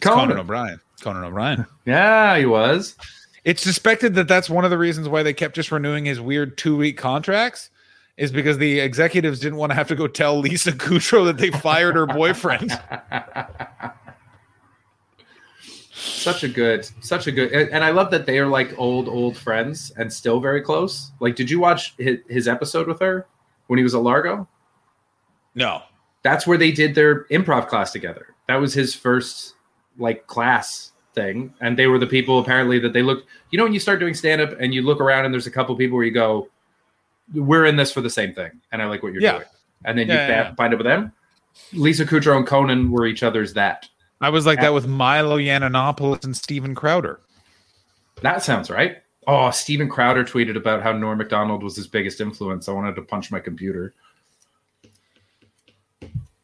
Conan, 0.00 0.28
Conan. 0.28 0.38
O'Brien. 0.38 0.80
Conan 1.00 1.24
O'Brien. 1.24 1.66
Yeah, 1.84 2.36
he 2.36 2.46
was. 2.46 2.96
It's 3.44 3.62
suspected 3.62 4.16
that 4.16 4.26
that's 4.26 4.50
one 4.50 4.64
of 4.64 4.72
the 4.72 4.78
reasons 4.78 5.08
why 5.08 5.22
they 5.22 5.32
kept 5.32 5.54
just 5.54 5.70
renewing 5.70 6.04
his 6.04 6.20
weird 6.20 6.58
two 6.58 6.76
week 6.76 6.96
contracts, 6.98 7.70
is 8.16 8.32
because 8.32 8.58
the 8.58 8.80
executives 8.80 9.38
didn't 9.38 9.58
want 9.58 9.70
to 9.70 9.76
have 9.76 9.86
to 9.86 9.94
go 9.94 10.08
tell 10.08 10.40
Lisa 10.40 10.72
Kudrow 10.72 11.24
that 11.26 11.38
they 11.38 11.52
fired 11.52 11.94
her 11.94 12.06
boyfriend. 12.06 12.72
Such 16.06 16.44
a 16.44 16.48
good, 16.48 16.88
such 17.00 17.26
a 17.26 17.32
good, 17.32 17.52
and 17.52 17.84
I 17.84 17.90
love 17.90 18.10
that 18.10 18.26
they 18.26 18.38
are 18.38 18.46
like 18.46 18.76
old, 18.78 19.08
old 19.08 19.36
friends 19.36 19.92
and 19.96 20.12
still 20.12 20.40
very 20.40 20.60
close. 20.60 21.12
Like, 21.20 21.36
did 21.36 21.50
you 21.50 21.60
watch 21.60 21.94
his, 21.98 22.18
his 22.28 22.48
episode 22.48 22.86
with 22.86 23.00
her 23.00 23.26
when 23.66 23.78
he 23.78 23.82
was 23.84 23.94
at 23.94 24.02
Largo? 24.02 24.48
No. 25.54 25.82
That's 26.22 26.46
where 26.46 26.58
they 26.58 26.72
did 26.72 26.94
their 26.94 27.24
improv 27.24 27.68
class 27.68 27.92
together. 27.92 28.34
That 28.48 28.56
was 28.56 28.72
his 28.74 28.94
first 28.94 29.54
like 29.98 30.26
class 30.26 30.92
thing, 31.14 31.54
and 31.60 31.78
they 31.78 31.86
were 31.86 31.98
the 31.98 32.06
people 32.06 32.38
apparently 32.38 32.78
that 32.80 32.92
they 32.92 33.02
looked. 33.02 33.26
You 33.50 33.58
know, 33.58 33.64
when 33.64 33.72
you 33.72 33.80
start 33.80 34.00
doing 34.00 34.14
stand 34.14 34.40
up 34.40 34.58
and 34.60 34.74
you 34.74 34.82
look 34.82 35.00
around 35.00 35.24
and 35.24 35.32
there's 35.34 35.46
a 35.46 35.50
couple 35.50 35.74
people 35.76 35.96
where 35.96 36.04
you 36.04 36.12
go, 36.12 36.48
"We're 37.34 37.66
in 37.66 37.76
this 37.76 37.92
for 37.92 38.00
the 38.00 38.10
same 38.10 38.32
thing," 38.34 38.50
and 38.72 38.82
I 38.82 38.86
like 38.86 39.02
what 39.02 39.12
you're 39.12 39.22
Yeah. 39.22 39.32
doing. 39.32 39.44
And 39.84 39.98
then 39.98 40.08
Yeah, 40.08 40.26
you 40.26 40.32
yeah, 40.32 40.54
find 40.56 40.72
up 40.74 40.78
with 40.78 40.86
them. 40.86 41.12
Lisa 41.72 42.04
Kudrow 42.04 42.36
and 42.36 42.46
Conan 42.46 42.90
were 42.90 43.06
each 43.06 43.22
other's 43.22 43.54
that. 43.54 43.88
I 44.20 44.30
was 44.30 44.46
like 44.46 44.60
that 44.60 44.72
with 44.74 44.86
Milo 44.86 45.36
Yiannopoulos 45.38 46.24
and 46.24 46.36
Steven 46.36 46.74
Crowder. 46.74 47.20
That 48.22 48.42
sounds 48.42 48.70
right. 48.70 48.96
Oh, 49.26 49.50
Steven 49.50 49.88
Crowder 49.88 50.24
tweeted 50.24 50.56
about 50.56 50.82
how 50.82 50.92
Norm 50.92 51.18
Macdonald 51.18 51.62
was 51.62 51.76
his 51.76 51.86
biggest 51.86 52.20
influence. 52.20 52.68
I 52.68 52.72
wanted 52.72 52.94
to 52.96 53.02
punch 53.02 53.30
my 53.30 53.40
computer. 53.40 53.92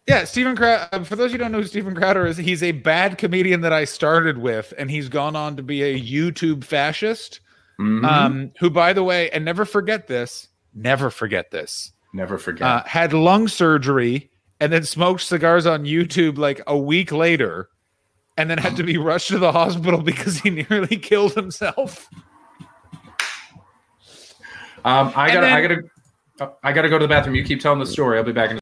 Yeah, 0.08 0.24
Steven 0.24 0.56
Crowder. 0.56 1.04
For 1.04 1.14
those 1.16 1.26
of 1.26 1.32
you 1.32 1.38
who 1.38 1.44
don't 1.44 1.52
know 1.52 1.60
who 1.60 1.66
Steven 1.66 1.94
Crowder 1.94 2.26
is, 2.26 2.36
he's 2.36 2.62
a 2.62 2.72
bad 2.72 3.18
comedian 3.18 3.60
that 3.60 3.72
I 3.72 3.84
started 3.84 4.36
with, 4.38 4.74
and 4.76 4.90
he's 4.90 5.08
gone 5.08 5.36
on 5.36 5.56
to 5.56 5.62
be 5.62 5.82
a 5.82 5.98
YouTube 5.98 6.64
fascist. 6.64 7.40
Mhm. 7.80 8.04
Um, 8.04 8.50
who, 8.58 8.68
by 8.68 8.92
the 8.92 9.02
way, 9.02 9.30
and 9.30 9.44
never 9.44 9.64
forget 9.64 10.06
this, 10.08 10.48
never 10.74 11.08
forget 11.08 11.50
this, 11.50 11.92
Never 12.12 12.36
forget. 12.36 12.66
uh, 12.66 12.82
had 12.84 13.12
lung 13.14 13.48
surgery 13.48 14.30
and 14.62 14.72
then 14.72 14.84
smoked 14.84 15.22
cigars 15.22 15.66
on 15.66 15.84
YouTube 15.84 16.38
like 16.38 16.62
a 16.68 16.78
week 16.78 17.10
later, 17.10 17.68
and 18.36 18.48
then 18.48 18.58
had 18.58 18.76
to 18.76 18.84
be 18.84 18.96
rushed 18.96 19.26
to 19.28 19.38
the 19.40 19.50
hospital 19.50 20.00
because 20.04 20.38
he 20.38 20.50
nearly 20.50 20.96
killed 20.96 21.34
himself. 21.34 22.08
um, 24.84 25.12
I 25.16 25.32
gotta, 25.32 25.48
I 25.48 25.60
gotta, 25.62 26.52
I 26.62 26.72
gotta 26.72 26.88
go 26.88 26.96
to 26.96 27.04
the 27.04 27.08
bathroom. 27.08 27.34
You 27.34 27.42
keep 27.42 27.60
telling 27.60 27.80
the 27.80 27.86
story. 27.86 28.18
I'll 28.18 28.24
be 28.24 28.30
back 28.30 28.52
in. 28.52 28.60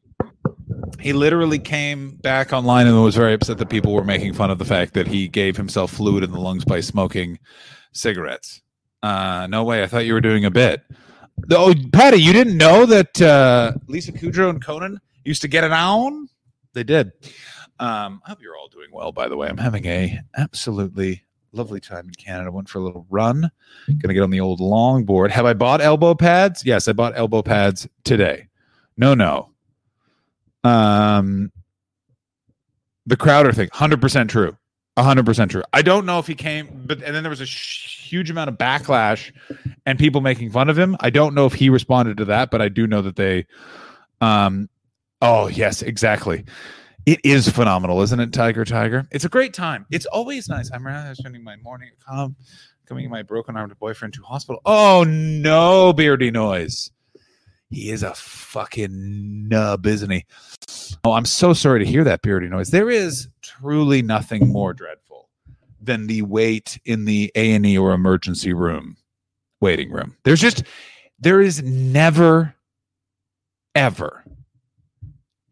He 0.99 1.13
literally 1.13 1.59
came 1.59 2.15
back 2.15 2.51
online 2.51 2.87
and 2.87 2.99
was 3.03 3.15
very 3.15 3.35
upset 3.35 3.59
that 3.59 3.69
people 3.69 3.93
were 3.93 4.03
making 4.03 4.33
fun 4.33 4.49
of 4.49 4.57
the 4.57 4.65
fact 4.65 4.95
that 4.95 5.05
he 5.05 5.27
gave 5.27 5.55
himself 5.55 5.91
fluid 5.91 6.23
in 6.23 6.31
the 6.31 6.39
lungs 6.39 6.65
by 6.65 6.79
smoking 6.79 7.37
cigarettes. 7.93 8.61
Uh, 9.03 9.45
no 9.47 9.63
way. 9.63 9.83
I 9.83 9.87
thought 9.87 10.05
you 10.05 10.13
were 10.13 10.21
doing 10.21 10.45
a 10.45 10.51
bit. 10.51 10.81
Oh, 11.51 11.75
Patty, 11.93 12.17
you 12.17 12.33
didn't 12.33 12.57
know 12.57 12.87
that 12.87 13.21
uh, 13.21 13.73
Lisa 13.87 14.11
Kudrow 14.11 14.49
and 14.49 14.63
Conan 14.63 14.99
used 15.23 15.41
to 15.43 15.47
get 15.47 15.63
it 15.63 15.71
on? 15.71 16.29
They 16.73 16.83
did. 16.83 17.11
Um, 17.79 18.21
I 18.25 18.29
hope 18.29 18.41
you're 18.41 18.57
all 18.57 18.67
doing 18.67 18.89
well. 18.91 19.11
By 19.11 19.27
the 19.27 19.35
way, 19.35 19.47
I'm 19.47 19.57
having 19.57 19.85
a 19.85 20.19
absolutely 20.37 21.23
lovely 21.51 21.79
time 21.79 22.07
in 22.07 22.13
Canada. 22.13 22.51
Went 22.51 22.69
for 22.69 22.79
a 22.79 22.81
little 22.81 23.05
run. 23.09 23.49
Gonna 24.01 24.13
get 24.13 24.23
on 24.23 24.29
the 24.29 24.39
old 24.39 24.59
longboard. 24.59 25.31
Have 25.31 25.45
I 25.45 25.53
bought 25.53 25.81
elbow 25.81 26.13
pads? 26.13 26.63
Yes, 26.65 26.87
I 26.87 26.93
bought 26.93 27.17
elbow 27.17 27.41
pads 27.41 27.87
today. 28.03 28.47
No, 28.97 29.13
no. 29.13 29.49
Um, 30.63 31.51
the 33.05 33.17
Crowder 33.17 33.51
thing, 33.51 33.69
hundred 33.73 33.99
percent 33.99 34.29
true. 34.29 34.55
hundred 34.97 35.25
percent 35.25 35.51
true. 35.51 35.63
I 35.73 35.81
don't 35.81 36.05
know 36.05 36.19
if 36.19 36.27
he 36.27 36.35
came, 36.35 36.83
but 36.85 37.01
and 37.01 37.15
then 37.15 37.23
there 37.23 37.31
was 37.31 37.41
a 37.41 37.45
sh- 37.47 38.09
huge 38.09 38.29
amount 38.29 38.49
of 38.49 38.57
backlash 38.57 39.31
and 39.85 39.97
people 39.97 40.21
making 40.21 40.51
fun 40.51 40.69
of 40.69 40.77
him. 40.77 40.95
I 40.99 41.09
don't 41.09 41.33
know 41.33 41.47
if 41.47 41.53
he 41.53 41.69
responded 41.69 42.17
to 42.17 42.25
that, 42.25 42.51
but 42.51 42.61
I 42.61 42.69
do 42.69 42.85
know 42.85 43.01
that 43.01 43.15
they. 43.15 43.47
Um, 44.21 44.69
oh 45.21 45.47
yes, 45.47 45.81
exactly. 45.81 46.45
It 47.05 47.19
is 47.23 47.49
phenomenal, 47.49 48.01
isn't 48.01 48.19
it, 48.19 48.31
Tiger 48.31 48.63
Tiger? 48.63 49.07
It's 49.11 49.25
a 49.25 49.29
great 49.29 49.53
time. 49.53 49.87
It's 49.89 50.05
always 50.07 50.47
nice. 50.47 50.69
I'm 50.71 50.85
rather 50.85 51.15
spending 51.15 51.43
my 51.43 51.55
morning 51.57 51.89
at 51.91 51.99
com, 52.05 52.35
coming 52.85 53.09
my 53.09 53.23
broken 53.23 53.57
armed 53.57 53.77
boyfriend 53.79 54.13
to 54.15 54.21
hospital. 54.21 54.61
Oh 54.65 55.03
no, 55.07 55.93
beardy 55.93 56.29
noise. 56.29 56.91
He 57.69 57.89
is 57.89 58.03
a 58.03 58.13
fucking 58.13 59.47
nub, 59.47 59.87
isn't 59.87 60.11
he? 60.11 60.25
Oh, 61.05 61.13
I'm 61.13 61.25
so 61.25 61.53
sorry 61.53 61.79
to 61.79 61.89
hear 61.89 62.03
that 62.03 62.21
beardy 62.21 62.49
noise. 62.49 62.69
There 62.69 62.89
is 62.89 63.29
truly 63.41 64.01
nothing 64.01 64.49
more 64.49 64.73
dreadful 64.73 65.29
than 65.81 66.07
the 66.07 66.21
wait 66.21 66.79
in 66.85 67.05
the 67.05 67.31
A 67.33 67.53
and 67.53 67.65
E 67.65 67.77
or 67.77 67.93
emergency 67.93 68.53
room 68.53 68.97
waiting 69.61 69.89
room. 69.89 70.17
There's 70.23 70.41
just 70.41 70.63
there 71.19 71.39
is 71.39 71.63
never, 71.63 72.53
ever, 73.73 74.23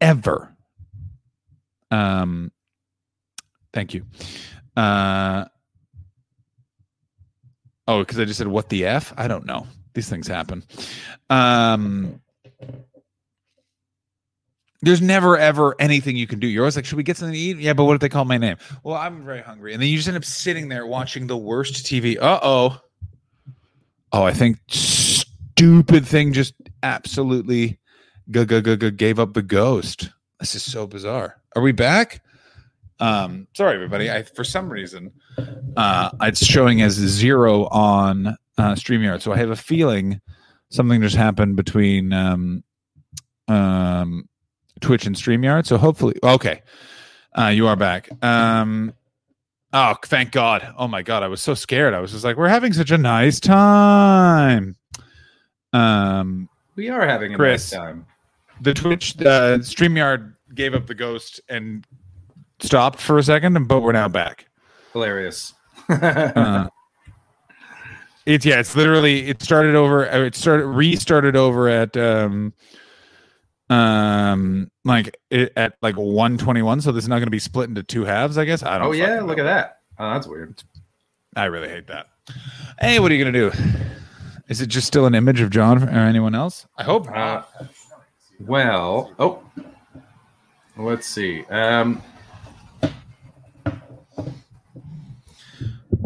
ever. 0.00 0.54
Um, 1.90 2.52
thank 3.72 3.94
you. 3.94 4.04
Uh, 4.76 5.44
oh, 7.88 8.00
because 8.00 8.18
I 8.18 8.24
just 8.24 8.38
said 8.38 8.48
what 8.48 8.68
the 8.68 8.86
f? 8.86 9.12
I 9.16 9.28
don't 9.28 9.46
know. 9.46 9.66
These 9.94 10.08
things 10.08 10.28
happen. 10.28 10.62
Um, 11.28 12.20
there's 14.82 15.02
never 15.02 15.36
ever 15.36 15.74
anything 15.78 16.16
you 16.16 16.26
can 16.26 16.38
do. 16.38 16.46
You're 16.46 16.62
always 16.62 16.76
like, 16.76 16.84
should 16.84 16.96
we 16.96 17.02
get 17.02 17.16
something 17.16 17.34
to 17.34 17.38
eat? 17.38 17.58
Yeah, 17.58 17.72
but 17.74 17.84
what 17.84 17.94
if 17.94 18.00
they 18.00 18.08
call 18.08 18.24
my 18.24 18.38
name? 18.38 18.56
Well, 18.82 18.96
I'm 18.96 19.24
very 19.24 19.42
hungry, 19.42 19.72
and 19.72 19.82
then 19.82 19.88
you 19.88 19.96
just 19.96 20.08
end 20.08 20.16
up 20.16 20.24
sitting 20.24 20.68
there 20.68 20.86
watching 20.86 21.26
the 21.26 21.36
worst 21.36 21.84
TV. 21.84 22.16
Uh 22.18 22.40
oh. 22.42 22.80
Oh, 24.12 24.24
I 24.24 24.32
think 24.32 24.58
stupid 24.68 26.06
thing 26.06 26.32
just 26.32 26.54
absolutely 26.82 27.78
gave 28.30 29.18
up 29.18 29.34
the 29.34 29.42
ghost. 29.42 30.10
This 30.38 30.54
is 30.54 30.62
so 30.62 30.86
bizarre. 30.86 31.40
Are 31.56 31.62
we 31.62 31.72
back? 31.72 32.22
Um, 33.00 33.46
sorry, 33.54 33.74
everybody. 33.74 34.10
I 34.10 34.22
for 34.22 34.44
some 34.44 34.68
reason 34.70 35.12
uh, 35.76 36.10
it's 36.22 36.44
showing 36.44 36.82
as 36.82 36.92
zero 36.94 37.66
on 37.68 38.26
uh, 38.58 38.74
Streamyard, 38.74 39.22
so 39.22 39.32
I 39.32 39.38
have 39.38 39.50
a 39.50 39.56
feeling 39.56 40.20
something 40.70 41.00
just 41.00 41.16
happened 41.16 41.56
between 41.56 42.12
um, 42.12 42.62
um, 43.48 44.28
Twitch 44.80 45.06
and 45.06 45.16
Streamyard. 45.16 45.66
So 45.66 45.78
hopefully, 45.78 46.16
okay, 46.22 46.62
uh, 47.36 47.46
you 47.48 47.66
are 47.68 47.76
back. 47.76 48.10
Um, 48.22 48.92
oh, 49.72 49.94
thank 50.04 50.30
God! 50.32 50.74
Oh 50.76 50.86
my 50.86 51.00
God, 51.02 51.22
I 51.22 51.28
was 51.28 51.40
so 51.40 51.54
scared. 51.54 51.94
I 51.94 52.00
was 52.00 52.12
just 52.12 52.24
like, 52.24 52.36
we're 52.36 52.48
having 52.48 52.74
such 52.74 52.90
a 52.90 52.98
nice 52.98 53.40
time. 53.40 54.76
Um, 55.72 56.48
We 56.76 56.90
are 56.90 57.06
having 57.06 57.32
a 57.32 57.36
Chris, 57.36 57.72
nice 57.72 57.80
time. 57.80 58.06
The 58.60 58.74
Twitch, 58.74 59.14
the 59.14 59.58
Streamyard 59.62 60.34
gave 60.54 60.74
up 60.74 60.86
the 60.86 60.94
ghost 60.94 61.40
and 61.48 61.86
stopped 62.60 63.00
for 63.00 63.18
a 63.18 63.22
second, 63.22 63.56
and 63.56 63.66
but 63.68 63.80
we're 63.80 63.92
now 63.92 64.08
back. 64.08 64.46
Hilarious. 64.92 65.54
Uh, 65.88 66.68
it's 68.26 68.44
yeah, 68.44 68.60
it's 68.60 68.76
literally 68.76 69.28
it 69.28 69.42
started 69.42 69.74
over. 69.74 70.08
uh, 70.10 70.18
It 70.24 70.34
started 70.34 70.66
restarted 70.66 71.36
over 71.36 71.68
at 71.68 71.96
um 71.96 72.52
um 73.70 74.70
like 74.84 75.16
it, 75.30 75.52
at 75.56 75.74
like 75.80 75.96
121 75.96 76.80
so 76.80 76.90
this 76.90 77.04
is 77.04 77.08
not 77.08 77.16
going 77.16 77.26
to 77.26 77.30
be 77.30 77.38
split 77.38 77.68
into 77.68 77.82
two 77.84 78.04
halves 78.04 78.36
i 78.36 78.44
guess 78.44 78.64
i 78.64 78.76
don't 78.78 78.88
Oh 78.88 78.92
yeah, 78.92 79.14
fucking 79.14 79.26
look 79.28 79.36
know. 79.36 79.44
at 79.44 79.46
that. 79.46 79.76
Oh, 79.98 80.12
that's 80.12 80.26
weird. 80.26 80.60
i 81.36 81.44
really 81.44 81.68
hate 81.68 81.86
that 81.86 82.06
hey 82.80 82.98
what 82.98 83.12
are 83.12 83.14
you 83.14 83.22
going 83.24 83.32
to 83.32 83.50
do 83.50 83.56
is 84.48 84.60
it 84.60 84.66
just 84.66 84.88
still 84.88 85.06
an 85.06 85.14
image 85.14 85.40
of 85.40 85.50
john 85.50 85.84
or 85.84 85.88
anyone 86.00 86.34
else 86.34 86.66
i 86.78 86.82
hope 86.82 87.06
Uh, 87.08 87.12
not 87.12 87.48
well, 88.46 89.12
oh, 89.18 89.42
let's 90.76 91.06
see. 91.06 91.44
Um, 91.44 92.02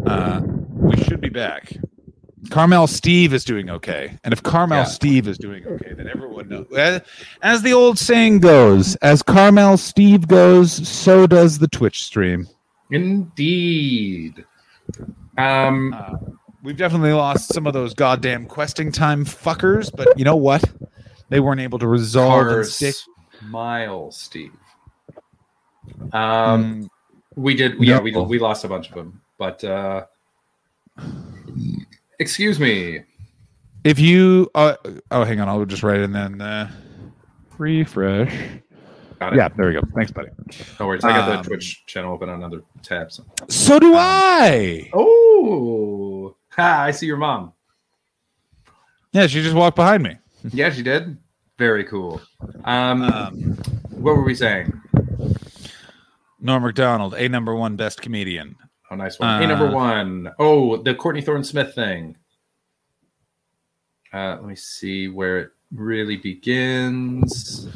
uh 0.05 0.41
we 0.73 0.95
should 1.03 1.19
be 1.21 1.29
back 1.29 1.73
carmel 2.51 2.85
steve 2.85 3.33
is 3.33 3.43
doing 3.43 3.69
okay 3.71 4.15
and 4.23 4.33
if 4.33 4.43
carmel 4.43 4.79
Yeah. 4.79 4.83
steve 4.83 5.27
is 5.27 5.37
doing 5.37 5.65
okay 5.65 5.93
then 5.93 6.07
everyone 6.07 6.47
knows 6.47 6.67
as, 6.77 7.01
as 7.41 7.61
the 7.63 7.73
old 7.73 7.97
saying 7.97 8.39
goes 8.39 8.95
as 8.97 9.23
carmel 9.23 9.77
steve 9.77 10.27
goes 10.27 10.87
so 10.87 11.25
does 11.25 11.57
the 11.57 11.67
twitch 11.67 12.03
stream 12.03 12.47
indeed. 12.91 14.45
Um, 15.39 15.91
Uh, 15.93 16.17
we've 16.61 16.77
definitely 16.77 17.13
lost 17.13 17.51
some 17.51 17.65
of 17.65 17.73
those 17.73 17.95
goddamn 17.95 18.45
questing 18.45 18.91
time 18.91 19.25
fuckers, 19.25 19.91
but 19.93 20.17
you 20.19 20.23
know 20.23 20.35
what? 20.35 20.63
They 21.29 21.39
weren't 21.39 21.61
able 21.61 21.79
to 21.79 21.87
resolve 21.87 22.41
and 22.41 22.49
Cars 22.55 22.75
stick. 22.75 22.95
Miles, 23.41 24.17
Steve. 24.17 24.53
Um, 26.13 26.89
we 27.35 27.55
did. 27.55 27.81
Yeah, 27.81 27.99
we 27.99 28.11
no. 28.11 28.23
we 28.23 28.39
lost 28.39 28.63
a 28.63 28.67
bunch 28.67 28.89
of 28.89 28.95
them, 28.95 29.21
but 29.37 29.63
uh, 29.63 30.05
excuse 32.19 32.59
me. 32.59 33.01
If 33.83 33.99
you, 33.99 34.49
uh, 34.55 34.75
oh, 35.11 35.23
hang 35.23 35.39
on, 35.39 35.47
I'll 35.47 35.63
just 35.65 35.83
write 35.83 35.99
it 35.99 36.05
and 36.05 36.15
then 36.15 36.41
uh, 36.41 36.71
refresh. 37.57 38.33
Got 39.19 39.33
it. 39.33 39.37
Yeah, 39.37 39.47
there 39.49 39.67
we 39.67 39.73
go. 39.73 39.81
Thanks, 39.93 40.11
buddy. 40.11 40.29
No 40.79 40.87
worries. 40.87 41.03
I 41.03 41.09
got 41.11 41.29
Um, 41.29 41.43
the 41.43 41.49
Twitch 41.49 41.85
channel 41.85 42.13
open 42.13 42.29
on 42.29 42.35
another 42.35 42.63
tab. 42.81 43.11
So. 43.11 43.23
So 43.47 43.77
do 43.79 43.93
I. 43.95 44.89
Oh, 44.93 46.35
ha, 46.49 46.81
I 46.81 46.91
see 46.91 47.05
your 47.05 47.17
mom. 47.17 47.53
Yeah, 49.11 49.27
she 49.27 49.41
just 49.43 49.55
walked 49.55 49.75
behind 49.75 50.03
me. 50.03 50.17
Yeah, 50.51 50.69
she 50.69 50.83
did. 50.83 51.17
Very 51.57 51.83
cool. 51.85 52.21
Um, 52.65 53.03
what 53.91 54.15
were 54.15 54.23
we 54.23 54.35
saying? 54.35 54.73
Norm 56.39 56.63
Macdonald, 56.63 57.13
a 57.15 57.27
number 57.29 57.55
one 57.55 57.75
best 57.75 58.01
comedian. 58.01 58.55
Oh, 58.91 58.95
nice 58.95 59.17
one. 59.19 59.41
hey, 59.41 59.47
number 59.47 59.67
Uh, 59.67 59.71
one. 59.71 60.29
Oh, 60.37 60.77
the 60.77 60.93
Courtney 60.93 61.21
Thorne 61.21 61.43
Smith 61.43 61.73
thing. 61.73 62.17
Uh, 64.13 64.35
let 64.35 64.45
me 64.45 64.55
see 64.55 65.07
where 65.07 65.39
it 65.39 65.49
really 65.73 66.17
begins. 66.17 67.67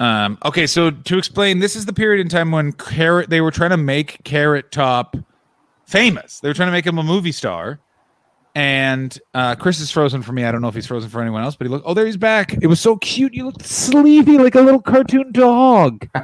Um, 0.00 0.38
okay, 0.44 0.66
so 0.66 0.90
to 0.90 1.18
explain, 1.18 1.58
this 1.58 1.74
is 1.74 1.86
the 1.86 1.92
period 1.92 2.20
in 2.20 2.28
time 2.28 2.52
when 2.52 2.72
Carrot 2.72 3.30
they 3.30 3.40
were 3.40 3.50
trying 3.50 3.70
to 3.70 3.76
make 3.76 4.22
Carrot 4.24 4.70
Top 4.70 5.16
famous. 5.86 6.38
They 6.40 6.48
were 6.48 6.54
trying 6.54 6.68
to 6.68 6.72
make 6.72 6.86
him 6.86 6.98
a 6.98 7.02
movie 7.02 7.32
star. 7.32 7.80
And 8.54 9.16
uh, 9.34 9.54
Chris 9.54 9.78
is 9.78 9.90
frozen 9.90 10.20
for 10.22 10.32
me. 10.32 10.44
I 10.44 10.50
don't 10.50 10.60
know 10.60 10.68
if 10.68 10.74
he's 10.74 10.86
frozen 10.86 11.08
for 11.10 11.20
anyone 11.20 11.42
else, 11.44 11.54
but 11.54 11.66
he 11.66 11.70
looked. 11.70 11.86
Oh, 11.86 11.94
there 11.94 12.06
he's 12.06 12.16
back. 12.16 12.54
It 12.60 12.66
was 12.66 12.80
so 12.80 12.96
cute. 12.96 13.32
You 13.32 13.44
looked 13.46 13.64
sleepy 13.64 14.36
like 14.38 14.54
a 14.56 14.60
little 14.60 14.82
cartoon 14.82 15.30
dog. 15.32 16.08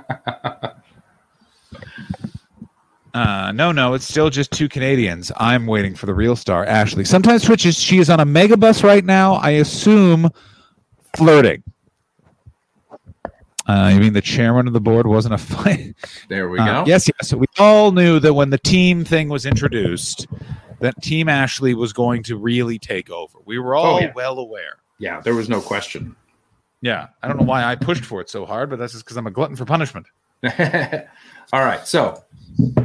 Uh, 3.12 3.52
no, 3.52 3.70
no, 3.70 3.94
it's 3.94 4.04
still 4.08 4.28
just 4.28 4.50
two 4.50 4.68
Canadians. 4.68 5.30
I'm 5.36 5.66
waiting 5.66 5.94
for 5.94 6.06
the 6.06 6.14
real 6.14 6.34
star, 6.34 6.64
Ashley. 6.64 7.04
Sometimes 7.04 7.44
Twitch 7.44 7.64
is 7.64 7.78
she 7.78 7.98
is 7.98 8.10
on 8.10 8.18
a 8.18 8.26
megabus 8.26 8.82
right 8.82 9.04
now. 9.04 9.34
I 9.34 9.50
assume 9.50 10.28
flirting. 11.16 11.62
Uh, 13.68 13.92
you 13.94 14.00
mean 14.00 14.14
the 14.14 14.20
chairman 14.20 14.66
of 14.66 14.72
the 14.72 14.80
board 14.80 15.06
wasn't 15.06 15.32
a 15.34 15.38
fight? 15.38 15.94
There 16.28 16.48
we 16.48 16.58
Uh, 16.60 16.82
go. 16.82 16.84
yes, 16.88 17.08
yes. 17.20 17.32
We 17.32 17.46
all 17.56 17.92
knew 17.92 18.18
that 18.18 18.34
when 18.34 18.50
the 18.50 18.58
team 18.58 19.04
thing 19.04 19.28
was 19.28 19.46
introduced, 19.46 20.26
that 20.84 21.00
Team 21.02 21.30
Ashley 21.30 21.72
was 21.72 21.94
going 21.94 22.22
to 22.24 22.36
really 22.36 22.78
take 22.78 23.08
over. 23.10 23.38
We 23.46 23.58
were 23.58 23.74
all 23.74 23.96
Oh, 23.96 24.00
yeah. 24.00 24.12
well 24.14 24.38
aware. 24.38 24.76
Yeah, 24.98 25.20
there 25.22 25.34
was 25.34 25.48
no 25.48 25.62
question. 25.62 26.14
Yeah, 26.82 27.08
I 27.22 27.28
don't 27.28 27.38
know 27.40 27.46
why 27.46 27.64
I 27.64 27.74
pushed 27.74 28.04
for 28.04 28.20
it 28.20 28.28
so 28.28 28.44
hard, 28.44 28.68
but 28.68 28.78
that's 28.78 28.92
just 28.92 29.04
because 29.06 29.16
I'm 29.16 29.26
a 29.26 29.30
glutton 29.30 29.56
for 29.56 29.64
punishment. 29.64 30.06
All 31.52 31.64
right, 31.64 31.86
so 31.86 32.22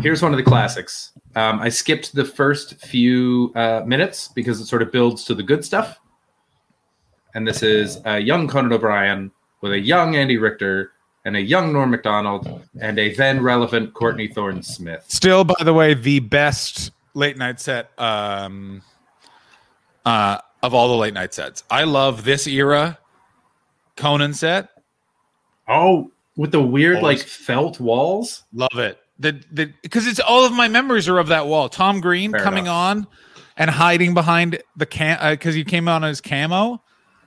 here's 0.02 0.22
one 0.22 0.32
of 0.32 0.38
the 0.38 0.44
classics. 0.44 1.12
Um, 1.36 1.60
I 1.60 1.68
skipped 1.68 2.16
the 2.16 2.24
first 2.24 2.76
few 2.86 3.52
uh, 3.56 3.84
minutes 3.86 4.30
because 4.30 4.62
it 4.62 4.68
sort 4.68 4.82
of 4.82 4.94
builds 4.94 5.26
to 5.26 5.36
the 5.36 5.44
good 5.44 5.66
stuff. 5.66 6.00
And 7.36 7.46
this 7.46 7.62
is 7.62 8.00
a 8.06 8.18
young 8.20 8.48
Conan 8.48 8.72
O'Brien 8.72 9.30
with 9.62 9.74
a 9.74 9.80
young 9.80 10.16
Andy 10.16 10.38
Richter 10.38 10.94
and 11.26 11.36
a 11.36 11.42
young 11.42 11.74
Norm 11.74 11.92
Macdonald 11.92 12.62
and 12.80 12.98
a 12.98 13.14
then 13.16 13.44
relevant 13.44 13.94
Courtney 13.94 14.30
Thorne 14.30 14.64
Smith. 14.64 15.04
Still, 15.10 15.44
by 15.44 15.62
the 15.66 15.74
way, 15.74 15.94
the 15.94 16.20
best 16.22 16.92
late 17.14 17.38
night 17.38 17.60
set 17.60 17.92
um, 18.00 18.82
uh, 20.06 20.40
of 20.64 20.74
all 20.74 20.88
the 20.90 20.96
late 20.96 21.14
night 21.14 21.34
sets. 21.34 21.64
I 21.70 21.84
love 21.84 22.24
this 22.24 22.48
era 22.48 22.98
Conan 23.96 24.34
set. 24.34 24.70
Oh, 25.68 26.12
with 26.36 26.52
the 26.52 26.62
weird 26.62 26.98
Always. 26.98 27.20
like 27.20 27.28
felt 27.28 27.80
walls. 27.80 28.44
Love 28.54 28.78
it. 28.78 29.00
The 29.20 29.44
the 29.52 29.74
because 29.84 30.08
it's 30.08 30.20
all 30.20 30.46
of 30.46 30.54
my 30.54 30.68
memories 30.68 31.08
are 31.10 31.20
of 31.20 31.28
that 31.28 31.48
wall. 31.48 31.68
Tom 31.70 32.00
Green 32.00 32.32
Fair 32.32 32.42
coming 32.42 32.68
on 32.68 33.06
and 33.58 33.70
hiding 33.70 34.14
behind 34.14 34.64
the 34.78 34.86
cam 34.86 35.20
because 35.32 35.54
he 35.54 35.66
came 35.66 35.90
on 35.90 36.06
as 36.06 36.22
camo, 36.22 36.82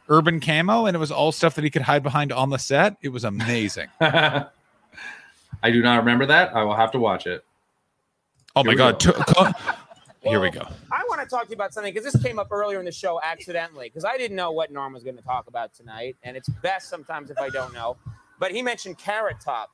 urban 0.08 0.40
camo, 0.40 0.86
and 0.86 0.96
it 0.96 0.98
was 0.98 1.12
all 1.12 1.30
stuff 1.30 1.54
that 1.56 1.64
he 1.64 1.70
could 1.70 1.82
hide 1.82 2.02
behind 2.02 2.32
on 2.32 2.48
the 2.48 2.58
set. 2.58 2.96
It 3.02 3.10
was 3.10 3.24
amazing. 3.24 3.88
I 4.00 5.70
do 5.70 5.82
not 5.82 5.98
remember 5.98 6.24
that. 6.26 6.56
I 6.56 6.64
will 6.64 6.74
have 6.74 6.90
to 6.92 6.98
watch 6.98 7.26
it. 7.26 7.44
Oh 8.54 8.62
my 8.64 8.70
Here 8.72 8.72
we 8.72 8.76
god! 8.76 9.02
go. 9.04 9.12
To- 9.12 9.24
Co- 9.24 9.52
Here 10.22 10.40
we 10.40 10.50
go. 10.50 10.66
I 10.92 11.04
want 11.08 11.20
to 11.20 11.26
talk 11.26 11.44
to 11.44 11.48
you 11.50 11.54
about 11.54 11.72
something 11.74 11.92
because 11.92 12.10
this 12.12 12.22
came 12.22 12.38
up 12.38 12.48
earlier 12.50 12.78
in 12.78 12.84
the 12.84 12.92
show 12.92 13.20
accidentally 13.22 13.88
because 13.88 14.04
I 14.04 14.16
didn't 14.16 14.36
know 14.36 14.52
what 14.52 14.70
Norm 14.70 14.92
was 14.92 15.02
going 15.02 15.16
to 15.16 15.22
talk 15.22 15.46
about 15.48 15.74
tonight, 15.74 16.16
and 16.22 16.36
it's 16.36 16.48
best 16.62 16.88
sometimes 16.88 17.30
if 17.30 17.38
I 17.38 17.48
don't 17.48 17.72
know. 17.74 17.96
But 18.38 18.52
he 18.52 18.62
mentioned 18.62 18.98
Carrot 18.98 19.36
Top. 19.44 19.70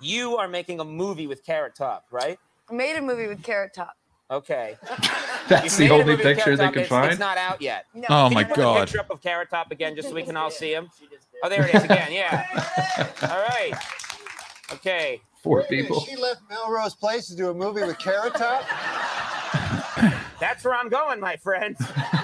You 0.00 0.36
are 0.36 0.48
making 0.48 0.80
a 0.80 0.84
movie 0.84 1.26
with 1.26 1.44
Carrot 1.44 1.74
Top, 1.74 2.06
right? 2.10 2.38
I 2.70 2.74
made 2.74 2.96
a 2.96 3.02
movie 3.02 3.26
with 3.28 3.42
Carrot 3.42 3.72
Top. 3.74 3.94
Okay. 4.30 4.76
That's 5.48 5.76
the 5.76 5.90
only 5.90 6.16
picture 6.16 6.56
they 6.56 6.64
can 6.66 6.72
It's- 6.74 6.88
find. 6.88 7.10
It's 7.10 7.20
not 7.20 7.36
out 7.38 7.60
yet. 7.60 7.86
No. 7.94 8.06
Oh 8.08 8.24
Can 8.28 8.34
my 8.34 8.40
you 8.40 8.46
put 8.46 8.56
the 8.56 8.62
God. 8.62 8.80
picture 8.86 9.00
up 9.00 9.10
of 9.10 9.20
Carrot 9.22 9.50
Top 9.50 9.70
again, 9.70 9.94
just 9.96 10.08
so 10.08 10.14
we 10.14 10.22
can 10.22 10.36
all 10.36 10.50
see 10.50 10.72
him. 10.72 10.88
Oh, 11.44 11.48
there 11.48 11.66
it 11.66 11.74
is 11.74 11.82
again. 11.82 12.08
Yeah. 12.12 12.46
All 13.22 13.28
right. 13.48 13.72
Okay. 14.74 15.20
Four 15.42 15.64
people 15.64 16.00
She 16.00 16.16
left 16.16 16.42
Melrose 16.48 16.94
Place 16.94 17.26
to 17.28 17.34
do 17.36 17.50
a 17.50 17.54
movie 17.54 17.82
with 17.82 17.98
Carrot 17.98 18.34
Top. 18.34 18.62
That's 20.40 20.64
where 20.64 20.74
I'm 20.74 20.88
going, 20.88 21.20
my 21.20 21.36
friend. 21.36 21.76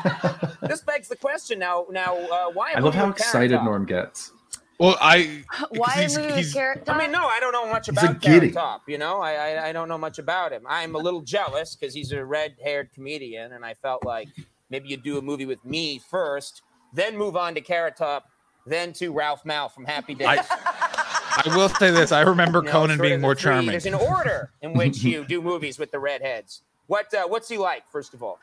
this 0.62 0.80
begs 0.82 1.08
the 1.08 1.16
question 1.16 1.58
now. 1.58 1.86
Now, 1.90 2.16
uh, 2.16 2.50
why? 2.52 2.72
I 2.74 2.80
love 2.80 2.94
how 2.94 3.08
excited 3.08 3.62
Norm 3.62 3.86
gets. 3.86 4.32
Well, 4.78 4.96
I 5.00 5.42
Why 5.70 5.90
he's- 5.96 6.16
a 6.16 6.20
movie 6.20 6.34
he's- 6.34 6.52
Carrot 6.52 6.86
Top? 6.86 6.94
I 6.94 6.98
mean, 6.98 7.10
no, 7.10 7.26
I 7.26 7.40
don't 7.40 7.52
know 7.52 7.66
much 7.66 7.88
about 7.88 8.10
a 8.10 8.14
giddy. 8.14 8.38
Carrot 8.38 8.54
Top. 8.54 8.82
You 8.88 8.98
know, 8.98 9.20
I, 9.20 9.32
I 9.32 9.68
I 9.68 9.72
don't 9.72 9.88
know 9.88 9.98
much 9.98 10.18
about 10.20 10.52
him. 10.52 10.62
I'm 10.68 10.94
a 10.94 10.98
little 10.98 11.20
jealous 11.20 11.74
because 11.74 11.94
he's 11.94 12.12
a 12.12 12.24
red-haired 12.24 12.92
comedian, 12.92 13.52
and 13.52 13.64
I 13.64 13.74
felt 13.74 14.04
like 14.04 14.28
maybe 14.70 14.88
you'd 14.88 15.02
do 15.02 15.18
a 15.18 15.22
movie 15.22 15.46
with 15.46 15.64
me 15.64 16.00
first, 16.10 16.62
then 16.92 17.16
move 17.16 17.36
on 17.36 17.54
to 17.56 17.60
Carrot 17.60 17.96
Top, 17.96 18.26
then 18.66 18.92
to 18.94 19.10
Ralph 19.12 19.42
Malph 19.44 19.72
from 19.72 19.84
Happy 19.84 20.14
Days. 20.14 20.28
I 20.28 21.04
will 21.46 21.68
say 21.68 21.90
this: 21.90 22.12
I 22.12 22.22
remember 22.22 22.58
You 22.62 22.64
know, 22.64 22.70
Conan 22.72 23.00
being 23.00 23.20
more 23.20 23.34
three- 23.34 23.42
charming. 23.50 23.66
There's 23.70 23.86
an 23.86 23.94
order 23.94 24.50
in 24.62 24.74
which 24.74 24.98
you 25.02 25.24
do 25.24 25.40
movies 25.42 25.78
with 25.78 25.90
the 25.90 25.98
redheads. 25.98 26.62
What 26.86 27.12
uh, 27.14 27.26
what's 27.28 27.48
he 27.48 27.58
like? 27.58 27.82
First 27.90 28.14
of 28.14 28.22
all, 28.22 28.38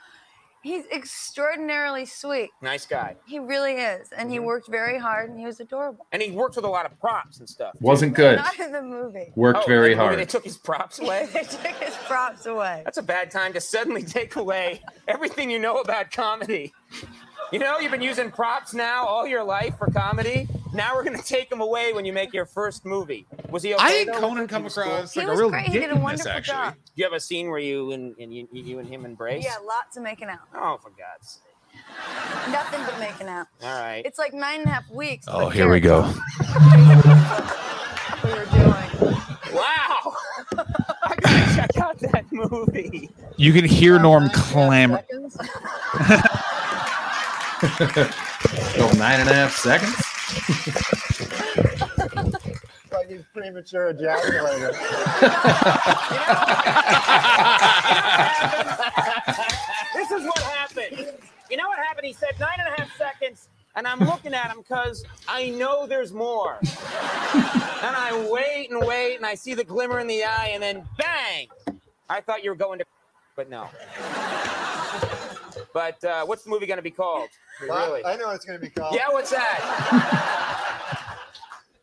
He's 0.64 0.86
extraordinarily 0.92 2.06
sweet. 2.08 2.50
nice 2.60 2.88
guy, 2.88 3.18
He 3.28 3.38
really 3.38 3.74
is. 3.74 4.10
And 4.12 4.22
Mm-hmm. 4.22 4.30
he 4.32 4.40
worked 4.40 4.68
very 4.68 4.98
hard 4.98 5.30
and 5.30 5.40
he 5.40 5.46
was 5.46 5.60
adorable. 5.60 6.08
and 6.12 6.24
he 6.24 6.32
worked 6.32 6.56
with 6.56 6.66
a 6.66 6.70
lot 6.70 6.88
of 6.88 7.00
props 7.00 7.38
and 7.40 7.48
stuff. 7.48 7.76
Wasn't 7.80 8.16
good. 8.16 8.38
Not 8.38 8.60
in 8.60 8.72
the 8.72 8.82
movie. 8.82 9.32
Worked 9.36 9.60
Oh, 9.64 9.68
very 9.68 9.92
in 9.92 9.98
the 10.00 10.04
movie 10.04 10.16
hard. 10.16 10.20
They 10.20 10.26
took 10.26 10.44
his 10.44 10.58
props 10.58 10.98
away. 10.98 11.28
they 11.34 11.44
took 11.44 11.62
his 11.68 11.96
props 12.08 12.48
away. 12.48 12.82
That's 12.84 12.98
a 12.98 13.04
bad 13.04 13.30
time 13.30 13.54
to 13.54 13.62
suddenly 13.62 14.02
take 14.02 14.38
away 14.38 14.82
everything 15.08 15.52
you 15.52 15.60
know 15.60 15.82
about 15.82 16.10
comedy. 16.12 16.74
You 17.52 17.60
know, 17.60 17.80
you've 17.80 17.92
been 17.92 18.02
using 18.02 18.32
props 18.32 18.74
now 18.74 19.06
all 19.06 19.28
your 19.28 19.44
life 19.44 19.78
for 19.78 19.88
comedy. 19.92 20.48
Now 20.74 20.96
we're 20.96 21.04
going 21.04 21.18
to 21.18 21.24
take 21.24 21.50
them 21.50 21.62
away 21.62 21.94
when 21.94 22.04
you 22.04 22.12
make 22.12 22.34
your 22.34 22.46
first 22.46 22.86
movie. 22.86 23.26
Was 23.50 23.64
he 23.64 23.74
okay? 23.76 23.84
I 23.84 23.90
think 23.92 24.12
though? 24.14 24.20
Conan 24.20 24.48
come 24.48 24.64
He 24.64 24.70
cool? 24.70 24.84
across 24.84 25.14
He 25.14 25.20
like 25.22 25.30
was 25.30 25.40
a 25.40 25.42
real 25.44 25.50
great. 25.52 25.68
He 25.68 25.74
did 25.74 25.84
a 25.84 25.88
dick 25.88 25.94
this, 25.96 26.04
wonderful 26.04 26.32
actually. 26.32 26.54
job. 26.56 26.74
Do 26.74 26.92
you 26.96 27.04
have 27.06 27.14
a 27.14 27.20
scene 27.20 27.50
where 27.50 27.60
you 27.60 27.92
and, 27.92 28.16
and 28.20 28.34
you, 28.34 28.48
you 28.52 28.80
and 28.80 28.90
him 28.90 29.06
embrace? 29.06 29.44
Yeah, 29.46 29.56
lots 29.66 29.96
of 29.96 30.04
making 30.04 30.28
out. 30.30 30.40
Oh, 30.54 30.78
for 30.82 30.90
God's 30.90 31.40
sake! 31.40 32.52
Nothing 32.52 32.82
but 32.86 33.00
making 33.00 33.28
out. 33.28 33.48
All 33.64 33.82
right. 33.82 34.02
It's 34.06 34.18
like 34.20 34.34
nine 34.34 34.62
and 34.62 34.68
a 34.68 34.72
half 34.72 34.90
weeks. 34.90 35.26
Oh, 35.30 35.50
here 35.50 35.70
we 35.70 35.80
go. 35.80 36.12
We 38.24 38.32
were 38.32 38.46
doing. 38.46 39.16
Wow! 39.54 40.16
I 40.58 41.16
gotta 41.22 41.56
check 41.56 41.78
out 41.78 42.00
that 42.00 42.26
movie. 42.32 43.12
You 43.38 43.54
can 43.54 43.66
hear 43.66 44.00
Norm 44.00 44.30
clamor. 44.34 45.04
Seconds? 47.78 48.16
Go 48.78 48.92
nine 48.92 49.22
and 49.22 49.30
a 49.30 49.34
half 49.34 49.52
seconds. 49.52 49.96
like 52.92 53.10
he's 53.10 53.24
premature 53.34 53.92
ejaculator. 53.92 54.72
this 59.96 60.12
is 60.12 60.24
what 60.26 60.38
happened. 60.40 61.12
You 61.50 61.58
know 61.58 61.68
what 61.68 61.80
happened? 61.80 62.06
He 62.06 62.14
said 62.14 62.40
nine 62.40 62.60
and 62.60 62.68
a 62.68 62.82
half 62.82 62.96
seconds, 62.98 63.50
and 63.76 63.88
I'm 63.88 64.00
looking 64.00 64.36
at 64.36 64.52
him 64.52 64.60
because 64.60 65.04
I 65.28 65.50
know 65.50 65.88
there's 65.88 66.14
more. 66.14 66.60
and 66.62 67.96
I 67.96 68.30
wait 68.32 68.70
and 68.70 68.86
wait, 68.86 69.16
and 69.16 69.26
I 69.26 69.34
see 69.34 69.56
the 69.56 69.64
glimmer 69.64 70.00
in 70.00 70.06
the 70.06 70.24
eye, 70.24 70.52
and 70.54 70.62
then 70.62 70.86
bang! 70.98 71.48
I 72.10 72.22
thought 72.22 72.44
you 72.44 72.52
were 72.52 72.56
going 72.56 72.78
to, 72.78 72.86
but 73.36 73.50
no. 73.50 73.68
But 75.76 76.02
uh, 76.06 76.26
what's 76.26 76.44
the 76.44 76.50
movie 76.50 76.66
going 76.68 76.78
to 76.78 76.82
be 76.84 76.90
called? 76.90 77.28
Well, 77.68 77.88
Really? 77.88 78.06
I 78.06 78.16
know 78.16 78.28
what 78.28 78.38
it's 78.38 78.46
going 78.46 78.58
to 78.58 78.66
be 78.66 78.72
called. 78.72 78.96
Yeah, 78.96 79.10
what's 79.10 79.30
that? 79.32 81.02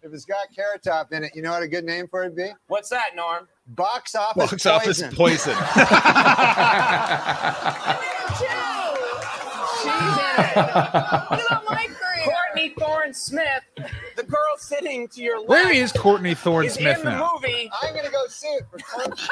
If 0.05 0.13
it's 0.13 0.25
got 0.25 0.49
Carrot 0.53 0.83
Top 0.83 1.13
in 1.13 1.23
it, 1.23 1.31
you 1.33 1.43
know 1.43 1.53
what 1.53 1.63
a 1.63 1.69
good 1.69 1.85
name 1.85 2.09
for 2.09 2.25
it 2.25 2.31
would 2.31 2.37
be? 2.37 2.51
What's 2.67 2.89
that, 2.89 3.15
Norm? 3.15 3.47
Box 3.69 4.17
Office 4.17 4.51
Box 4.51 4.67
office 4.67 5.01
Poison. 5.15 5.15
poison. 5.15 5.55
Courtney 12.53 12.75
Thorne 12.79 13.15
Smith, 13.15 13.63
the 14.17 14.23
girl 14.25 14.57
sitting 14.59 15.09
to 15.09 15.23
your 15.23 15.39
left. 15.39 15.49
Where 15.49 15.73
is 15.73 15.91
Courtney 15.93 16.35
Thorne 16.35 16.67
is 16.67 16.75
Smith 16.75 16.99
in 16.99 17.05
the 17.05 17.11
now? 17.13 17.31
movie. 17.35 17.71
I'm 17.83 17.95
going 17.95 18.05
to 18.05 18.11
go 18.11 18.27
see 18.29 18.49
it 18.49 18.65
for 18.71 18.79
Courtney. 18.91 19.23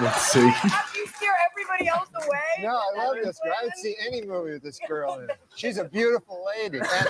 Let's 0.00 0.22
see. 0.22 0.40
You 0.40 0.50
steer 0.50 1.32
everybody 1.50 1.88
else 1.88 2.08
away. 2.16 2.38
No, 2.62 2.80
I 2.96 3.04
love 3.06 3.16
this 3.22 3.38
girl. 3.42 3.54
I'd 3.62 3.76
see 3.76 3.94
any 4.06 4.22
movie 4.22 4.52
with 4.52 4.62
this 4.62 4.80
girl 4.88 5.14
in 5.20 5.30
it. 5.30 5.36
She's 5.54 5.78
a 5.78 5.84
beautiful 5.84 6.44
lady 6.58 6.78
and, 6.78 7.08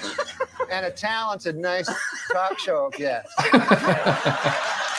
and 0.70 0.86
a 0.86 0.90
talented, 0.90 1.56
nice 1.56 1.88
talk 2.32 2.59
show 2.59 2.90
guest. 2.97 3.32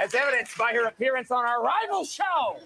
as 0.00 0.14
evidenced 0.14 0.56
by 0.56 0.72
her 0.72 0.84
appearance 0.86 1.30
on 1.30 1.44
our 1.44 1.62
rival 1.62 2.04
show. 2.04 2.58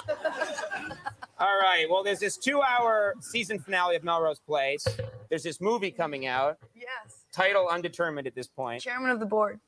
All 1.39 1.59
right. 1.61 1.86
Well, 1.89 2.02
there's 2.02 2.19
this 2.19 2.36
two-hour 2.36 3.15
season 3.20 3.59
finale 3.59 3.97
of 3.97 4.05
Melrose 4.05 4.40
Place. 4.40 4.86
There's 5.28 5.43
this 5.43 5.61
movie 5.61 5.90
coming 5.90 6.27
out. 6.27 6.59
Yes. 6.74 7.24
Title 7.32 7.69
undetermined 7.69 8.27
at 8.27 8.35
this 8.35 8.47
point. 8.47 8.82
Chairman 8.82 9.11
of 9.11 9.20
the 9.20 9.27
board. 9.27 9.61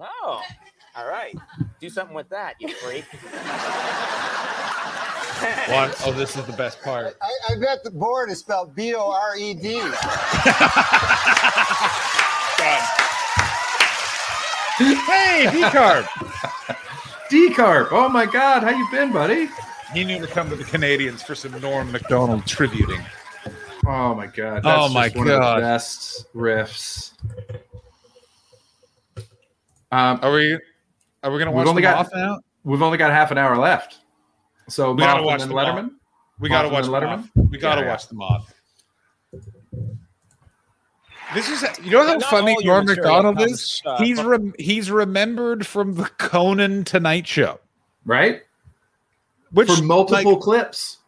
Oh. 0.00 0.42
All 0.96 1.08
right. 1.08 1.36
Do 1.80 1.88
something 1.88 2.14
with 2.14 2.28
that, 2.30 2.56
you 2.60 2.68
freak. 2.68 3.04
One, 5.68 5.90
oh, 6.04 6.12
this 6.16 6.36
is 6.36 6.44
the 6.44 6.52
best 6.52 6.80
part. 6.82 7.16
I, 7.20 7.52
I 7.52 7.58
bet 7.58 7.82
the 7.82 7.90
board 7.90 8.30
is 8.30 8.38
spelled 8.38 8.74
B 8.74 8.94
O 8.94 9.10
R 9.10 9.36
E 9.36 9.54
D. 9.54 9.82
Hey, 14.78 15.46
D-Carb. 17.32 17.48
D-Carp. 17.48 17.88
Oh 17.92 18.08
my 18.08 18.26
God, 18.26 18.62
how 18.62 18.70
you 18.70 18.86
been, 18.90 19.12
buddy? 19.12 19.48
He 19.92 20.04
knew 20.04 20.18
to 20.20 20.26
come 20.26 20.48
to 20.50 20.56
the 20.56 20.64
Canadians 20.64 21.22
for 21.22 21.34
some 21.34 21.58
Norm 21.60 21.90
Macdonald 21.92 22.46
tributing. 22.46 23.00
Oh 23.86 24.14
my 24.14 24.26
God. 24.26 24.62
Oh 24.64 24.88
my 24.88 25.06
just 25.08 25.16
one 25.16 25.26
of 25.28 25.32
the 25.34 25.38
God. 25.40 25.60
best 25.60 26.32
riffs. 26.34 27.12
Um, 29.90 30.18
Are 30.22 30.32
we? 30.32 30.58
Are 31.22 31.30
we 31.30 31.38
gonna 31.38 31.52
watch 31.52 31.66
only 31.66 31.82
the 31.82 31.88
got 31.88 31.96
Moth 31.96 32.10
now? 32.14 32.38
we've 32.64 32.80
only 32.82 32.96
got 32.98 33.10
half 33.10 33.30
an 33.30 33.38
hour 33.38 33.56
left. 33.56 33.98
So 34.68 34.92
We 34.92 35.00
gotta 35.02 35.22
watch 35.22 35.42
and 35.42 35.50
the. 35.50 35.54
Letterman. 35.54 35.90
We 36.38 36.48
gotta 36.48 36.68
Moth 36.68 36.88
watch 36.88 37.00
then 37.00 37.04
Moth. 37.04 37.28
We 37.50 37.58
gotta 37.58 37.80
Yeah, 37.80 37.86
yeah. 37.86 37.92
watch 37.92 38.08
the 38.08 38.14
Moth. 38.14 38.54
This 41.34 41.48
is 41.48 41.62
you 41.84 41.90
know 41.92 42.04
how 42.06 42.14
Not 42.14 42.22
funny 42.24 42.56
your 42.60 42.74
Norm 42.74 42.86
material 42.86 43.22
Macdonald 43.32 43.50
is. 43.50 43.82
he's 43.98 44.22
rem- 44.22 44.54
he's 44.58 44.90
remembered 44.90 45.66
from 45.66 45.94
the 45.94 46.04
Conan 46.18 46.84
Tonight 46.84 47.26
Show, 47.26 47.58
right? 48.04 48.42
Which 49.50 49.70
For 49.70 49.82
multiple 49.82 50.32
like- 50.34 50.40
clips. 50.42 50.98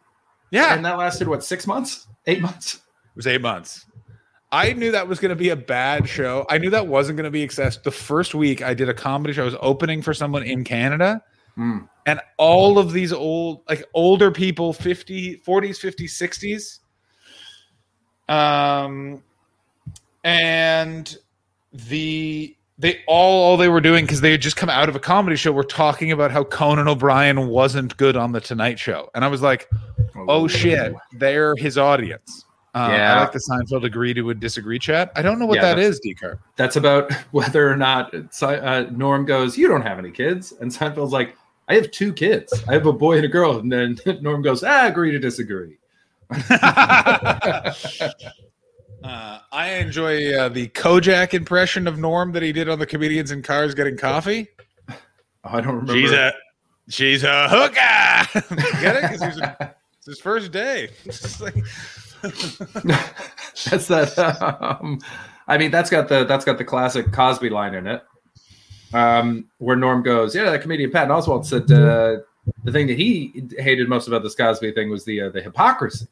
Yeah, 0.51 0.75
And 0.75 0.85
that 0.85 0.97
lasted 0.97 1.27
what, 1.27 1.43
six 1.43 1.67
months? 1.67 2.07
Eight 2.27 2.41
months? 2.41 2.75
It 2.75 2.81
was 3.15 3.27
eight 3.27 3.41
months. 3.41 3.85
I 4.51 4.71
knew 4.73 4.91
that 4.91 5.07
was 5.07 5.19
going 5.19 5.29
to 5.29 5.35
be 5.35 5.49
a 5.49 5.55
bad 5.55 6.07
show. 6.07 6.45
I 6.49 6.59
knew 6.59 6.69
that 6.69 6.87
wasn't 6.87 7.17
going 7.17 7.25
to 7.25 7.31
be 7.31 7.43
access. 7.43 7.77
The 7.77 7.91
first 7.91 8.33
week 8.35 8.61
I 8.61 8.73
did 8.73 8.87
a 8.87 8.93
comedy 8.93 9.33
show. 9.33 9.41
I 9.41 9.45
was 9.45 9.55
opening 9.59 10.01
for 10.01 10.13
someone 10.13 10.43
in 10.43 10.63
Canada. 10.63 11.21
Hmm. 11.55 11.79
And 12.05 12.21
all 12.37 12.77
of 12.77 12.93
these 12.93 13.11
old, 13.11 13.63
like 13.67 13.83
older 13.93 14.31
people, 14.31 14.71
50, 14.71 15.37
40s, 15.45 15.79
50s, 15.79 16.79
60s. 18.29 18.33
Um, 18.33 19.23
and 20.25 21.17
the 21.71 22.53
they 22.77 22.99
all 23.07 23.43
all 23.43 23.57
they 23.57 23.69
were 23.69 23.79
doing 23.79 24.03
because 24.03 24.19
they 24.19 24.31
had 24.31 24.41
just 24.41 24.57
come 24.57 24.69
out 24.69 24.89
of 24.89 24.95
a 24.97 24.99
comedy 24.99 25.37
show 25.37 25.53
were 25.53 25.63
talking 25.63 26.11
about 26.11 26.31
how 26.31 26.43
Conan 26.43 26.89
O'Brien 26.89 27.47
wasn't 27.47 27.95
good 27.95 28.17
on 28.17 28.33
the 28.33 28.41
Tonight 28.41 28.77
Show. 28.79 29.09
And 29.15 29.23
I 29.23 29.29
was 29.29 29.41
like, 29.41 29.69
oh 30.27 30.47
shit, 30.47 30.93
they're 31.13 31.55
his 31.55 31.77
audience. 31.77 32.43
Uh, 32.73 32.89
Yeah. 32.91 33.15
I 33.15 33.19
like 33.21 33.31
the 33.31 33.39
Seinfeld 33.39 33.85
agree 33.85 34.13
to 34.13 34.31
a 34.31 34.33
disagree 34.33 34.77
chat. 34.79 35.09
I 35.15 35.21
don't 35.21 35.39
know 35.39 35.45
what 35.45 35.55
Yeah, 35.55 35.73
that's- 35.75 35.85
is, 35.85 36.01
Decart. 36.05 36.39
That's 36.57 36.75
about 36.75 37.13
whether 37.31 37.71
or 37.71 37.77
not 37.77 38.13
uh, 38.41 38.85
Norm 38.91 39.23
goes, 39.25 39.57
"You 39.57 39.69
don't 39.69 39.83
have 39.83 39.97
any 39.99 40.11
kids," 40.11 40.51
and 40.59 40.69
Seinfeld's 40.69 41.13
like, 41.13 41.37
"I 41.69 41.75
have 41.75 41.89
two 41.91 42.11
kids. 42.11 42.51
I 42.67 42.73
have 42.73 42.85
a 42.87 42.91
boy 42.91 43.15
and 43.17 43.23
a 43.25 43.29
girl." 43.29 43.57
And 43.59 43.71
then 43.71 43.97
Norm 44.21 44.41
goes, 44.41 44.63
"Ah, 44.65 44.87
agree 44.87 45.11
to 45.11 45.19
disagree." 45.19 45.77
Uh, 49.05 49.39
I 49.51 49.73
enjoy 49.73 50.33
uh, 50.33 50.49
the 50.49 50.67
Kojak 50.69 51.35
impression 51.35 51.87
of 51.87 51.99
Norm 51.99 52.31
that 52.31 52.41
he 52.41 52.51
did 52.51 52.67
on 52.67 52.79
the 52.79 52.87
comedians 52.87 53.29
in 53.29 53.43
cars 53.43 53.75
getting 53.75 53.97
coffee. 53.97 54.47
Oh, 54.89 54.95
I 55.43 55.61
don't 55.61 55.75
remember. 55.75 55.93
She's 55.93 56.11
a 56.11 56.33
she's 56.89 57.23
a 57.23 57.47
hooker. 57.47 58.55
Get 58.81 58.95
it? 58.95 59.11
Because 59.11 59.37
it's 59.37 60.05
his 60.07 60.19
first 60.19 60.51
day. 60.51 60.89
Like- 61.39 61.63
that's 62.23 63.87
that. 63.87 64.17
Um, 64.17 64.99
I 65.47 65.59
mean, 65.59 65.69
that's 65.69 65.91
got 65.91 66.07
the 66.09 66.25
that's 66.25 66.43
got 66.43 66.57
the 66.57 66.65
classic 66.65 67.11
Cosby 67.11 67.49
line 67.51 67.75
in 67.75 67.85
it, 67.85 68.03
um, 68.95 69.45
where 69.59 69.75
Norm 69.75 70.01
goes, 70.01 70.33
"Yeah, 70.33 70.49
that 70.49 70.63
comedian 70.63 70.89
Patton 70.89 71.11
Oswalt 71.11 71.45
said 71.45 71.71
uh, 71.71 72.21
the 72.63 72.71
thing 72.71 72.87
that 72.87 72.97
he 72.97 73.43
hated 73.59 73.87
most 73.87 74.07
about 74.07 74.23
this 74.23 74.33
Cosby 74.33 74.71
thing 74.71 74.89
was 74.89 75.05
the 75.05 75.21
uh, 75.21 75.29
the 75.29 75.41
hypocrisy." 75.41 76.07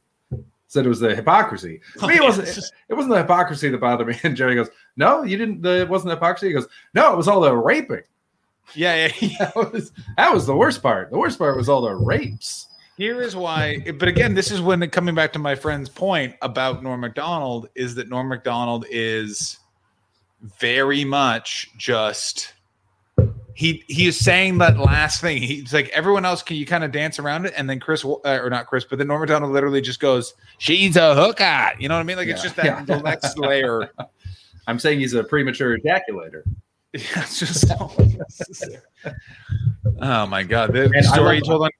Said 0.73 0.87
it 0.87 0.89
was 0.89 0.99
the 0.99 1.15
hypocrisy. 1.15 1.81
To 1.99 2.07
me, 2.07 2.15
it 2.15 2.23
wasn't. 2.23 2.47
It 2.47 2.95
wasn't 2.95 3.13
the 3.13 3.21
hypocrisy 3.21 3.69
that 3.69 3.77
bothered 3.77 4.07
me. 4.07 4.19
And 4.23 4.35
Jerry 4.35 4.55
goes, 4.55 4.71
"No, 4.97 5.21
you 5.21 5.37
didn't. 5.37 5.61
The, 5.61 5.81
it 5.81 5.87
wasn't 5.87 6.09
the 6.09 6.15
hypocrisy." 6.15 6.47
He 6.47 6.53
goes, 6.53 6.67
"No, 6.95 7.13
it 7.13 7.15
was 7.15 7.27
all 7.27 7.41
the 7.41 7.55
raping." 7.55 8.01
yeah, 8.73 9.11
yeah. 9.19 9.37
that, 9.37 9.55
was, 9.55 9.91
that 10.17 10.33
was 10.33 10.47
the 10.47 10.55
worst 10.55 10.81
part. 10.81 11.11
The 11.11 11.17
worst 11.19 11.37
part 11.37 11.57
was 11.57 11.69
all 11.69 11.81
the 11.81 11.93
rapes. 11.93 12.69
Here 12.97 13.21
is 13.21 13.35
why, 13.35 13.85
but 13.99 14.07
again, 14.07 14.33
this 14.33 14.49
is 14.49 14.61
when 14.61 14.87
coming 14.89 15.13
back 15.13 15.31
to 15.33 15.39
my 15.39 15.53
friend's 15.53 15.89
point 15.89 16.35
about 16.41 16.81
Norm 16.81 17.01
Macdonald 17.01 17.69
is 17.75 17.93
that 17.93 18.09
Norm 18.09 18.27
Macdonald 18.27 18.85
is 18.89 19.59
very 20.59 21.05
much 21.05 21.69
just 21.77 22.53
he 23.55 23.83
he 23.87 24.07
is 24.07 24.17
saying 24.19 24.57
that 24.59 24.77
last 24.77 25.21
thing. 25.21 25.41
He's 25.41 25.73
like 25.73 25.89
everyone 25.89 26.25
else. 26.25 26.41
Can 26.43 26.57
you 26.57 26.65
kind 26.65 26.83
of 26.83 26.91
dance 26.91 27.19
around 27.19 27.45
it? 27.45 27.53
And 27.55 27.69
then 27.69 27.79
Chris 27.79 28.03
uh, 28.03 28.17
or 28.25 28.49
not 28.49 28.67
Chris, 28.67 28.83
but 28.83 28.97
then 28.97 29.07
Norm 29.07 29.25
Donald 29.25 29.51
literally 29.51 29.81
just 29.81 29.99
goes, 29.99 30.33
"She's 30.57 30.95
a 30.97 31.13
hooker." 31.15 31.71
You 31.79 31.87
know 31.89 31.95
what 31.95 32.01
I 32.01 32.03
mean? 32.03 32.17
Like 32.17 32.27
it's 32.29 32.41
just 32.41 32.55
that 32.57 32.65
Yeah. 32.65 32.83
the 32.85 33.01
next 33.01 33.37
layer. 33.37 33.91
I'm 34.67 34.79
saying 34.79 34.99
he's 34.99 35.13
a 35.13 35.23
premature 35.23 35.77
ejaculator. 35.77 36.43
Yeah, 36.95 37.23
it's 37.23 37.39
just. 37.39 37.65
Oh 40.01 40.25
my 40.27 40.43
god, 40.43 40.73
the, 40.73 40.89
story 41.11 41.37
he 41.37 41.41
love- 41.41 41.47
told 41.47 41.71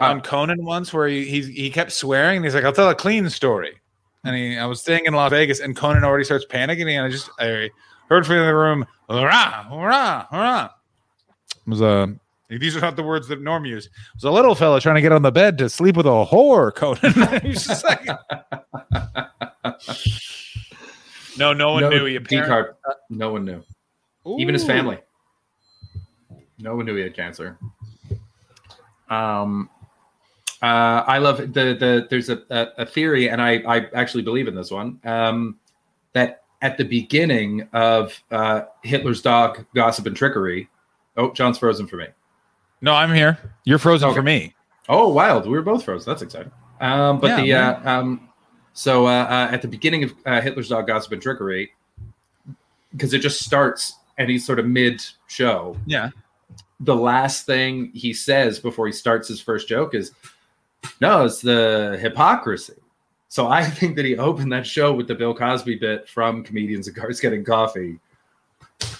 on, 0.00 0.10
on 0.16 0.20
Conan 0.20 0.64
once, 0.64 0.92
where 0.92 1.08
he, 1.08 1.24
he 1.24 1.42
he 1.42 1.70
kept 1.70 1.92
swearing. 1.92 2.36
And 2.36 2.44
he's 2.44 2.54
like, 2.54 2.64
"I'll 2.64 2.72
tell 2.72 2.88
a 2.88 2.94
clean 2.94 3.28
story." 3.30 3.80
And 4.24 4.36
he, 4.36 4.56
I 4.58 4.66
was 4.66 4.80
staying 4.80 5.06
in 5.06 5.14
Las 5.14 5.30
Vegas, 5.30 5.60
and 5.60 5.76
Conan 5.76 6.04
already 6.04 6.24
starts 6.24 6.44
panicking, 6.44 6.88
and 6.90 7.04
I 7.06 7.08
just 7.08 7.30
I 7.38 7.70
heard 8.08 8.26
from 8.26 8.36
the 8.36 8.54
room, 8.54 8.86
"Hurrah, 9.08 9.64
hurrah, 9.64 10.26
hurrah!" 10.30 10.70
It 11.68 11.70
was 11.70 11.82
a 11.82 12.18
these 12.48 12.74
are 12.74 12.80
not 12.80 12.96
the 12.96 13.02
words 13.02 13.28
that 13.28 13.42
Norm 13.42 13.66
used. 13.66 13.88
It 13.88 13.92
was 14.14 14.24
a 14.24 14.30
little 14.30 14.54
fella 14.54 14.80
trying 14.80 14.94
to 14.94 15.02
get 15.02 15.12
on 15.12 15.20
the 15.20 15.30
bed 15.30 15.58
to 15.58 15.68
sleep 15.68 15.98
with 15.98 16.06
a 16.06 16.24
whore, 16.24 16.74
Conan. 16.74 17.42
he's 17.42 17.66
just 17.66 17.84
like, 17.84 18.06
no, 21.38 21.52
no 21.52 21.72
one 21.72 21.90
knew. 21.90 22.06
He 22.06 22.16
apparently, 22.16 22.38
Descartes, 22.38 22.76
no 23.10 23.32
one 23.32 23.44
knew. 23.44 23.62
Even 24.38 24.54
his 24.54 24.64
family. 24.64 24.98
No 26.58 26.74
one 26.74 26.86
knew 26.86 26.94
he 26.96 27.02
had 27.02 27.14
cancer. 27.14 27.58
Um, 29.10 29.68
uh, 30.62 31.04
I 31.06 31.18
love 31.18 31.36
the 31.36 31.74
the. 31.74 32.06
There's 32.08 32.30
a, 32.30 32.42
a, 32.48 32.68
a 32.78 32.86
theory, 32.86 33.28
and 33.28 33.42
I 33.42 33.62
I 33.68 33.86
actually 33.92 34.22
believe 34.22 34.48
in 34.48 34.54
this 34.54 34.70
one. 34.70 34.98
Um, 35.04 35.58
that 36.14 36.44
at 36.62 36.78
the 36.78 36.84
beginning 36.84 37.68
of 37.74 38.18
uh, 38.30 38.62
Hitler's 38.82 39.20
dog, 39.20 39.66
gossip 39.74 40.06
and 40.06 40.16
trickery. 40.16 40.70
Oh, 41.18 41.32
John's 41.32 41.58
frozen 41.58 41.86
for 41.86 41.96
me. 41.96 42.06
No, 42.80 42.94
I'm 42.94 43.12
here. 43.12 43.36
You're 43.64 43.78
frozen 43.78 44.14
for 44.14 44.22
me. 44.22 44.54
Oh, 44.88 45.08
wild! 45.08 45.44
We 45.44 45.52
were 45.52 45.62
both 45.62 45.84
frozen. 45.84 46.10
That's 46.10 46.22
exciting. 46.22 46.52
Um, 46.80 47.20
but 47.20 47.44
Yeah, 47.44 47.80
the 47.80 47.88
uh, 47.88 47.98
um, 48.00 48.28
so 48.72 49.06
uh, 49.06 49.24
uh, 49.24 49.48
at 49.52 49.60
the 49.60 49.68
beginning 49.68 50.04
of 50.04 50.14
uh, 50.24 50.40
Hitler's 50.40 50.68
dog, 50.68 50.86
gossip 50.86 51.12
and 51.12 51.20
trickery, 51.20 51.72
because 52.92 53.12
it 53.12 53.18
just 53.18 53.44
starts 53.44 53.98
and 54.16 54.30
he's 54.30 54.46
sort 54.46 54.58
of 54.58 54.66
mid 54.66 55.02
show. 55.26 55.76
Yeah. 55.86 56.10
The 56.80 56.94
last 56.94 57.46
thing 57.46 57.90
he 57.92 58.12
says 58.12 58.60
before 58.60 58.86
he 58.86 58.92
starts 58.92 59.26
his 59.26 59.40
first 59.40 59.68
joke 59.68 59.94
is, 59.94 60.12
"No, 61.00 61.24
it's 61.24 61.40
the 61.40 61.98
hypocrisy." 62.00 62.74
So 63.28 63.48
I 63.48 63.64
think 63.68 63.96
that 63.96 64.04
he 64.04 64.16
opened 64.16 64.52
that 64.52 64.66
show 64.66 64.92
with 64.92 65.08
the 65.08 65.14
Bill 65.14 65.34
Cosby 65.34 65.76
bit 65.76 66.08
from 66.08 66.44
Comedians 66.44 66.86
and 66.86 66.96
Cars 66.96 67.20
Getting 67.20 67.44
Coffee, 67.44 67.98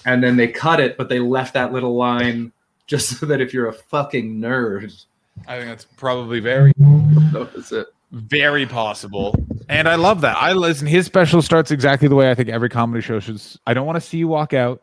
and 0.04 0.22
then 0.22 0.36
they 0.36 0.48
cut 0.48 0.80
it, 0.80 0.96
but 0.96 1.08
they 1.08 1.20
left 1.20 1.54
that 1.54 1.72
little 1.72 1.96
line 1.96 2.52
just 2.86 3.08
so 3.20 3.26
that 3.26 3.40
if 3.40 3.54
you're 3.54 3.68
a 3.68 3.72
fucking 3.72 4.38
nerd, 4.40 5.04
I 5.46 5.56
think 5.56 5.68
that's 5.68 5.84
probably 5.84 6.40
very 6.40 6.72
notice 6.78 7.72
it. 7.72 7.86
Very 8.10 8.64
possible. 8.64 9.34
And 9.68 9.86
I 9.86 9.96
love 9.96 10.22
that. 10.22 10.38
I 10.38 10.54
listen, 10.54 10.86
his 10.86 11.04
special 11.04 11.42
starts 11.42 11.70
exactly 11.70 12.08
the 12.08 12.14
way 12.14 12.30
I 12.30 12.34
think 12.34 12.48
every 12.48 12.70
comedy 12.70 13.02
show 13.02 13.20
should. 13.20 13.38
I 13.66 13.74
don't 13.74 13.84
want 13.84 13.96
to 13.96 14.00
see 14.00 14.16
you 14.16 14.28
walk 14.28 14.54
out. 14.54 14.80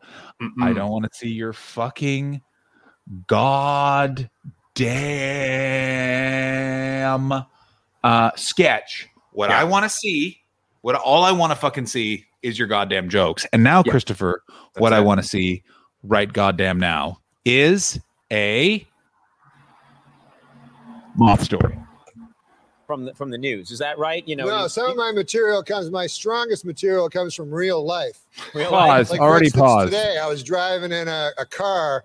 I 0.62 0.72
don't 0.72 0.92
want 0.92 1.10
to 1.10 1.18
see 1.18 1.30
your 1.30 1.52
fucking 1.52 2.40
god 3.26 4.30
damn 4.74 4.92
uh 8.04 8.30
sketch. 8.36 9.08
What 9.32 9.50
I 9.50 9.64
want 9.64 9.84
to 9.84 9.88
see, 9.88 10.40
what 10.82 10.94
all 10.94 11.24
I 11.24 11.32
want 11.32 11.50
to 11.50 11.56
fucking 11.56 11.86
see 11.86 12.25
is 12.46 12.58
your 12.58 12.68
goddamn 12.68 13.08
jokes. 13.08 13.44
And 13.52 13.64
now, 13.64 13.82
Christopher, 13.82 14.42
what 14.78 14.92
I 14.92 15.00
want 15.00 15.20
to 15.20 15.26
see 15.26 15.62
right 16.04 16.32
goddamn 16.32 16.78
now 16.78 17.18
is 17.44 17.98
a 18.32 18.86
moth 21.16 21.42
story. 21.42 21.76
from 22.86 23.04
the 23.04 23.14
from 23.14 23.30
the 23.30 23.38
news. 23.38 23.72
Is 23.72 23.80
that 23.80 23.98
right? 23.98 24.26
You 24.28 24.36
know, 24.36 24.46
no, 24.46 24.62
you- 24.62 24.68
some 24.68 24.88
of 24.88 24.96
my 24.96 25.10
material 25.10 25.62
comes. 25.64 25.90
My 25.90 26.06
strongest 26.06 26.64
material 26.64 27.10
comes 27.10 27.34
from 27.34 27.50
real 27.50 27.84
life. 27.84 28.20
Real 28.54 28.70
Pause. 28.70 29.10
Like, 29.10 29.20
Already 29.20 29.50
for 29.50 29.58
paused. 29.58 29.92
Today, 29.92 30.18
I 30.22 30.28
was 30.28 30.44
driving 30.44 30.92
in 30.92 31.08
a, 31.08 31.30
a 31.38 31.44
car. 31.44 32.04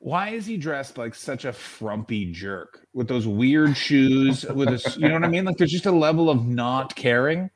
Why 0.00 0.30
is 0.30 0.44
he 0.44 0.56
dressed 0.56 0.98
like 0.98 1.14
such 1.14 1.44
a 1.44 1.52
frumpy 1.52 2.30
jerk 2.32 2.86
with 2.92 3.06
those 3.08 3.26
weird 3.26 3.76
shoes? 3.76 4.44
With 4.44 4.68
a, 4.68 4.94
you 4.98 5.08
know 5.08 5.14
what 5.14 5.24
I 5.24 5.28
mean? 5.28 5.44
Like 5.44 5.56
there's 5.56 5.70
just 5.70 5.86
a 5.86 5.92
level 5.92 6.28
of 6.28 6.44
not 6.44 6.94
caring. 6.96 7.48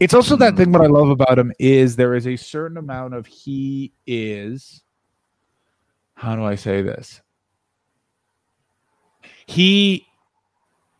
It's 0.00 0.14
also 0.14 0.36
that 0.36 0.56
thing. 0.56 0.72
What 0.72 0.82
I 0.82 0.86
love 0.86 1.08
about 1.08 1.38
him 1.38 1.52
is 1.58 1.96
there 1.96 2.14
is 2.14 2.26
a 2.26 2.36
certain 2.36 2.76
amount 2.76 3.14
of 3.14 3.26
he 3.26 3.92
is. 4.06 4.82
How 6.14 6.36
do 6.36 6.44
I 6.44 6.54
say 6.56 6.82
this? 6.82 7.20
He 9.46 10.06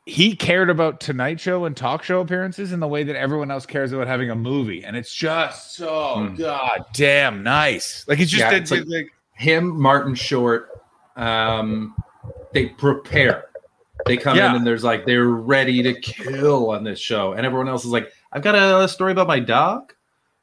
he 0.04 0.34
cared 0.34 0.68
about 0.68 1.00
Tonight 1.00 1.38
Show 1.38 1.64
and 1.64 1.76
talk 1.76 2.02
show 2.02 2.20
appearances 2.20 2.72
in 2.72 2.80
the 2.80 2.88
way 2.88 3.04
that 3.04 3.14
everyone 3.14 3.50
else 3.52 3.66
cares 3.66 3.92
about 3.92 4.06
having 4.08 4.30
a 4.30 4.34
movie, 4.34 4.84
and 4.84 4.96
it's 4.96 5.14
just 5.14 5.74
so 5.74 6.32
god 6.36 6.86
damn 6.92 7.42
nice. 7.42 8.04
Like 8.08 8.18
it's 8.18 8.30
just 8.30 8.40
Yeah, 8.50 8.56
it's 8.58 8.70
like- 8.70 8.84
like 8.86 9.12
him, 9.34 9.80
Martin 9.80 10.14
Short, 10.14 10.70
um, 11.16 11.94
they 12.52 12.66
prepare. 12.66 13.44
They 14.06 14.16
come 14.16 14.36
Yeah. 14.36 14.50
in 14.50 14.56
and 14.56 14.66
there's 14.66 14.82
like 14.82 15.06
they're 15.06 15.28
ready 15.28 15.82
to 15.84 15.94
kill 16.00 16.70
on 16.70 16.82
this 16.84 16.98
show, 16.98 17.34
and 17.34 17.46
everyone 17.46 17.68
else 17.68 17.84
is 17.84 17.90
like, 17.92 18.12
"I've 18.32 18.42
got 18.42 18.54
a 18.54 18.88
story 18.88 19.12
about 19.12 19.26
my 19.26 19.40
dog," 19.40 19.92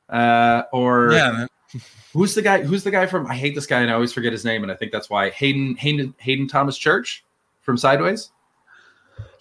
uh, 0.09 0.63
or 0.71 1.11
Yeah, 1.11 1.47
who's 2.13 2.35
the 2.35 2.41
guy? 2.41 2.61
Who's 2.63 2.83
the 2.83 2.91
guy 2.91 3.05
from? 3.05 3.27
I 3.27 3.35
hate 3.35 3.55
this 3.55 3.65
guy, 3.65 3.81
and 3.81 3.89
I 3.89 3.93
always 3.93 4.13
forget 4.13 4.31
his 4.31 4.45
name, 4.45 4.63
and 4.63 4.71
I 4.71 4.75
think 4.75 4.91
that's 4.91 5.09
why 5.09 5.29
Hayden 5.31 5.75
Hayden 5.75 6.13
Hayden 6.17 6.47
Thomas 6.47 6.77
Church 6.77 7.23
from 7.61 7.77
Sideways. 7.77 8.31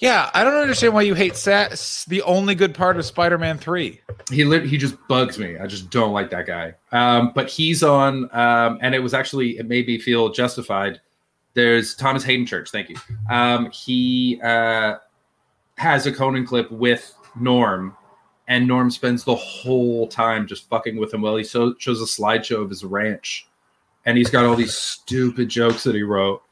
Yeah, 0.01 0.31
I 0.33 0.45
don't 0.45 0.55
understand 0.55 0.95
why 0.95 1.03
you 1.03 1.15
hate 1.15 1.35
Sa- 1.35 1.69
the 2.07 2.23
only 2.23 2.55
good 2.55 2.73
part 2.73 2.97
of 2.97 3.05
Spider-Man 3.05 3.59
Three. 3.59 4.01
He 4.31 4.45
lit, 4.45 4.65
he 4.65 4.77
just 4.77 4.97
bugs 5.09 5.39
me. 5.39 5.59
I 5.59 5.67
just 5.67 5.91
don't 5.91 6.13
like 6.13 6.31
that 6.31 6.47
guy. 6.47 6.75
Um, 6.93 7.33
but 7.35 7.49
he's 7.49 7.83
on, 7.83 8.29
um, 8.33 8.79
and 8.81 8.95
it 8.95 9.01
was 9.01 9.13
actually 9.13 9.59
it 9.59 9.67
made 9.67 9.87
me 9.87 9.99
feel 9.99 10.31
justified. 10.31 11.01
There's 11.55 11.97
Thomas 11.97 12.23
Hayden 12.23 12.47
Church. 12.47 12.71
Thank 12.71 12.91
you. 12.91 12.97
Um, 13.29 13.71
he 13.73 14.41
uh, 14.43 14.97
has 15.77 16.07
a 16.07 16.13
Conan 16.13 16.47
clip 16.47 16.71
with 16.71 17.13
Norm, 17.35 17.97
and 18.49 18.67
Norm 18.67 18.91
spends 18.91 19.25
the 19.25 19.35
whole 19.35 20.09
time 20.09 20.47
just 20.47 20.69
fucking 20.69 20.97
with 20.97 21.13
him 21.13 21.21
while 21.21 21.37
he 21.37 21.45
so, 21.45 21.75
shows 21.79 22.01
a 22.01 22.05
slideshow 22.05 22.63
of 22.63 22.71
his 22.71 22.83
ranch, 22.83 23.47
and 24.07 24.17
he's 24.17 24.31
got 24.31 24.47
all 24.47 24.57
these 24.57 24.75
stupid 24.75 25.51
jokes 25.51 25.85
that 25.85 25.95
he 25.95 26.03
wrote, 26.03 26.43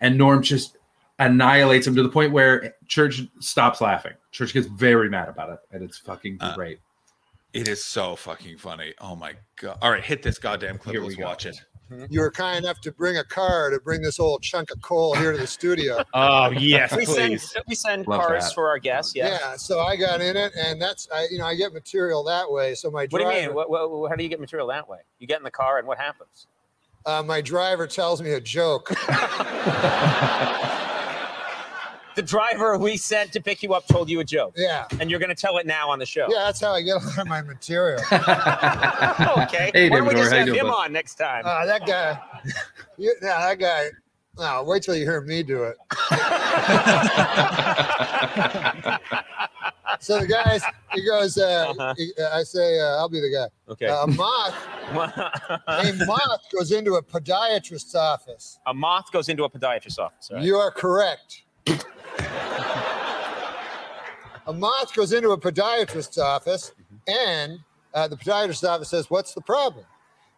and 0.00 0.16
Norm 0.18 0.42
just 0.42 0.78
annihilates 1.18 1.86
him 1.86 1.94
to 1.94 2.02
the 2.02 2.08
point 2.08 2.32
where 2.32 2.74
Church 2.88 3.22
stops 3.38 3.80
laughing. 3.82 4.14
Church 4.32 4.54
gets 4.54 4.66
very 4.66 5.10
mad 5.10 5.28
about 5.28 5.50
it, 5.50 5.58
and 5.70 5.84
it's 5.84 5.98
fucking 5.98 6.38
uh, 6.40 6.54
great. 6.54 6.80
It 7.52 7.68
is 7.68 7.84
so 7.84 8.16
fucking 8.16 8.56
funny. 8.56 8.94
Oh 8.98 9.14
my 9.14 9.34
god! 9.56 9.76
All 9.82 9.90
right, 9.90 10.02
hit 10.02 10.22
this 10.22 10.38
goddamn 10.38 10.78
clip. 10.78 10.94
Here 10.94 11.04
Let's 11.04 11.18
watch 11.18 11.44
it. 11.44 11.62
You 12.10 12.20
were 12.20 12.30
kind 12.30 12.64
enough 12.64 12.80
to 12.82 12.92
bring 12.92 13.16
a 13.18 13.24
car 13.24 13.70
to 13.70 13.80
bring 13.80 14.02
this 14.02 14.18
old 14.20 14.42
chunk 14.42 14.70
of 14.70 14.80
coal 14.82 15.14
here 15.14 15.32
to 15.32 15.38
the 15.38 15.46
studio. 15.46 16.02
Oh 16.14 16.50
yes, 16.50 16.94
we 16.96 17.04
please. 17.06 17.50
send 17.52 17.64
we 17.68 17.74
send 17.74 18.06
Love 18.06 18.20
cars 18.20 18.44
that. 18.44 18.54
for 18.54 18.68
our 18.68 18.78
guests. 18.78 19.14
Yeah. 19.14 19.38
Yeah, 19.40 19.56
so 19.56 19.80
I 19.80 19.96
got 19.96 20.20
in 20.20 20.36
it, 20.36 20.52
and 20.56 20.80
that's 20.80 21.08
I, 21.14 21.26
you 21.30 21.38
know, 21.38 21.46
I 21.46 21.54
get 21.54 21.72
material 21.72 22.22
that 22.24 22.50
way. 22.50 22.74
So 22.74 22.90
my 22.90 23.02
What 23.02 23.10
do 23.10 23.18
driver, 23.18 23.40
you 23.40 23.46
mean? 23.48 23.54
What, 23.56 23.70
what, 23.70 24.08
how 24.10 24.16
do 24.16 24.22
you 24.22 24.28
get 24.28 24.40
material 24.40 24.66
that 24.68 24.88
way? 24.88 24.98
You 25.18 25.26
get 25.26 25.38
in 25.38 25.44
the 25.44 25.50
car 25.50 25.78
and 25.78 25.86
what 25.88 25.98
happens? 25.98 26.46
Uh, 27.06 27.22
my 27.22 27.40
driver 27.40 27.86
tells 27.86 28.20
me 28.22 28.32
a 28.32 28.40
joke. 28.40 28.92
The 32.14 32.22
driver 32.22 32.76
we 32.78 32.96
sent 32.96 33.32
to 33.32 33.40
pick 33.40 33.62
you 33.62 33.72
up 33.74 33.86
told 33.86 34.08
you 34.10 34.20
a 34.20 34.24
joke. 34.24 34.54
Yeah. 34.56 34.86
And 35.00 35.10
you're 35.10 35.20
going 35.20 35.30
to 35.30 35.34
tell 35.40 35.58
it 35.58 35.66
now 35.66 35.88
on 35.90 35.98
the 35.98 36.06
show. 36.06 36.26
Yeah, 36.30 36.44
that's 36.44 36.60
how 36.60 36.72
I 36.72 36.82
get 36.82 36.96
a 37.02 37.06
lot 37.06 37.18
of 37.18 37.26
my 37.26 37.42
material. 37.42 38.00
okay. 38.12 39.70
Hey, 39.74 39.88
Why 39.90 39.98
don't 39.98 40.08
we 40.08 40.14
just 40.14 40.30
how 40.32 40.38
have 40.38 40.48
him 40.48 40.66
bud? 40.66 40.74
on 40.86 40.92
next 40.92 41.14
time? 41.16 41.44
Uh, 41.46 41.64
that 41.66 41.86
guy, 41.86 42.18
you, 42.98 43.14
yeah, 43.22 43.38
that 43.40 43.58
guy. 43.58 43.86
No, 44.38 44.62
wait 44.66 44.82
till 44.82 44.94
you 44.94 45.04
hear 45.04 45.20
me 45.20 45.42
do 45.42 45.62
it. 45.64 45.76
so 50.00 50.18
the 50.20 50.26
guy, 50.26 50.58
he 50.94 51.04
goes. 51.04 51.36
Uh, 51.36 51.94
he- 51.96 52.12
I 52.32 52.42
say, 52.42 52.80
uh, 52.80 52.96
I'll 52.96 53.08
be 53.10 53.20
the 53.20 53.30
guy. 53.30 53.42
Uh-huh. 53.44 53.72
Okay. 53.72 53.86
Uh, 53.88 54.04
a 54.04 54.06
moth, 54.06 54.54
a 55.68 56.04
moth 56.06 56.40
goes 56.56 56.72
into 56.72 56.94
a 56.94 57.02
podiatrist's 57.02 57.94
office. 57.94 58.58
a 58.66 58.72
moth 58.74 59.12
goes 59.12 59.28
into 59.28 59.44
a 59.44 59.50
podiatrist's 59.50 59.98
office. 59.98 60.28
all 60.30 60.36
right? 60.38 60.46
You 60.46 60.56
are 60.56 60.70
correct. 60.70 61.42
a 64.46 64.52
moth 64.52 64.94
goes 64.94 65.12
into 65.12 65.30
a 65.30 65.38
podiatrist's 65.38 66.18
office, 66.18 66.72
and 67.06 67.58
uh, 67.94 68.08
the 68.08 68.16
podiatrist's 68.16 68.64
office 68.64 68.88
says, 68.90 69.10
"What's 69.10 69.34
the 69.34 69.40
problem?" 69.40 69.84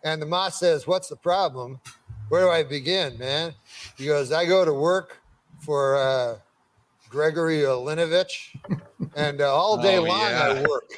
And 0.03 0.21
the 0.21 0.27
moth 0.27 0.55
says, 0.55 0.87
"What's 0.87 1.09
the 1.09 1.17
problem? 1.17 1.81
Where 2.29 2.43
do 2.43 2.51
I 2.51 2.63
begin, 2.63 3.19
man?" 3.19 3.55
He 3.97 4.07
goes, 4.07 4.33
"I 4.33 4.47
go 4.47 4.65
to 4.65 4.73
work 4.73 5.21
for 5.61 5.97
uh, 5.97 6.37
Gregory 7.09 7.61
Olinovich, 7.61 8.57
and 9.17 9.41
uh, 9.41 9.55
all 9.55 9.81
day 9.81 9.99
Oh, 9.99 10.03
long 10.03 10.21
I 10.21 10.67
work." 10.67 10.91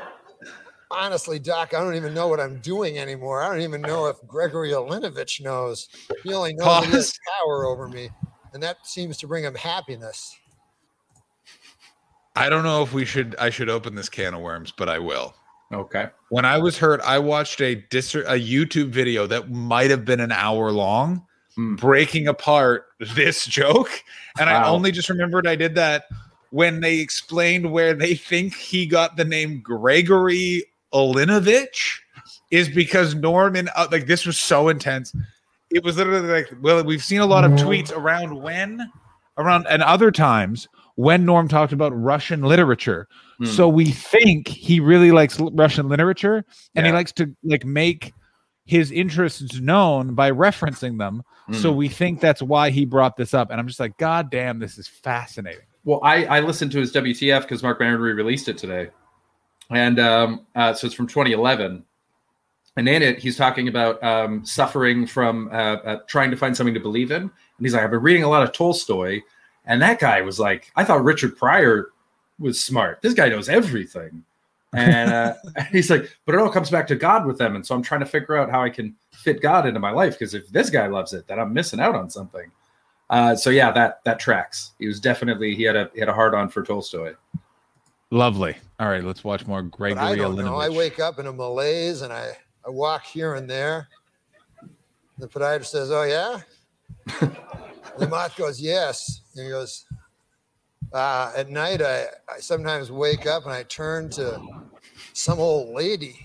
Honestly, 0.90 1.38
Doc, 1.38 1.74
I 1.74 1.80
don't 1.80 1.96
even 1.96 2.14
know 2.14 2.28
what 2.28 2.40
I'm 2.40 2.58
doing 2.60 2.98
anymore. 2.98 3.42
I 3.42 3.48
don't 3.48 3.60
even 3.60 3.82
know 3.82 4.06
if 4.06 4.16
Gregory 4.26 4.70
Olinovich 4.70 5.42
knows. 5.42 5.88
He 6.24 6.32
only 6.32 6.54
knows 6.54 6.84
he 6.86 6.92
has 6.92 7.18
power 7.38 7.66
over 7.66 7.88
me, 7.88 8.08
and 8.54 8.62
that 8.62 8.86
seems 8.86 9.18
to 9.18 9.26
bring 9.26 9.44
him 9.44 9.54
happiness. 9.54 10.34
I 12.34 12.48
don't 12.48 12.62
know 12.62 12.82
if 12.82 12.92
we 12.94 13.04
should 13.04 13.36
I 13.38 13.50
should 13.50 13.68
open 13.68 13.94
this 13.96 14.08
can 14.08 14.32
of 14.32 14.40
worms, 14.40 14.72
but 14.76 14.88
I 14.88 14.98
will. 14.98 15.34
Okay. 15.72 16.08
When 16.30 16.46
I 16.46 16.56
was 16.58 16.78
hurt, 16.78 17.00
I 17.02 17.18
watched 17.18 17.60
a 17.60 17.74
dis- 17.90 18.14
a 18.14 18.38
YouTube 18.38 18.88
video 18.88 19.26
that 19.26 19.50
might 19.50 19.90
have 19.90 20.04
been 20.06 20.20
an 20.20 20.32
hour 20.32 20.72
long, 20.72 21.26
Hmm. 21.56 21.74
breaking 21.74 22.28
apart 22.28 22.86
this 23.00 23.44
joke, 23.44 23.90
and 24.38 24.48
I 24.48 24.66
only 24.68 24.90
just 24.92 25.10
remembered 25.10 25.46
I 25.46 25.56
did 25.56 25.74
that 25.74 26.04
when 26.50 26.80
they 26.80 27.00
explained 27.00 27.70
where 27.72 27.92
they 27.92 28.14
think 28.14 28.54
he 28.54 28.86
got 28.86 29.16
the 29.16 29.24
name 29.24 29.60
Gregory 29.60 30.64
Olinovich 30.94 31.98
is 32.50 32.68
because 32.68 33.14
Norman 33.14 33.68
uh, 33.76 33.88
like 33.90 34.06
this 34.06 34.26
was 34.26 34.38
so 34.38 34.68
intense. 34.68 35.14
It 35.70 35.84
was 35.84 35.96
literally 35.98 36.28
like, 36.28 36.50
well, 36.62 36.82
we've 36.82 37.02
seen 37.04 37.20
a 37.20 37.26
lot 37.26 37.44
of 37.44 37.52
tweets 37.52 37.94
around 37.94 38.40
when 38.42 38.90
around 39.36 39.66
and 39.68 39.82
other 39.82 40.10
times 40.10 40.66
when 40.96 41.24
Norm 41.24 41.46
talked 41.46 41.72
about 41.72 41.92
Russian 41.94 42.42
literature. 42.42 43.06
Hmm. 43.38 43.44
So 43.46 43.68
we 43.68 43.86
think 43.86 44.48
he 44.48 44.80
really 44.80 45.12
likes 45.12 45.38
l- 45.38 45.50
Russian 45.52 45.88
literature 45.88 46.44
and 46.74 46.86
he 46.86 46.92
likes 46.92 47.12
to 47.12 47.34
like 47.44 47.64
make 47.64 48.12
his 48.64 48.90
interests 48.90 49.60
known 49.60 50.14
by 50.14 50.30
referencing 50.30 50.98
them. 50.98 51.22
So 51.52 51.70
Hmm. 51.70 51.76
we 51.78 51.88
think 51.88 52.20
that's 52.20 52.42
why 52.42 52.70
he 52.70 52.84
brought 52.84 53.16
this 53.16 53.32
up. 53.32 53.50
And 53.50 53.58
I'm 53.60 53.66
just 53.68 53.80
like, 53.80 53.96
God 53.96 54.30
damn, 54.30 54.58
this 54.58 54.76
is 54.76 54.86
fascinating. 54.88 55.60
Well, 55.84 56.00
I, 56.02 56.24
I 56.26 56.40
listened 56.40 56.72
to 56.72 56.78
his 56.80 56.92
WTF 56.92 57.42
because 57.42 57.62
Marc 57.62 57.80
Maron 57.80 58.00
released 58.00 58.48
it 58.48 58.58
today, 58.58 58.88
and 59.70 59.98
um, 59.98 60.46
uh, 60.54 60.72
so 60.72 60.86
it's 60.86 60.94
from 60.94 61.06
2011. 61.06 61.84
And 62.76 62.88
in 62.88 63.02
it, 63.02 63.18
he's 63.18 63.36
talking 63.36 63.66
about 63.66 64.02
um, 64.04 64.44
suffering 64.44 65.04
from 65.06 65.48
uh, 65.48 65.76
uh, 65.76 65.98
trying 66.06 66.30
to 66.30 66.36
find 66.36 66.56
something 66.56 66.74
to 66.74 66.80
believe 66.80 67.10
in. 67.10 67.22
And 67.22 67.32
he's 67.58 67.74
like, 67.74 67.82
I've 67.82 67.90
been 67.90 68.02
reading 68.02 68.22
a 68.22 68.28
lot 68.28 68.44
of 68.44 68.52
Tolstoy, 68.52 69.20
and 69.66 69.82
that 69.82 69.98
guy 69.98 70.20
was 70.20 70.38
like, 70.38 70.70
I 70.76 70.84
thought 70.84 71.02
Richard 71.02 71.36
Pryor 71.36 71.88
was 72.38 72.62
smart. 72.62 73.02
This 73.02 73.14
guy 73.14 73.28
knows 73.28 73.48
everything. 73.48 74.24
And 74.74 75.12
uh, 75.12 75.34
he's 75.72 75.90
like, 75.90 76.16
but 76.24 76.34
it 76.34 76.40
all 76.40 76.50
comes 76.50 76.70
back 76.70 76.86
to 76.88 76.94
God 76.94 77.26
with 77.26 77.38
them. 77.38 77.56
And 77.56 77.66
so 77.66 77.74
I'm 77.74 77.82
trying 77.82 78.00
to 78.00 78.06
figure 78.06 78.36
out 78.36 78.50
how 78.50 78.62
I 78.62 78.70
can 78.70 78.94
fit 79.12 79.42
God 79.42 79.66
into 79.66 79.80
my 79.80 79.90
life 79.90 80.18
because 80.18 80.34
if 80.34 80.48
this 80.48 80.70
guy 80.70 80.86
loves 80.86 81.12
it, 81.12 81.26
then 81.26 81.38
I'm 81.38 81.52
missing 81.52 81.80
out 81.80 81.94
on 81.94 82.10
something. 82.10 82.50
Uh, 83.10 83.34
so 83.34 83.48
yeah, 83.50 83.70
that 83.72 84.04
that 84.04 84.18
tracks. 84.18 84.72
He 84.78 84.86
was 84.86 85.00
definitely 85.00 85.54
he 85.54 85.62
had 85.62 85.76
a 85.76 85.90
he 85.94 86.00
had 86.00 86.10
a 86.10 86.12
hard 86.12 86.34
on 86.34 86.50
for 86.50 86.62
Tolstoy. 86.62 87.14
Lovely. 88.10 88.56
All 88.80 88.88
right, 88.88 89.04
let's 89.04 89.22
watch 89.22 89.46
more 89.46 89.62
Gregory 89.62 89.96
But 90.00 90.04
I 90.04 90.16
don't 90.16 90.36
know. 90.36 90.56
I 90.56 90.68
wake 90.68 90.98
up 90.98 91.18
in 91.18 91.26
a 91.26 91.32
malaise 91.32 92.02
and 92.02 92.12
I, 92.12 92.30
I 92.66 92.70
walk 92.70 93.04
here 93.04 93.34
and 93.34 93.48
there. 93.48 93.88
The 95.18 95.28
podiatrist 95.28 95.66
says, 95.66 95.90
Oh, 95.90 96.04
yeah? 96.04 96.40
the 97.98 98.08
moth 98.08 98.36
goes, 98.36 98.60
Yes. 98.60 99.20
And 99.36 99.44
he 99.44 99.50
goes, 99.50 99.84
uh, 100.92 101.32
At 101.36 101.50
night, 101.50 101.82
I, 101.82 102.04
I 102.34 102.38
sometimes 102.40 102.90
wake 102.90 103.26
up 103.26 103.44
and 103.44 103.52
I 103.52 103.64
turn 103.64 104.08
to 104.10 104.40
some 105.12 105.38
old 105.38 105.74
lady 105.74 106.18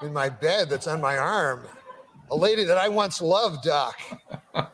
in 0.00 0.12
my 0.12 0.28
bed 0.28 0.68
that's 0.68 0.88
on 0.88 1.00
my 1.00 1.16
arm, 1.16 1.64
a 2.32 2.36
lady 2.36 2.64
that 2.64 2.78
I 2.78 2.88
once 2.88 3.22
loved, 3.22 3.62
Doc. 3.64 3.96
I- 4.54 4.66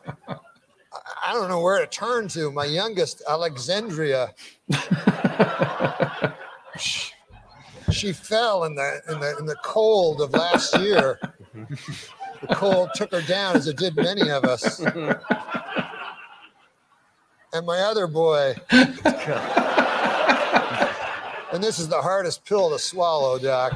I 1.21 1.33
don't 1.33 1.49
know 1.49 1.61
where 1.61 1.79
to 1.79 1.85
turn 1.85 2.27
to. 2.29 2.49
My 2.51 2.65
youngest, 2.65 3.21
Alexandria. 3.27 4.33
she, 7.91 8.13
fell 8.13 8.63
in 8.63 8.75
the 8.75 9.01
in 9.09 9.19
the 9.19 9.37
in 9.37 9.45
the 9.45 9.55
cold 9.63 10.21
of 10.21 10.31
last 10.31 10.77
year. 10.79 11.19
The 12.41 12.55
cold 12.55 12.91
took 12.95 13.11
her 13.11 13.21
down, 13.21 13.55
as 13.57 13.67
it 13.67 13.77
did 13.77 13.95
many 13.95 14.29
of 14.29 14.45
us. 14.45 14.79
And 17.51 17.65
my 17.65 17.79
other 17.79 18.05
boy, 18.07 18.55
and 21.51 21.63
this 21.63 21.79
is 21.79 21.87
the 21.87 21.99
hardest 22.01 22.45
pill 22.45 22.69
to 22.69 22.77
swallow, 22.79 23.39
Doc. 23.39 23.73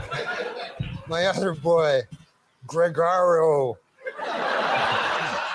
My 1.08 1.26
other 1.26 1.54
boy, 1.54 2.04
Gregorio 2.68 3.78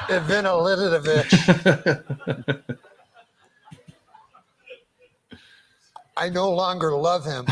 Ivanilidovich. 0.09 1.33
I 6.17 6.29
no 6.31 6.51
longer 6.51 6.93
love 6.97 7.25
him. 7.25 7.47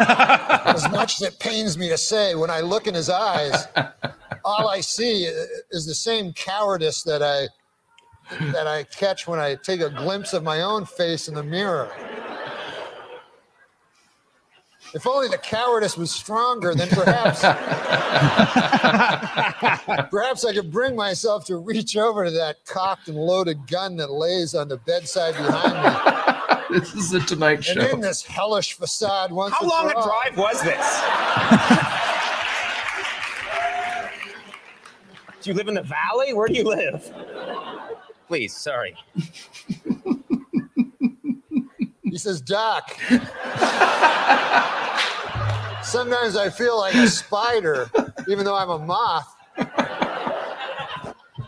as 0.66 0.90
much 0.90 1.20
as 1.20 1.28
it 1.28 1.38
pains 1.38 1.78
me 1.78 1.88
to 1.88 1.98
say, 1.98 2.34
when 2.34 2.50
I 2.50 2.60
look 2.60 2.86
in 2.86 2.94
his 2.94 3.08
eyes, 3.08 3.66
all 4.44 4.68
I 4.68 4.80
see 4.80 5.24
is 5.70 5.86
the 5.86 5.94
same 5.94 6.32
cowardice 6.32 7.02
that 7.02 7.22
I 7.22 7.48
that 8.52 8.66
I 8.66 8.84
catch 8.84 9.28
when 9.28 9.38
I 9.38 9.54
take 9.54 9.80
a 9.80 9.90
glimpse 9.90 10.32
of 10.32 10.42
my 10.42 10.62
own 10.62 10.86
face 10.86 11.28
in 11.28 11.34
the 11.34 11.42
mirror. 11.42 11.90
If 14.94 15.06
only 15.06 15.28
the 15.28 15.38
cowardice 15.38 15.96
was 15.96 16.12
stronger, 16.12 16.74
then 16.74 16.88
perhaps 16.88 17.40
perhaps 20.10 20.44
I 20.44 20.52
could 20.52 20.70
bring 20.70 20.94
myself 20.94 21.44
to 21.46 21.56
reach 21.56 21.96
over 21.96 22.26
to 22.26 22.30
that 22.30 22.64
cocked 22.64 23.08
and 23.08 23.16
loaded 23.16 23.66
gun 23.66 23.96
that 23.96 24.12
lays 24.12 24.54
on 24.54 24.68
the 24.68 24.76
bedside 24.76 25.34
behind 25.34 25.74
me. 25.74 26.23
this 26.70 26.94
is 26.94 27.12
a 27.12 27.20
Tonight 27.20 27.64
Show. 27.64 27.72
And 27.80 27.82
Show. 27.88 27.94
in 27.94 28.00
this 28.00 28.22
hellish 28.22 28.74
facade 28.74 29.30
once 29.32 29.54
How 29.58 29.66
long 29.66 29.90
a 29.90 29.94
all. 29.94 30.06
drive 30.06 30.36
was 30.36 30.62
this? 30.62 31.02
do 35.42 35.50
you 35.50 35.54
live 35.56 35.68
in 35.68 35.74
the 35.74 35.82
valley? 35.82 36.32
Where 36.32 36.48
do 36.48 36.54
you 36.54 36.64
live? 36.64 37.12
Please, 38.28 38.56
sorry. 38.56 38.96
He 42.02 42.18
says, 42.18 42.40
Doc, 42.40 42.96
sometimes 45.82 46.36
I 46.36 46.48
feel 46.48 46.78
like 46.78 46.94
a 46.94 47.08
spider, 47.08 47.90
even 48.28 48.44
though 48.44 48.54
I'm 48.54 48.70
a 48.70 48.78
moth, 48.78 49.34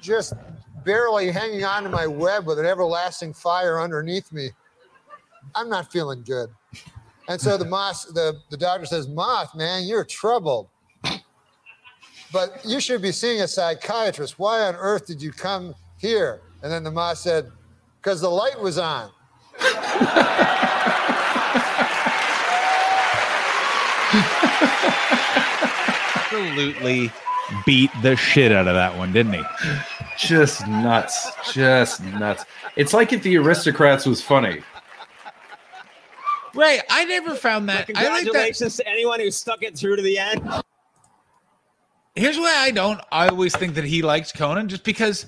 just 0.00 0.34
barely 0.84 1.30
hanging 1.30 1.64
on 1.64 1.84
to 1.84 1.88
my 1.88 2.06
web 2.06 2.46
with 2.46 2.58
an 2.58 2.66
everlasting 2.66 3.32
fire 3.32 3.80
underneath 3.80 4.32
me. 4.32 4.50
I'm 5.54 5.68
not 5.68 5.90
feeling 5.90 6.22
good. 6.22 6.50
And 7.28 7.40
so 7.40 7.56
the 7.56 7.64
moth, 7.64 8.06
the, 8.14 8.40
the 8.50 8.56
doctor 8.56 8.86
says, 8.86 9.08
Moth, 9.08 9.54
man, 9.54 9.84
you're 9.84 10.04
troubled. 10.04 10.68
But 12.32 12.60
you 12.64 12.80
should 12.80 13.02
be 13.02 13.12
seeing 13.12 13.40
a 13.40 13.48
psychiatrist. 13.48 14.38
Why 14.38 14.62
on 14.62 14.74
earth 14.76 15.06
did 15.06 15.22
you 15.22 15.32
come 15.32 15.74
here? 15.98 16.42
And 16.62 16.70
then 16.70 16.84
the 16.84 16.90
moth 16.90 17.18
said, 17.18 17.50
Because 18.00 18.20
the 18.20 18.30
light 18.30 18.60
was 18.60 18.78
on. 18.78 19.10
absolutely 26.56 27.10
beat 27.64 27.90
the 28.02 28.16
shit 28.16 28.52
out 28.52 28.68
of 28.68 28.74
that 28.74 28.96
one, 28.96 29.12
didn't 29.12 29.34
he? 29.34 29.42
Just 30.18 30.66
nuts. 30.66 31.30
Just 31.52 32.02
nuts. 32.02 32.44
It's 32.76 32.92
like 32.92 33.12
if 33.12 33.22
the 33.22 33.36
aristocrats 33.36 34.06
was 34.06 34.22
funny. 34.22 34.62
Right. 36.56 36.82
I 36.88 37.04
never 37.04 37.34
found 37.34 37.68
that. 37.68 37.90
I 37.94 38.08
like 38.08 38.24
that. 38.24 38.24
Congratulations 38.24 38.76
to 38.76 38.88
anyone 38.88 39.20
who 39.20 39.30
stuck 39.30 39.62
it 39.62 39.76
through 39.76 39.96
to 39.96 40.02
the 40.02 40.18
end. 40.18 40.42
Here's 42.14 42.38
why 42.38 42.54
I 42.56 42.70
don't. 42.70 43.00
I 43.12 43.28
always 43.28 43.54
think 43.54 43.74
that 43.74 43.84
he 43.84 44.00
likes 44.00 44.32
Conan, 44.32 44.68
just 44.68 44.84
because, 44.84 45.26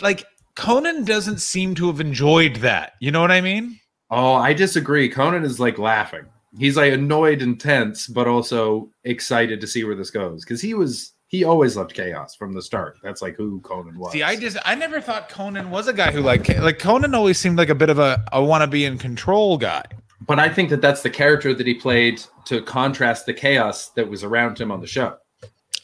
like, 0.00 0.24
Conan 0.56 1.04
doesn't 1.04 1.38
seem 1.38 1.74
to 1.76 1.88
have 1.88 2.00
enjoyed 2.00 2.56
that. 2.56 2.94
You 3.00 3.10
know 3.10 3.20
what 3.20 3.30
I 3.30 3.40
mean? 3.40 3.78
Oh, 4.10 4.34
I 4.34 4.52
disagree. 4.52 5.08
Conan 5.08 5.44
is 5.44 5.58
like 5.58 5.78
laughing. 5.78 6.24
He's 6.58 6.76
like 6.76 6.92
annoyed 6.92 7.42
and 7.42 7.58
tense, 7.60 8.06
but 8.06 8.28
also 8.28 8.90
excited 9.02 9.60
to 9.60 9.66
see 9.66 9.82
where 9.84 9.96
this 9.96 10.10
goes 10.10 10.44
because 10.44 10.60
he 10.60 10.72
was 10.72 11.12
he 11.26 11.42
always 11.42 11.76
loved 11.76 11.94
chaos 11.94 12.36
from 12.36 12.52
the 12.52 12.62
start. 12.62 12.96
That's 13.02 13.20
like 13.22 13.34
who 13.34 13.60
Conan 13.60 13.98
was. 13.98 14.12
See, 14.12 14.22
I 14.22 14.36
just 14.36 14.56
I 14.64 14.76
never 14.76 15.00
thought 15.00 15.28
Conan 15.28 15.70
was 15.70 15.88
a 15.88 15.92
guy 15.92 16.12
who 16.12 16.20
like 16.20 16.48
like 16.60 16.78
Conan 16.78 17.14
always 17.14 17.38
seemed 17.38 17.58
like 17.58 17.70
a 17.70 17.74
bit 17.74 17.90
of 17.90 17.98
a 17.98 18.24
I 18.30 18.38
want 18.38 18.62
to 18.62 18.68
be 18.68 18.84
in 18.84 18.98
control 18.98 19.58
guy. 19.58 19.82
But 20.20 20.38
I 20.38 20.48
think 20.48 20.70
that 20.70 20.80
that's 20.80 21.02
the 21.02 21.10
character 21.10 21.54
that 21.54 21.66
he 21.66 21.74
played 21.74 22.22
to 22.46 22.62
contrast 22.62 23.26
the 23.26 23.34
chaos 23.34 23.88
that 23.90 24.08
was 24.08 24.24
around 24.24 24.58
him 24.58 24.70
on 24.70 24.80
the 24.80 24.86
show. 24.86 25.16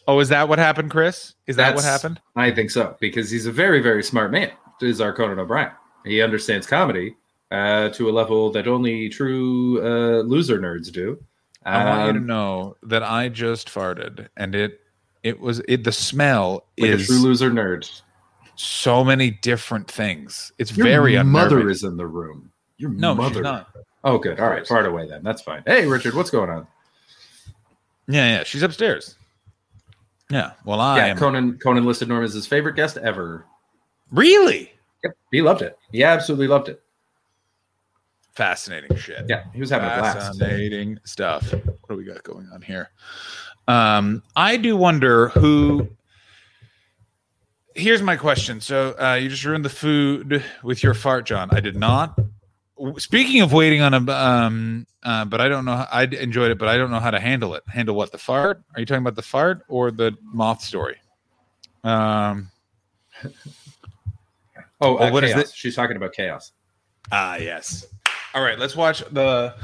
Oh, 0.09 0.19
is 0.21 0.29
that 0.31 0.49
what 0.49 0.59
happened, 0.59 0.91
Chris? 0.91 1.35
Is 1.47 1.57
that 1.57 1.75
what 1.75 1.85
happened? 1.85 2.21
I 2.37 2.51
think 2.51 2.71
so 2.71 2.97
because 3.01 3.31
he's 3.31 3.47
a 3.47 3.53
very, 3.53 3.81
very 3.81 4.03
smart 4.03 4.31
man. 4.33 4.51
Is 4.81 5.01
our 5.01 5.13
Conan 5.13 5.39
O'Brien? 5.39 5.71
He 6.07 6.23
understands 6.23 6.67
comedy 6.67 7.15
uh, 7.51 7.91
to 7.91 8.09
a 8.09 8.13
level 8.13 8.51
that 8.53 8.67
only 8.67 9.09
true 9.11 9.79
uh, 9.85 10.23
loser 10.23 10.59
nerds 10.59 10.91
do. 10.91 11.23
I 11.67 11.85
want 11.85 12.07
you 12.07 12.13
to 12.15 12.19
Um, 12.21 12.27
know 12.27 12.77
that 12.85 13.03
I 13.03 13.29
just 13.29 13.69
farted, 13.69 14.29
and 14.37 14.55
it 14.55 14.81
it 15.23 15.39
was 15.39 15.61
it. 15.69 15.85
The 15.85 15.93
smell 15.93 16.65
like 16.79 16.91
a 16.91 16.95
is 16.95 17.07
true 17.07 17.19
loser 17.19 17.51
nerd. 17.51 18.01
so 18.55 19.05
many 19.05 19.31
different 19.31 19.91
things. 19.91 20.51
It's 20.59 20.75
Your 20.75 20.87
very 20.87 21.23
mother 21.23 21.57
unnerving. 21.59 21.71
is 21.73 21.85
in 21.85 21.97
the 21.99 22.07
room. 22.07 22.51
Your 22.79 22.91
No, 22.91 23.13
she's 23.13 23.19
mother. 23.19 23.43
not. 23.43 23.69
Oh, 24.03 24.19
good. 24.19 24.41
All 24.41 24.49
right, 24.49 24.67
fart 24.67 24.87
away 24.87 25.07
then. 25.07 25.23
That's 25.23 25.43
fine. 25.43 25.63
Hey, 25.67 25.87
Richard, 25.87 26.15
what's 26.15 26.31
going 26.31 26.49
on? 26.51 26.67
Yeah, 28.09 28.39
yeah, 28.39 28.45
she's 28.45 28.63
upstairs. 28.63 29.17
Yeah. 30.31 30.53
Well, 30.65 30.81
I 30.81 30.97
yeah, 30.99 31.07
am. 31.07 31.19
Conan. 31.19 31.59
Conan 31.59 31.85
listed 31.85 32.09
Norm 32.09 32.25
as 32.25 32.33
his 32.33 32.47
favorite 32.47 32.77
guest 32.77 32.97
ever. 32.97 33.45
Really? 34.11 34.73
Yep, 35.05 35.17
he 35.33 35.43
loved 35.43 35.63
it. 35.63 35.79
He 35.93 36.03
absolutely 36.03 36.47
loved 36.47 36.69
it. 36.69 36.83
Fascinating 38.33 38.97
shit. 38.97 39.27
Yeah, 39.29 39.45
he 39.53 39.61
was 39.61 39.71
having 39.71 39.89
a 39.89 39.99
blast. 39.99 40.19
Fascinating 40.19 40.99
stuff. 41.05 41.53
What 41.53 41.89
do 41.89 41.97
we 41.97 42.05
got 42.05 42.23
going 42.23 42.49
on 42.53 42.63
here? 42.63 42.91
Um, 43.69 44.23
I 44.37 44.57
do 44.57 44.77
wonder 44.77 45.29
who. 45.31 45.89
Here's 47.75 48.03
my 48.03 48.17
question. 48.17 48.61
So 48.61 48.95
uh, 49.01 49.15
you 49.15 49.29
just 49.29 49.45
ruined 49.45 49.65
the 49.65 49.69
food 49.71 50.45
with 50.63 50.83
your 50.83 50.95
fart, 50.95 51.27
John. 51.27 51.51
I 51.53 51.61
did 51.61 51.77
not. 51.77 52.19
Speaking 52.99 53.43
of 53.43 53.53
waiting 53.53 53.83
on 53.83 53.93
a, 53.95 54.13
um, 54.13 54.87
uh, 55.03 55.25
but 55.27 55.41
I 55.41 55.49
don't 55.49 55.65
know. 55.65 55.87
I 55.91 56.05
enjoyed 56.05 56.51
it, 56.51 56.59
but 56.59 56.69
I 56.69 56.77
don't 56.79 56.91
know 56.91 57.01
how 57.01 57.11
to 57.11 57.21
handle 57.21 57.55
it. 57.55 57.63
Handle 57.69 57.95
what? 57.95 58.11
The 58.11 58.19
fart? 58.19 58.63
Are 58.75 58.81
you 58.81 58.87
talking 58.87 59.03
about 59.03 59.17
the 59.17 59.23
fart 59.23 59.63
or 59.69 59.91
the 59.91 60.17
moth 60.23 60.63
story? 60.63 60.97
Um. 61.85 62.51
Oh, 64.83 64.95
Well, 64.95 65.09
uh, 65.09 65.13
what 65.13 65.25
is 65.25 65.35
chaos. 65.35 65.51
it? 65.51 65.55
She's 65.55 65.77
talking 65.77 65.97
about 65.99 66.15
chaos. 66.15 66.53
Ah, 67.13 67.37
yes. 67.37 67.85
All 68.33 68.43
right, 68.43 68.59
let's 68.59 68.75
watch 68.75 69.01
the 69.13 69.55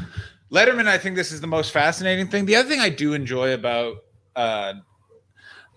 Letterman. 0.53 0.87
I 0.87 0.99
think 0.99 1.17
this 1.17 1.33
is 1.33 1.41
the 1.41 1.47
most 1.47 1.73
fascinating 1.73 2.29
thing. 2.29 2.45
The 2.45 2.55
other 2.57 2.69
thing 2.69 2.81
I 2.81 2.91
do 2.91 3.15
enjoy 3.15 3.55
about 3.55 3.97
uh, 4.35 4.75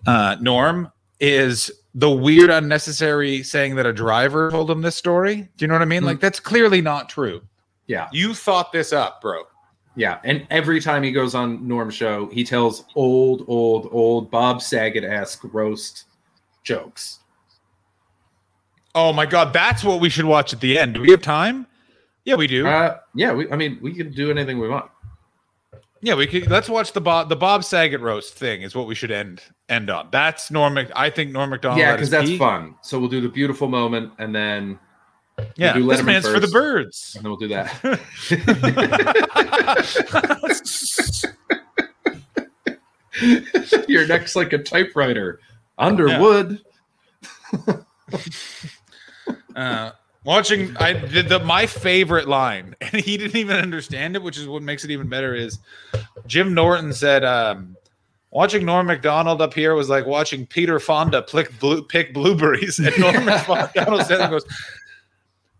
uh, 0.06 0.36
Norm 0.42 0.92
is 1.20 1.70
the 1.94 2.10
weird, 2.10 2.50
unnecessary 2.50 3.42
saying 3.42 3.76
that 3.76 3.86
a 3.86 3.92
driver 3.92 4.50
told 4.50 4.70
him 4.70 4.82
this 4.82 4.96
story. 4.96 5.48
Do 5.56 5.64
you 5.64 5.68
know 5.68 5.74
what 5.74 5.82
I 5.82 5.86
mean? 5.86 6.04
Like 6.04 6.20
that's 6.20 6.40
clearly 6.40 6.80
not 6.80 7.08
true. 7.08 7.42
Yeah. 7.86 8.08
You 8.12 8.34
thought 8.34 8.72
this 8.72 8.92
up, 8.92 9.20
bro. 9.20 9.44
Yeah, 9.96 10.20
and 10.22 10.46
every 10.50 10.80
time 10.80 11.02
he 11.02 11.10
goes 11.10 11.34
on 11.34 11.66
Norm's 11.66 11.94
show, 11.94 12.26
he 12.26 12.44
tells 12.44 12.84
old, 12.94 13.44
old, 13.48 13.88
old 13.90 14.30
Bob 14.30 14.62
Saget 14.62 15.02
esque 15.04 15.42
roast 15.52 16.04
jokes. 16.62 17.18
Oh 18.94 19.12
my 19.12 19.26
god, 19.26 19.52
that's 19.52 19.82
what 19.82 20.00
we 20.00 20.08
should 20.08 20.24
watch 20.24 20.52
at 20.52 20.60
the 20.60 20.78
end. 20.78 20.94
Do 20.94 21.00
we 21.00 21.10
have 21.10 21.22
time? 21.22 21.66
Yeah, 22.24 22.36
we 22.36 22.46
do. 22.46 22.66
Uh, 22.66 22.98
yeah, 23.14 23.32
we, 23.32 23.50
I 23.50 23.56
mean, 23.56 23.78
we 23.80 23.92
can 23.92 24.12
do 24.12 24.30
anything 24.30 24.58
we 24.58 24.68
want. 24.68 24.90
Yeah, 26.02 26.14
we 26.14 26.26
could. 26.26 26.50
Let's 26.50 26.68
watch 26.68 26.92
the 26.92 27.00
Bob 27.00 27.28
the 27.28 27.36
Bob 27.36 27.62
Saget 27.62 28.00
roast 28.00 28.34
thing. 28.34 28.62
Is 28.62 28.74
what 28.74 28.86
we 28.86 28.94
should 28.94 29.10
end 29.10 29.42
end 29.68 29.90
on. 29.90 30.08
That's 30.10 30.50
Norm. 30.50 30.74
Mac- 30.74 30.90
I 30.96 31.10
think 31.10 31.30
Norm 31.30 31.50
Macdonald. 31.50 31.78
yeah, 31.80 31.92
because 31.92 32.08
that's 32.10 32.30
peak. 32.30 32.38
fun. 32.38 32.74
So 32.82 32.98
we'll 32.98 33.10
do 33.10 33.20
the 33.20 33.28
beautiful 33.28 33.68
moment, 33.68 34.12
and 34.18 34.34
then 34.34 34.78
we'll 35.36 35.46
Yeah, 35.56 35.74
do 35.74 35.86
this 35.86 36.02
man's 36.02 36.26
for 36.28 36.40
the 36.40 36.48
birds. 36.48 37.12
and 37.16 37.24
then 37.24 37.30
we'll 37.30 37.38
do 37.38 37.48
that. 37.48 38.00
Your 43.88 44.06
neck's 44.06 44.36
like 44.36 44.52
a 44.52 44.58
typewriter. 44.58 45.40
Underwood. 45.78 46.60
Uh, 49.56 49.90
watching, 50.24 50.76
I 50.78 50.92
did 50.92 51.28
the 51.28 51.38
my 51.40 51.66
favorite 51.66 52.28
line, 52.28 52.74
and 52.80 52.92
he 53.02 53.16
didn't 53.16 53.36
even 53.36 53.56
understand 53.56 54.16
it, 54.16 54.22
which 54.22 54.38
is 54.38 54.46
what 54.46 54.62
makes 54.62 54.84
it 54.84 54.90
even 54.90 55.08
better. 55.08 55.34
Is 55.34 55.58
Jim 56.26 56.54
Norton 56.54 56.92
said, 56.92 57.24
um, 57.24 57.76
"Watching 58.30 58.64
Norm 58.64 58.86
Macdonald 58.86 59.40
up 59.40 59.54
here 59.54 59.74
was 59.74 59.88
like 59.88 60.06
watching 60.06 60.46
Peter 60.46 60.78
Fonda 60.80 61.22
pick, 61.22 61.58
blue, 61.58 61.82
pick 61.82 62.12
blueberries." 62.14 62.78
And 62.84 62.98
Norm 62.98 63.24
Macdonald 63.24 64.06
said, 64.06 64.20
and 64.20 64.30
"Goes." 64.30 64.44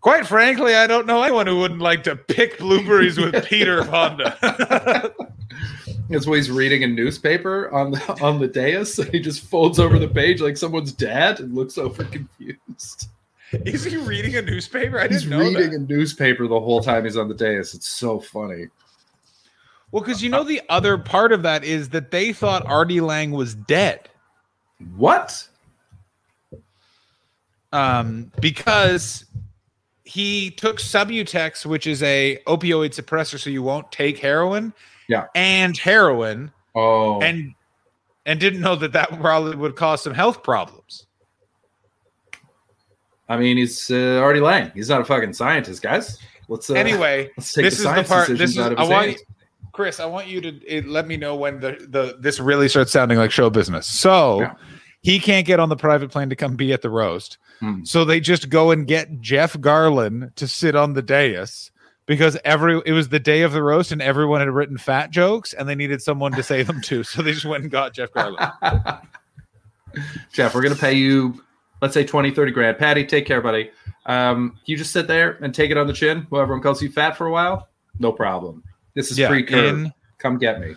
Quite 0.01 0.25
frankly, 0.25 0.73
I 0.73 0.87
don't 0.87 1.05
know 1.05 1.21
anyone 1.21 1.45
who 1.45 1.59
wouldn't 1.59 1.79
like 1.79 2.03
to 2.05 2.15
pick 2.15 2.57
blueberries 2.57 3.19
with 3.19 3.45
Peter 3.45 3.83
Fonda. 3.83 4.35
That's 6.09 6.25
why 6.25 6.37
he's 6.37 6.49
reading 6.49 6.83
a 6.83 6.87
newspaper 6.87 7.71
on 7.71 7.91
the 7.91 8.19
on 8.19 8.39
the 8.39 8.47
dais, 8.47 8.97
and 8.97 9.09
he 9.11 9.19
just 9.19 9.41
folds 9.41 9.79
over 9.79 9.99
the 9.99 10.07
page 10.07 10.41
like 10.41 10.57
someone's 10.57 10.91
dad 10.91 11.39
and 11.39 11.53
looks 11.53 11.77
over 11.77 12.03
confused. 12.03 13.09
Is 13.65 13.83
he 13.83 13.97
reading 13.97 14.35
a 14.37 14.41
newspaper? 14.41 14.99
I 14.99 15.07
He's 15.07 15.23
didn't 15.23 15.37
know 15.37 15.45
He's 15.45 15.55
reading 15.55 15.71
that. 15.71 15.93
a 15.93 15.97
newspaper 15.97 16.47
the 16.47 16.59
whole 16.59 16.81
time 16.81 17.03
he's 17.03 17.17
on 17.17 17.27
the 17.27 17.33
dais. 17.35 17.73
It's 17.73 17.87
so 17.87 18.19
funny. 18.19 18.67
Well, 19.91 20.01
because 20.03 20.23
you 20.23 20.29
know 20.29 20.43
the 20.43 20.61
other 20.69 20.97
part 20.97 21.33
of 21.33 21.43
that 21.43 21.63
is 21.65 21.89
that 21.89 22.11
they 22.11 22.31
thought 22.31 22.65
Artie 22.65 23.01
Lange 23.01 23.31
was 23.31 23.55
dead. 23.55 24.07
What? 24.95 25.47
Um, 27.73 28.31
because 28.39 29.25
he 30.05 30.51
took 30.51 30.77
Subutex, 30.77 31.65
which 31.65 31.87
is 31.87 32.01
a 32.03 32.39
opioid 32.47 32.95
suppressor, 32.95 33.37
so 33.39 33.49
you 33.49 33.63
won't 33.63 33.91
take 33.91 34.17
heroin. 34.17 34.73
Yeah. 35.09 35.25
And 35.35 35.77
heroin. 35.77 36.51
Oh. 36.73 37.19
And 37.21 37.53
and 38.25 38.39
didn't 38.39 38.61
know 38.61 38.75
that 38.77 38.93
that 38.93 39.19
probably 39.19 39.57
would 39.57 39.75
cause 39.75 40.01
some 40.03 40.13
health 40.13 40.41
problems. 40.43 41.05
I 43.31 43.37
mean, 43.37 43.55
he's 43.55 43.89
uh, 43.89 44.19
Artie 44.21 44.41
Lange. 44.41 44.71
He's 44.73 44.89
not 44.89 44.99
a 44.99 45.05
fucking 45.05 45.31
scientist, 45.31 45.81
guys. 45.81 46.17
Let's 46.49 46.69
uh, 46.69 46.73
anyway, 46.73 47.31
let's 47.37 47.53
take 47.53 47.63
this 47.63 47.81
the 47.81 47.89
is 47.89 47.95
the 47.95 48.03
part. 48.03 48.27
This 48.27 48.51
is 48.51 48.57
I 48.57 48.83
want 48.83 49.07
hands. 49.07 49.23
Chris. 49.71 50.01
I 50.01 50.05
want 50.05 50.27
you 50.27 50.41
to 50.41 50.49
it, 50.67 50.85
let 50.85 51.07
me 51.07 51.15
know 51.15 51.35
when 51.35 51.61
the 51.61 51.77
the 51.87 52.17
this 52.19 52.41
really 52.41 52.67
starts 52.67 52.91
sounding 52.91 53.17
like 53.17 53.31
show 53.31 53.49
business. 53.49 53.87
So 53.87 54.51
he 55.01 55.17
can't 55.17 55.47
get 55.47 55.61
on 55.61 55.69
the 55.69 55.77
private 55.77 56.11
plane 56.11 56.29
to 56.29 56.35
come 56.35 56.57
be 56.57 56.73
at 56.73 56.81
the 56.81 56.89
roast. 56.89 57.37
Hmm. 57.61 57.85
So 57.85 58.03
they 58.03 58.19
just 58.19 58.49
go 58.49 58.71
and 58.71 58.85
get 58.85 59.21
Jeff 59.21 59.53
Garlin 59.53 60.35
to 60.35 60.45
sit 60.45 60.75
on 60.75 60.93
the 60.93 61.01
dais 61.01 61.71
because 62.05 62.37
every 62.43 62.81
it 62.85 62.91
was 62.91 63.07
the 63.07 63.19
day 63.19 63.43
of 63.43 63.53
the 63.53 63.63
roast 63.63 63.93
and 63.93 64.01
everyone 64.01 64.41
had 64.41 64.49
written 64.49 64.77
fat 64.77 65.09
jokes 65.09 65.53
and 65.53 65.69
they 65.69 65.75
needed 65.75 66.01
someone 66.01 66.33
to 66.33 66.43
say 66.43 66.63
them 66.63 66.81
to. 66.81 67.03
So 67.03 67.21
they 67.21 67.31
just 67.31 67.45
went 67.45 67.63
and 67.63 67.71
got 67.71 67.93
Jeff 67.93 68.11
Garlin. 68.11 68.51
Jeff, 70.33 70.53
we're 70.53 70.61
going 70.61 70.75
to 70.75 70.79
pay 70.79 70.93
you, 70.93 71.41
let's 71.81 71.93
say 71.93 72.03
20, 72.03 72.31
30 72.31 72.51
grand. 72.51 72.77
Patty, 72.77 73.05
take 73.05 73.25
care, 73.25 73.41
buddy. 73.41 73.71
Um, 74.05 74.59
you 74.65 74.77
just 74.77 74.91
sit 74.91 75.07
there 75.07 75.37
and 75.41 75.53
take 75.53 75.71
it 75.71 75.77
on 75.77 75.87
the 75.87 75.93
chin 75.93 76.25
while 76.29 76.41
everyone 76.41 76.61
calls 76.61 76.81
you 76.81 76.91
fat 76.91 77.17
for 77.17 77.27
a 77.27 77.31
while. 77.31 77.67
No 77.99 78.11
problem. 78.11 78.63
This 78.93 79.11
is 79.11 79.17
Yeah, 79.17 79.27
free 79.27 79.43
curve. 79.43 79.87
Come 80.17 80.37
get 80.37 80.59
me. 80.59 80.75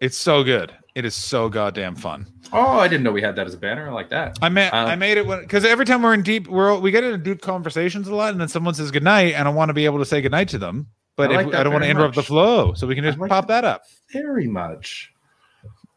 It's 0.00 0.16
so 0.16 0.44
good. 0.44 0.74
It 0.94 1.04
is 1.04 1.14
so 1.14 1.48
goddamn 1.48 1.94
fun. 1.94 2.26
Oh, 2.52 2.78
I 2.78 2.88
didn't 2.88 3.04
know 3.04 3.12
we 3.12 3.22
had 3.22 3.36
that 3.36 3.46
as 3.46 3.54
a 3.54 3.58
banner. 3.58 3.88
I 3.88 3.92
like 3.92 4.10
that. 4.10 4.38
I 4.42 4.48
made 4.48 4.70
Um, 4.70 4.86
I 4.86 4.96
made 4.96 5.18
it 5.18 5.26
because 5.26 5.64
every 5.64 5.84
time 5.84 6.02
we're 6.02 6.14
in 6.14 6.22
deep 6.22 6.48
we're 6.48 6.76
we 6.78 6.90
get 6.90 7.04
into 7.04 7.18
deep 7.18 7.40
conversations 7.40 8.08
a 8.08 8.14
lot, 8.14 8.32
and 8.32 8.40
then 8.40 8.48
someone 8.48 8.74
says 8.74 8.90
goodnight, 8.90 9.34
and 9.34 9.46
I 9.46 9.50
want 9.50 9.68
to 9.68 9.74
be 9.74 9.84
able 9.84 9.98
to 9.98 10.04
say 10.04 10.20
goodnight 10.20 10.48
to 10.50 10.58
them, 10.58 10.88
but 11.14 11.30
I 11.30 11.36
like 11.36 11.48
if, 11.48 11.54
I 11.54 11.62
don't 11.62 11.72
want 11.72 11.84
to 11.84 11.90
interrupt 11.90 12.16
the 12.16 12.22
flow, 12.22 12.74
so 12.74 12.86
we 12.86 12.94
can 12.94 13.04
just 13.04 13.18
pop 13.18 13.46
that 13.48 13.64
up. 13.64 13.82
Very 14.12 14.46
much. 14.46 15.12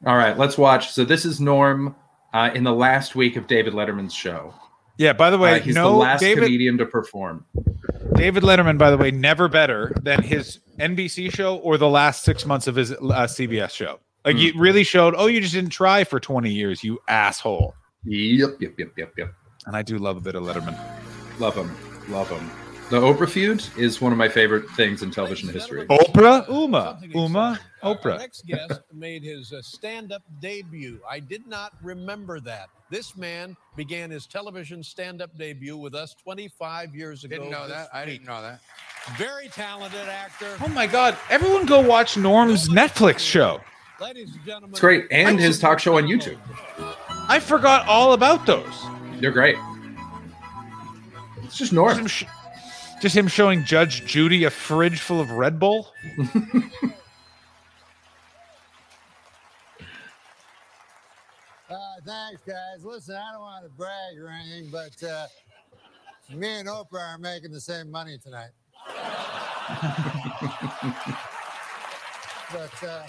All 0.06 0.18
right, 0.18 0.38
let's 0.38 0.58
watch. 0.58 0.92
So 0.92 1.04
this 1.06 1.26
is 1.26 1.40
Norm 1.40 1.96
uh, 2.34 2.50
in 2.54 2.64
the 2.64 2.74
last 2.74 3.16
week 3.16 3.36
of 3.36 3.48
David 3.48 3.74
Letterman's 3.74 4.14
show. 4.14 4.54
Yeah. 4.98 5.14
By 5.14 5.30
the 5.30 5.38
way, 5.38 5.56
Uh, 5.56 5.60
he's 5.60 5.76
no 5.76 5.92
the 5.92 5.96
last 5.98 6.20
David 6.20 6.44
comedian 6.44 6.78
to 6.78 6.86
perform. 6.86 7.46
David 8.16 8.44
Letterman. 8.44 8.78
By 8.78 8.92
the 8.92 8.98
way, 8.98 9.10
never 9.12 9.48
better 9.48 9.94
than 10.04 10.22
his 10.22 10.60
NBC 10.80 11.34
show 11.34 11.58
or 11.58 11.78
the 11.78 11.90
last 11.90 12.24
six 12.24 12.46
months 12.46 12.68
of 12.68 12.76
his 12.76 12.92
uh, 12.92 12.98
CBS 12.98 13.72
show. 13.72 14.00
Like 14.24 14.38
it 14.38 14.56
really 14.56 14.84
showed. 14.84 15.16
Oh, 15.18 15.26
you 15.26 15.42
just 15.42 15.54
didn't 15.54 15.72
try 15.72 16.04
for 16.04 16.20
twenty 16.20 16.52
years, 16.52 16.84
you 16.84 17.00
asshole. 17.08 17.74
Yep, 18.06 18.58
yep, 18.60 18.74
yep, 18.78 18.90
yep, 18.96 19.14
yep. 19.18 19.34
And 19.66 19.76
I 19.76 19.82
do 19.82 19.98
love 19.98 20.18
a 20.18 20.22
bit 20.22 20.36
of 20.36 20.44
Letterman. 20.44 20.78
Love 21.40 21.56
him, 21.56 21.76
love 22.10 22.30
him. 22.30 22.50
The 22.92 23.00
Oprah 23.00 23.30
feud 23.30 23.64
is 23.78 24.02
one 24.02 24.12
of 24.12 24.18
my 24.18 24.28
favorite 24.28 24.70
things 24.72 25.02
in 25.02 25.12
television 25.12 25.48
history. 25.48 25.86
Oprah, 25.86 26.46
Uma, 26.50 27.00
Uma, 27.14 27.58
Our 27.82 27.96
Oprah. 27.96 28.18
next 28.18 28.46
guest 28.46 28.82
made 28.94 29.24
his 29.24 29.54
uh, 29.54 29.62
stand-up 29.62 30.22
debut. 30.42 31.00
I 31.10 31.22
did 31.22 31.48
not 31.48 31.72
remember 31.82 32.42
that. 32.42 32.68
This 32.90 33.16
man 33.16 33.56
began 33.78 34.10
his 34.10 34.28
television 34.28 34.84
stand-up 34.84 35.38
debut 35.38 35.78
with 35.78 35.96
us 35.96 36.14
25 36.22 36.94
years 36.94 37.24
ago. 37.24 37.38
Didn't 37.38 37.52
know 37.52 37.66
this 37.66 37.78
that. 37.78 37.96
I 37.96 38.04
didn't 38.04 38.26
know 38.28 38.42
that. 38.42 38.60
Very 39.16 39.48
talented 39.48 40.10
actor. 40.10 40.58
Oh 40.60 40.68
my 40.68 40.86
God! 40.86 41.16
Everyone 41.30 41.66
go 41.66 41.80
watch 41.80 42.18
Norm's 42.18 42.68
Netflix 42.68 43.20
show. 43.20 43.62
Ladies 44.02 44.36
and 44.36 44.44
gentlemen, 44.44 44.72
It's 44.72 44.82
great, 44.82 45.08
and 45.12 45.40
his 45.40 45.60
talk 45.60 45.80
show 45.80 45.96
on 45.96 46.08
YouTube. 46.08 46.38
I 47.30 47.40
forgot 47.40 47.88
all 47.88 48.12
about 48.12 48.46
those. 48.46 48.84
They're 49.22 49.32
great. 49.32 49.56
It's 51.44 51.58
just 51.58 51.72
Norm. 51.72 52.06
Just 53.02 53.18
him, 53.18 53.28
showing 53.28 53.66
Judge 53.66 54.06
Judy 54.06 54.44
a 54.44 54.52
fridge 54.52 55.00
full 55.00 55.20
of 55.20 55.32
Red 55.32 55.60
Bull. 55.60 55.92
Uh, 61.70 61.76
thanks, 62.06 62.42
guys. 62.46 62.84
Listen, 62.84 63.16
I 63.16 63.32
don't 63.32 63.40
want 63.40 63.64
to 63.64 63.70
brag 63.70 64.20
or 64.20 64.28
anything, 64.28 64.70
but 64.70 65.02
uh, 65.08 65.26
me 66.36 66.60
and 66.60 66.68
Oprah 66.68 67.14
are 67.14 67.18
making 67.18 67.54
the 67.54 67.62
same 67.62 67.90
money 67.90 68.18
tonight. 68.18 68.50
but 72.52 72.84
uh, 72.84 73.04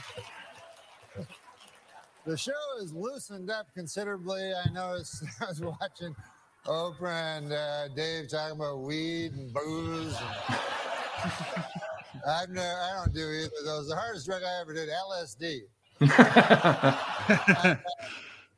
the 2.25 2.37
show 2.37 2.53
is 2.81 2.93
loosened 2.93 3.51
up 3.51 3.67
considerably. 3.75 4.53
I 4.55 4.71
noticed 4.71 5.25
I 5.41 5.47
was 5.47 5.61
watching 5.61 6.15
Oprah 6.67 7.39
and 7.39 7.53
uh, 7.53 7.89
Dave 7.89 8.29
talking 8.29 8.57
about 8.57 8.81
weed 8.81 9.33
and 9.33 9.53
booze. 9.53 10.17
And 12.25 12.31
I've 12.31 12.51
never, 12.51 12.67
I 12.67 13.03
don't 13.03 13.15
do 13.15 13.21
either 13.21 13.51
of 13.61 13.65
those. 13.65 13.89
The 13.89 13.97
hardest 13.97 14.27
drug 14.27 14.43
I 14.43 14.61
ever 14.61 14.73
did, 14.73 14.89
LSD. 14.89 15.61
I, 16.03 17.79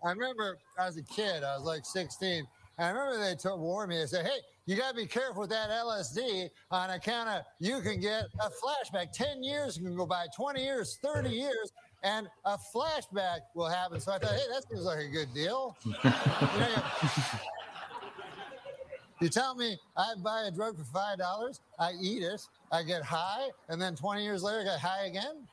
I 0.04 0.10
remember 0.10 0.58
I 0.78 0.86
was 0.86 0.98
a 0.98 1.02
kid, 1.02 1.42
I 1.42 1.56
was 1.56 1.64
like 1.64 1.86
16. 1.86 2.46
And 2.76 2.86
I 2.86 2.90
remember 2.90 3.24
they 3.24 3.36
told, 3.36 3.60
warned 3.60 3.90
me, 3.90 3.98
they 3.98 4.06
said, 4.06 4.26
hey, 4.26 4.38
you 4.66 4.76
got 4.76 4.90
to 4.90 4.96
be 4.96 5.06
careful 5.06 5.42
with 5.42 5.50
that 5.50 5.70
LSD 5.70 6.48
on 6.70 6.90
account 6.90 7.28
of 7.28 7.42
you 7.60 7.80
can 7.80 8.00
get 8.00 8.24
a 8.40 8.50
flashback. 8.50 9.12
10 9.12 9.42
years 9.42 9.78
can 9.78 9.96
go 9.96 10.06
by, 10.06 10.26
20 10.36 10.62
years, 10.62 10.98
30 11.02 11.30
years, 11.30 11.72
and 12.02 12.28
a 12.44 12.58
flashback 12.74 13.40
will 13.54 13.68
happen. 13.68 14.00
So 14.00 14.12
I 14.12 14.18
thought, 14.18 14.32
hey, 14.32 14.46
that 14.52 14.64
seems 14.68 14.84
like 14.84 14.98
a 14.98 15.08
good 15.08 15.32
deal. 15.32 15.76
You 15.86 16.10
know, 16.60 16.82
you- 19.20 19.28
tell 19.28 19.54
me 19.54 19.78
I 19.96 20.14
buy 20.22 20.42
a 20.42 20.50
drug 20.50 20.76
for 20.76 20.84
five 20.84 21.18
dollars, 21.18 21.60
I 21.78 21.92
eat 22.00 22.22
it, 22.22 22.46
I 22.70 22.82
get 22.82 23.02
high, 23.02 23.48
and 23.68 23.80
then 23.80 23.96
20 23.96 24.22
years 24.22 24.42
later 24.42 24.60
I 24.60 24.64
get 24.64 24.80
high 24.80 25.06
again. 25.06 25.46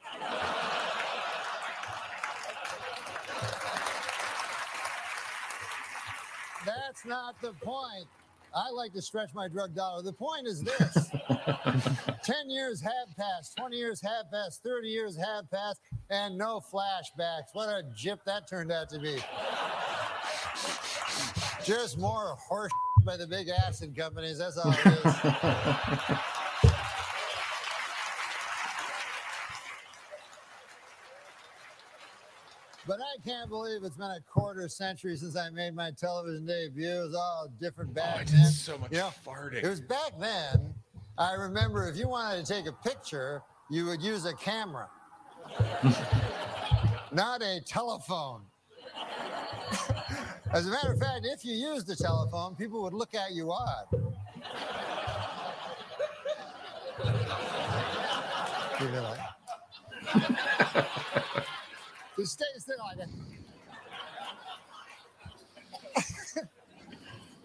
That's 6.66 7.06
not 7.06 7.42
the 7.42 7.54
point. 7.54 8.06
I 8.54 8.70
like 8.70 8.94
to 8.94 9.02
stretch 9.02 9.34
my 9.34 9.48
drug 9.48 9.74
dollar. 9.74 10.04
The 10.04 10.14
point 10.14 10.46
is 10.46 10.62
this 10.62 10.94
10 12.24 12.50
years 12.50 12.82
have 12.82 13.16
passed, 13.18 13.56
20 13.58 13.78
years 13.78 14.02
have 14.02 14.30
passed, 14.32 14.62
30 14.64 14.88
years 14.90 15.16
have 15.18 15.50
passed, 15.50 15.80
and 16.10 16.38
no 16.38 16.60
flashbacks. 16.72 17.54
What 17.54 17.70
a 17.70 17.84
jip 17.96 18.20
that 18.26 18.48
turned 18.50 18.72
out 18.72 18.90
to 18.90 19.00
be. 19.00 19.18
Just 21.64 21.98
more 21.98 22.36
horse 22.50 22.72
by 23.04 23.18
the 23.18 23.28
big 23.28 23.50
acid 23.50 23.96
companies. 23.96 24.38
That's 24.38 24.58
all 24.58 24.72
it 24.72 24.86
is. 24.86 26.18
But 32.88 33.00
I 33.00 33.22
can't 33.24 33.50
believe 33.50 33.84
it's 33.84 33.96
been 33.96 34.10
a 34.10 34.20
quarter 34.28 34.68
century 34.68 35.16
since 35.16 35.38
I 35.38 35.50
made 35.52 35.76
my 35.76 35.92
television 35.92 36.46
debut. 36.46 36.90
It 36.90 37.04
was 37.06 37.16
all 37.16 37.48
different 37.60 37.94
back 37.94 38.16
oh, 38.16 38.24
did 38.26 38.36
then. 38.36 38.52
so 38.52 38.78
much 38.78 38.92
You 38.92 38.98
know, 38.98 39.14
farting. 39.26 39.64
It 39.64 39.70
was 39.70 39.80
back 39.80 40.12
then. 40.20 40.74
I 41.18 41.34
remember 41.36 41.88
if 41.88 41.96
you 41.96 42.08
wanted 42.08 42.46
to 42.46 42.54
take 42.54 42.66
a 42.66 42.72
picture, 42.72 43.44
you 43.70 43.86
would 43.86 44.02
use 44.02 44.26
a 44.26 44.34
camera, 44.34 44.90
not 47.14 47.42
a 47.42 47.62
telephone. 47.62 48.42
As 50.54 50.68
a 50.68 50.70
matter 50.70 50.92
of 50.92 51.00
fact, 51.00 51.22
if 51.24 51.46
you 51.46 51.54
used 51.54 51.88
the 51.88 51.96
telephone, 51.96 52.56
people 52.56 52.82
would 52.84 52.94
look 52.94 53.16
at 53.16 53.32
you 53.32 53.52
odd. 53.54 53.86
You'd 58.82 58.92
like, 58.92 59.20
stay 62.26 62.46
still 62.58 62.76
like 62.80 63.08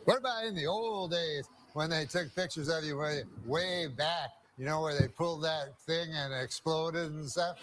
what 0.05 0.19
about 0.19 0.45
in 0.45 0.55
the 0.55 0.67
old 0.67 1.11
days 1.11 1.49
when 1.75 1.91
they 1.91 2.07
took 2.07 2.35
pictures 2.35 2.69
of 2.69 2.85
you 2.85 2.97
way, 2.97 3.23
way 3.45 3.87
back? 3.87 4.31
You 4.57 4.65
know, 4.65 4.81
where 4.81 4.99
they 4.99 5.09
pulled 5.09 5.45
that 5.45 5.79
thing 5.81 6.09
and 6.13 6.33
exploded 6.35 7.13
and 7.13 7.29
stuff? 7.29 7.59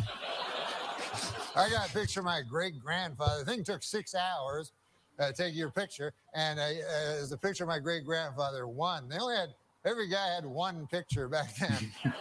I 1.56 1.70
got 1.70 1.90
a 1.90 1.94
picture 1.94 2.20
of 2.20 2.26
my 2.26 2.42
great 2.42 2.80
grandfather. 2.80 3.44
The 3.44 3.52
thing 3.52 3.64
took 3.64 3.84
six 3.84 4.14
hours 4.16 4.72
uh, 5.20 5.32
take 5.32 5.56
your 5.56 5.70
picture, 5.70 6.14
and 6.34 6.60
uh, 6.60 6.64
uh, 6.64 7.22
it's 7.22 7.32
a 7.32 7.38
picture 7.38 7.64
of 7.64 7.68
my 7.70 7.80
great 7.80 8.06
grandfather. 8.06 8.68
One. 8.68 9.08
They 9.10 9.18
only 9.18 9.36
had 9.36 9.50
every 9.86 10.10
guy 10.10 10.34
had 10.36 10.46
one 10.46 10.88
picture 10.88 11.28
back 11.28 11.56
then, 11.58 11.92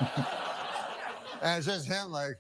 and 1.43 1.59
it's 1.59 1.67
just 1.67 1.87
him 1.87 2.11
like. 2.11 2.37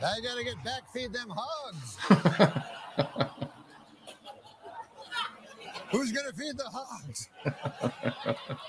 I 0.00 0.20
gotta 0.22 0.44
get 0.44 0.62
back 0.64 0.90
feed 0.92 1.12
them 1.12 1.28
hogs. 1.28 1.98
Who's 5.90 6.12
gonna 6.12 6.32
feed 6.32 6.56
the 6.56 6.64
hogs? 6.64 7.28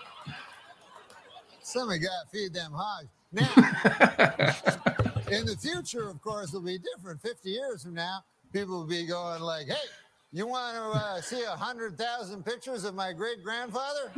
Somebody 1.70 2.00
got 2.00 2.10
to 2.24 2.30
feed 2.32 2.52
them 2.52 2.72
hogs. 2.74 3.10
Now, 3.32 3.44
in 5.32 5.46
the 5.46 5.56
future, 5.60 6.10
of 6.10 6.20
course, 6.22 6.50
it'll 6.50 6.62
be 6.62 6.80
different. 6.80 7.22
50 7.22 7.50
years 7.50 7.84
from 7.84 7.94
now, 7.94 8.24
people 8.52 8.80
will 8.80 8.88
be 8.88 9.06
going 9.06 9.42
like, 9.42 9.68
hey, 9.68 9.76
you 10.32 10.48
want 10.48 10.76
to 10.76 10.82
uh, 11.00 11.22
see 11.22 11.44
a 11.44 11.50
100,000 11.50 12.44
pictures 12.44 12.86
of 12.86 12.96
my 12.96 13.14
great 13.14 13.44
grandfather? 13.44 14.12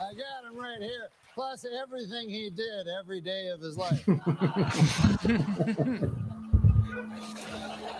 I 0.00 0.14
got 0.14 0.44
him 0.50 0.56
right 0.58 0.80
here. 0.80 1.08
Plus 1.34 1.64
everything 1.82 2.28
he 2.28 2.50
did 2.50 2.86
every 3.00 3.20
day 3.20 3.48
of 3.48 3.60
his 3.60 3.76
life. 3.76 4.04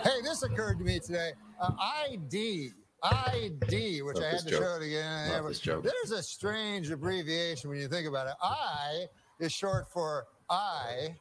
hey, 0.02 0.22
this 0.22 0.43
occurred 0.43 0.78
to 0.78 0.85
me 0.85 0.98
today. 0.98 1.32
Uh, 1.60 1.70
ID. 2.10 2.72
ID, 3.02 4.02
which 4.02 4.16
Love 4.16 4.24
I 4.24 4.28
had 4.28 4.38
to 4.40 4.50
joke. 4.50 4.62
show 4.62 4.76
it 4.80 4.86
again. 4.86 5.42
Love. 5.42 5.82
There's 5.82 6.10
a 6.10 6.22
strange 6.22 6.90
abbreviation 6.90 7.70
when 7.70 7.78
you 7.78 7.88
think 7.88 8.08
about 8.08 8.26
it. 8.26 8.34
I 8.42 9.06
is 9.40 9.52
short 9.52 9.90
for 9.90 10.26
I. 10.50 11.14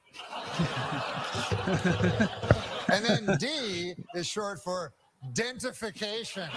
and 2.92 3.06
then 3.06 3.38
D 3.38 3.94
is 4.16 4.26
short 4.26 4.64
for 4.64 4.94
dentification. 5.34 6.50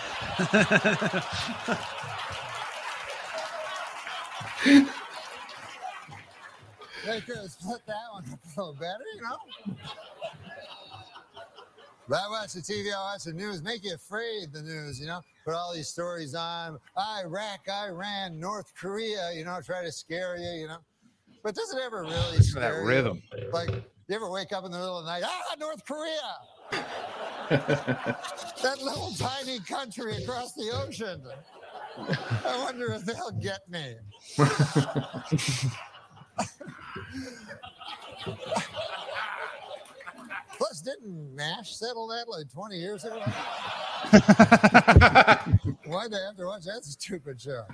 They 7.05 7.21
could 7.23 7.37
have 7.39 7.51
split 7.51 7.81
that 7.87 7.97
one 8.13 8.25
up 8.31 8.39
a 8.45 8.49
little 8.61 8.75
better, 8.75 9.05
you 9.15 9.23
know? 9.23 9.39
But 12.11 12.19
I 12.27 12.29
watch 12.29 12.55
the 12.55 12.61
TV, 12.61 12.93
I 12.93 13.13
watch 13.13 13.23
the 13.23 13.33
news, 13.33 13.63
make 13.63 13.85
you 13.85 13.95
afraid, 13.95 14.53
the 14.53 14.63
news, 14.63 14.99
you 14.99 15.07
know? 15.07 15.21
Put 15.45 15.55
all 15.55 15.73
these 15.73 15.87
stories 15.87 16.35
on 16.35 16.81
Iraq, 16.99 17.61
Iran, 17.69 18.41
North 18.41 18.75
Korea, 18.75 19.31
you 19.33 19.45
know, 19.45 19.61
try 19.65 19.85
to 19.85 19.93
scare 19.93 20.37
you, 20.37 20.63
you 20.63 20.67
know? 20.67 20.79
But 21.45 21.55
does 21.55 21.73
it 21.73 21.81
ever 21.81 22.03
really 22.03 22.39
Listen 22.39 22.55
to 22.55 22.61
that 22.61 22.73
scare 22.73 22.85
rhythm. 22.85 23.23
you? 23.39 23.51
Like, 23.53 23.71
you 23.71 24.17
ever 24.17 24.29
wake 24.29 24.53
up 24.53 24.65
in 24.65 24.73
the 24.73 24.79
middle 24.79 24.99
of 24.99 25.05
the 25.05 25.11
night, 25.13 25.23
ah, 25.25 25.55
North 25.61 25.87
Korea! 25.87 26.35
that 28.61 28.83
little 28.83 29.13
tiny 29.17 29.61
country 29.61 30.17
across 30.17 30.53
the 30.55 30.69
ocean. 30.85 31.23
I 32.45 32.59
wonder 32.65 32.93
if 32.93 33.05
they'll 33.05 33.39
get 33.41 33.61
me. 33.71 33.95
Plus, 40.61 40.83
Plus, 40.83 40.95
didn't 40.95 41.41
M*A*S*H 41.41 41.75
settle 41.77 42.07
that 42.09 42.29
like 42.29 42.53
20 42.53 42.77
years 42.77 43.05
ago? 43.05 43.19
Why'd 45.87 46.13
I 46.13 46.21
have 46.27 46.37
to 46.37 46.45
watch 46.45 46.65
that 46.65 46.85
stupid 46.85 47.41
show? 47.41 47.65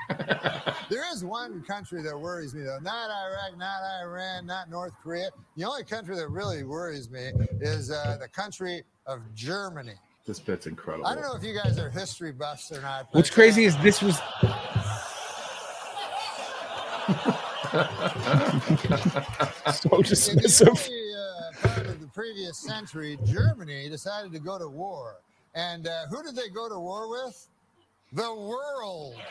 There 0.88 1.02
is 1.12 1.24
one 1.24 1.64
country 1.64 2.00
that 2.02 2.16
worries 2.16 2.54
me, 2.54 2.62
though. 2.62 2.78
Not 2.78 3.10
Iraq, 3.10 3.58
not 3.58 3.80
Iran, 4.02 4.46
not 4.46 4.70
North 4.70 4.92
Korea. 5.02 5.30
The 5.56 5.64
only 5.64 5.82
country 5.82 6.14
that 6.14 6.28
really 6.28 6.62
worries 6.62 7.10
me 7.10 7.32
is 7.60 7.90
uh, 7.90 8.18
the 8.20 8.28
country 8.28 8.84
of 9.04 9.20
Germany. 9.34 9.94
This 10.24 10.38
bit's 10.38 10.68
incredible. 10.68 11.08
I 11.08 11.14
don't 11.14 11.24
know 11.24 11.34
if 11.34 11.42
you 11.42 11.54
guys 11.60 11.80
are 11.80 11.90
history 11.90 12.30
buffs 12.30 12.70
or 12.70 12.80
not. 12.82 13.08
What's 13.10 13.30
crazy 13.30 13.64
is 13.64 13.76
this 13.78 14.00
was 14.00 14.16
so 19.74 19.90
dismissive. 20.02 20.88
Previous 22.16 22.56
century, 22.56 23.18
Germany 23.26 23.88
decided 23.90 24.32
to 24.32 24.38
go 24.38 24.58
to 24.58 24.66
war. 24.66 25.16
And 25.54 25.86
uh, 25.86 26.06
who 26.08 26.22
did 26.22 26.34
they 26.34 26.48
go 26.48 26.66
to 26.66 26.78
war 26.78 27.10
with? 27.10 27.46
The 28.14 28.34
world. 28.34 29.16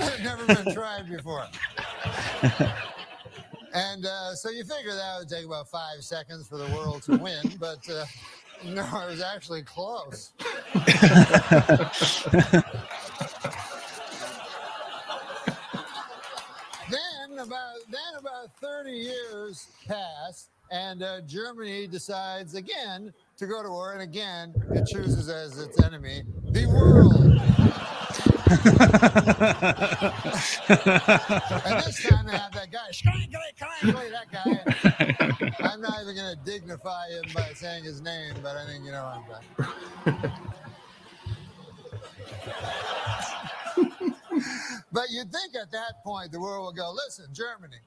Had 0.00 0.24
never 0.24 0.46
been 0.46 0.72
tried 0.72 1.10
before. 1.10 1.46
And 3.74 4.06
uh, 4.06 4.34
so 4.34 4.48
you 4.48 4.64
figure 4.64 4.94
that 4.94 5.16
would 5.18 5.28
take 5.28 5.44
about 5.44 5.68
five 5.68 6.02
seconds 6.02 6.48
for 6.48 6.56
the 6.56 6.66
world 6.74 7.02
to 7.02 7.16
win, 7.18 7.42
but 7.60 7.86
uh, 7.90 8.06
no, 8.64 8.82
it 9.02 9.10
was 9.10 9.20
actually 9.22 9.62
close. 9.62 10.32
then 17.36 17.38
about 17.38 17.76
then 18.40 18.50
30 18.60 18.90
years 18.90 19.68
pass 19.86 20.48
and 20.70 21.02
uh, 21.02 21.20
germany 21.22 21.86
decides 21.86 22.54
again 22.54 23.12
to 23.36 23.46
go 23.46 23.62
to 23.62 23.68
war 23.68 23.92
and 23.92 24.02
again 24.02 24.54
it 24.70 24.86
chooses 24.86 25.28
as 25.28 25.58
its 25.58 25.82
enemy 25.82 26.22
the 26.50 26.66
world. 26.66 27.14
And 31.64 31.84
this 31.84 32.02
time 32.02 32.26
they 32.26 32.36
have 32.36 32.52
that 32.52 32.70
guy 32.72 32.90
Crankly, 33.58 34.10
that 34.10 34.30
guy. 34.32 35.64
I'm 35.64 35.80
not 35.80 36.02
even 36.02 36.16
going 36.16 36.36
to 36.36 36.44
dignify 36.44 37.08
him 37.10 37.24
by 37.34 37.52
saying 37.54 37.84
his 37.84 38.00
name 38.00 38.34
but 38.42 38.56
i 38.56 38.66
think 38.66 38.84
you 38.84 38.90
know 38.90 39.04
i'm 39.04 39.22
But 44.92 45.10
you'd 45.10 45.30
think 45.30 45.54
at 45.54 45.70
that 45.70 46.02
point 46.04 46.32
the 46.32 46.40
world 46.40 46.66
would 46.66 46.76
go, 46.76 46.92
listen, 46.92 47.26
Germany, 47.32 47.78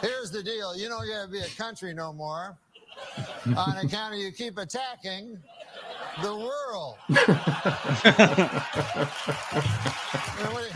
here's 0.00 0.30
the 0.30 0.42
deal. 0.42 0.76
You 0.76 0.88
don't 0.88 1.06
get 1.06 1.22
to 1.24 1.28
be 1.28 1.40
a 1.40 1.48
country 1.62 1.92
no 1.94 2.12
more 2.12 2.56
on 3.56 3.76
account 3.78 4.14
of 4.14 4.20
you 4.20 4.30
keep 4.32 4.58
attacking 4.58 5.38
the 6.22 6.36
world. 6.36 6.96
What, 10.40 10.50
do 10.60 10.66
you, 10.66 10.72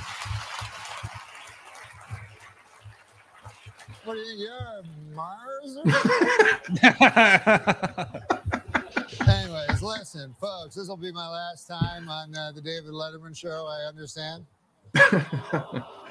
what 4.04 4.14
do 4.14 4.20
you? 4.20 4.46
You're 4.46 4.82
Mars? 5.14 5.78
Anyways, 9.28 9.82
listen, 9.82 10.34
folks, 10.40 10.74
this 10.76 10.88
will 10.88 10.96
be 10.96 11.12
my 11.12 11.28
last 11.28 11.66
time 11.66 12.08
on 12.08 12.34
uh, 12.34 12.52
the 12.52 12.60
David 12.60 12.92
Letterman 12.92 13.36
show, 13.36 13.66
I 13.66 13.86
understand. 13.88 14.46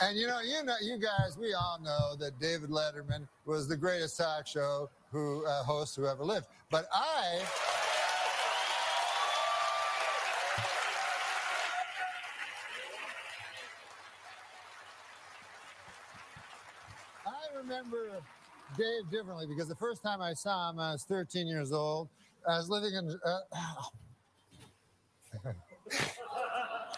and 0.00 0.16
you 0.16 0.26
know, 0.26 0.40
you 0.40 0.62
know, 0.64 0.74
you 0.82 0.98
guys, 0.98 1.36
we 1.38 1.54
all 1.54 1.78
know 1.82 2.16
that 2.18 2.38
David 2.40 2.70
Letterman 2.70 3.28
was 3.44 3.68
the 3.68 3.76
greatest 3.76 4.16
talk 4.16 4.46
show 4.46 4.88
who 5.10 5.44
uh, 5.46 5.62
host 5.62 5.96
who 5.96 6.06
ever 6.06 6.24
lived. 6.24 6.46
But 6.70 6.88
I, 6.92 7.42
I 17.26 17.56
remember 17.56 18.22
Dave 18.76 19.10
differently 19.10 19.46
because 19.46 19.68
the 19.68 19.76
first 19.76 20.02
time 20.02 20.20
I 20.20 20.34
saw 20.34 20.70
him, 20.70 20.78
I 20.78 20.92
was 20.92 21.04
13 21.04 21.46
years 21.46 21.72
old. 21.72 22.08
I 22.48 22.58
was 22.58 22.68
living 22.68 22.94
in. 22.94 23.18
Uh, 23.24 23.40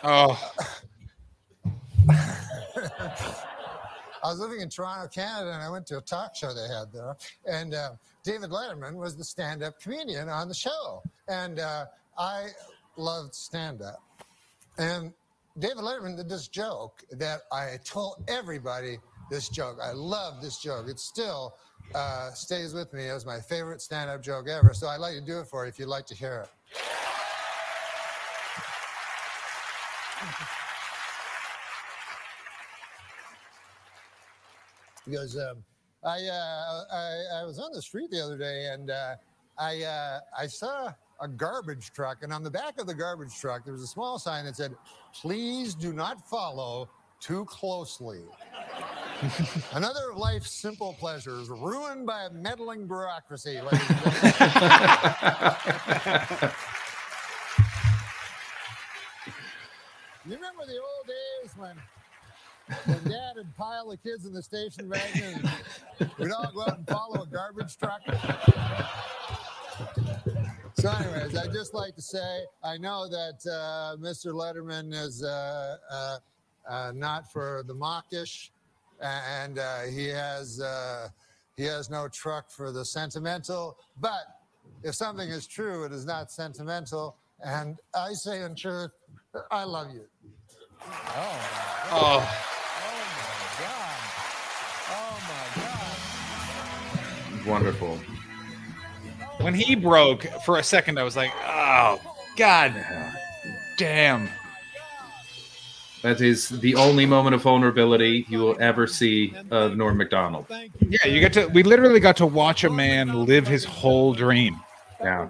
Oh, 0.04 0.52
I 4.22 4.30
was 4.30 4.38
living 4.40 4.60
in 4.60 4.68
Toronto, 4.68 5.08
Canada, 5.08 5.52
and 5.52 5.62
I 5.62 5.70
went 5.70 5.86
to 5.88 5.98
a 5.98 6.00
talk 6.00 6.34
show 6.34 6.52
they 6.52 6.68
had 6.72 6.92
there. 6.92 7.16
And 7.46 7.74
uh, 7.74 7.92
David 8.24 8.50
Letterman 8.50 8.94
was 8.94 9.16
the 9.16 9.24
stand 9.24 9.62
up 9.62 9.80
comedian 9.80 10.28
on 10.28 10.48
the 10.48 10.54
show. 10.54 11.02
And 11.28 11.58
uh, 11.58 11.86
I 12.16 12.48
loved 12.96 13.34
stand 13.34 13.82
up. 13.82 14.02
And 14.78 15.12
David 15.58 15.78
Letterman 15.78 16.16
did 16.16 16.28
this 16.28 16.48
joke 16.48 17.02
that 17.12 17.40
I 17.52 17.78
told 17.84 18.24
everybody 18.28 18.98
this 19.30 19.48
joke. 19.48 19.78
I 19.82 19.92
love 19.92 20.40
this 20.42 20.58
joke. 20.58 20.88
It 20.88 21.00
still 21.00 21.56
uh, 21.94 22.30
stays 22.32 22.74
with 22.74 22.92
me 22.92 23.08
as 23.08 23.26
my 23.26 23.40
favorite 23.40 23.80
stand 23.80 24.10
up 24.10 24.22
joke 24.22 24.48
ever. 24.48 24.74
So 24.74 24.88
I'd 24.88 25.00
like 25.00 25.14
to 25.14 25.20
do 25.20 25.40
it 25.40 25.46
for 25.46 25.64
you 25.64 25.70
if 25.70 25.78
you'd 25.78 25.88
like 25.88 26.06
to 26.06 26.14
hear 26.14 26.44
it. 26.44 27.07
Because 35.08 35.36
um, 35.36 35.62
I, 36.04 36.26
uh, 36.26 36.84
I 36.92 37.40
I 37.40 37.44
was 37.44 37.58
on 37.58 37.72
the 37.72 37.82
street 37.82 38.10
the 38.10 38.22
other 38.22 38.38
day 38.38 38.70
and 38.72 38.90
uh, 38.90 39.16
I 39.58 39.82
uh, 39.82 40.20
I 40.38 40.46
saw 40.46 40.92
a 41.20 41.28
garbage 41.28 41.90
truck 41.92 42.18
and 42.22 42.32
on 42.32 42.44
the 42.44 42.50
back 42.50 42.78
of 42.78 42.86
the 42.86 42.94
garbage 42.94 43.36
truck 43.40 43.64
there 43.64 43.72
was 43.72 43.82
a 43.82 43.86
small 43.86 44.18
sign 44.18 44.44
that 44.44 44.56
said, 44.56 44.74
"Please 45.12 45.74
do 45.74 45.92
not 45.92 46.28
follow 46.28 46.88
too 47.20 47.44
closely." 47.46 48.22
Another 49.72 50.12
of 50.12 50.18
life's 50.18 50.52
simple 50.52 50.94
pleasures 51.00 51.48
ruined 51.48 52.06
by 52.06 52.26
a 52.26 52.30
meddling 52.30 52.86
bureaucracy. 52.86 53.60
you 60.28 60.34
remember 60.34 60.66
the 60.66 60.74
old 60.74 61.06
days 61.06 61.54
when 61.56 61.74
when 62.84 63.10
dad 63.10 63.32
would 63.36 63.56
pile 63.56 63.88
the 63.88 63.96
kids 63.96 64.26
in 64.26 64.34
the 64.34 64.42
station 64.42 64.90
wagon 64.90 65.40
and 66.00 66.10
we'd 66.18 66.30
all 66.32 66.52
go 66.52 66.62
out 66.62 66.76
and 66.76 66.86
follow 66.86 67.22
a 67.22 67.26
garbage 67.26 67.78
truck. 67.78 68.02
So, 70.74 70.90
anyways, 70.90 71.34
I'd 71.34 71.52
just 71.52 71.72
like 71.72 71.94
to 71.94 72.02
say 72.02 72.44
I 72.62 72.76
know 72.76 73.08
that 73.08 73.38
uh, 73.50 73.96
Mr. 73.96 74.34
Letterman 74.34 74.92
is 74.92 75.24
uh, 75.24 75.76
uh, 75.90 76.18
uh, 76.68 76.92
not 76.94 77.32
for 77.32 77.64
the 77.66 77.74
mawkish, 77.74 78.52
and 79.00 79.58
uh, 79.58 79.84
he 79.84 80.08
has 80.08 80.60
uh, 80.60 81.08
he 81.56 81.64
has 81.64 81.88
no 81.88 82.06
truck 82.06 82.50
for 82.50 82.70
the 82.70 82.84
sentimental. 82.84 83.78
But 83.98 84.26
if 84.82 84.94
something 84.94 85.30
is 85.30 85.46
true, 85.46 85.84
it 85.84 85.92
is 85.92 86.04
not 86.04 86.30
sentimental. 86.30 87.16
And 87.42 87.78
I 87.94 88.12
say 88.12 88.42
in 88.42 88.54
truth, 88.54 88.90
I 89.50 89.64
love 89.64 89.92
you. 89.92 90.04
Oh. 90.80 92.20
My 92.80 93.48
god. 93.60 93.96
Oh. 94.90 95.16
My 95.28 95.62
god. 97.36 97.46
Wonderful. 97.46 97.98
When 99.40 99.54
he 99.54 99.74
broke 99.74 100.24
for 100.44 100.58
a 100.58 100.62
second, 100.62 100.98
I 100.98 101.04
was 101.04 101.16
like, 101.16 101.32
"Oh 101.44 102.00
God, 102.36 102.74
damn!" 103.76 104.28
That 106.02 106.20
is 106.20 106.48
the 106.48 106.74
only 106.74 107.06
moment 107.06 107.34
of 107.34 107.42
vulnerability 107.42 108.26
you 108.28 108.38
will 108.38 108.56
ever 108.60 108.86
see 108.86 109.34
of 109.50 109.76
Norm 109.76 109.96
Macdonald. 109.96 110.46
Yeah, 110.80 111.06
you 111.06 111.20
get 111.20 111.32
to. 111.34 111.46
We 111.46 111.62
literally 111.62 112.00
got 112.00 112.16
to 112.18 112.26
watch 112.26 112.64
a 112.64 112.70
man 112.70 113.24
live 113.26 113.46
his 113.46 113.64
whole 113.64 114.12
dream. 114.12 114.60
Yeah. 115.00 115.28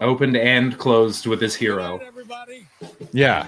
Opened 0.00 0.36
and 0.36 0.78
closed 0.78 1.26
with 1.26 1.40
his 1.40 1.54
hero. 1.54 2.00
Yeah. 3.12 3.46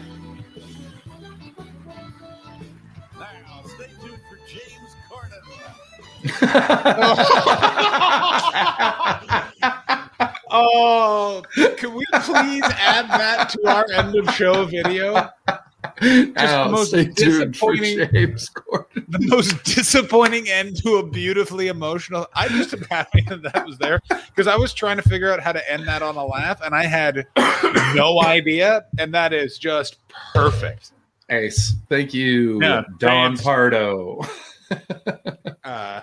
Oh, 10.51 11.43
can 11.77 11.95
we 11.95 12.05
please 12.13 12.65
add 12.65 13.09
that 13.09 13.49
to 13.51 13.67
our 13.67 13.87
end 13.93 14.17
of 14.17 14.35
show 14.35 14.65
video? 14.67 15.29
Just 16.01 16.35
the 16.35 16.69
most 16.71 16.89
stay 16.89 17.07
tuned 17.07 17.57
for 17.57 17.75
disappointing, 17.75 18.11
James 18.13 18.51
the 19.09 19.27
most 19.29 19.63
disappointing 19.65 20.49
end 20.49 20.77
to 20.83 20.97
a 20.97 21.07
beautifully 21.07 21.69
emotional. 21.69 22.27
I 22.35 22.49
just 22.49 22.73
am 22.73 22.83
happy 22.83 23.23
that 23.29 23.43
that 23.43 23.67
was 23.67 23.79
there 23.79 24.01
because 24.09 24.47
I 24.47 24.57
was 24.57 24.73
trying 24.73 24.97
to 24.97 25.03
figure 25.03 25.33
out 25.33 25.41
how 25.41 25.53
to 25.53 25.71
end 25.71 25.87
that 25.89 26.03
on 26.03 26.17
a 26.17 26.25
laugh, 26.25 26.61
and 26.63 26.75
I 26.75 26.85
had 26.85 27.27
no 27.95 28.21
idea, 28.23 28.85
and 28.99 29.13
that 29.15 29.33
is 29.33 29.59
just 29.59 29.99
perfect. 30.35 30.93
Ace. 31.31 31.75
Thank 31.89 32.13
you, 32.13 32.61
Yeah, 32.61 32.83
Don 32.99 33.31
thanks. 33.31 33.43
Pardo. 33.43 34.21
Uh, 35.63 36.01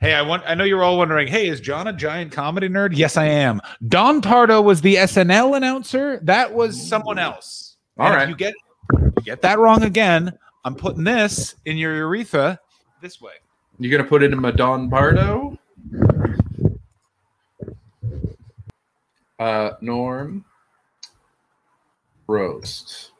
hey, 0.00 0.12
I 0.14 0.22
want. 0.22 0.42
I 0.46 0.54
know 0.54 0.64
you're 0.64 0.82
all 0.82 0.98
wondering. 0.98 1.28
Hey, 1.28 1.46
is 1.48 1.60
John 1.60 1.86
a 1.86 1.92
giant 1.92 2.32
comedy 2.32 2.68
nerd? 2.68 2.96
Yes, 2.96 3.16
I 3.16 3.26
am. 3.26 3.60
Don 3.86 4.20
Pardo 4.20 4.60
was 4.60 4.80
the 4.80 4.96
SNL 4.96 5.56
announcer. 5.56 6.18
That 6.22 6.52
was 6.52 6.80
someone 6.80 7.18
else. 7.18 7.76
All 7.98 8.06
And 8.06 8.14
if 8.14 8.18
right. 8.18 8.28
you 8.28 8.34
get 8.34 8.54
you 8.92 9.22
get 9.24 9.40
that 9.42 9.58
wrong 9.58 9.84
again. 9.84 10.36
I'm 10.64 10.74
putting 10.74 11.04
this 11.04 11.54
in 11.66 11.76
your 11.76 11.94
urethra 11.94 12.58
this 13.02 13.20
way. 13.20 13.34
You're 13.78 13.96
gonna 13.96 14.08
put 14.08 14.22
it 14.22 14.32
in 14.32 14.40
my 14.40 14.50
Don 14.50 14.88
Pardo? 14.90 15.58
Uh, 19.38 19.70
Norm 19.80 20.44
roast. 22.26 23.10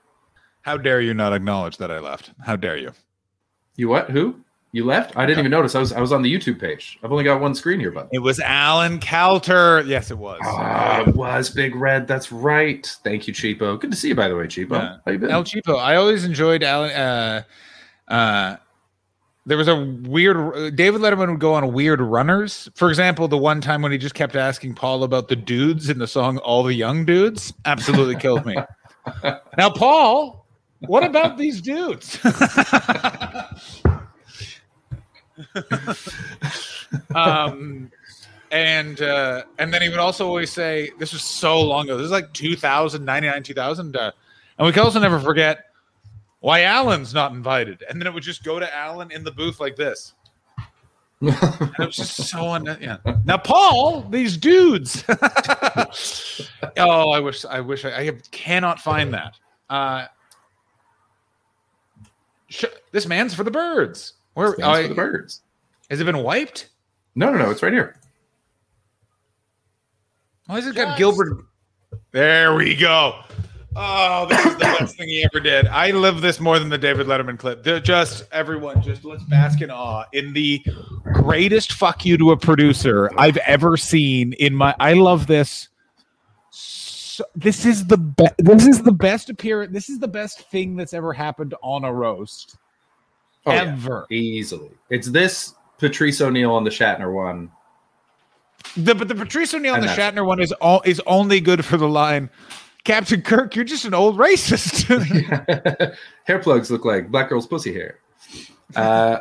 How 0.63 0.77
dare 0.77 1.01
you 1.01 1.13
not 1.13 1.33
acknowledge 1.33 1.77
that 1.77 1.91
I 1.91 1.99
left? 1.99 2.31
How 2.41 2.57
dare 2.57 2.77
you? 2.79 2.93
You 3.77 3.89
what? 3.89 4.11
Who? 4.11 4.44
You 4.75 4.85
left? 4.85 5.17
I 5.17 5.25
didn't 5.25 5.39
even 5.39 5.53
notice. 5.53 5.77
I 5.77 5.79
was 5.79 5.93
I 5.93 6.01
was 6.01 6.11
on 6.11 6.23
the 6.23 6.35
YouTube 6.35 6.59
page. 6.59 6.99
I've 7.05 7.13
only 7.13 7.23
got 7.23 7.41
one 7.41 7.55
screen 7.55 7.79
here, 7.79 7.93
but 7.93 8.09
It 8.11 8.19
was 8.19 8.41
Alan 8.41 8.99
Kalter. 8.99 9.87
Yes, 9.87 10.11
it 10.11 10.19
was. 10.19 10.41
Ah, 10.43 11.03
it 11.03 11.15
was 11.15 11.49
Big 11.49 11.77
Red. 11.77 12.09
That's 12.09 12.33
right. 12.33 12.85
Thank 13.05 13.29
you, 13.29 13.33
Cheapo. 13.33 13.79
Good 13.79 13.93
to 13.93 13.97
see 13.97 14.09
you, 14.09 14.17
by 14.17 14.27
the 14.27 14.35
way, 14.35 14.47
Cheapo. 14.47 14.73
Yeah. 14.73 14.97
How 15.07 15.13
you 15.13 15.19
been? 15.21 15.31
El 15.31 15.45
Cheapo. 15.45 15.79
I 15.79 15.95
always 15.95 16.25
enjoyed 16.25 16.65
Alan. 16.65 16.91
Uh, 16.91 17.43
uh, 18.09 18.57
there 19.47 19.57
was 19.57 19.69
a 19.69 19.77
weird. 19.77 20.75
David 20.75 21.03
Letterman 21.03 21.31
would 21.31 21.39
go 21.39 21.55
on 21.55 21.73
weird 21.73 22.01
runners. 22.01 22.69
For 22.75 22.89
example, 22.89 23.29
the 23.29 23.39
one 23.39 23.61
time 23.61 23.81
when 23.81 23.93
he 23.93 23.99
just 23.99 24.17
kept 24.17 24.35
asking 24.35 24.75
Paul 24.75 25.05
about 25.05 25.29
the 25.29 25.37
dudes 25.37 25.89
in 25.89 26.01
the 26.01 26.09
song 26.09 26.39
"All 26.39 26.65
the 26.65 26.75
Young 26.75 27.05
Dudes" 27.05 27.55
absolutely 27.65 28.17
killed 28.17 28.45
me. 28.45 28.57
Now, 29.57 29.71
Paul, 29.71 30.47
what 30.81 31.05
about 31.05 31.39
these 31.39 31.61
dudes? 31.61 32.19
um, 37.15 37.91
and 38.51 39.03
uh, 39.03 39.43
and 39.59 39.75
then 39.75 39.83
he 39.83 39.89
would 39.89 39.99
also 39.99 40.27
always 40.27 40.51
say, 40.51 40.91
"This 40.99 41.13
was 41.13 41.23
so 41.23 41.61
long 41.61 41.87
ago. 41.87 41.97
This 41.97 42.07
is 42.07 42.13
like 42.13 42.33
2000, 42.33 43.05
99, 43.05 43.43
2000." 43.43 43.97
Uh, 43.97 44.13
and 44.59 44.67
we 44.67 44.73
can 44.73 44.83
also 44.83 45.01
never 45.01 45.19
forget 45.19 45.67
why 46.41 46.63
Alan's 46.63 47.15
not 47.15 47.33
invited. 47.33 47.83
And 47.89 48.01
then 48.01 48.07
it 48.07 48.13
would 48.13 48.23
just 48.23 48.45
go 48.45 48.61
to 48.61 48.77
Alan 48.77 49.11
in 49.11 49.25
the 49.25 49.33
booth 49.33 49.61
like 49.61 49.77
this. 49.77 50.13
it 51.23 51.79
was 51.79 51.97
just 51.97 52.29
so 52.29 52.51
un- 52.51 52.79
yeah. 52.81 52.99
Now, 53.25 53.39
Paul, 53.39 54.03
these 54.03 54.37
dudes. 54.37 55.05
oh, 56.77 57.11
I 57.11 57.21
wish 57.21 57.45
I 57.47 57.61
wish 57.61 57.85
I, 57.85 58.09
I 58.09 58.11
cannot 58.31 58.79
find 58.79 59.15
that. 59.15 59.39
Uh, 59.71 60.07
sh- 62.49 62.65
this 62.93 63.07
man's 63.07 63.35
for 63.35 63.43
the 63.43 63.51
birds. 63.51 64.13
Where 64.35 64.51
This 64.51 64.59
man's 64.59 64.83
for 64.83 64.89
the 64.89 64.95
birds. 64.95 65.41
Has 65.91 66.01
it 66.01 66.05
been 66.05 66.23
wiped? 66.23 66.71
No, 67.15 67.31
no, 67.31 67.39
no. 67.39 67.51
It's 67.51 67.63
right 67.63 67.73
here. 67.73 67.97
Why 70.47 70.57
has 70.57 70.67
it 70.67 70.75
got 70.75 70.99
Gilbert? 70.99 71.45
There 72.13 72.55
we 72.55 72.75
go. 72.75 73.21
Oh, 73.77 74.27
this 74.29 74.45
is 74.45 74.53
the 74.53 74.59
best 74.59 74.97
thing 74.97 75.09
he 75.09 75.25
ever 75.25 75.41
did. 75.41 75.67
I 75.67 75.91
love 75.91 76.21
this 76.21 76.39
more 76.39 76.59
than 76.59 76.69
the 76.69 76.79
David 76.79 77.07
Letterman 77.07 77.39
clip. 77.39 77.65
They're 77.65 77.81
just 77.81 78.25
everyone, 78.31 78.83
just 78.83 79.05
let's 79.05 79.25
bask 79.25 79.63
in 79.63 79.71
awe 79.71 80.05
in 80.13 80.33
the 80.33 80.65
greatest 81.13 81.73
fuck 81.73 82.05
you 82.05 82.17
to 82.19 82.31
a 82.31 82.37
producer 82.37 83.11
I've 83.17 83.37
ever 83.39 83.77
seen 83.77 84.33
in 84.35 84.55
my. 84.55 84.77
I 84.79 84.93
love 84.93 85.27
this. 85.27 85.69
So, 86.51 87.25
this 87.35 87.65
is 87.65 87.87
the 87.87 87.97
best. 87.97 88.35
This 88.39 88.67
is 88.67 88.83
the 88.83 88.93
best 88.93 89.31
appearance. 89.31 89.73
This 89.73 89.89
is 89.89 89.99
the 89.99 90.09
best 90.09 90.51
thing 90.51 90.77
that's 90.77 90.95
ever 90.95 91.13
happened 91.13 91.55
on 91.63 91.85
a 91.85 91.93
roast. 91.93 92.57
Oh, 93.47 93.53
yeah. 93.53 93.63
Ever. 93.63 94.07
Easily. 94.11 94.71
It's 94.91 95.09
this 95.09 95.55
Patrice 95.79 96.21
O'Neal 96.21 96.53
on 96.53 96.65
the 96.65 96.71
Shatner 96.71 97.13
one. 97.13 97.51
The, 98.77 98.95
but 98.95 99.09
the 99.09 99.15
Patrice 99.15 99.53
O'Neal 99.55 99.75
and 99.75 99.83
And 99.83 99.91
the 99.91 99.95
that's- 99.95 100.15
Shatner 100.15 100.27
one 100.27 100.41
is 100.41 100.53
all 100.53 100.83
is 100.85 101.01
only 101.07 101.41
good 101.41 101.65
for 101.65 101.77
the 101.77 101.89
line. 101.89 102.31
Captain 102.85 103.23
Kirk, 103.23 103.57
you're 103.57 103.65
just 103.65 103.85
an 103.87 103.95
old 103.95 104.19
racist. 104.19 104.87
hair 106.25 106.39
plugs 106.39 106.71
look 106.71 106.85
like 106.85 107.11
black 107.11 107.31
girl's 107.31 107.47
pussy 107.47 107.73
hair. 107.73 107.99
Uh, 108.77 109.19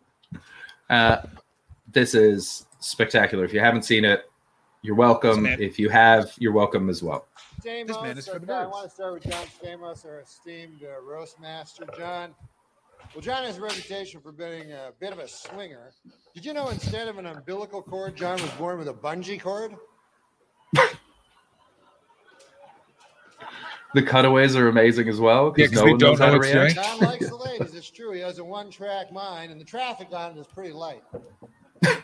uh, 0.90 1.18
this 1.92 2.14
is 2.14 2.66
spectacular. 2.80 3.44
If 3.44 3.52
you 3.52 3.60
haven't 3.60 3.84
seen 3.84 4.04
it, 4.04 4.24
you're 4.82 4.96
welcome. 4.96 5.46
If 5.46 5.78
you 5.78 5.88
have, 5.88 6.32
you're 6.38 6.52
welcome 6.52 6.90
as 6.90 7.02
well. 7.02 7.26
Stamos, 7.64 8.02
man 8.02 8.18
is 8.18 8.26
for 8.28 8.38
the 8.38 8.52
okay, 8.52 8.62
I 8.62 8.66
want 8.66 8.88
to 8.88 8.94
start 8.94 9.14
with 9.14 9.22
John 9.22 9.46
Stamos, 9.46 10.04
our 10.04 10.20
esteemed 10.20 10.82
uh, 10.82 11.00
roast 11.00 11.40
master. 11.40 11.86
John, 11.96 12.34
well, 13.12 13.20
John 13.20 13.44
has 13.44 13.58
a 13.58 13.60
reputation 13.60 14.20
for 14.20 14.32
being 14.32 14.72
a 14.72 14.92
bit 15.00 15.12
of 15.12 15.18
a 15.18 15.28
swinger. 15.28 15.92
Did 16.34 16.44
you 16.44 16.52
know 16.54 16.68
instead 16.68 17.08
of 17.08 17.18
an 17.18 17.26
umbilical 17.26 17.82
cord, 17.82 18.16
John 18.16 18.40
was 18.40 18.50
born 18.52 18.78
with 18.78 18.88
a 18.88 18.94
bungee 18.94 19.40
cord? 19.40 19.74
The 23.94 24.02
cutaways 24.02 24.56
are 24.56 24.66
amazing 24.66 25.08
as 25.08 25.20
well 25.20 25.54
Yeah, 25.56 25.68
no 25.70 25.82
one 25.84 25.98
don't 25.98 26.10
knows 26.10 26.18
how 26.18 26.26
know 26.26 26.32
to 26.32 26.38
what's 26.38 26.52
react. 26.52 26.74
John 26.74 26.98
likes 26.98 27.28
the 27.28 27.36
ladies. 27.36 27.74
It's 27.74 27.88
true. 27.90 28.10
He 28.10 28.18
has 28.20 28.38
a 28.38 28.44
one-track 28.44 29.12
mind, 29.12 29.52
and 29.52 29.60
the 29.60 29.64
traffic 29.64 30.08
on 30.12 30.36
it 30.36 30.40
is 30.40 30.48
pretty 30.48 30.72
light. 30.72 31.04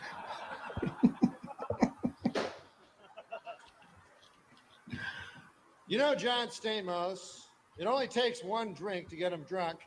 you 5.87 5.97
know, 5.97 6.15
John 6.15 6.47
Stamos, 6.47 7.41
it 7.77 7.85
only 7.85 8.07
takes 8.07 8.41
one 8.41 8.73
drink 8.73 9.09
to 9.09 9.17
get 9.17 9.33
him 9.33 9.43
drunk, 9.43 9.79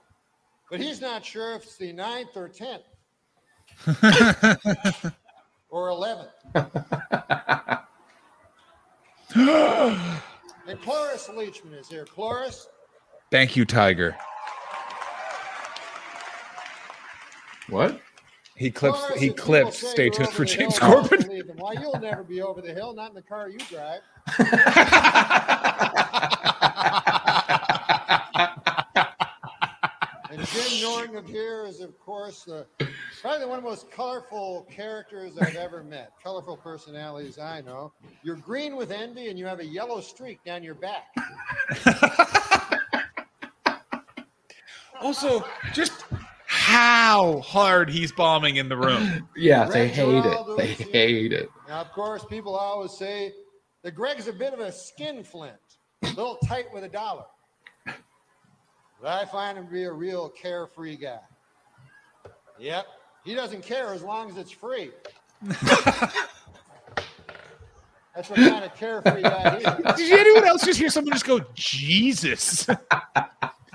but 0.70 0.80
he's 0.80 1.00
not 1.00 1.24
sure 1.24 1.54
if 1.54 1.64
it's 1.64 1.76
the 1.76 1.92
ninth 1.92 2.36
or 2.36 2.48
tenth 2.48 2.82
or 5.68 5.88
eleventh. 5.88 6.30
And 10.66 10.80
Cloris 10.80 11.28
Leachman 11.28 11.78
is 11.78 11.88
here. 11.88 12.04
Cloris, 12.06 12.68
Thank 13.30 13.56
you, 13.56 13.64
Tiger. 13.64 14.16
What? 17.68 18.00
He 18.56 18.70
clips. 18.70 18.98
Cloris, 19.00 19.20
He 19.20 19.26
if 19.26 19.32
people 19.36 19.44
clipped. 19.44 19.72
say 19.74 19.88
Stay 19.90 20.10
tuned 20.10 20.28
for 20.30 20.44
James 20.44 20.78
hill, 20.78 21.02
Corbin. 21.02 21.42
Why 21.56 21.72
you'll 21.72 21.98
never 22.00 22.22
be 22.22 22.40
over 22.40 22.62
the 22.62 22.72
hill, 22.72 22.94
not 22.94 23.10
in 23.10 23.14
the 23.16 23.22
car 23.22 23.48
you 23.50 23.58
drive. 23.58 24.00
and 30.30 30.46
Jim 30.46 30.63
Norton 30.82 31.16
of 31.16 31.26
here 31.26 31.64
is, 31.66 31.80
of 31.80 31.98
course, 31.98 32.48
uh, 32.48 32.64
probably 33.20 33.46
one 33.46 33.58
of 33.58 33.64
the 33.64 33.70
most 33.70 33.90
colorful 33.90 34.66
characters 34.70 35.38
I've 35.38 35.56
ever 35.56 35.82
met. 35.82 36.12
Colorful 36.22 36.56
personalities 36.56 37.38
I 37.38 37.60
know. 37.60 37.92
You're 38.22 38.36
green 38.36 38.76
with 38.76 38.90
envy, 38.90 39.28
and 39.28 39.38
you 39.38 39.46
have 39.46 39.60
a 39.60 39.64
yellow 39.64 40.00
streak 40.00 40.42
down 40.44 40.62
your 40.62 40.74
back. 40.74 41.06
Also, 45.00 45.44
just 45.74 46.04
how 46.46 47.40
hard 47.40 47.90
he's 47.90 48.10
bombing 48.12 48.56
in 48.56 48.68
the 48.68 48.76
room. 48.76 49.28
Yeah, 49.36 49.66
they 49.66 49.88
hate 49.88 50.22
Giraldo 50.22 50.54
it. 50.54 50.56
They 50.56 50.84
is 50.84 50.90
hate 50.90 51.32
it. 51.32 51.50
Now, 51.68 51.80
of 51.80 51.92
course, 51.92 52.24
people 52.24 52.54
always 52.54 52.92
say 52.92 53.32
that 53.82 53.94
Greg's 53.94 54.28
a 54.28 54.32
bit 54.32 54.54
of 54.54 54.60
a 54.60 54.72
skin 54.72 55.22
flint, 55.22 55.56
a 56.02 56.06
little 56.08 56.38
tight 56.46 56.66
with 56.72 56.84
a 56.84 56.88
dollar. 56.88 57.24
But 59.04 59.12
I 59.20 59.26
find 59.26 59.58
him 59.58 59.66
to 59.66 59.70
be 59.70 59.84
a 59.84 59.92
real 59.92 60.30
carefree 60.30 60.96
guy. 60.96 61.18
Yep, 62.58 62.86
he 63.22 63.34
doesn't 63.34 63.62
care 63.62 63.92
as 63.92 64.02
long 64.02 64.30
as 64.30 64.38
it's 64.38 64.50
free. 64.50 64.92
That's 65.44 65.60
what 68.30 68.36
kind 68.38 68.64
of 68.64 68.74
carefree 68.74 69.20
guy 69.20 69.58
he 69.58 69.64
is. 69.66 69.96
Did 69.98 70.18
anyone 70.20 70.46
else 70.46 70.64
just 70.64 70.78
hear 70.78 70.88
someone 70.88 71.12
just 71.12 71.26
go, 71.26 71.40
Jesus? 71.54 72.66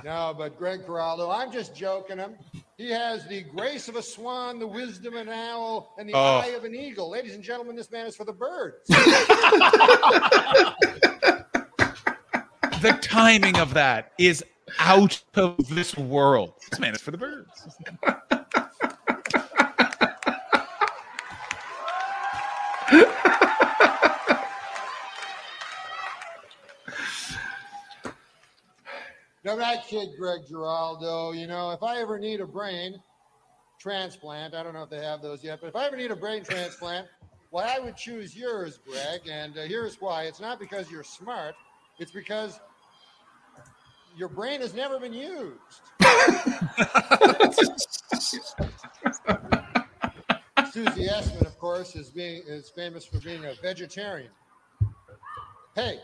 No, 0.01 0.33
but 0.35 0.57
Greg 0.57 0.85
Giraldo, 0.85 1.29
I'm 1.29 1.51
just 1.51 1.75
joking 1.75 2.17
him. 2.19 2.35
He 2.77 2.89
has 2.89 3.27
the 3.27 3.43
grace 3.43 3.89
of 3.89 3.97
a 3.97 4.01
swan, 4.01 4.57
the 4.57 4.65
wisdom 4.65 5.13
of 5.15 5.27
an 5.27 5.29
owl, 5.29 5.93
and 5.99 6.07
the 6.07 6.13
Oh. 6.13 6.37
eye 6.37 6.53
of 6.55 6.63
an 6.63 6.73
eagle. 6.73 7.09
Ladies 7.09 7.35
and 7.35 7.43
gentlemen, 7.43 7.75
this 7.75 7.91
man 7.91 8.05
is 8.07 8.15
for 8.15 8.23
the 8.23 8.31
birds. 8.31 8.77
the 12.81 12.97
timing 13.01 13.57
of 13.59 13.73
that 13.73 14.13
is 14.17 14.41
out 14.79 15.21
of 15.35 15.57
this 15.69 15.97
world. 15.97 16.53
This 16.69 16.79
man 16.79 16.93
is 16.93 17.01
for 17.01 17.11
the 17.11 17.17
birds. 17.17 17.67
No, 29.45 29.55
that 29.57 29.87
kid 29.87 30.09
Greg 30.19 30.41
Giraldo. 30.47 31.31
You 31.31 31.47
know, 31.47 31.71
if 31.71 31.81
I 31.81 31.99
ever 32.01 32.19
need 32.19 32.39
a 32.39 32.45
brain 32.45 33.01
transplant, 33.79 34.53
I 34.53 34.61
don't 34.61 34.73
know 34.73 34.83
if 34.83 34.91
they 34.91 35.03
have 35.03 35.23
those 35.23 35.43
yet, 35.43 35.59
but 35.61 35.67
if 35.67 35.75
I 35.75 35.87
ever 35.87 35.97
need 35.97 36.11
a 36.11 36.15
brain 36.15 36.43
transplant, 36.43 37.07
well, 37.49 37.67
I 37.67 37.79
would 37.79 37.97
choose 37.97 38.35
yours, 38.35 38.79
Greg. 38.87 39.21
And 39.27 39.57
uh, 39.57 39.61
here's 39.63 39.99
why 39.99 40.25
it's 40.25 40.39
not 40.39 40.59
because 40.59 40.91
you're 40.91 41.03
smart, 41.03 41.55
it's 41.97 42.11
because 42.11 42.59
your 44.17 44.29
brain 44.29 44.61
has 44.61 44.73
never 44.73 44.99
been 44.99 45.13
used. 45.13 45.59
Susie 50.71 51.07
Essman, 51.07 51.45
of 51.45 51.57
course, 51.57 51.95
is 51.95 52.09
being 52.09 52.43
is 52.47 52.69
famous 52.69 53.05
for 53.05 53.19
being 53.19 53.43
a 53.45 53.53
vegetarian. 53.61 54.31
Hey, 55.75 55.99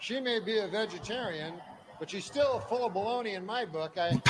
she 0.00 0.20
may 0.20 0.40
be 0.40 0.58
a 0.58 0.68
vegetarian, 0.68 1.54
but 1.98 2.10
she's 2.10 2.24
still 2.24 2.60
full 2.60 2.86
of 2.86 2.94
baloney 2.94 3.34
in 3.34 3.44
my 3.46 3.64
book. 3.64 3.96
I 3.96 4.20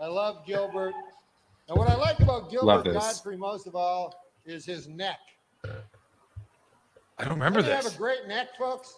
I 0.00 0.06
love 0.06 0.44
Gilbert. 0.46 0.94
And 1.68 1.78
what 1.78 1.88
I 1.88 1.94
like 1.94 2.20
about 2.20 2.50
Gilbert. 2.50 2.92
Gottfried 2.92 3.38
most 3.38 3.66
of 3.66 3.74
all 3.74 4.14
is 4.44 4.64
his 4.66 4.86
neck. 4.86 5.18
I 5.64 7.24
don't 7.24 7.34
remember 7.34 7.60
Doesn't 7.60 7.74
this. 7.76 7.84
have 7.84 7.94
a 7.94 7.98
great 7.98 8.26
neck, 8.26 8.48
folks? 8.58 8.96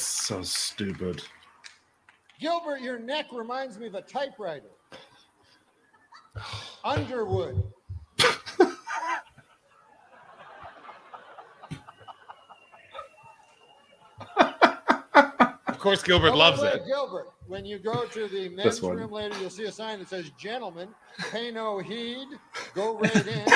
So 0.00 0.42
stupid. 0.42 1.22
Gilbert, 2.40 2.80
your 2.80 2.98
neck 2.98 3.26
reminds 3.32 3.78
me 3.78 3.86
of 3.86 3.94
a 3.94 4.02
typewriter. 4.02 4.70
Underwood. 6.84 7.62
Of 15.66 15.78
course, 15.84 16.02
Gilbert 16.02 16.32
by 16.32 16.36
loves 16.36 16.60
the 16.60 16.74
it. 16.74 16.82
Gilbert, 16.86 17.28
when 17.46 17.64
you 17.64 17.78
go 17.78 18.04
to 18.04 18.28
the 18.28 18.48
men's 18.54 18.82
room 18.82 19.10
later, 19.10 19.34
you'll 19.40 19.48
see 19.48 19.64
a 19.64 19.72
sign 19.72 19.98
that 20.00 20.10
says, 20.10 20.30
Gentlemen, 20.38 20.90
pay 21.30 21.50
no 21.50 21.78
heed, 21.78 22.26
go 22.74 22.98
right 22.98 23.26
in. 23.26 23.46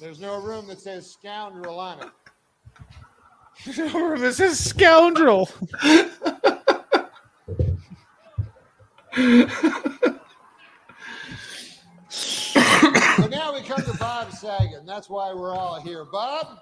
There's 0.00 0.18
no 0.18 0.40
room 0.40 0.66
that 0.68 0.80
says 0.80 1.10
scoundrel 1.10 1.78
on 1.78 2.00
it. 2.00 2.08
this 4.18 4.40
is 4.40 4.58
scoundrel. 4.58 5.44
so 5.44 5.56
now 13.28 13.52
we 13.52 13.60
come 13.62 13.82
to 13.82 13.94
Bob 13.98 14.32
Saget, 14.32 14.86
that's 14.86 15.10
why 15.10 15.34
we're 15.34 15.54
all 15.54 15.78
here. 15.82 16.06
Bob? 16.10 16.60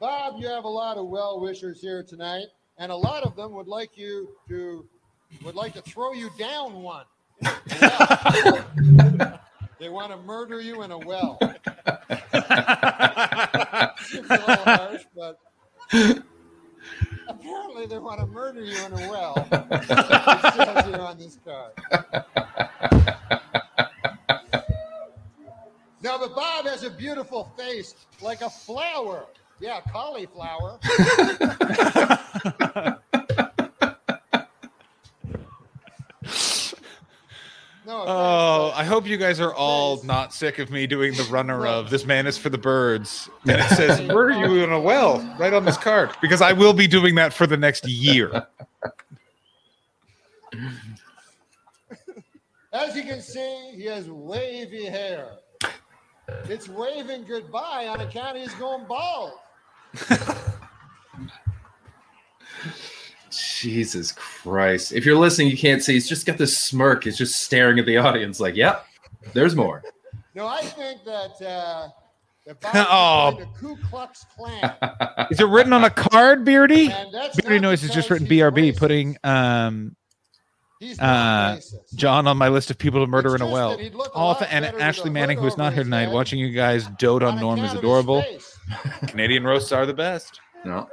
Bob, 0.00 0.36
you 0.38 0.48
have 0.48 0.64
a 0.64 0.68
lot 0.68 0.96
of 0.96 1.08
well 1.08 1.38
wishers 1.40 1.82
here 1.82 2.02
tonight, 2.02 2.46
and 2.78 2.90
a 2.90 2.96
lot 2.96 3.24
of 3.24 3.36
them 3.36 3.52
would 3.52 3.68
like 3.68 3.90
you 3.98 4.30
to 4.48 4.88
would 5.44 5.54
like 5.54 5.74
to 5.74 5.82
throw 5.82 6.14
you 6.14 6.30
down 6.38 6.82
one. 6.82 7.04
they 9.78 9.88
want 9.88 10.10
to 10.10 10.16
murder 10.24 10.60
you 10.60 10.82
in 10.82 10.90
a 10.90 10.98
well. 10.98 11.38
Seems 13.98 14.30
a 14.30 14.34
little 14.34 14.64
harsh, 14.64 15.04
but 15.14 15.40
apparently 17.28 17.86
they 17.86 17.98
want 17.98 18.20
to 18.20 18.26
murder 18.26 18.64
you 18.64 18.76
in 18.86 18.92
a 18.92 19.10
well. 19.10 19.46
it 19.50 19.84
says 19.84 20.86
here 20.86 20.96
on 20.96 21.18
this 21.18 21.38
card. 21.44 21.72
No, 26.02 26.18
but 26.18 26.34
Bob 26.36 26.66
has 26.66 26.84
a 26.84 26.90
beautiful 26.90 27.50
face, 27.56 27.94
like 28.22 28.40
a 28.40 28.50
flower. 28.50 29.26
Yeah, 29.58 29.80
cauliflower. 29.90 30.78
no, 37.86 38.04
Oh, 38.06 38.72
I 38.74 38.84
hope 38.84 39.06
you 39.06 39.16
guys 39.16 39.38
are 39.40 39.54
all 39.54 40.02
not 40.02 40.34
sick 40.34 40.58
of 40.58 40.70
me 40.70 40.86
doing 40.86 41.14
the 41.14 41.22
runner 41.24 41.66
of 41.66 41.88
"This 41.88 42.04
man 42.04 42.26
is 42.26 42.36
for 42.36 42.48
the 42.48 42.58
birds," 42.58 43.30
and 43.42 43.60
it 43.60 43.68
says 43.70 44.00
"Where 44.12 44.26
are 44.26 44.32
you 44.32 44.64
in 44.64 44.72
a 44.72 44.80
well?" 44.80 45.20
right 45.38 45.52
on 45.52 45.64
this 45.64 45.76
card 45.76 46.10
because 46.20 46.42
I 46.42 46.52
will 46.52 46.72
be 46.72 46.86
doing 46.88 47.14
that 47.14 47.32
for 47.32 47.46
the 47.46 47.56
next 47.56 47.86
year. 47.86 48.46
As 52.72 52.94
you 52.94 53.04
can 53.04 53.22
see, 53.22 53.72
he 53.74 53.84
has 53.84 54.10
wavy 54.10 54.84
hair. 54.84 55.28
It's 56.44 56.68
waving 56.68 57.24
goodbye 57.24 57.86
on 57.88 58.00
account 58.00 58.36
he's 58.36 58.52
going 58.54 58.84
bald. 58.86 59.32
Jesus 63.60 64.12
Christ. 64.12 64.92
If 64.92 65.04
you're 65.06 65.16
listening, 65.18 65.48
you 65.48 65.56
can't 65.56 65.82
see. 65.82 65.94
He's 65.94 66.08
just 66.08 66.26
got 66.26 66.38
this 66.38 66.56
smirk. 66.56 67.04
He's 67.04 67.16
just 67.18 67.40
staring 67.42 67.78
at 67.78 67.86
the 67.86 67.96
audience 67.96 68.40
like, 68.40 68.56
yep, 68.56 68.84
there's 69.32 69.54
more. 69.56 69.82
No, 70.34 70.46
I 70.46 70.62
think 70.62 71.02
that 71.04 71.46
uh, 71.46 71.88
that 72.46 72.60
Bob 72.72 72.86
Oh. 72.90 73.38
the 73.40 73.46
Ku 73.58 73.76
Klux 73.88 74.24
Klan. 74.36 74.74
Is 75.30 75.40
it 75.40 75.46
written 75.46 75.72
on 75.72 75.84
a 75.84 75.90
card, 75.90 76.44
Beardy? 76.44 76.88
Beardy 77.42 77.58
Noise 77.58 77.82
is 77.84 77.90
just 77.90 78.10
written 78.10 78.26
he's 78.26 78.38
BRB, 78.40 78.76
putting 78.76 79.16
um 79.24 79.96
uh. 81.00 81.58
John 81.94 82.26
on 82.26 82.36
my 82.36 82.48
list 82.48 82.70
of 82.70 82.76
people 82.78 83.00
to 83.00 83.06
murder 83.06 83.34
in 83.34 83.40
a 83.40 83.46
well. 83.46 83.70
that 83.70 83.80
he'd 83.80 83.94
look 83.94 84.14
a 84.14 84.18
lot 84.18 84.42
and 84.50 84.64
Ashley 84.64 85.10
Manning, 85.10 85.38
who's 85.38 85.56
not 85.56 85.72
here 85.72 85.82
tonight, 85.84 86.04
head 86.04 86.12
watching 86.12 86.38
you 86.38 86.50
guys 86.50 86.86
dote 86.98 87.22
on 87.22 87.40
Norm 87.40 87.60
is 87.60 87.72
account 87.72 87.78
of 87.78 87.82
his 87.82 87.84
adorable. 87.84 88.24
Canadian 89.08 89.44
roasts 89.44 89.72
are 89.72 89.86
the 89.86 89.94
best. 89.94 90.40
No. 90.64 90.88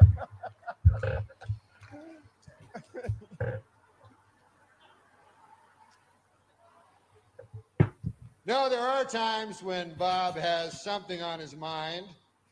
No, 8.45 8.67
there 8.69 8.81
are 8.81 9.05
times 9.05 9.63
when 9.63 9.93
Bob 9.93 10.35
has 10.35 10.83
something 10.83 11.21
on 11.21 11.39
his 11.39 11.55
mind 11.55 12.05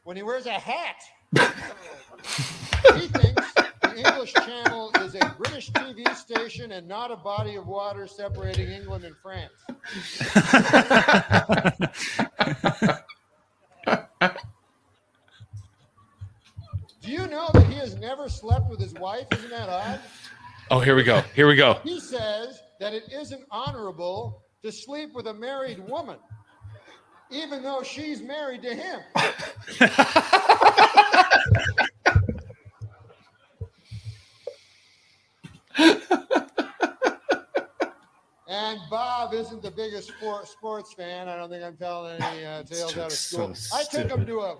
when 0.03 0.15
he 0.15 0.23
wears 0.23 0.45
a 0.45 0.51
hat. 0.51 1.03
he 1.33 3.07
thinks 3.07 3.53
the 3.53 3.93
English 3.97 4.33
Channel 4.33 4.91
is 5.01 5.15
a 5.15 5.35
British 5.37 5.69
TV 5.71 6.15
station 6.15 6.71
and 6.71 6.87
not 6.87 7.11
a 7.11 7.17
body 7.17 7.55
of 7.55 7.67
water 7.67 8.07
separating 8.07 8.69
England 8.69 9.03
and 9.03 9.17
France. 9.17 9.51
Do 17.01 17.11
you 17.11 17.27
know 17.27 17.49
that 17.53 17.65
he 17.67 17.73
has 17.75 17.95
never 17.97 18.29
slept 18.29 18.69
with 18.69 18.79
his 18.79 18.93
wife? 18.93 19.27
Isn't 19.33 19.49
that 19.49 19.67
odd? 19.67 19.99
Oh, 20.69 20.79
here 20.79 20.95
we 20.95 21.03
go. 21.03 21.19
Here 21.35 21.47
we 21.49 21.57
go. 21.57 21.79
He 21.83 21.99
says 21.99 22.61
that 22.79 22.93
it 22.93 23.11
isn't 23.11 23.43
honorable 23.51 24.41
to 24.63 24.71
sleep 24.71 25.13
with 25.13 25.27
a 25.27 25.33
married 25.33 25.79
woman, 25.87 26.17
even 27.29 27.63
though 27.63 27.81
she's 27.83 28.21
married 28.21 28.61
to 28.61 28.75
him. 28.75 28.99
And 38.47 38.79
Bob 38.89 39.33
isn't 39.33 39.61
the 39.61 39.71
biggest 39.71 40.09
sport, 40.09 40.47
sports 40.47 40.93
fan. 40.93 41.27
I 41.27 41.35
don't 41.37 41.49
think 41.49 41.63
I'm 41.63 41.75
telling 41.77 42.21
any 42.21 42.45
uh, 42.45 42.63
tales 42.63 42.97
out 42.97 43.05
of 43.07 43.11
so 43.13 43.53
school. 43.53 43.79
I 43.79 43.83
took 43.83 44.11
him 44.11 44.25
to 44.25 44.39
a, 44.41 44.57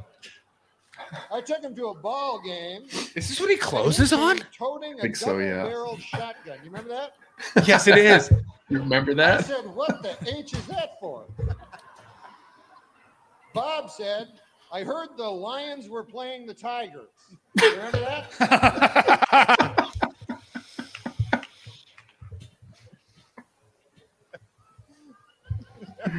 I 1.32 1.41
took 1.41 1.61
him 1.61 1.76
to 1.76 1.88
a 1.88 1.94
ball 1.94 2.41
game. 2.44 2.84
Is 3.15 3.30
this 3.30 3.40
what 3.40 3.49
he 3.49 3.57
closes 3.57 4.11
came 4.11 4.19
on? 4.19 4.40
Toting 4.57 4.98
a 4.98 5.02
Think 5.02 5.15
so, 5.18 5.38
yeah. 5.38 5.57
double-barreled 5.57 6.02
shotgun. 6.02 6.57
You 6.64 6.72
remember 6.72 6.90
that? 6.90 7.14
Yes, 7.68 7.88
it 7.88 7.98
is. 7.98 8.32
You 8.72 8.80
remember 8.80 9.14
that? 9.15 9.39
I 9.39 9.43
said, 9.43 9.65
"What 9.76 10.02
the 10.02 10.15
H 10.34 10.53
is 10.53 10.65
that 10.68 10.98
for?" 11.02 11.26
Bob 13.53 13.89
said, 13.89 14.39
"I 14.72 14.84
heard 14.84 15.10
the 15.18 15.27
Lions 15.27 15.89
were 15.89 16.06
playing 16.06 16.45
the 16.45 16.53
Tigers." 16.53 17.10
You 17.61 17.69
remember 17.72 17.99
that? 17.99 18.31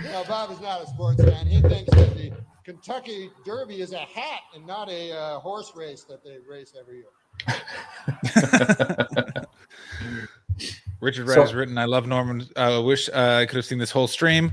no, 0.05 0.25
Bob 0.29 0.51
is 0.51 0.61
not 0.61 0.83
a 0.83 0.87
sports 0.87 1.25
fan. 1.25 1.47
He 1.47 1.63
thinks 1.63 1.91
that 1.95 2.15
the 2.15 2.35
Kentucky 2.65 3.31
Derby 3.47 3.81
is 3.81 3.93
a 3.93 4.01
hat 4.01 4.43
and 4.55 4.67
not 4.67 4.91
a 4.91 5.13
uh, 5.13 5.39
horse 5.39 5.73
race 5.75 6.05
that 6.05 6.23
they 6.23 6.37
race 6.47 6.75
every 6.79 6.99
year. 6.99 7.07
Richard 11.03 11.27
Red 11.27 11.35
So- 11.35 11.41
has 11.43 11.53
written, 11.53 11.77
I 11.79 11.85
love 11.85 12.07
Norman. 12.07 12.47
I 12.57 12.79
wish 12.79 13.09
uh, 13.13 13.41
I 13.43 13.47
could 13.47 13.57
have 13.57 13.65
seen 13.65 13.79
this 13.79 13.91
whole 13.91 14.07
stream. 14.07 14.53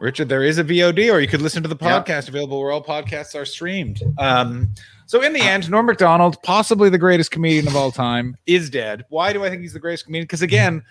Richard, 0.00 0.28
there 0.28 0.42
is 0.42 0.58
a 0.58 0.64
VOD, 0.64 1.10
or 1.12 1.20
you 1.20 1.28
could 1.28 1.40
listen 1.40 1.62
to 1.62 1.68
the 1.68 1.76
Yeah. 1.80 2.00
podcast 2.02 2.28
available 2.28 2.60
where 2.60 2.72
all 2.72 2.82
podcasts 2.82 3.40
are 3.40 3.44
streamed. 3.44 4.02
Um, 4.18 4.74
so, 5.06 5.22
in 5.22 5.32
the 5.32 5.40
end, 5.40 5.70
Norm 5.70 5.86
Macdonald, 5.86 6.36
possibly 6.42 6.88
the 6.90 6.98
greatest 6.98 7.30
comedian 7.30 7.68
of 7.68 7.76
all 7.76 7.92
time, 7.92 8.36
is 8.44 8.68
dead. 8.70 9.04
Why 9.08 9.32
do 9.32 9.44
I 9.44 9.50
think 9.50 9.62
he's 9.62 9.72
the 9.72 9.78
greatest 9.78 10.06
comedian? 10.06 10.24
Because, 10.24 10.42
again, 10.42 10.82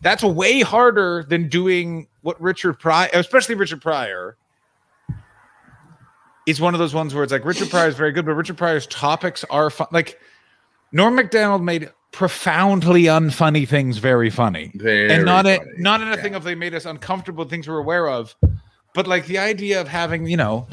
that's 0.00 0.22
way 0.24 0.60
harder 0.62 1.26
than 1.28 1.48
doing 1.50 2.08
what 2.22 2.40
Richard 2.40 2.78
Pryor, 2.78 3.10
especially 3.12 3.56
Richard 3.56 3.82
Pryor, 3.82 4.36
is 6.46 6.62
one 6.62 6.72
of 6.74 6.80
those 6.80 6.94
ones 6.94 7.14
where 7.14 7.22
it's 7.22 7.32
like 7.32 7.44
Richard 7.44 7.68
Pryor 7.68 7.88
is 7.88 7.94
very 7.94 8.10
good, 8.10 8.24
but 8.24 8.32
Richard 8.32 8.56
Pryor's 8.56 8.86
topics 8.86 9.44
are 9.50 9.68
fun. 9.68 9.88
Like, 9.92 10.18
Norm 10.92 11.14
Macdonald 11.14 11.62
made 11.62 11.90
profoundly 12.12 13.04
unfunny 13.04 13.66
things 13.66 13.98
very 13.98 14.30
funny. 14.30 14.72
Very 14.74 15.10
and 15.10 15.24
not 15.24 15.46
a, 15.46 15.60
not 15.78 16.00
in 16.00 16.08
a 16.08 16.16
thing 16.16 16.34
of 16.34 16.44
they 16.44 16.54
made 16.54 16.74
us 16.74 16.84
uncomfortable 16.84 17.44
things 17.44 17.68
we're 17.68 17.78
aware 17.78 18.08
of, 18.08 18.34
but 18.94 19.06
like 19.06 19.26
the 19.26 19.38
idea 19.38 19.80
of 19.80 19.88
having, 19.88 20.26
you 20.26 20.36
know, 20.36 20.66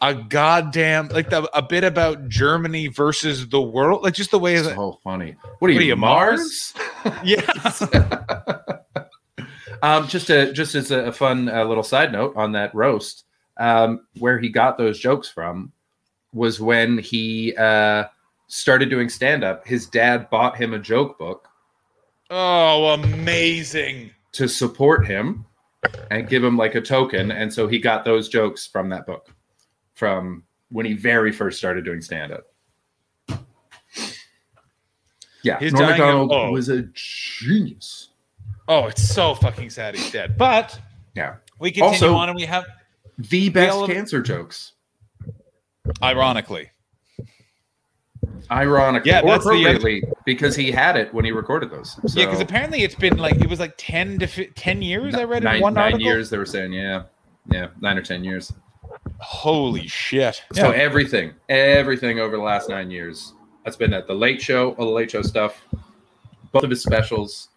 a 0.00 0.14
goddamn 0.14 1.08
like 1.08 1.30
the, 1.30 1.48
a 1.56 1.62
bit 1.62 1.84
about 1.84 2.28
Germany 2.28 2.88
versus 2.88 3.48
the 3.48 3.60
world, 3.60 4.02
like 4.02 4.14
just 4.14 4.30
the 4.30 4.38
way 4.38 4.58
that 4.58 4.74
so 4.74 4.98
funny. 5.02 5.36
What 5.58 5.70
are 5.70 5.74
you, 5.74 5.96
Mars? 5.96 6.74
Yes. 7.22 7.86
Um, 9.82 10.08
just 10.08 10.30
a 10.30 10.50
just 10.50 10.74
as 10.74 10.90
a, 10.90 11.00
a 11.00 11.12
fun 11.12 11.50
uh, 11.50 11.62
little 11.64 11.82
side 11.82 12.10
note 12.10 12.34
on 12.36 12.52
that 12.52 12.74
roast, 12.74 13.24
um, 13.58 14.06
where 14.18 14.38
he 14.38 14.48
got 14.48 14.78
those 14.78 14.98
jokes 14.98 15.28
from 15.28 15.72
was 16.32 16.58
when 16.58 16.96
he 16.96 17.54
uh, 17.54 18.04
started 18.46 18.90
doing 18.90 19.08
stand 19.08 19.42
up. 19.44 19.66
His 19.66 19.86
dad 19.86 20.28
bought 20.30 20.56
him 20.56 20.74
a 20.74 20.78
joke 20.78 21.18
book 21.18 21.48
Oh, 22.30 22.94
amazing. 22.94 24.10
to 24.32 24.48
support 24.48 25.06
him 25.06 25.44
and 26.10 26.28
give 26.28 26.42
him 26.42 26.56
like 26.56 26.74
a 26.74 26.80
token, 26.80 27.30
and 27.30 27.52
so 27.52 27.68
he 27.68 27.78
got 27.78 28.04
those 28.04 28.28
jokes 28.28 28.66
from 28.66 28.88
that 28.90 29.06
book 29.06 29.28
from 29.94 30.44
when 30.70 30.86
he 30.86 30.94
very 30.94 31.30
first 31.32 31.58
started 31.58 31.84
doing 31.84 32.00
stand 32.00 32.32
up. 32.32 32.44
Yeah, 35.42 35.58
He's 35.58 35.72
Norm 35.74 35.84
of- 35.84 35.90
Macdonald 35.90 36.32
oh. 36.32 36.50
was 36.50 36.68
a 36.70 36.82
genius. 36.94 38.08
Oh, 38.66 38.86
it's 38.86 39.06
so 39.06 39.34
fucking 39.34 39.68
sad 39.68 39.94
he's 39.94 40.10
dead. 40.10 40.38
But 40.38 40.80
Yeah. 41.14 41.34
we 41.58 41.70
continue 41.70 41.92
Also- 41.92 42.14
on 42.14 42.30
and 42.30 42.36
we 42.36 42.46
have 42.46 42.64
The 43.18 43.50
best 43.50 43.84
cancer 43.86 44.22
jokes. 44.22 44.72
ironically. 46.02 46.70
Ironically, 48.50 49.10
Yeah, 49.10 49.20
or 49.20 49.26
that's 49.30 49.44
the 49.44 49.66
other- 49.66 50.14
because 50.24 50.54
he 50.56 50.70
had 50.70 50.96
it 50.96 51.12
when 51.14 51.24
he 51.24 51.32
recorded 51.32 51.70
those. 51.70 51.92
So, 52.06 52.18
Yeah, 52.20 52.26
because 52.26 52.40
apparently 52.40 52.82
it's 52.82 52.94
been 52.94 53.16
like 53.16 53.36
it 53.36 53.48
was 53.48 53.60
like 53.60 53.74
ten 53.76 54.18
to 54.18 54.26
fi- 54.26 54.50
ten 54.54 54.82
years. 54.82 55.14
I 55.14 55.24
read 55.24 55.42
nine, 55.44 55.56
in 55.56 55.62
one 55.62 55.74
nine 55.74 55.84
article. 55.94 56.00
years. 56.06 56.30
They 56.30 56.38
were 56.38 56.46
saying, 56.46 56.72
yeah, 56.72 57.04
yeah, 57.50 57.68
nine 57.80 57.96
or 57.98 58.02
ten 58.02 58.22
years. 58.24 58.52
Holy 59.18 59.86
shit! 59.88 60.42
So 60.52 60.70
Yeah. 60.72 60.76
everything, 60.82 61.32
everything 61.48 62.20
over 62.20 62.36
the 62.36 62.42
last 62.42 62.68
nine 62.68 62.90
years, 62.90 63.32
that's 63.64 63.76
been 63.76 63.92
at 63.94 64.06
the 64.06 64.14
Late 64.14 64.40
Show, 64.40 64.72
all 64.72 64.86
the 64.86 64.92
Late 64.92 65.10
Show 65.10 65.22
stuff, 65.22 65.62
both 66.52 66.64
of 66.64 66.70
his 66.70 66.82
specials. 66.82 67.48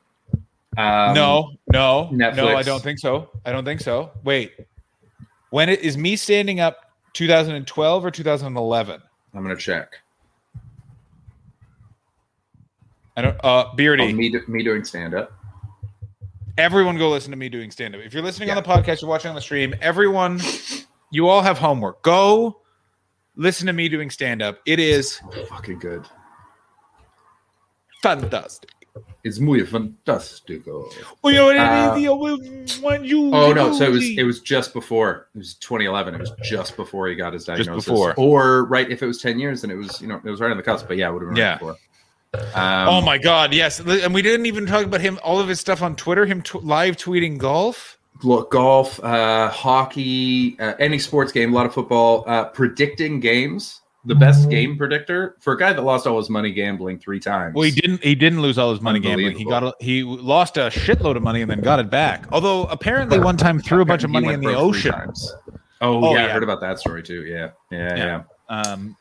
Um, 0.78 1.14
no, 1.16 1.52
no, 1.72 2.10
no. 2.12 2.56
I 2.56 2.64
don't 2.64 2.82
think 2.84 3.00
so. 3.00 3.30
I 3.46 3.52
don't 3.52 3.66
think 3.66 3.82
so. 3.82 4.12
Wait, 4.24 4.54
when 5.50 5.70
it 5.70 5.82
is 5.82 5.98
me 5.98 6.16
standing 6.16 6.60
up? 6.60 6.84
2012 7.14 8.06
or 8.06 8.12
2011? 8.12 9.02
I'm 9.34 9.42
gonna 9.42 9.56
check. 9.56 9.96
I 13.18 13.22
don't. 13.22 13.38
Uh, 13.44 13.74
Beardy. 13.76 14.04
Oh, 14.06 14.14
me, 14.14 14.30
do- 14.30 14.44
me 14.48 14.64
doing 14.64 14.84
stand 14.86 15.14
up. 15.16 15.34
everyone 16.58 16.98
go 16.98 17.10
listen 17.10 17.32
to 17.32 17.38
me 17.38 17.50
doing 17.50 17.72
stand 17.72 17.96
up. 17.96 18.02
If 18.02 18.14
you're 18.14 18.24
listening 18.24 18.50
on 18.52 18.56
the 18.56 18.62
podcast, 18.62 19.02
you're 19.02 19.10
watching 19.10 19.30
on 19.30 19.36
the 19.36 19.42
stream, 19.42 19.74
everyone, 19.82 20.40
you 21.12 21.28
all 21.28 21.42
have 21.42 21.58
homework. 21.58 22.04
Go 22.04 22.62
listen 23.36 23.68
to 23.68 23.74
me 23.74 23.90
doing 23.90 24.10
stand 24.12 24.42
up. 24.44 24.60
It 24.66 24.80
is 24.80 25.20
fucking 25.50 25.80
good. 25.80 26.06
Fantastic. 28.04 28.70
It's 29.24 29.40
muy 29.40 29.60
fantastico. 29.62 30.92
Well, 31.22 31.34
you 31.34 31.40
know 31.40 31.46
what 31.48 31.58
Uh, 31.58 31.96
it 31.98 32.42
is? 32.70 32.80
When 32.80 33.04
you 33.04 33.32
Oh 33.34 33.52
no! 33.54 33.72
So 33.74 33.84
it 33.86 33.92
was 33.92 34.04
it 34.18 34.24
was 34.24 34.42
just 34.42 34.74
before. 34.74 35.28
It 35.36 35.38
was 35.40 35.56
2011. 35.56 36.16
It 36.16 36.20
was 36.20 36.32
just 36.44 36.76
before 36.76 37.08
he 37.08 37.16
got 37.16 37.34
his 37.34 37.46
diagnosis. 37.46 37.76
Just 37.76 37.88
before. 37.88 38.14
or 38.18 38.66
right 38.66 38.90
if 38.90 39.04
it 39.04 39.06
was 39.06 39.22
10 39.22 39.38
years, 39.40 39.62
then 39.62 39.70
it 39.72 39.76
was 39.76 40.02
you 40.02 40.08
know 40.08 40.16
it 40.24 40.30
was 40.30 40.40
right 40.40 40.50
on 40.52 40.58
the 40.58 40.64
cusp. 40.64 40.88
But 40.88 40.98
yeah, 40.98 41.10
it 41.10 41.14
would 41.14 41.22
have 41.24 41.30
been 41.30 41.38
Yeah. 41.38 41.50
right 41.52 41.60
before. 41.60 41.76
Um, 42.56 42.88
oh 42.90 43.02
my 43.02 43.18
god, 43.18 43.54
yes. 43.54 43.80
And 43.80 44.14
we 44.14 44.22
didn't 44.22 44.46
even 44.46 44.66
talk 44.66 44.86
about 44.86 45.02
him, 45.02 45.20
all 45.24 45.40
of 45.40 45.48
his 45.48 45.60
stuff 45.60 45.82
on 45.82 45.96
Twitter, 45.96 46.26
him 46.26 46.42
tw- 46.42 46.64
live 46.64 46.98
tweeting 46.98 47.38
golf. 47.38 47.98
Look, 48.24 48.52
golf, 48.52 49.00
uh, 49.04 49.50
hockey, 49.50 50.58
uh, 50.60 50.74
any 50.80 50.98
sports 51.00 51.32
game, 51.32 51.54
a 51.54 51.56
lot 51.56 51.66
of 51.68 51.74
football, 51.74 52.24
uh, 52.28 52.46
predicting 52.46 53.20
games. 53.20 53.82
The 54.06 54.16
best 54.16 54.50
game 54.50 54.78
predictor 54.78 55.36
for 55.42 55.52
a 55.52 55.58
guy 55.58 55.74
that 55.74 55.82
lost 55.82 56.08
all 56.08 56.18
his 56.18 56.30
money 56.30 56.52
gambling 56.52 56.98
three 56.98 57.20
times. 57.20 57.54
Well, 57.56 57.66
he 57.66 57.72
didn't. 57.72 58.02
He 58.02 58.16
didn't 58.16 58.42
lose 58.42 58.58
all 58.58 58.72
his 58.72 58.80
money 58.80 59.02
gambling. 59.02 59.36
He 59.38 59.44
got. 59.44 59.64
A, 59.64 59.74
he 59.82 60.04
lost 60.04 60.56
a 60.56 60.70
shitload 60.70 61.18
of 61.18 61.24
money 61.24 61.42
and 61.42 61.52
then 61.52 61.60
got 61.60 61.80
it 61.80 61.90
back. 61.90 62.24
Although 62.32 62.64
apparently 62.68 63.20
one 63.20 63.36
time 63.36 63.60
threw 63.60 63.82
a 63.82 63.86
bunch 63.86 64.06
of 64.06 64.10
money 64.10 64.30
in 64.30 64.40
the 64.40 64.56
ocean. 64.56 64.94
Oh, 65.82 66.06
Oh, 66.06 66.14
yeah, 66.14 66.20
I 66.20 66.26
yeah. 66.28 66.28
heard 66.30 66.44
about 66.44 66.62
that 66.62 66.80
story 66.80 67.04
too. 67.04 67.26
Yeah, 67.26 67.50
yeah, 67.70 67.96
yeah. 67.98 68.24
Um, 68.50 68.96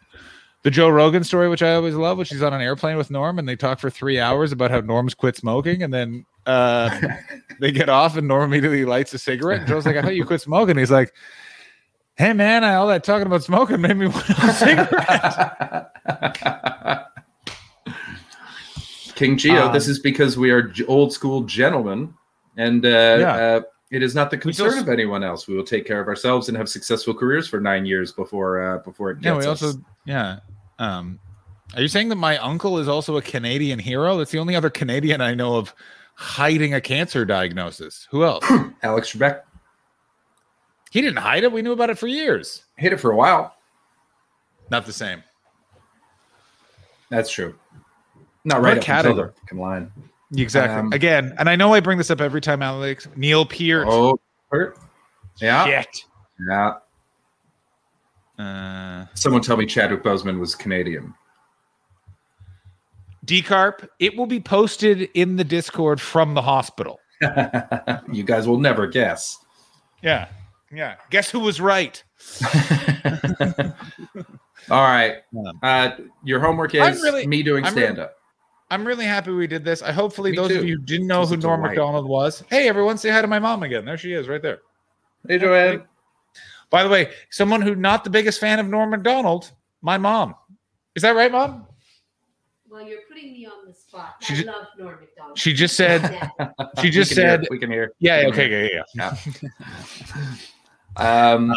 the 0.66 0.70
Joe 0.72 0.88
Rogan 0.88 1.22
story, 1.22 1.48
which 1.48 1.62
I 1.62 1.74
always 1.76 1.94
love, 1.94 2.18
which 2.18 2.28
he's 2.30 2.42
on 2.42 2.52
an 2.52 2.60
airplane 2.60 2.96
with 2.96 3.08
Norm 3.08 3.38
and 3.38 3.48
they 3.48 3.54
talk 3.54 3.78
for 3.78 3.88
three 3.88 4.18
hours 4.18 4.50
about 4.50 4.72
how 4.72 4.80
Norm's 4.80 5.14
quit 5.14 5.36
smoking, 5.36 5.84
and 5.84 5.94
then 5.94 6.26
uh, 6.44 6.90
they 7.60 7.70
get 7.70 7.88
off 7.88 8.16
and 8.16 8.26
Norm 8.26 8.52
immediately 8.52 8.84
lights 8.84 9.14
a 9.14 9.18
cigarette. 9.20 9.60
And 9.60 9.68
Joe's 9.68 9.86
like, 9.86 9.94
"I 9.94 10.02
thought 10.02 10.16
you 10.16 10.24
quit 10.24 10.40
smoking." 10.40 10.76
He's 10.76 10.90
like, 10.90 11.14
"Hey 12.16 12.32
man, 12.32 12.64
I, 12.64 12.74
all 12.74 12.88
that 12.88 13.04
talking 13.04 13.28
about 13.28 13.44
smoking 13.44 13.80
made 13.80 13.96
me 13.96 14.08
want 14.08 14.28
a 14.28 14.52
cigarette." 16.24 17.12
King 19.14 19.36
Geo, 19.38 19.66
Um, 19.68 19.72
this 19.72 19.86
is 19.86 20.00
because 20.00 20.36
we 20.36 20.50
are 20.50 20.72
old 20.88 21.12
school 21.12 21.42
gentlemen, 21.42 22.12
and 22.56 22.84
uh, 22.84 22.88
Yeah. 22.88 23.34
uh, 23.36 23.60
it 23.92 24.02
is 24.02 24.16
not 24.16 24.32
the 24.32 24.36
concern 24.36 24.70
just- 24.70 24.80
of 24.82 24.88
anyone 24.88 25.22
else. 25.22 25.46
We 25.46 25.54
will 25.54 25.62
take 25.62 25.86
care 25.86 26.00
of 26.00 26.08
ourselves 26.08 26.48
and 26.48 26.56
have 26.58 26.68
successful 26.68 27.14
careers 27.14 27.46
for 27.46 27.60
nine 27.60 27.86
years 27.86 28.10
before 28.10 28.60
uh, 28.60 28.78
before 28.78 29.12
it 29.12 29.18
yeah, 29.20 29.34
we 29.34 29.38
us. 29.46 29.62
also 29.62 29.80
yeah. 30.04 30.40
Um, 30.78 31.18
are 31.74 31.82
you 31.82 31.88
saying 31.88 32.08
that 32.10 32.16
my 32.16 32.38
uncle 32.38 32.78
is 32.78 32.88
also 32.88 33.16
a 33.16 33.22
Canadian 33.22 33.78
hero? 33.78 34.16
That's 34.18 34.30
the 34.30 34.38
only 34.38 34.54
other 34.54 34.70
Canadian 34.70 35.20
I 35.20 35.34
know 35.34 35.56
of 35.56 35.74
hiding 36.14 36.74
a 36.74 36.80
cancer 36.80 37.24
diagnosis. 37.24 38.06
Who 38.10 38.24
else? 38.24 38.44
Alex 38.82 39.12
Trebek 39.12 39.40
He 40.90 41.00
didn't 41.02 41.18
hide 41.18 41.44
it. 41.44 41.52
We 41.52 41.62
knew 41.62 41.72
about 41.72 41.90
it 41.90 41.98
for 41.98 42.06
years. 42.06 42.64
Hid 42.76 42.92
it 42.92 43.00
for 43.00 43.10
a 43.10 43.16
while. 43.16 43.54
Not 44.70 44.86
the 44.86 44.92
same. 44.92 45.22
That's 47.10 47.30
true. 47.30 47.54
Not 48.44 48.60
What 48.60 48.68
right 48.68 48.78
up 48.78 48.84
category? 48.84 49.12
until 49.12 49.26
the 49.34 49.40
fucking 49.40 49.58
line. 49.58 49.92
Exactly. 50.36 50.76
Um, 50.78 50.92
Again, 50.92 51.34
and 51.38 51.48
I 51.48 51.56
know 51.56 51.72
I 51.74 51.80
bring 51.80 51.98
this 51.98 52.10
up 52.10 52.20
every 52.20 52.40
time, 52.40 52.62
Alex. 52.62 53.06
Neil 53.16 53.44
Peart. 53.46 53.86
Oh, 53.88 54.18
Peart. 54.50 54.78
yeah, 55.40 55.64
Shit. 55.64 56.04
yeah. 56.48 56.74
Uh, 58.38 59.06
Someone 59.14 59.42
tell 59.42 59.56
me 59.56 59.66
Chadwick 59.66 60.02
Boseman 60.02 60.38
was 60.38 60.54
Canadian. 60.54 61.14
Decarp, 63.24 63.88
it 63.98 64.16
will 64.16 64.26
be 64.26 64.40
posted 64.40 65.08
in 65.14 65.36
the 65.36 65.44
Discord 65.44 66.00
from 66.00 66.34
the 66.34 66.42
hospital. 66.42 67.00
you 68.12 68.22
guys 68.22 68.46
will 68.46 68.58
never 68.60 68.86
guess. 68.86 69.38
Yeah. 70.02 70.28
Yeah. 70.72 70.96
Guess 71.10 71.30
who 71.30 71.40
was 71.40 71.60
right? 71.60 72.02
All 74.70 74.82
right. 74.82 75.16
Uh, 75.62 75.90
your 76.24 76.40
homework 76.40 76.74
is 76.74 77.02
really- 77.02 77.26
me 77.26 77.42
doing 77.42 77.64
I'm 77.64 77.74
really- 77.74 77.86
stand 77.86 77.98
up. 77.98 78.12
I'm 78.68 78.84
really 78.84 79.04
happy 79.04 79.30
we 79.30 79.46
did 79.46 79.64
this. 79.64 79.80
I 79.80 79.92
hopefully 79.92 80.32
Me 80.32 80.36
those 80.38 80.48
too. 80.48 80.58
of 80.58 80.64
you 80.64 80.76
who 80.76 80.82
didn't 80.82 81.06
know 81.06 81.24
who 81.24 81.36
Norm 81.36 81.60
delight. 81.60 81.76
Macdonald 81.76 82.08
was. 82.08 82.42
Hey 82.50 82.68
everyone, 82.68 82.98
say 82.98 83.10
hi 83.10 83.20
to 83.22 83.28
my 83.28 83.38
mom 83.38 83.62
again. 83.62 83.84
There 83.84 83.96
she 83.96 84.12
is, 84.12 84.26
right 84.26 84.42
there. 84.42 84.58
Hey 85.28 85.38
Joanne. 85.38 85.84
By 86.70 86.82
the 86.82 86.88
way, 86.88 87.10
someone 87.30 87.62
who 87.62 87.74
not 87.74 88.04
the 88.04 88.10
biggest 88.10 88.40
fan 88.40 88.58
of 88.58 88.66
Norm 88.66 88.90
Macdonald, 88.90 89.50
my 89.82 89.98
mom. 89.98 90.34
Is 90.94 91.02
that 91.02 91.14
right, 91.14 91.30
mom? 91.30 91.66
Well, 92.68 92.86
you're 92.86 93.00
putting 93.08 93.32
me 93.32 93.46
on 93.46 93.66
the 93.66 93.72
spot. 93.72 94.16
She 94.20 94.34
I 94.34 94.36
ju- 94.38 94.46
love 94.46 94.66
Norm 94.78 94.98
Macdonald. 95.00 95.38
She 95.38 95.52
just 95.52 95.76
said 95.76 96.02
she 96.82 96.90
just 96.90 97.12
We 97.12 97.16
can 97.16 97.24
hear, 97.24 97.38
said 97.38 97.46
we 97.50 97.58
can 97.58 97.70
hear. 97.70 97.92
Yeah, 98.00 98.20
can 98.22 98.32
okay, 98.32 98.48
hear. 98.48 98.82
yeah, 98.94 99.14
yeah. 99.34 99.40
Um, 100.98 101.52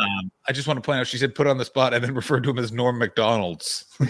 I 0.50 0.52
just 0.52 0.68
want 0.68 0.76
to 0.76 0.82
point 0.82 1.00
out 1.00 1.08
she 1.08 1.18
said 1.18 1.34
put 1.34 1.48
on 1.48 1.58
the 1.58 1.64
spot 1.64 1.94
and 1.94 2.04
then 2.04 2.14
referred 2.14 2.44
to 2.44 2.50
him 2.50 2.60
as 2.60 2.74
Norm 2.74 2.98
McDonald's. 2.98 3.86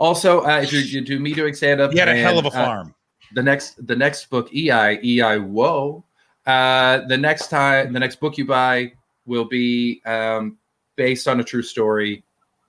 also, 0.00 0.42
uh, 0.44 0.60
if 0.60 0.72
you, 0.72 0.80
you 0.80 1.00
do 1.02 1.20
me 1.20 1.32
doing 1.32 1.54
stand 1.54 1.80
up, 1.80 1.92
He 1.92 1.98
had 2.00 2.08
a 2.08 2.16
hell 2.16 2.36
of 2.38 2.46
a 2.46 2.50
farm. 2.50 2.94
the 3.34 3.42
next 3.44 3.86
the 3.86 3.94
next 3.94 4.28
book, 4.28 4.52
EI 4.52 4.98
EI 5.04 5.38
Whoa. 5.38 6.04
Uh, 6.46 7.06
the 7.06 7.16
next 7.16 7.48
time, 7.48 7.92
the 7.92 8.00
next 8.00 8.20
book 8.20 8.36
you 8.36 8.46
buy 8.46 8.92
will 9.26 9.44
be 9.46 10.02
um, 10.04 10.58
based 10.96 11.26
on 11.28 11.40
a 11.40 11.44
true 11.44 11.62
story. 11.62 12.22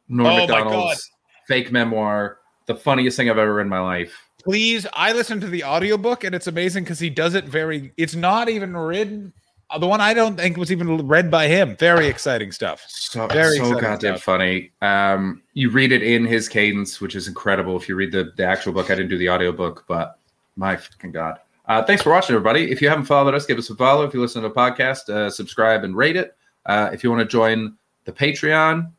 Norm 0.07 0.27
Oh 0.27 0.33
my 0.33 0.39
Macdonald's 0.41 1.11
fake 1.47 1.71
memoir, 1.71 2.37
the 2.67 2.75
funniest 2.75 3.17
thing 3.17 3.29
I've 3.29 3.37
ever 3.37 3.53
read 3.55 3.63
in 3.63 3.69
my 3.69 3.79
life. 3.81 4.13
Please, 4.43 4.85
I 4.93 5.11
listened 5.13 5.41
to 5.41 5.47
the 5.47 5.63
audiobook 5.63 6.23
and 6.23 6.35
it's 6.35 6.47
amazing 6.47 6.83
because 6.83 6.99
he 6.99 7.09
does 7.09 7.33
it 7.33 7.45
very 7.45 7.91
it's 7.97 8.13
not 8.15 8.47
even 8.47 8.77
written. 8.77 9.33
uh, 9.71 9.79
The 9.79 9.87
one 9.87 10.01
I 10.01 10.13
don't 10.13 10.37
think 10.37 10.55
was 10.57 10.71
even 10.71 11.07
read 11.07 11.31
by 11.31 11.47
him. 11.47 11.75
Very 11.77 12.05
exciting 12.07 12.51
stuff. 12.51 12.83
So, 12.87 13.25
Very 13.27 13.57
so 13.57 13.71
goddamn 13.73 13.97
stuff. 14.17 14.21
funny. 14.23 14.71
Um, 14.83 15.41
you 15.53 15.71
read 15.71 15.91
it 15.91 16.03
in 16.03 16.25
his 16.25 16.47
cadence, 16.47 17.01
which 17.01 17.15
is 17.15 17.27
incredible. 17.27 17.75
If 17.75 17.89
you 17.89 17.95
read 17.95 18.11
the, 18.11 18.31
the 18.37 18.45
actual 18.45 18.71
book, 18.71 18.91
I 18.91 18.95
didn't 18.95 19.09
do 19.09 19.17
the 19.17 19.29
audiobook, 19.29 19.85
but 19.87 20.19
my 20.55 20.75
fucking 20.75 21.11
god. 21.11 21.39
Uh, 21.67 21.83
thanks 21.83 22.03
for 22.03 22.11
watching, 22.11 22.35
everybody. 22.35 22.71
If 22.71 22.81
you 22.81 22.89
haven't 22.89 23.05
followed 23.05 23.33
us, 23.33 23.45
give 23.45 23.57
us 23.57 23.69
a 23.69 23.75
follow. 23.75 24.03
If 24.05 24.13
you 24.13 24.21
listen 24.21 24.41
to 24.43 24.49
the 24.49 24.53
podcast, 24.53 25.09
uh, 25.09 25.29
subscribe 25.29 25.83
and 25.83 25.95
rate 25.95 26.15
it. 26.15 26.35
Uh, 26.65 26.89
if 26.93 27.03
you 27.03 27.09
want 27.09 27.21
to 27.21 27.25
join 27.27 27.75
the 28.05 28.11
Patreon, 28.11 28.91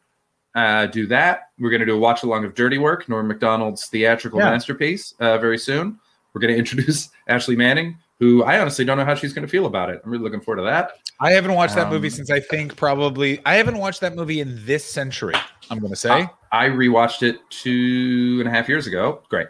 uh, 0.57 0.87
do 0.87 1.07
that. 1.07 1.51
We're 1.61 1.71
going 1.71 1.81
to 1.81 1.87
do 1.87 1.95
a 1.95 1.99
watch 1.99 2.23
along 2.25 2.45
of 2.45 2.55
Dirty 2.55 2.79
Work, 2.79 3.09
Norm 3.09 3.29
Macdonald's 3.29 3.87
theatrical 3.87 4.41
Yeah. 4.41 4.51
masterpiece, 4.51 5.15
uh, 5.21 5.39
very 5.39 5.59
soon. 5.59 5.99
We're 6.33 6.41
going 6.41 6.53
to 6.55 6.59
introduce 6.59 7.11
Ashley 7.29 7.55
Manning, 7.57 7.99
who 8.19 8.43
I 8.43 8.59
honestly 8.59 8.85
don't 8.85 8.99
know 8.99 9.05
how 9.05 9.15
she's 9.15 9.33
going 9.33 9.47
to 9.47 9.51
feel 9.51 9.67
about 9.67 9.91
it. 9.91 10.01
I'm 10.05 10.11
really 10.11 10.25
looking 10.25 10.41
forward 10.41 10.59
to 10.63 10.65
that. 10.65 10.93
I 11.21 11.33
haven't 11.33 11.55
watched 11.55 11.77
that 11.77 11.87
Um, 11.87 11.93
movie 11.93 12.11
since 12.11 12.31
I 12.31 12.41
think 12.41 12.77
probably 12.77 13.41
I 13.47 13.55
haven't 13.55 13.79
watched 13.79 14.01
that 14.01 14.15
movie 14.17 14.41
in 14.41 14.59
this 14.67 14.85
century. 14.85 15.35
I'm 15.71 15.79
going 15.79 15.93
to 15.93 15.97
say. 15.97 16.29
I 16.53 16.69
rewatched 16.69 17.23
it 17.23 17.39
two 17.49 18.37
and 18.41 18.49
a 18.49 18.51
half 18.51 18.69
years 18.69 18.87
ago. 18.87 19.23
Great. 19.29 19.49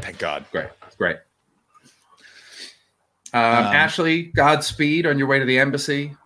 Thank 0.00 0.18
God. 0.18 0.44
Great. 0.52 0.68
Great. 0.96 1.16
Um, 3.34 3.42
Ashley, 3.42 4.24
Godspeed 4.34 5.06
on 5.06 5.18
your 5.18 5.28
way 5.28 5.38
to 5.38 5.44
the 5.44 5.58
embassy. 5.58 6.16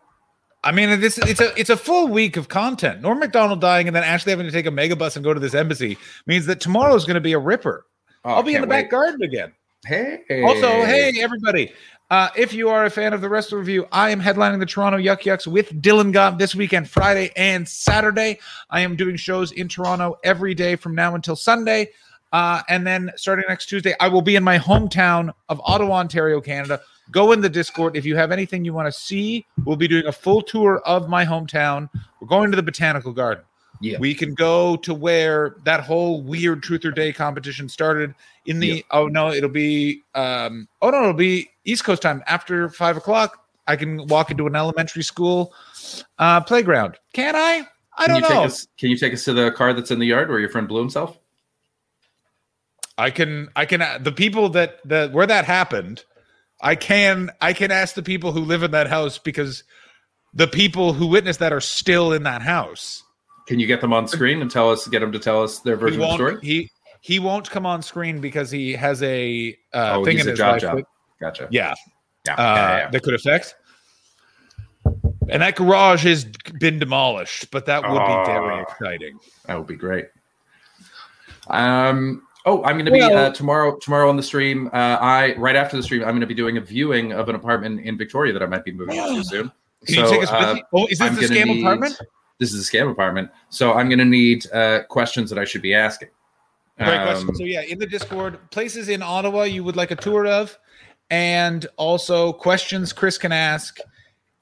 I 0.64 0.70
mean, 0.70 1.00
this 1.00 1.18
it's 1.18 1.40
a 1.40 1.58
it's 1.58 1.70
a 1.70 1.76
full 1.76 2.06
week 2.08 2.36
of 2.36 2.48
content. 2.48 3.00
Norm 3.00 3.18
Macdonald 3.18 3.60
dying 3.60 3.88
and 3.88 3.96
then 3.96 4.04
Ashley 4.04 4.30
having 4.30 4.46
to 4.46 4.52
take 4.52 4.66
a 4.66 4.70
mega 4.70 4.94
bus 4.94 5.16
and 5.16 5.24
go 5.24 5.34
to 5.34 5.40
this 5.40 5.54
embassy 5.54 5.98
means 6.26 6.46
that 6.46 6.60
tomorrow 6.60 6.94
is 6.94 7.04
going 7.04 7.14
to 7.14 7.20
be 7.20 7.32
a 7.32 7.38
ripper. 7.38 7.86
I'll 8.24 8.44
be 8.44 8.54
in 8.54 8.60
the 8.60 8.68
can't 8.68 8.84
back 8.84 8.90
garden 8.90 9.22
again. 9.22 9.52
Hey. 9.84 10.20
Also, 10.44 10.84
hey 10.84 11.12
everybody. 11.20 11.72
Uh, 12.12 12.28
if 12.36 12.52
you 12.52 12.68
are 12.68 12.84
a 12.84 12.90
fan 12.90 13.12
of 13.12 13.20
the 13.20 13.28
Wrestler 13.28 13.58
Review, 13.58 13.88
I 13.90 14.10
am 14.10 14.20
headlining 14.20 14.60
the 14.60 14.66
Toronto 14.66 14.98
Yuk 14.98 15.24
Yuk's 15.24 15.46
with 15.46 15.82
Dylan 15.82 16.12
Gott 16.12 16.38
this 16.38 16.54
weekend, 16.54 16.88
Friday 16.88 17.32
and 17.36 17.66
Saturday. 17.66 18.38
I 18.70 18.80
am 18.80 18.94
doing 18.94 19.16
shows 19.16 19.50
in 19.52 19.66
Toronto 19.66 20.18
every 20.22 20.54
day 20.54 20.76
from 20.76 20.94
now 20.94 21.14
until 21.14 21.34
Sunday. 21.34 21.88
Uh, 22.32 22.62
and 22.68 22.86
then 22.86 23.10
starting 23.16 23.46
next 23.48 23.66
Tuesday, 23.66 23.94
I 23.98 24.08
will 24.08 24.22
be 24.22 24.36
in 24.36 24.44
my 24.44 24.58
hometown 24.58 25.32
of 25.48 25.60
Ottawa, 25.64 25.96
Ontario, 25.96 26.40
Canada. 26.40 26.80
Go 27.12 27.30
in 27.32 27.40
the 27.40 27.48
Discord. 27.48 27.96
If 27.96 28.04
you 28.04 28.16
have 28.16 28.32
anything 28.32 28.64
you 28.64 28.72
want 28.72 28.92
to 28.92 28.98
see, 28.98 29.46
we'll 29.64 29.76
be 29.76 29.86
doing 29.86 30.06
a 30.06 30.12
full 30.12 30.42
tour 30.42 30.80
of 30.80 31.08
my 31.08 31.24
hometown. 31.24 31.88
We're 32.20 32.26
going 32.26 32.50
to 32.50 32.56
the 32.56 32.62
Botanical 32.62 33.12
Garden. 33.12 33.44
Yeah. 33.80 33.98
We 33.98 34.14
can 34.14 34.34
go 34.34 34.76
to 34.76 34.94
where 34.94 35.56
that 35.64 35.80
whole 35.80 36.22
weird 36.22 36.62
Truth 36.62 36.84
or 36.84 36.92
Day 36.92 37.12
competition 37.12 37.68
started 37.68 38.14
in 38.46 38.60
the 38.60 38.84
oh 38.92 39.08
no, 39.08 39.32
it'll 39.32 39.50
be 39.50 40.02
um 40.14 40.68
oh 40.80 40.90
no, 40.90 41.00
it'll 41.02 41.14
be 41.14 41.50
East 41.64 41.84
Coast 41.84 42.02
time 42.02 42.22
after 42.26 42.68
five 42.68 42.96
o'clock. 42.96 43.44
I 43.66 43.76
can 43.76 44.06
walk 44.06 44.30
into 44.30 44.46
an 44.46 44.56
elementary 44.56 45.02
school 45.02 45.52
uh 46.18 46.40
playground. 46.40 46.96
Can 47.12 47.34
I? 47.36 47.66
I 47.98 48.06
Can 48.06 48.20
don't 48.20 48.30
know. 48.30 48.44
us? 48.44 48.66
Can 48.78 48.90
you 48.90 48.96
take 48.96 49.12
us 49.12 49.24
to 49.24 49.32
the 49.32 49.50
car 49.50 49.72
that's 49.72 49.90
in 49.90 49.98
the 49.98 50.06
yard 50.06 50.28
where 50.28 50.38
your 50.38 50.48
friend 50.48 50.68
blew 50.68 50.80
himself? 50.80 51.18
I 52.98 53.10
can 53.10 53.48
I 53.56 53.66
can 53.66 53.82
the 54.02 54.12
people 54.12 54.48
that 54.50 54.78
that 54.84 55.12
where 55.12 55.26
that 55.26 55.44
happened, 55.44 56.04
I 56.62 56.74
can 56.76 57.30
I 57.40 57.52
can 57.52 57.70
ask 57.70 57.94
the 57.94 58.02
people 58.02 58.32
who 58.32 58.40
live 58.40 58.62
in 58.62 58.70
that 58.70 58.86
house 58.88 59.18
because 59.18 59.64
the 60.32 60.46
people 60.46 60.92
who 60.92 61.06
witnessed 61.06 61.40
that 61.40 61.52
are 61.52 61.60
still 61.60 62.12
in 62.12 62.22
that 62.22 62.42
house. 62.42 63.02
Can 63.46 63.58
you 63.58 63.66
get 63.66 63.80
them 63.80 63.92
on 63.92 64.06
screen 64.06 64.40
and 64.40 64.50
tell 64.50 64.70
us? 64.70 64.86
Get 64.86 65.00
them 65.00 65.10
to 65.12 65.18
tell 65.18 65.42
us 65.42 65.58
their 65.58 65.76
version 65.76 66.00
of 66.00 66.08
the 66.08 66.14
story. 66.14 66.38
he 66.42 66.70
he 67.00 67.18
won't 67.18 67.50
come 67.50 67.66
on 67.66 67.82
screen 67.82 68.20
because 68.20 68.50
he 68.50 68.72
has 68.72 69.02
a 69.02 69.56
uh, 69.74 69.96
oh, 69.96 70.04
thing 70.04 70.18
in 70.18 70.26
a 70.26 70.30
his 70.30 70.38
job 70.38 70.52
life 70.52 70.60
job. 70.62 70.76
that- 70.78 70.86
Gotcha. 71.20 71.48
yeah, 71.50 71.74
Yeah, 72.26 72.34
uh, 72.34 72.36
yeah, 72.36 72.76
yeah. 72.78 72.90
that 72.90 73.02
could 73.02 73.14
affect. 73.14 73.54
And 75.28 75.40
that 75.40 75.54
garage 75.54 76.02
has 76.04 76.24
been 76.58 76.80
demolished, 76.80 77.50
but 77.52 77.66
that 77.66 77.82
would 77.82 77.98
be 77.98 78.24
very 78.26 78.60
exciting. 78.62 79.18
That 79.46 79.56
would 79.58 79.66
be 79.68 79.76
great. 79.76 80.06
Um. 81.48 82.22
Oh, 82.44 82.62
I'm 82.64 82.74
going 82.74 82.86
to 82.86 82.90
be 82.90 82.98
Well- 82.98 83.26
uh, 83.26 83.30
tomorrow. 83.32 83.76
Tomorrow 83.78 84.08
on 84.08 84.16
the 84.16 84.22
stream. 84.22 84.68
Uh, 84.72 84.98
I 85.00 85.34
right 85.36 85.56
after 85.56 85.76
the 85.76 85.82
stream, 85.82 86.02
I'm 86.02 86.08
going 86.10 86.20
to 86.20 86.26
be 86.26 86.34
doing 86.34 86.56
a 86.56 86.60
viewing 86.60 87.12
of 87.12 87.28
an 87.28 87.34
apartment 87.34 87.80
in 87.86 87.96
Victoria 87.96 88.32
that 88.32 88.42
I 88.42 88.46
might 88.46 88.64
be 88.64 88.72
moving 88.72 88.96
into 88.96 89.22
soon. 89.28 89.52
Can 89.86 89.96
you 90.04 90.10
take 90.10 90.22
us 90.24 90.30
with 90.32 90.56
you? 90.58 90.62
Oh, 90.72 90.86
is 90.86 90.98
this 90.98 91.08
I'm 91.08 91.14
the 91.16 91.22
scam 91.22 91.46
need- 91.46 91.60
apartment? 91.60 91.98
This 92.38 92.52
is 92.52 92.66
a 92.68 92.70
scam 92.72 92.90
apartment. 92.90 93.30
So 93.50 93.74
I'm 93.74 93.88
going 93.88 94.00
to 94.00 94.04
need 94.04 94.50
uh, 94.52 94.82
questions 94.88 95.30
that 95.30 95.38
I 95.38 95.44
should 95.44 95.62
be 95.62 95.74
asking. 95.74 96.08
Great 96.78 96.96
Um, 96.96 97.06
question. 97.06 97.34
So 97.36 97.44
yeah, 97.44 97.62
in 97.62 97.78
the 97.78 97.86
Discord, 97.86 98.38
places 98.50 98.88
in 98.88 99.02
Ottawa 99.02 99.42
you 99.44 99.62
would 99.62 99.76
like 99.76 99.92
a 99.92 99.96
tour 99.96 100.26
of, 100.26 100.58
and 101.10 101.66
also 101.76 102.32
questions 102.32 102.92
Chris 102.92 103.18
can 103.18 103.30
ask 103.30 103.76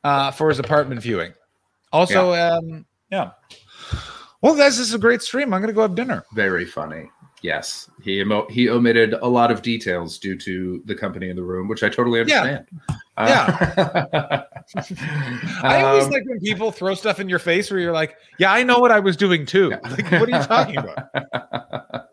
uh, 0.04 0.30
for 0.30 0.48
his 0.48 0.58
apartment 0.58 1.02
viewing. 1.02 1.34
Also, 1.92 2.32
um, 2.32 2.86
yeah. 3.10 3.32
Well, 4.40 4.54
guys, 4.56 4.78
this 4.78 4.88
is 4.88 4.94
a 4.94 4.98
great 4.98 5.20
stream. 5.20 5.52
I'm 5.52 5.60
gonna 5.60 5.72
go 5.74 5.82
have 5.82 5.94
dinner. 5.96 6.24
Very 6.32 6.64
funny. 6.64 7.10
Yes, 7.42 7.88
he 8.02 8.20
emo- 8.20 8.46
he 8.50 8.68
omitted 8.68 9.14
a 9.14 9.26
lot 9.26 9.50
of 9.50 9.62
details 9.62 10.18
due 10.18 10.36
to 10.38 10.82
the 10.84 10.94
company 10.94 11.30
in 11.30 11.36
the 11.36 11.42
room, 11.42 11.68
which 11.68 11.82
I 11.82 11.88
totally 11.88 12.20
Yeah. 12.26 12.40
understand. 12.42 12.66
Yeah. 13.18 14.42
I 15.62 15.82
always 15.82 16.04
Um, 16.04 16.10
like 16.10 16.24
when 16.26 16.40
people 16.40 16.70
throw 16.70 16.94
stuff 16.94 17.18
in 17.20 17.28
your 17.28 17.38
face 17.38 17.70
where 17.70 17.80
you're 17.80 17.92
like, 17.92 18.16
"Yeah, 18.38 18.52
I 18.52 18.62
know 18.62 18.78
what 18.78 18.90
I 18.90 18.98
was 19.00 19.16
doing 19.16 19.46
too." 19.46 19.70
Like, 19.70 20.10
what 20.12 20.28
are 20.28 20.38
you 20.38 20.42
talking 20.44 20.76
about? 20.78 21.08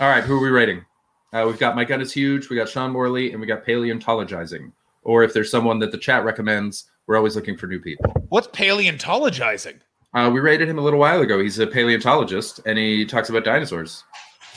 All 0.00 0.08
right, 0.08 0.24
who 0.24 0.36
are 0.36 0.40
we 0.42 0.48
rating? 0.50 0.84
Uh, 1.32 1.44
we've 1.46 1.58
got 1.58 1.76
My 1.76 1.84
Gun 1.84 2.00
is 2.00 2.12
Huge, 2.12 2.48
we 2.48 2.56
got 2.56 2.68
Sean 2.68 2.90
Morley, 2.90 3.32
and 3.32 3.40
we 3.40 3.46
got 3.46 3.64
Paleontologizing. 3.64 4.72
Or 5.02 5.22
if 5.22 5.32
there's 5.32 5.50
someone 5.50 5.78
that 5.80 5.92
the 5.92 5.98
chat 5.98 6.24
recommends, 6.24 6.90
we're 7.06 7.16
always 7.16 7.36
looking 7.36 7.56
for 7.56 7.66
new 7.66 7.78
people. 7.80 8.12
What's 8.30 8.48
paleontologizing? 8.48 9.80
Uh, 10.12 10.28
we 10.32 10.40
rated 10.40 10.68
him 10.68 10.78
a 10.78 10.80
little 10.80 10.98
while 10.98 11.20
ago. 11.20 11.38
He's 11.40 11.58
a 11.60 11.66
paleontologist 11.66 12.60
and 12.66 12.76
he 12.78 13.06
talks 13.06 13.28
about 13.30 13.44
dinosaurs. 13.44 14.02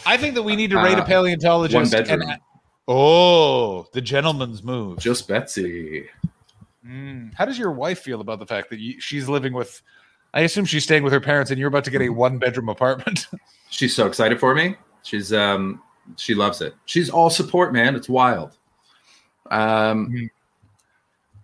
I 0.05 0.17
think 0.17 0.35
that 0.35 0.43
we 0.43 0.55
need 0.55 0.69
to 0.71 0.77
rate 0.77 0.97
a 0.97 1.01
Uh, 1.01 1.05
paleontologist. 1.05 1.75
one 1.75 1.89
bedroom. 1.89 2.30
And, 2.30 2.39
oh, 2.88 3.88
the 3.93 4.01
gentleman's 4.01 4.63
move. 4.63 4.99
Just 4.99 5.27
Betsy. 5.27 6.07
Mm. 6.85 7.34
How 7.35 7.45
does 7.45 7.57
your 7.57 7.71
wife 7.71 7.99
feel 7.99 8.19
about 8.21 8.39
the 8.39 8.45
fact 8.45 8.69
that 8.69 8.80
you, 8.80 8.99
she's 8.99 9.30
living 9.30 9.53
with? 9.53 9.81
I 10.34 10.41
assume 10.41 10.65
she's 10.65 10.84
staying 10.84 11.03
with 11.03 11.13
her 11.13 11.21
parents, 11.21 11.51
and 11.51 11.59
you're 11.59 11.67
about 11.69 11.84
to 11.85 11.91
get 11.91 12.01
a 12.01 12.09
one-bedroom 12.09 12.67
apartment. 12.67 13.27
She's 13.69 13.95
so 13.95 14.05
excited 14.07 14.39
for 14.39 14.53
me. 14.55 14.75
She's 15.03 15.31
um 15.34 15.81
she 16.15 16.34
loves 16.35 16.61
it. 16.61 16.73
She's 16.85 17.09
all 17.09 17.30
support, 17.30 17.71
man. 17.73 17.95
It's 17.95 18.07
wild. 18.09 18.57
Um 19.51 20.30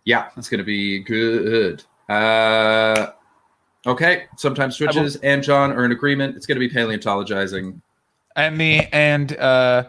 yeah, 0.06 0.30
it's 0.38 0.50
gonna 0.50 0.64
be 0.64 1.00
good. 1.00 1.84
Uh 2.08 3.12
okay. 3.86 4.26
Sometimes 4.38 4.76
switches 4.78 5.16
and 5.18 5.44
John 5.44 5.72
are 5.72 5.86
in 5.86 5.92
agreement. 5.92 6.36
It's 6.36 6.46
gonna 6.46 6.60
be 6.60 6.70
paleontologizing. 6.70 7.80
And 8.40 8.60
the 8.60 8.88
and 8.94 9.36
uh, 9.38 9.88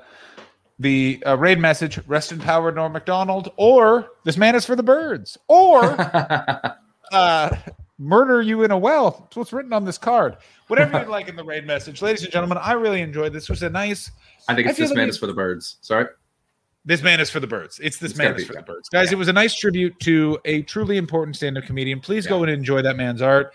the 0.79 1.23
uh, 1.27 1.37
raid 1.37 1.59
message: 1.59 1.99
"Rest 2.07 2.33
in 2.33 2.39
power, 2.41 2.73
Norm 2.73 2.93
Macdonald," 2.93 3.53
or 3.57 4.09
"This 4.25 4.37
man 4.37 4.55
is 4.55 4.65
for 4.67 4.77
the 4.77 4.83
birds," 4.83 5.39
or 5.49 5.83
uh, 7.13 7.57
"Murder 7.99 8.43
you 8.43 8.65
in 8.65 8.71
a 8.71 8.79
well." 8.79 9.11
That's 9.23 9.37
what's 9.37 9.53
written 9.53 9.73
on 9.73 9.85
this 9.85 9.99
card. 9.99 10.37
Whatever 10.67 10.99
you'd 10.99 11.09
like 11.19 11.29
in 11.29 11.37
the 11.37 11.45
raid 11.45 11.67
message, 11.67 12.03
ladies 12.03 12.23
and 12.23 12.33
gentlemen. 12.33 12.59
I 12.59 12.73
really 12.73 13.01
enjoyed 13.01 13.33
this. 13.33 13.49
Was 13.49 13.63
a 13.63 13.71
nice. 13.71 14.11
I 14.49 14.55
think 14.55 14.69
it's 14.69 14.77
feel 14.79 14.85
this 14.85 14.91
that 14.91 14.97
man 14.97 15.07
we- 15.07 15.11
is 15.11 15.19
for 15.19 15.27
the 15.27 15.35
birds. 15.35 15.77
Sorry. 15.81 16.07
This 16.83 17.03
man 17.03 17.21
is 17.21 17.29
for 17.29 17.41
the 17.41 17.47
birds. 17.47 17.79
It's 17.83 17.99
this 17.99 18.13
It's 18.13 18.19
man 18.19 18.35
is 18.37 18.47
for 18.47 18.55
yeah. 18.55 18.61
the 18.61 18.65
birds, 18.65 18.89
guys. 18.89 19.13
It 19.13 19.19
was 19.19 19.29
a 19.29 19.35
nice 19.35 19.55
tribute 19.55 20.01
to 20.01 20.39
a 20.47 20.63
truly 20.63 20.97
important 20.97 21.37
stand-up 21.37 21.65
comedian. 21.65 22.01
Please 22.01 22.27
go 22.27 22.43
and 22.43 22.51
enjoy 22.51 22.81
that 22.81 22.97
man's 22.97 23.21
art. 23.21 23.53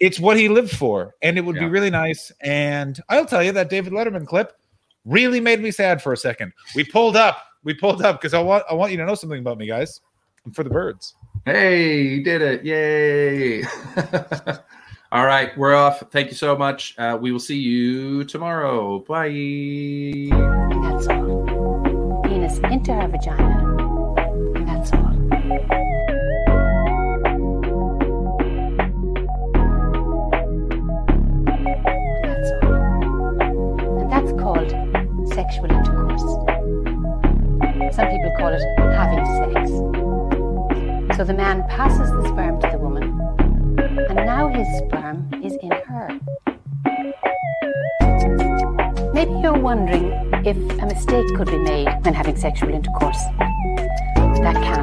It's 0.00 0.18
what 0.18 0.38
he 0.38 0.48
lived 0.48 0.74
for, 0.74 1.14
and 1.22 1.36
it 1.36 1.42
would 1.42 1.56
be 1.56 1.66
really 1.66 1.90
nice. 1.90 2.32
And 2.40 2.98
I'll 3.10 3.26
tell 3.26 3.42
you 3.42 3.52
that 3.52 3.68
David 3.68 3.92
Letterman 3.92 4.26
clip 4.26 4.58
really 5.04 5.40
made 5.40 5.60
me 5.60 5.70
sad 5.70 6.02
for 6.02 6.12
a 6.12 6.16
second. 6.16 6.52
We 6.74 6.84
pulled 6.84 7.16
up. 7.16 7.38
We 7.64 7.74
pulled 7.74 8.02
up 8.02 8.20
because 8.20 8.32
I 8.32 8.40
want 8.40 8.64
I 8.70 8.74
want 8.74 8.92
you 8.92 8.98
to 8.98 9.04
know 9.04 9.14
something 9.14 9.38
about 9.38 9.58
me, 9.58 9.66
guys. 9.66 10.00
I'm 10.46 10.52
for 10.52 10.64
the 10.64 10.70
birds. 10.70 11.14
Hey, 11.44 12.02
you 12.02 12.24
did 12.24 12.40
it. 12.40 12.64
Yay. 12.64 13.62
All 15.12 15.26
right, 15.26 15.56
we're 15.58 15.74
off. 15.74 16.04
Thank 16.12 16.28
you 16.28 16.36
so 16.36 16.56
much. 16.56 16.94
Uh, 16.96 17.18
we 17.20 17.32
will 17.32 17.40
see 17.40 17.58
you 17.58 18.22
tomorrow. 18.24 19.00
Bye. 19.00 20.28
That's 20.30 21.08
all. 21.08 22.22
Penis 22.24 22.58
into 22.58 22.94
her 22.94 23.08
vagina. 23.08 23.76
And 24.54 24.68
that's 24.68 24.92
all. 24.92 25.79
Sexual 35.50 35.70
intercourse. 35.72 36.22
Some 37.96 38.06
people 38.08 38.32
call 38.38 38.52
it 38.52 38.62
having 38.78 39.24
sex. 39.26 41.16
So 41.16 41.24
the 41.24 41.34
man 41.34 41.64
passes 41.68 42.08
the 42.12 42.22
sperm 42.28 42.60
to 42.60 42.68
the 42.70 42.78
woman, 42.78 43.02
and 44.08 44.14
now 44.14 44.46
his 44.46 44.68
sperm 44.78 45.28
is 45.42 45.56
in 45.60 45.72
her. 45.72 46.20
Maybe 49.12 49.32
you're 49.42 49.58
wondering 49.58 50.12
if 50.46 50.56
a 50.80 50.86
mistake 50.86 51.26
could 51.34 51.48
be 51.48 51.58
made 51.58 51.88
when 52.04 52.14
having 52.14 52.36
sexual 52.36 52.70
intercourse. 52.72 53.20
That 54.44 54.54
can't 54.54 54.78